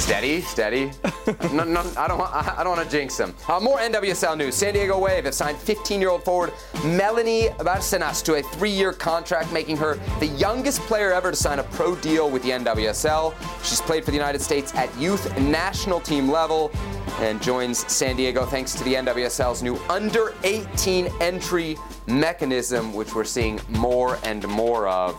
Steady, 0.02 0.42
steady. 0.42 0.92
no, 1.54 1.64
no, 1.64 1.90
I 1.96 2.08
don't 2.08 2.18
want. 2.18 2.34
I 2.34 2.64
don't 2.64 2.76
want 2.76 2.90
to 2.90 2.98
jinx 2.98 3.16
them. 3.16 3.36
Uh, 3.48 3.60
more 3.60 3.78
NWSL 3.78 4.36
news. 4.36 4.56
San 4.56 4.74
Diego 4.74 4.98
Wave 4.98 5.26
have 5.26 5.36
signed 5.36 5.58
15-year-old 5.60 6.24
forward 6.24 6.52
Melanie 6.84 7.50
Barcenas 7.60 8.24
to 8.24 8.34
a 8.34 8.42
three-year 8.42 8.94
contract, 8.94 9.54
making 9.54 9.78
her 9.78 10.00
the 10.20 10.26
youngest 10.26 10.82
player 10.82 11.14
ever 11.14 11.30
to 11.30 11.38
sign 11.38 11.60
a 11.60 11.64
pro 11.64 11.96
deal 11.96 12.32
with 12.32 12.42
the 12.42 12.50
NWSL. 12.50 13.36
She's 13.64 13.80
played 13.80 14.04
for 14.04 14.10
the 14.10 14.18
United 14.18 14.42
States 14.42 14.74
at 14.74 14.94
youth 14.98 15.38
national 15.40 16.00
team 16.00 16.30
level 16.30 16.72
and 17.20 17.40
joins 17.40 17.80
San 17.92 18.16
Diego 18.16 18.44
thanks 18.46 18.74
to 18.74 18.84
the 18.84 18.96
NWSL's 18.96 19.62
new 19.62 19.78
under 19.88 20.34
18 20.44 21.10
entry 21.22 21.78
mechanism, 22.08 22.92
which 22.94 23.14
we're 23.14 23.24
seeing 23.24 23.62
more 23.70 24.18
and 24.24 24.48
more 24.48 24.88
of 24.88 25.16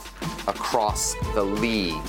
across 0.49 1.15
the 1.35 1.43
league. 1.43 2.03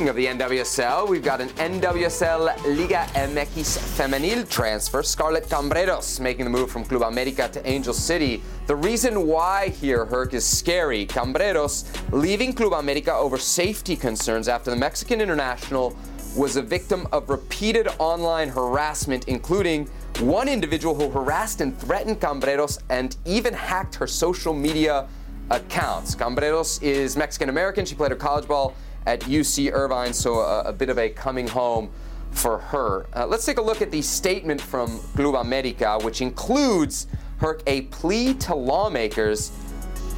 Speaking 0.00 0.08
of 0.08 0.16
the 0.16 0.44
NWSL, 0.46 1.08
we've 1.10 1.22
got 1.22 1.42
an 1.42 1.50
NWSL 1.50 2.78
Liga 2.78 3.06
MX 3.12 3.76
Femenil 3.98 4.48
transfer, 4.48 5.02
Scarlett 5.02 5.44
Camberos, 5.44 6.18
making 6.20 6.46
the 6.46 6.50
move 6.50 6.70
from 6.70 6.86
Club 6.86 7.02
America 7.02 7.50
to 7.52 7.68
Angel 7.68 7.92
City. 7.92 8.42
The 8.66 8.76
reason 8.76 9.26
why 9.26 9.68
here, 9.68 10.06
Herc, 10.06 10.32
is 10.32 10.46
scary. 10.46 11.04
Camberos 11.04 11.84
leaving 12.12 12.54
Club 12.54 12.72
America 12.72 13.12
over 13.12 13.36
safety 13.36 13.94
concerns 13.94 14.48
after 14.48 14.70
the 14.70 14.76
Mexican 14.76 15.20
international 15.20 15.94
was 16.34 16.56
a 16.56 16.62
victim 16.62 17.06
of 17.12 17.28
repeated 17.28 17.86
online 17.98 18.48
harassment, 18.48 19.28
including 19.28 19.86
one 20.20 20.48
individual 20.48 20.94
who 20.94 21.10
harassed 21.10 21.60
and 21.60 21.78
threatened 21.78 22.22
Camberos 22.22 22.78
and 22.88 23.18
even 23.26 23.52
hacked 23.52 23.96
her 23.96 24.06
social 24.06 24.54
media 24.54 25.06
accounts. 25.50 26.14
Camberos 26.14 26.82
is 26.82 27.18
Mexican 27.18 27.50
American. 27.50 27.84
She 27.84 27.94
played 27.94 28.12
her 28.12 28.16
college 28.16 28.48
ball 28.48 28.74
at 29.06 29.20
UC 29.20 29.72
Irvine, 29.72 30.12
so 30.12 30.40
a, 30.40 30.62
a 30.62 30.72
bit 30.72 30.90
of 30.90 30.98
a 30.98 31.08
coming 31.08 31.48
home 31.48 31.90
for 32.30 32.58
her. 32.58 33.06
Uh, 33.14 33.26
let's 33.26 33.44
take 33.44 33.58
a 33.58 33.62
look 33.62 33.82
at 33.82 33.90
the 33.90 34.02
statement 34.02 34.60
from 34.60 34.98
Club 35.14 35.34
America, 35.34 35.98
which 36.02 36.20
includes 36.20 37.06
her 37.38 37.58
a 37.66 37.82
plea 37.82 38.34
to 38.34 38.54
lawmakers 38.54 39.52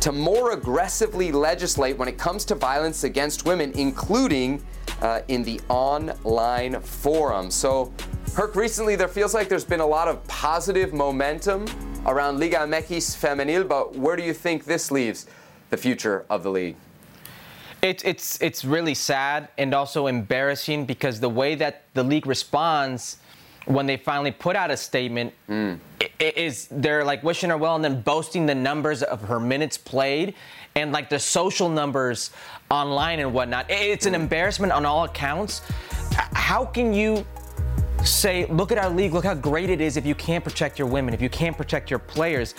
to 0.01 0.11
more 0.11 0.51
aggressively 0.53 1.30
legislate 1.30 1.97
when 1.97 2.09
it 2.09 2.18
comes 2.18 2.45
to 2.45 2.57
violence 2.57 3.05
against 3.05 3.45
women, 3.45 3.70
including 3.76 4.62
uh, 5.01 5.20
in 5.28 5.45
the 5.45 5.61
online 5.68 6.80
forum. 6.80 7.51
So, 7.51 7.93
Herc, 8.35 8.57
recently 8.57 8.97
there 8.97 9.09
feels 9.09 9.33
like 9.33 9.49
there's 9.49 9.64
been 9.64 9.80
a 9.80 9.87
lot 9.87 10.09
of 10.09 10.26
positive 10.26 10.93
momentum 10.93 11.66
around 12.07 12.41
Liga 12.41 12.59
MX 12.59 13.16
Femenil, 13.16 13.68
but 13.68 13.95
where 13.95 14.16
do 14.16 14.24
you 14.24 14.33
think 14.33 14.64
this 14.64 14.91
leaves 14.91 15.26
the 15.70 15.76
future 15.76 16.26
of 16.28 16.43
the 16.43 16.51
league? 16.51 16.76
It's 17.83 18.05
it's 18.05 18.41
it's 18.41 18.64
really 18.64 18.95
sad 18.95 19.49
and 19.59 19.74
also 19.74 20.07
embarrassing 20.07 20.87
because 20.87 21.18
the 21.18 21.28
way 21.28 21.57
that 21.57 21.83
the 21.95 22.03
league 22.05 22.26
responds 22.26 23.16
when 23.66 23.87
they 23.87 23.97
finally 23.97 24.30
put 24.30 24.55
out 24.57 24.70
a 24.70 24.76
statement 24.76 25.33
mm. 25.49 25.78
i- 26.01 26.09
is 26.20 26.68
they're 26.70 27.05
like 27.05 27.22
wishing 27.24 27.51
her 27.51 27.57
well 27.57 27.74
and 27.76 27.85
then 27.85 28.01
boasting 28.03 28.47
the 28.47 28.55
numbers 28.55 29.03
of 29.03 29.20
her 29.22 29.39
minutes 29.41 29.76
played 29.78 30.35
and 30.76 30.93
like 30.93 31.09
the 31.11 31.18
social 31.18 31.68
numbers 31.68 32.30
online 32.70 33.18
and 33.18 33.35
whatnot. 33.35 33.66
It's 33.68 34.07
an 34.07 34.14
embarrassment 34.14 34.72
on 34.72 34.87
all 34.87 35.05
accounts. 35.05 35.62
How 36.35 36.64
can 36.64 36.93
you 36.95 37.24
say, 38.05 38.47
look 38.47 38.72
at 38.72 38.78
our 38.78 38.91
league, 38.91 39.12
look 39.12 39.24
how 39.24 39.35
great 39.35 39.70
it 39.70 39.80
is 39.80 39.97
if 39.97 40.05
you 40.07 40.14
can't 40.14 40.43
protect 40.43 40.78
your 40.78 40.89
women, 40.89 41.14
if 41.14 41.20
you 41.22 41.28
can't 41.28 41.57
protect 41.57 41.91
your 41.91 41.99
players? 42.01 42.55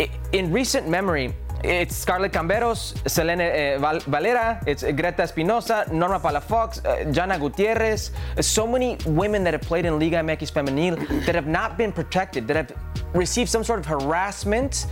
I- 0.00 0.10
In 0.32 0.52
recent 0.52 0.88
memory, 0.88 1.34
it's 1.64 1.96
Scarlett 1.96 2.32
Camberos, 2.32 2.94
Selene 3.08 3.40
uh, 3.40 3.78
Val- 3.80 4.00
Valera, 4.00 4.62
it's 4.66 4.82
Greta 4.82 5.22
Espinoza, 5.22 5.90
Norma 5.90 6.20
Palafox, 6.20 6.84
uh, 6.84 7.10
Jana 7.10 7.38
Gutierrez. 7.38 8.10
So 8.40 8.66
many 8.66 8.98
women 9.06 9.42
that 9.44 9.54
have 9.54 9.62
played 9.62 9.86
in 9.86 9.98
Liga 9.98 10.16
MX 10.16 10.52
Femenil 10.52 11.24
that 11.24 11.34
have 11.34 11.46
not 11.46 11.78
been 11.78 11.92
protected, 11.92 12.46
that 12.48 12.56
have 12.56 12.72
received 13.14 13.48
some 13.48 13.64
sort 13.64 13.78
of 13.78 13.86
harassment 13.86 14.86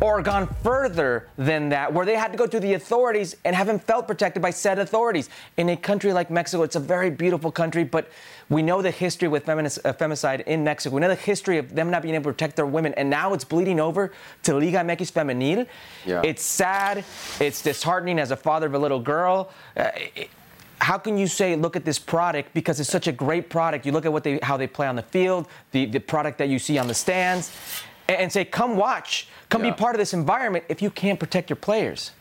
or 0.00 0.22
gone 0.22 0.46
further 0.62 1.28
than 1.38 1.68
that, 1.70 1.92
where 1.92 2.04
they 2.04 2.16
had 2.16 2.32
to 2.32 2.38
go 2.38 2.46
to 2.46 2.60
the 2.60 2.74
authorities 2.74 3.36
and 3.44 3.56
haven't 3.56 3.82
felt 3.82 4.06
protected 4.06 4.42
by 4.42 4.50
said 4.50 4.78
authorities. 4.78 5.30
In 5.56 5.70
a 5.70 5.76
country 5.76 6.12
like 6.12 6.30
Mexico, 6.30 6.62
it's 6.62 6.76
a 6.76 6.80
very 6.80 7.10
beautiful 7.10 7.50
country, 7.50 7.84
but 7.84 8.08
we 8.50 8.62
know 8.62 8.82
the 8.82 8.90
history 8.90 9.28
with 9.28 9.48
uh, 9.48 9.54
femicide 9.54 10.42
in 10.46 10.64
Mexico. 10.64 10.96
We 10.96 11.00
know 11.00 11.08
the 11.08 11.14
history 11.14 11.56
of 11.58 11.74
them 11.74 11.88
not 11.90 12.02
being 12.02 12.16
able 12.16 12.24
to 12.24 12.34
protect 12.34 12.56
their 12.56 12.66
women, 12.66 12.92
and 12.94 13.08
now 13.08 13.32
it's 13.32 13.44
bleeding 13.44 13.80
over 13.80 14.12
to 14.42 14.54
Liga 14.54 14.78
MX 14.78 15.12
Femenil. 15.12 15.66
Yeah. 16.04 16.20
It's 16.24 16.42
sad. 16.42 17.04
It's 17.38 17.62
disheartening 17.62 18.18
as 18.18 18.32
a 18.32 18.36
father 18.36 18.66
of 18.66 18.74
a 18.74 18.78
little 18.78 19.00
girl. 19.00 19.50
Uh, 19.76 19.90
it- 20.14 20.30
how 20.82 20.96
can 20.96 21.18
you 21.18 21.26
say 21.26 21.54
look 21.56 21.76
at 21.76 21.84
this 21.84 21.98
product 21.98 22.54
because 22.54 22.80
it's 22.80 22.88
such 22.88 23.06
a 23.06 23.12
great 23.12 23.50
product? 23.50 23.84
You 23.84 23.92
look 23.92 24.06
at 24.06 24.12
what 24.14 24.24
they 24.24 24.38
how 24.42 24.56
they 24.56 24.66
play 24.66 24.86
on 24.86 24.96
the 24.96 25.02
field, 25.02 25.46
the, 25.72 25.84
the 25.84 25.98
product 26.00 26.38
that 26.38 26.48
you 26.48 26.58
see 26.58 26.78
on 26.78 26.88
the 26.88 26.94
stands, 26.94 27.52
and, 28.08 28.16
and 28.18 28.32
say, 28.32 28.46
come 28.46 28.76
watch, 28.76 29.28
come 29.50 29.60
be 29.60 29.72
part 29.72 29.94
of 29.94 29.98
this 29.98 30.14
environment 30.14 30.64
if 30.70 30.80
you 30.80 30.88
can't 30.90 31.20
protect 31.20 31.50
your 31.50 31.56
players. 31.58 32.12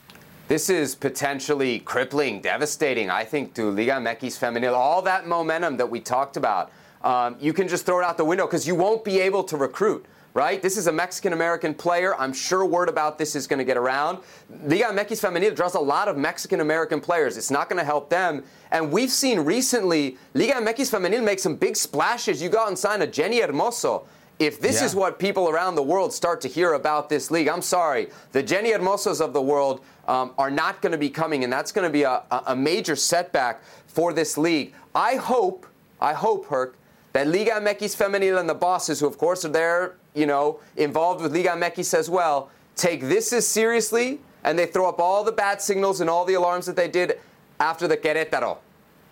This 0.49 0.67
is 0.67 0.95
potentially 0.95 1.77
crippling, 1.81 2.41
devastating, 2.41 3.11
I 3.11 3.23
think, 3.23 3.53
to 3.53 3.69
Liga 3.69 3.91
MX 3.91 4.39
Femenil. 4.39 4.73
All 4.73 4.99
that 5.03 5.27
momentum 5.27 5.77
that 5.77 5.91
we 5.91 5.99
talked 5.99 6.37
about, 6.37 6.71
um, 7.03 7.35
you 7.39 7.53
can 7.53 7.67
just 7.67 7.85
throw 7.85 7.99
it 7.99 8.03
out 8.03 8.17
the 8.17 8.25
window 8.25 8.47
because 8.47 8.67
you 8.67 8.73
won't 8.73 9.03
be 9.03 9.19
able 9.19 9.43
to 9.43 9.57
recruit, 9.57 10.07
right? 10.33 10.59
This 10.59 10.75
is 10.75 10.87
a 10.87 10.91
Mexican 10.91 11.33
American 11.33 11.75
player. 11.75 12.15
I'm 12.15 12.33
sure 12.33 12.65
word 12.65 12.89
about 12.89 13.19
this 13.19 13.35
is 13.35 13.45
going 13.45 13.59
to 13.59 13.63
get 13.63 13.77
around. 13.77 14.23
Liga 14.63 14.85
MX 14.85 15.21
Femenil 15.21 15.55
draws 15.55 15.75
a 15.75 15.79
lot 15.79 16.07
of 16.07 16.17
Mexican 16.17 16.61
American 16.61 16.99
players. 16.99 17.37
It's 17.37 17.51
not 17.51 17.69
going 17.69 17.77
to 17.77 17.85
help 17.85 18.09
them. 18.09 18.43
And 18.71 18.91
we've 18.91 19.11
seen 19.11 19.41
recently 19.41 20.17
Liga 20.33 20.53
MX 20.53 20.89
Femenil 20.89 21.23
make 21.23 21.37
some 21.37 21.57
big 21.57 21.75
splashes. 21.75 22.41
You 22.41 22.49
go 22.49 22.61
out 22.61 22.69
and 22.69 22.79
sign 22.79 23.03
a 23.03 23.07
Jenni 23.07 23.39
Hermoso. 23.45 24.07
If 24.39 24.61
this 24.61 24.79
Yeah. 24.79 24.85
is 24.85 24.95
what 24.95 25.19
people 25.19 25.49
around 25.49 25.75
the 25.75 25.83
world 25.83 26.13
start 26.13 26.39
to 26.41 26.47
hear 26.47 26.73
about 26.73 27.09
this 27.09 27.29
league, 27.29 27.49
I'm 27.49 27.61
sorry. 27.61 28.09
The 28.31 28.41
Jenni 28.41 28.71
Hermosos 28.71 29.19
of 29.19 29.33
the 29.33 29.41
world 29.41 29.81
um, 30.07 30.33
are 30.37 30.49
not 30.49 30.81
going 30.81 30.93
to 30.93 30.97
be 30.97 31.09
coming, 31.09 31.43
and 31.43 31.51
that's 31.51 31.71
going 31.73 31.85
to 31.85 31.91
be 31.91 32.03
a, 32.03 32.23
a 32.47 32.55
major 32.55 32.95
setback 32.95 33.61
for 33.87 34.13
this 34.13 34.37
league. 34.37 34.73
I 34.95 35.15
hope, 35.17 35.67
I 36.01 36.13
hope, 36.13 36.47
Herc, 36.47 36.75
that 37.13 37.27
Liga 37.27 37.51
MX 37.51 37.95
Femenil 37.97 38.39
and 38.39 38.49
the 38.49 38.55
bosses, 38.55 39.01
who 39.01 39.07
of 39.07 39.17
course 39.17 39.43
are 39.43 39.49
there, 39.49 39.95
you 40.13 40.25
know, 40.25 40.59
involved 40.77 41.21
with 41.21 41.33
Liga 41.33 41.49
MX 41.49 41.93
as 41.93 42.09
well, 42.09 42.49
take 42.75 43.01
this 43.01 43.33
as 43.33 43.45
seriously, 43.45 44.19
and 44.43 44.57
they 44.57 44.65
throw 44.65 44.87
up 44.87 44.99
all 44.99 45.23
the 45.23 45.31
bad 45.33 45.61
signals 45.61 45.99
and 46.01 46.09
all 46.09 46.23
the 46.23 46.35
alarms 46.35 46.65
that 46.65 46.77
they 46.77 46.87
did 46.87 47.19
after 47.59 47.87
the 47.87 47.97
Querétaro 47.97 48.57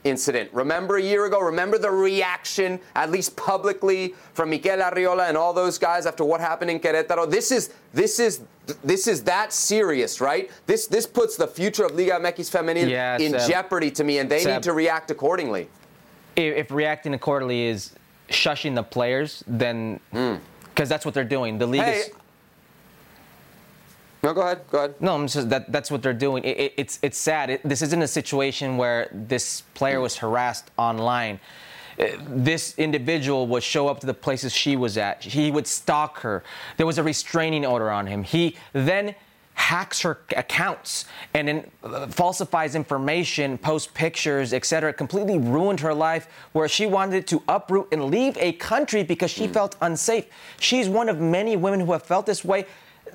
incident. 0.07 0.49
Remember 0.53 0.97
a 0.97 1.01
year 1.01 1.25
ago? 1.25 1.39
Remember 1.39 1.77
the 1.77 1.91
reaction, 1.91 2.79
at 2.95 3.11
least 3.11 3.35
publicly, 3.35 4.15
from 4.33 4.49
Mikel 4.49 4.77
Arriola 4.79 5.27
and 5.27 5.37
all 5.37 5.53
those 5.53 5.77
guys 5.77 6.05
after 6.05 6.23
what 6.23 6.39
happened 6.41 6.71
in 6.71 6.79
Querétaro? 6.79 7.29
This 7.29 7.51
is 7.51 7.71
this 7.93 8.19
is 8.19 8.41
this 8.83 9.07
is 9.07 9.23
that 9.23 9.53
serious, 9.53 10.19
right? 10.21 10.49
This 10.65 10.87
this 10.87 11.05
puts 11.05 11.35
the 11.37 11.47
future 11.47 11.85
of 11.85 11.91
Liga 11.95 12.13
MX 12.19 12.49
Femenil 12.51 12.89
Yeah, 12.89 13.17
in 13.17 13.31
Seb. 13.39 13.49
jeopardy 13.49 13.91
to 13.91 14.03
me, 14.03 14.19
and 14.19 14.29
they 14.29 14.39
Seb. 14.39 14.53
need 14.55 14.63
to 14.63 14.73
react 14.73 15.11
accordingly. 15.11 15.69
if, 16.35 16.55
if 16.55 16.71
reacting 16.71 17.13
accordingly 17.13 17.63
is 17.65 17.93
shushing 18.29 18.75
the 18.75 18.83
players, 18.83 19.43
then 19.47 19.99
hmm. 20.11 20.35
because 20.65 20.89
that's 20.89 21.05
what 21.05 21.13
they're 21.13 21.23
doing. 21.23 21.57
The 21.57 21.67
league 21.67 21.81
Hey, 21.81 21.99
is. 21.99 22.09
No, 24.23 24.33
go 24.33 24.41
ahead. 24.41 24.61
Go 24.71 24.77
ahead. 24.79 24.95
No, 24.99 25.15
I'm 25.15 25.27
just 25.27 25.49
that 25.49 25.71
that's 25.71 25.91
what 25.91 26.01
they're 26.01 26.13
doing. 26.13 26.43
It, 26.43 26.57
it, 26.59 26.73
it's 26.77 26.99
it's 27.01 27.17
sad. 27.17 27.49
It, 27.49 27.61
this 27.63 27.81
isn't 27.81 28.01
a 28.01 28.07
situation 28.07 28.77
where 28.77 29.09
this 29.13 29.61
player 29.73 30.01
was 30.01 30.17
harassed 30.17 30.71
online. 30.77 31.39
Uh, 31.99 32.05
This 32.27 32.73
individual 32.77 33.47
would 33.47 33.63
show 33.63 33.87
up 33.87 33.99
to 34.01 34.07
the 34.07 34.13
places 34.13 34.53
she 34.53 34.75
was 34.75 34.97
at. 34.97 35.23
He 35.23 35.51
would 35.51 35.67
stalk 35.67 36.19
her. 36.19 36.43
There 36.77 36.85
was 36.85 36.97
a 36.97 37.03
restraining 37.03 37.65
order 37.65 37.89
on 37.91 38.07
him. 38.07 38.23
He 38.23 38.55
then 38.73 39.15
hacks 39.53 40.01
her 40.01 40.19
accounts 40.35 41.05
and 41.33 41.47
then 41.47 41.71
uh, 41.83 42.05
falsifies 42.07 42.75
information, 42.75 43.57
posts 43.57 43.89
pictures, 43.93 44.53
etc. 44.53 44.93
Completely 44.93 45.39
ruined 45.39 45.79
her 45.79 45.93
life 45.93 46.27
where 46.53 46.67
she 46.67 46.85
wanted 46.85 47.25
to 47.27 47.41
uproot 47.47 47.87
and 47.91 48.05
leave 48.05 48.37
a 48.37 48.51
country 48.53 49.03
because 49.03 49.31
she 49.31 49.47
felt 49.47 49.75
unsafe. 49.81 50.25
She's 50.59 50.87
one 50.87 51.09
of 51.09 51.19
many 51.19 51.55
women 51.57 51.79
who 51.79 51.91
have 51.91 52.03
felt 52.03 52.25
this 52.27 52.45
way. 52.45 52.65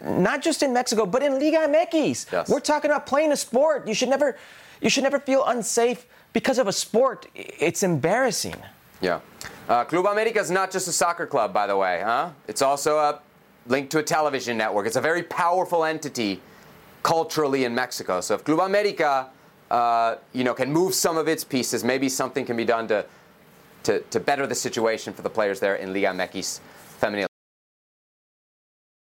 Not 0.02 0.42
just 0.42 0.62
in 0.62 0.72
Mexico, 0.72 1.06
but 1.06 1.22
in 1.22 1.34
Liga 1.34 1.58
MX. 1.58 2.48
We're 2.48 2.60
talking 2.60 2.90
about 2.90 3.06
playing 3.06 3.32
a 3.32 3.36
sport. 3.36 3.86
You 3.86 3.94
should 3.94 4.08
never, 4.08 4.36
you 4.80 4.90
should 4.90 5.04
never 5.04 5.20
feel 5.20 5.44
unsafe 5.44 6.06
because 6.32 6.58
of 6.58 6.66
a 6.66 6.72
sport. 6.72 7.26
It's 7.34 7.82
embarrassing. 7.82 8.56
Yeah. 9.00 9.20
Uh, 9.68 9.84
Club 9.84 10.06
America 10.06 10.40
is 10.40 10.50
not 10.50 10.70
just 10.70 10.88
a 10.88 10.92
soccer 10.92 11.26
club, 11.26 11.52
by 11.52 11.66
the 11.66 11.76
way, 11.76 12.02
huh? 12.04 12.30
It's 12.48 12.62
also 12.62 12.98
a 12.98 13.20
linked 13.66 13.90
to 13.92 13.98
a 13.98 14.02
television 14.02 14.56
network. 14.56 14.86
It's 14.86 14.96
a 14.96 15.00
very 15.00 15.22
powerful 15.22 15.84
entity 15.84 16.40
culturally 17.02 17.64
in 17.64 17.74
Mexico. 17.74 18.20
So 18.20 18.34
if 18.34 18.44
Club 18.44 18.60
America, 18.60 19.28
uh, 19.70 20.16
you 20.32 20.44
know, 20.44 20.54
can 20.54 20.72
move 20.72 20.94
some 20.94 21.16
of 21.16 21.28
its 21.28 21.44
pieces, 21.44 21.84
maybe 21.84 22.08
something 22.08 22.44
can 22.44 22.56
be 22.56 22.64
done 22.64 22.88
to 22.88 23.04
to, 23.84 23.98
to 24.10 24.20
better 24.20 24.46
the 24.46 24.54
situation 24.54 25.12
for 25.12 25.22
the 25.22 25.30
players 25.30 25.58
there 25.58 25.74
in 25.74 25.92
Liga 25.92 26.08
MX 26.08 26.60
Femenil. 27.00 27.31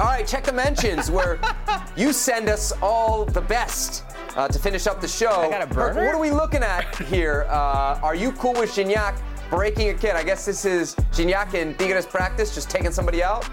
All 0.00 0.06
right, 0.06 0.24
check 0.24 0.44
the 0.44 0.52
mentions 0.52 1.10
where 1.10 1.40
you 1.96 2.12
send 2.12 2.48
us 2.48 2.72
all 2.80 3.24
the 3.24 3.40
best 3.40 4.04
uh, 4.36 4.46
to 4.46 4.56
finish 4.56 4.86
up 4.86 5.00
the 5.00 5.08
show. 5.08 5.28
I 5.28 5.50
got 5.50 5.60
a 5.60 5.74
burner? 5.74 6.06
What 6.06 6.14
are 6.14 6.20
we 6.20 6.30
looking 6.30 6.62
at 6.62 6.96
here? 7.06 7.46
Uh, 7.50 7.98
are 8.00 8.14
you 8.14 8.30
cool 8.30 8.52
with 8.52 8.70
Gignac 8.70 9.20
breaking 9.50 9.88
a 9.88 9.94
kid? 9.94 10.12
I 10.12 10.22
guess 10.22 10.46
this 10.46 10.64
is 10.64 10.94
Gignac 11.10 11.54
in 11.54 11.74
Tigres 11.74 12.06
practice, 12.06 12.54
just 12.54 12.70
taking 12.70 12.92
somebody 12.92 13.24
out. 13.24 13.48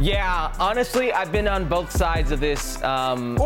Yeah, 0.00 0.54
honestly, 0.60 1.12
I've 1.12 1.32
been 1.32 1.48
on 1.48 1.66
both 1.68 1.90
sides 1.90 2.30
of 2.30 2.38
this. 2.38 2.80
Um, 2.84 3.36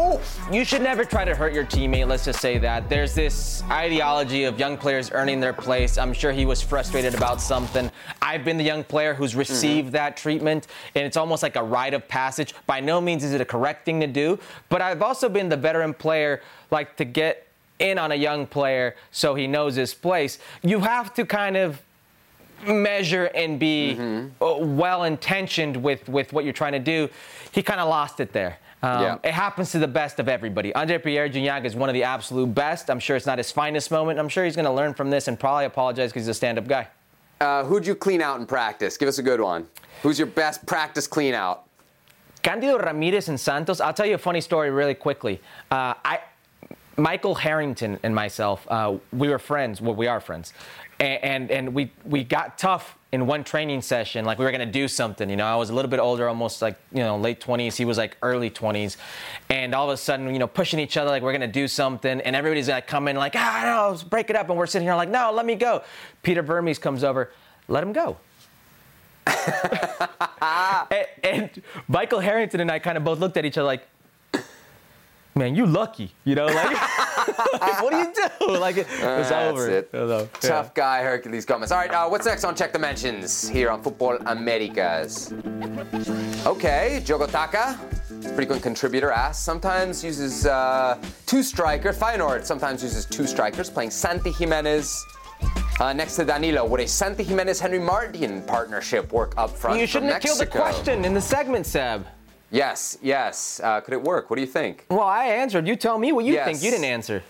you 0.50 0.66
should 0.66 0.82
never 0.82 1.02
try 1.02 1.24
to 1.24 1.34
hurt 1.34 1.54
your 1.54 1.64
teammate. 1.64 2.06
Let's 2.06 2.26
just 2.26 2.42
say 2.42 2.58
that. 2.58 2.90
There's 2.90 3.14
this 3.14 3.62
ideology 3.70 4.44
of 4.44 4.58
young 4.58 4.76
players 4.76 5.10
earning 5.12 5.40
their 5.40 5.54
place. 5.54 5.96
I'm 5.96 6.12
sure 6.12 6.30
he 6.30 6.44
was 6.44 6.60
frustrated 6.60 7.14
about 7.14 7.40
something. 7.40 7.90
I've 8.20 8.44
been 8.44 8.58
the 8.58 8.64
young 8.64 8.84
player 8.84 9.14
who's 9.14 9.34
received 9.34 9.92
that 9.92 10.14
treatment, 10.18 10.66
and 10.94 11.06
it's 11.06 11.16
almost 11.16 11.42
like 11.42 11.56
a 11.56 11.62
rite 11.62 11.94
of 11.94 12.06
passage. 12.06 12.54
By 12.66 12.80
no 12.80 13.00
means 13.00 13.24
is 13.24 13.32
it 13.32 13.40
a 13.40 13.46
correct 13.46 13.86
thing 13.86 13.98
to 14.00 14.06
do, 14.06 14.38
but 14.68 14.82
I've 14.82 15.00
also 15.00 15.30
been 15.30 15.48
the 15.48 15.56
veteran 15.56 15.94
player, 15.94 16.42
like 16.70 16.98
to 16.98 17.06
get 17.06 17.46
in 17.78 17.96
on 17.96 18.12
a 18.12 18.14
young 18.14 18.46
player 18.46 18.94
so 19.10 19.34
he 19.34 19.46
knows 19.46 19.74
his 19.74 19.94
place. 19.94 20.38
You 20.62 20.80
have 20.80 21.14
to 21.14 21.24
kind 21.24 21.56
of 21.56 21.80
measure 22.66 23.26
and 23.34 23.58
be 23.58 23.98
uh, 24.40 24.56
well 24.58 25.04
intentioned 25.04 25.76
with, 25.76 26.08
with 26.08 26.32
what 26.32 26.44
you're 26.44 26.52
trying 26.52 26.72
to 26.72 26.78
do. 26.78 27.08
He 27.52 27.62
kind 27.62 27.80
of 27.80 27.88
lost 27.88 28.20
it 28.20 28.32
there. 28.32 28.58
Um, 28.82 29.02
Yeah. 29.02 29.18
It 29.24 29.32
happens 29.32 29.70
to 29.72 29.78
the 29.78 29.88
best 29.88 30.18
of 30.18 30.28
everybody. 30.28 30.74
Andre 30.74 30.98
Pierre 30.98 31.28
Gignac 31.28 31.64
is 31.64 31.74
one 31.76 31.88
of 31.88 31.94
the 31.94 32.02
absolute 32.04 32.52
best. 32.54 32.90
I'm 32.90 32.98
sure 33.00 33.16
it's 33.16 33.26
not 33.26 33.38
his 33.38 33.50
finest 33.52 33.90
moment. 33.90 34.18
I'm 34.18 34.28
sure 34.28 34.44
he's 34.44 34.56
going 34.56 34.64
to 34.66 34.72
learn 34.72 34.94
from 34.94 35.10
this 35.10 35.28
and 35.28 35.38
probably 35.38 35.66
apologize 35.66 36.10
because 36.10 36.22
he's 36.24 36.28
a 36.28 36.34
stand 36.34 36.58
up 36.58 36.66
guy. 36.66 36.88
Uh, 37.40 37.64
who'd 37.64 37.86
you 37.86 37.94
clean 37.94 38.22
out 38.22 38.38
in 38.40 38.46
practice? 38.46 38.96
Give 38.96 39.08
us 39.08 39.18
a 39.18 39.22
good 39.22 39.40
one. 39.40 39.66
Who's 40.02 40.18
your 40.18 40.26
best 40.26 40.64
practice 40.66 41.06
clean 41.06 41.34
out? 41.34 41.64
Candido 42.42 42.78
Ramirez 42.78 43.28
and 43.28 43.38
Santos. 43.38 43.80
I'll 43.80 43.92
tell 43.94 44.06
you 44.06 44.14
a 44.16 44.18
funny 44.18 44.40
story 44.40 44.70
really 44.70 44.94
quickly. 44.94 45.40
Uh, 45.70 45.94
I, 46.04 46.20
Michael 46.96 47.34
Harrington 47.36 47.98
and 48.02 48.14
myself, 48.14 48.66
uh, 48.68 48.96
we 49.12 49.28
were 49.28 49.38
friends. 49.38 49.80
Well, 49.80 49.94
we 49.94 50.08
are 50.08 50.20
friends, 50.20 50.52
and, 51.02 51.50
and 51.50 51.74
we 51.74 51.92
we 52.04 52.24
got 52.24 52.58
tough 52.58 52.96
in 53.12 53.26
one 53.26 53.44
training 53.44 53.82
session. 53.82 54.24
Like 54.24 54.38
we 54.38 54.44
were 54.44 54.52
gonna 54.52 54.66
do 54.66 54.88
something. 54.88 55.28
You 55.28 55.36
know, 55.36 55.46
I 55.46 55.56
was 55.56 55.70
a 55.70 55.74
little 55.74 55.90
bit 55.90 56.00
older, 56.00 56.28
almost 56.28 56.62
like 56.62 56.78
you 56.92 57.00
know 57.00 57.16
late 57.16 57.40
20s. 57.40 57.76
He 57.76 57.84
was 57.84 57.98
like 57.98 58.16
early 58.22 58.50
20s, 58.50 58.96
and 59.50 59.74
all 59.74 59.90
of 59.90 59.94
a 59.94 59.96
sudden, 59.96 60.32
you 60.32 60.38
know, 60.38 60.46
pushing 60.46 60.78
each 60.80 60.96
other 60.96 61.10
like 61.10 61.22
we're 61.22 61.32
gonna 61.32 61.46
do 61.46 61.68
something, 61.68 62.20
and 62.20 62.36
everybody's 62.36 62.68
gonna 62.68 62.82
come 62.82 63.08
in 63.08 63.16
like 63.16 63.34
ah 63.36 63.62
no, 63.64 63.90
let's 63.90 64.02
break 64.02 64.30
it 64.30 64.36
up, 64.36 64.48
and 64.48 64.58
we're 64.58 64.66
sitting 64.66 64.86
here 64.86 64.94
like 64.94 65.08
no, 65.08 65.32
let 65.32 65.46
me 65.46 65.54
go. 65.54 65.82
Peter 66.22 66.42
Vermes 66.42 66.78
comes 66.78 67.04
over, 67.04 67.30
let 67.68 67.82
him 67.82 67.92
go. 67.92 68.16
and, 70.90 71.06
and 71.22 71.62
Michael 71.88 72.20
Harrington 72.20 72.60
and 72.60 72.70
I 72.70 72.78
kind 72.78 72.96
of 72.96 73.04
both 73.04 73.18
looked 73.20 73.36
at 73.36 73.44
each 73.44 73.56
other 73.56 73.66
like, 73.66 73.86
man, 75.34 75.54
you 75.54 75.64
lucky, 75.64 76.12
you 76.24 76.34
know, 76.34 76.46
like, 76.46 76.76
like, 77.60 77.82
what 77.82 77.90
do 77.92 77.98
you 77.98 78.12
do? 78.14 78.22
Like 78.62 78.76
it, 78.76 78.86
was 78.88 79.28
That's 79.28 79.32
over. 79.52 79.68
it. 79.70 79.90
It 79.92 79.98
was 79.98 80.10
over. 80.10 80.30
Yeah. 80.42 80.48
Tough 80.48 80.74
guy, 80.74 81.02
Herculez 81.02 81.46
Gomez. 81.46 81.72
All 81.72 81.78
right, 81.78 81.90
uh, 81.90 82.08
what's 82.08 82.26
next 82.26 82.44
on 82.44 82.54
Check 82.54 82.72
the 82.72 82.78
Mentions 82.78 83.48
here 83.48 83.70
on 83.70 83.82
Futbol 83.82 84.22
Americas? 84.26 85.32
Okay, 86.46 87.02
Jogotaka, 87.04 87.76
frequent 88.34 88.62
contributor, 88.62 89.10
asks, 89.10 89.42
sometimes 89.44 90.04
uses 90.04 90.46
uh, 90.46 90.98
two 91.26 91.42
strikers. 91.42 91.98
Feyenoord 91.98 92.44
sometimes 92.44 92.82
uses 92.82 93.04
two 93.04 93.26
strikers, 93.26 93.70
playing 93.70 93.90
Santi 93.90 94.32
Jimenez 94.32 95.04
uh, 95.80 95.92
next 95.92 96.16
to 96.16 96.24
Danilo. 96.24 96.64
Would 96.66 96.80
a 96.80 96.88
Santi 96.88 97.24
Jimenez 97.24 97.58
Henry 97.60 97.78
Martin 97.78 98.42
partnership 98.42 99.12
work 99.12 99.34
up 99.36 99.50
front? 99.50 99.80
You 99.80 99.86
shouldn't 99.86 100.12
have 100.12 100.22
killed 100.22 100.38
the 100.38 100.46
question 100.46 101.04
in 101.04 101.14
the 101.14 101.20
segment, 101.20 101.66
Seb. 101.66 102.06
Yes, 102.52 102.98
yes. 103.02 103.60
Uh, 103.64 103.80
could 103.80 103.94
it 103.94 104.02
work? 104.02 104.28
What 104.30 104.36
do 104.36 104.42
you 104.42 104.46
think? 104.46 104.84
Well, 104.90 105.00
I 105.00 105.24
answered. 105.26 105.66
You 105.66 105.74
tell 105.74 105.98
me 105.98 106.12
what 106.12 106.24
you 106.24 106.34
Yes. 106.34 106.46
think. 106.46 106.62
You 106.62 106.70
didn't 106.70 106.84
answer. 106.84 107.22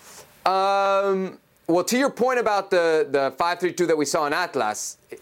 Um, 0.45 1.39
well, 1.69 1.85
to 1.85 1.97
your 1.97 2.11
point 2.11 2.39
about 2.41 2.71
the 2.71 3.07
the 3.11 3.33
five 3.39 3.61
three 3.61 3.73
two 3.73 3.87
that 3.87 3.97
we 3.97 4.05
saw 4.05 4.27
in 4.27 4.33
Atlas, 4.33 4.99
it, 5.11 5.21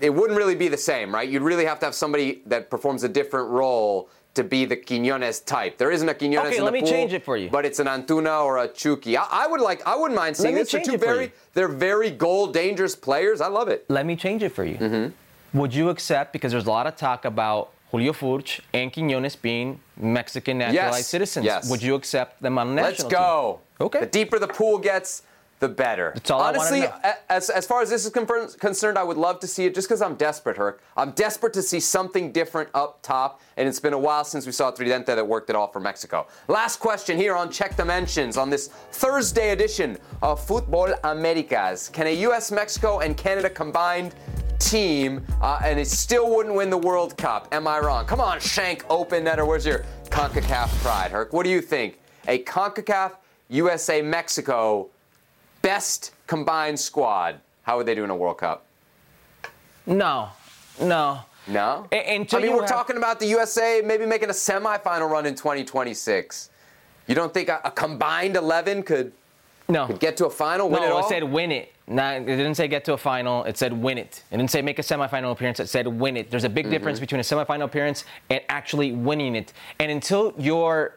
it 0.00 0.10
wouldn't 0.14 0.38
really 0.38 0.54
be 0.54 0.68
the 0.68 0.76
same, 0.78 1.12
right? 1.12 1.28
You'd 1.28 1.42
really 1.42 1.64
have 1.66 1.80
to 1.80 1.86
have 1.86 1.94
somebody 1.94 2.42
that 2.46 2.70
performs 2.70 3.02
a 3.02 3.08
different 3.08 3.50
role 3.50 4.08
to 4.34 4.44
be 4.44 4.64
the 4.64 4.76
Quinones 4.76 5.40
type. 5.40 5.76
There 5.76 5.90
isn't 5.90 6.08
a 6.08 6.14
Quinones 6.14 6.46
Okay, 6.46 6.58
in 6.58 6.62
let 6.64 6.70
the 6.70 6.74
me 6.74 6.80
pool, 6.82 6.88
change 6.90 7.12
it 7.12 7.24
for 7.24 7.36
you. 7.36 7.50
But 7.50 7.64
it's 7.66 7.80
an 7.80 7.88
Antuna 7.88 8.44
or 8.44 8.58
a 8.58 8.68
Chucky. 8.68 9.16
I, 9.16 9.26
I 9.28 9.46
would 9.48 9.60
like. 9.60 9.84
I 9.86 9.96
wouldn't 9.96 10.16
mind 10.16 10.36
seeing 10.36 10.54
this. 10.54 10.70
They're 10.70 10.78
change 10.80 10.88
two 10.90 10.94
it 10.94 11.00
for 11.00 11.06
very. 11.06 11.24
you. 11.24 11.32
They're 11.54 11.66
very 11.68 12.10
goal 12.12 12.46
dangerous 12.46 12.94
players. 12.94 13.40
I 13.40 13.48
love 13.48 13.66
it. 13.68 13.84
Let 13.88 14.06
me 14.06 14.14
change 14.14 14.44
it 14.44 14.50
for 14.50 14.64
you. 14.64 14.76
Mm-hmm. 14.76 15.58
Would 15.58 15.74
you 15.74 15.88
accept, 15.88 16.32
because 16.32 16.52
there's 16.52 16.66
a 16.66 16.70
lot 16.70 16.86
of 16.86 16.94
talk 16.94 17.24
about 17.24 17.72
Julio 17.90 18.12
Furch 18.12 18.60
and 18.72 18.92
Quinones 18.92 19.36
being 19.36 19.80
Mexican 19.96 20.58
naturalized 20.58 20.98
Yes, 20.98 21.08
citizens. 21.08 21.44
yes. 21.46 21.70
Would 21.70 21.82
you 21.82 21.94
accept 21.94 22.40
them 22.42 22.58
on 22.58 22.78
a 22.78 22.82
Let's 22.82 23.02
go. 23.04 23.60
team? 23.78 23.86
Okay. 23.86 24.00
The 24.00 24.06
deeper 24.06 24.38
the 24.38 24.46
pool 24.48 24.78
gets, 24.78 25.22
the 25.58 25.68
better. 25.68 26.12
That's 26.14 26.30
all 26.30 26.40
I 26.40 26.52
wanna 26.52 26.58
Honestly, 26.60 26.86
as, 27.28 27.50
as 27.50 27.66
far 27.66 27.82
as 27.82 27.90
this 27.90 28.06
is 28.06 28.12
concerned, 28.56 28.96
I 28.96 29.02
would 29.02 29.18
love 29.18 29.40
to 29.40 29.46
see 29.46 29.66
it 29.66 29.74
just 29.74 29.88
because 29.88 30.00
I'm 30.00 30.14
desperate, 30.14 30.56
Herc. 30.56 30.80
I'm 30.96 31.10
desperate 31.10 31.52
to 31.52 31.62
see 31.62 31.80
something 31.80 32.32
different 32.32 32.70
up 32.72 33.02
top, 33.02 33.42
and 33.58 33.68
it's 33.68 33.78
been 33.80 33.92
a 33.92 33.98
while 33.98 34.24
since 34.24 34.46
we 34.46 34.52
saw 34.52 34.72
Tridente 34.72 35.04
that 35.06 35.26
worked 35.26 35.50
it 35.50 35.56
all 35.56 35.66
for 35.68 35.80
Mexico. 35.80 36.26
Last 36.48 36.78
question 36.80 37.18
here 37.18 37.36
on 37.36 37.50
Check 37.50 37.76
the 37.76 37.84
Mentions 37.84 38.38
on 38.38 38.48
this 38.48 38.68
Thursday 38.68 39.50
edition 39.50 39.98
of 40.22 40.40
Futbol 40.46 40.98
Americas. 41.04 41.90
Can 41.90 42.06
a 42.06 42.14
U.S., 42.22 42.50
Mexico, 42.50 43.00
and 43.00 43.14
Canada 43.16 43.50
combined 43.50 44.14
team, 44.60 45.26
uh, 45.40 45.60
and 45.64 45.80
it 45.80 45.88
still 45.88 46.34
wouldn't 46.34 46.54
win 46.54 46.70
the 46.70 46.78
World 46.78 47.16
Cup? 47.16 47.48
Am 47.52 47.66
I 47.66 47.78
wrong? 47.80 48.06
Come 48.06 48.20
on, 48.20 48.38
Shank, 48.38 48.84
open 48.88 49.24
netter. 49.24 49.46
Where's 49.46 49.66
your 49.66 49.84
CONCACAF 50.10 50.68
pride, 50.82 51.10
Herc? 51.10 51.32
What 51.32 51.44
do 51.44 51.50
you 51.50 51.60
think? 51.60 51.98
A 52.28 52.42
CONCACAF, 52.44 53.12
USA, 53.48 54.02
Mexico 54.02 54.88
best 55.62 56.12
combined 56.26 56.78
squad. 56.78 57.40
How 57.62 57.76
would 57.76 57.86
they 57.86 57.94
do 57.94 58.04
in 58.04 58.10
a 58.10 58.16
World 58.16 58.38
Cup? 58.38 58.64
No, 59.86 60.28
no. 60.80 61.20
No. 61.48 61.86
Until 61.90 62.38
I 62.38 62.42
mean, 62.42 62.52
we're 62.52 62.60
have- 62.60 62.70
talking 62.70 62.96
about 62.96 63.18
the 63.18 63.26
USA 63.26 63.82
maybe 63.84 64.06
making 64.06 64.28
a 64.28 64.32
semifinal 64.32 65.10
run 65.10 65.26
in 65.26 65.34
2026. 65.34 66.50
You 67.06 67.14
don't 67.14 67.34
think 67.34 67.48
a, 67.48 67.60
a 67.64 67.70
combined 67.70 68.36
11 68.36 68.84
could 68.84 69.12
no 69.68 69.86
could 69.86 69.98
get 70.00 70.16
to 70.18 70.26
a 70.26 70.30
final, 70.30 70.68
win 70.68 70.82
no, 70.82 70.86
it 70.88 70.92
all? 70.92 71.00
it 71.00 71.08
said 71.08 71.24
win 71.24 71.50
it. 71.50 71.72
Not, 71.90 72.18
it 72.18 72.24
didn't 72.26 72.54
say 72.54 72.68
get 72.68 72.84
to 72.84 72.92
a 72.92 72.96
final. 72.96 73.42
It 73.44 73.58
said 73.58 73.72
win 73.72 73.98
it. 73.98 74.22
It 74.30 74.36
didn't 74.36 74.52
say 74.52 74.62
make 74.62 74.78
a 74.78 74.82
semifinal 74.82 75.32
appearance. 75.32 75.58
It 75.58 75.68
said 75.68 75.88
win 75.88 76.16
it. 76.16 76.30
There's 76.30 76.44
a 76.44 76.48
big 76.48 76.70
difference 76.70 76.98
Mhm. 76.98 77.02
between 77.02 77.20
a 77.20 77.24
semifinal 77.24 77.64
appearance 77.64 78.04
and 78.30 78.40
actually 78.48 78.92
winning 78.92 79.34
it. 79.34 79.52
And 79.80 79.90
until 79.90 80.32
your 80.38 80.94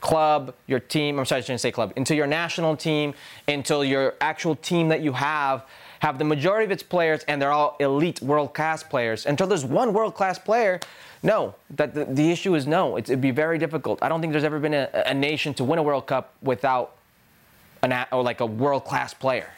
club, 0.00 0.52
your 0.66 0.80
team, 0.80 1.18
I'm 1.20 1.24
sorry, 1.26 1.38
I 1.38 1.42
shouldn't 1.42 1.60
say 1.60 1.70
club, 1.70 1.92
until 1.96 2.16
your 2.16 2.26
national 2.26 2.76
team, 2.76 3.14
until 3.46 3.84
your 3.84 4.14
actual 4.20 4.56
team 4.56 4.88
that 4.88 5.00
you 5.00 5.12
have, 5.12 5.64
have 6.00 6.18
the 6.18 6.24
majority 6.24 6.64
of 6.64 6.70
its 6.72 6.82
players 6.82 7.22
and 7.28 7.40
they're 7.40 7.52
all 7.52 7.76
elite 7.80 8.20
world 8.20 8.52
class 8.52 8.82
players, 8.82 9.26
until 9.26 9.46
there's 9.46 9.64
one 9.64 9.92
world 9.94 10.14
class 10.14 10.38
player, 10.38 10.80
no, 11.22 11.54
that 11.70 11.94
the, 11.94 12.04
the 12.04 12.30
issue 12.32 12.54
is 12.56 12.66
no. 12.66 12.96
It's, 12.96 13.08
it'd 13.10 13.20
be 13.22 13.30
very 13.30 13.58
difficult. 13.58 14.00
I 14.02 14.08
don't 14.08 14.20
think 14.20 14.32
there's 14.32 14.44
ever 14.44 14.58
been 14.58 14.74
a, 14.74 14.88
a 15.06 15.14
nation 15.14 15.54
to 15.54 15.64
win 15.64 15.78
a 15.78 15.82
World 15.82 16.06
Cup 16.06 16.34
without 16.42 16.96
an 17.82 18.06
or 18.12 18.22
like 18.22 18.40
a 18.40 18.46
world 18.46 18.84
class 18.84 19.14
player. 19.14 19.48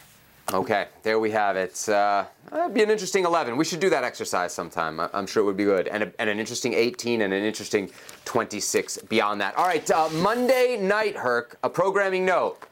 Okay, 0.51 0.89
there 1.03 1.19
we 1.19 1.31
have 1.33 1.57
it. 1.57 1.87
Uh, 1.87 2.25
that'd 2.51 2.73
be 2.73 2.83
an 2.83 2.91
interesting 2.91 3.27
11. 3.27 3.55
We 3.59 3.67
should 3.67 3.81
do 3.81 3.91
that 3.91 4.03
exercise 4.03 4.51
sometime. 4.51 4.99
I'm 4.99 5.27
sure 5.27 5.43
it 5.43 5.47
would 5.47 5.59
be 5.59 5.65
good. 5.65 5.89
And, 5.89 6.05
a, 6.05 6.13
and 6.19 6.31
an 6.31 6.39
interesting 6.39 6.73
18 6.73 7.21
and 7.21 7.35
an 7.35 7.45
interesting 7.45 7.91
26 8.25 8.99
beyond 9.11 9.43
that. 9.43 9.55
All 9.57 9.67
right, 9.67 9.89
uh, 9.91 10.09
Monday 10.09 10.79
night, 10.81 11.17
Herc, 11.17 11.59
a 11.63 11.69
programming 11.69 12.25
note. 12.25 12.63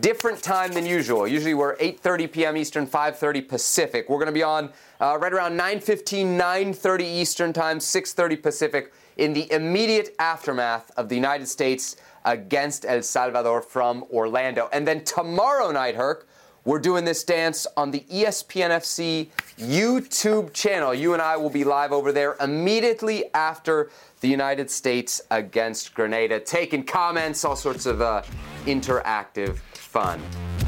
Different 0.00 0.42
time 0.42 0.72
than 0.72 0.84
usual. 0.84 1.26
Usually 1.26 1.54
we're 1.54 1.76
8.30 1.76 2.32
p.m. 2.32 2.56
Eastern, 2.56 2.86
5.30 2.86 3.48
Pacific. 3.48 4.10
We're 4.10 4.18
going 4.18 4.26
to 4.26 4.32
be 4.32 4.42
on 4.42 4.70
uh, 5.00 5.16
right 5.18 5.32
around 5.32 5.58
9.15, 5.58 6.38
9.30 6.38 7.00
Eastern 7.00 7.52
time, 7.54 7.78
6.30 7.78 8.42
Pacific 8.42 8.92
in 9.16 9.32
the 9.32 9.50
immediate 9.50 10.14
aftermath 10.18 10.90
of 10.98 11.08
the 11.08 11.14
United 11.14 11.46
States 11.46 11.96
against 12.26 12.84
El 12.86 13.02
Salvador 13.02 13.62
from 13.62 14.04
Orlando. 14.10 14.68
And 14.72 14.86
then 14.86 15.02
tomorrow 15.04 15.70
night, 15.70 15.94
Herc, 15.94 16.26
we're 16.64 16.78
doing 16.78 17.04
this 17.04 17.24
dance 17.24 17.66
on 17.76 17.90
the 17.90 18.04
E 18.08 18.24
ESPN 18.24 18.70
FC 18.70 19.28
YouTube 19.58 20.52
channel. 20.52 20.94
You 20.94 21.12
and 21.12 21.22
I 21.22 21.36
will 21.36 21.50
be 21.50 21.64
live 21.64 21.92
over 21.92 22.12
there 22.12 22.36
immediately 22.40 23.24
after 23.34 23.90
the 24.20 24.28
United 24.28 24.70
States 24.70 25.20
against 25.30 25.94
Grenada, 25.94 26.38
taking 26.38 26.84
comments, 26.84 27.44
all 27.44 27.56
sorts 27.56 27.86
of 27.86 28.00
uh, 28.00 28.22
interactive 28.66 29.56
fun. 29.74 30.20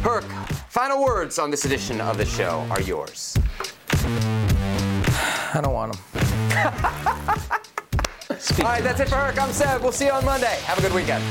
Herc, 0.03 0.25
final 0.69 1.03
words 1.05 1.39
on 1.39 1.51
this 1.51 1.65
edition 1.65 2.01
of 2.01 2.19
the 2.19 2.27
show 2.27 2.66
are 2.71 2.83
yours. 2.83 3.39
I 5.55 5.61
don't 5.62 5.73
want 5.73 5.93
them. 5.93 6.03
All 8.59 8.65
right, 8.65 8.83
that's 8.83 9.01
it 9.01 9.09
for 9.09 9.15
Herc. 9.15 9.41
I'm 9.41 9.53
Seb. 9.53 9.83
We'll 9.83 9.93
see 9.93 10.07
you 10.07 10.11
on 10.11 10.25
Monday. 10.25 10.59
Have 10.65 10.79
a 10.79 10.83
good 10.83 10.93
weekend. 10.93 11.23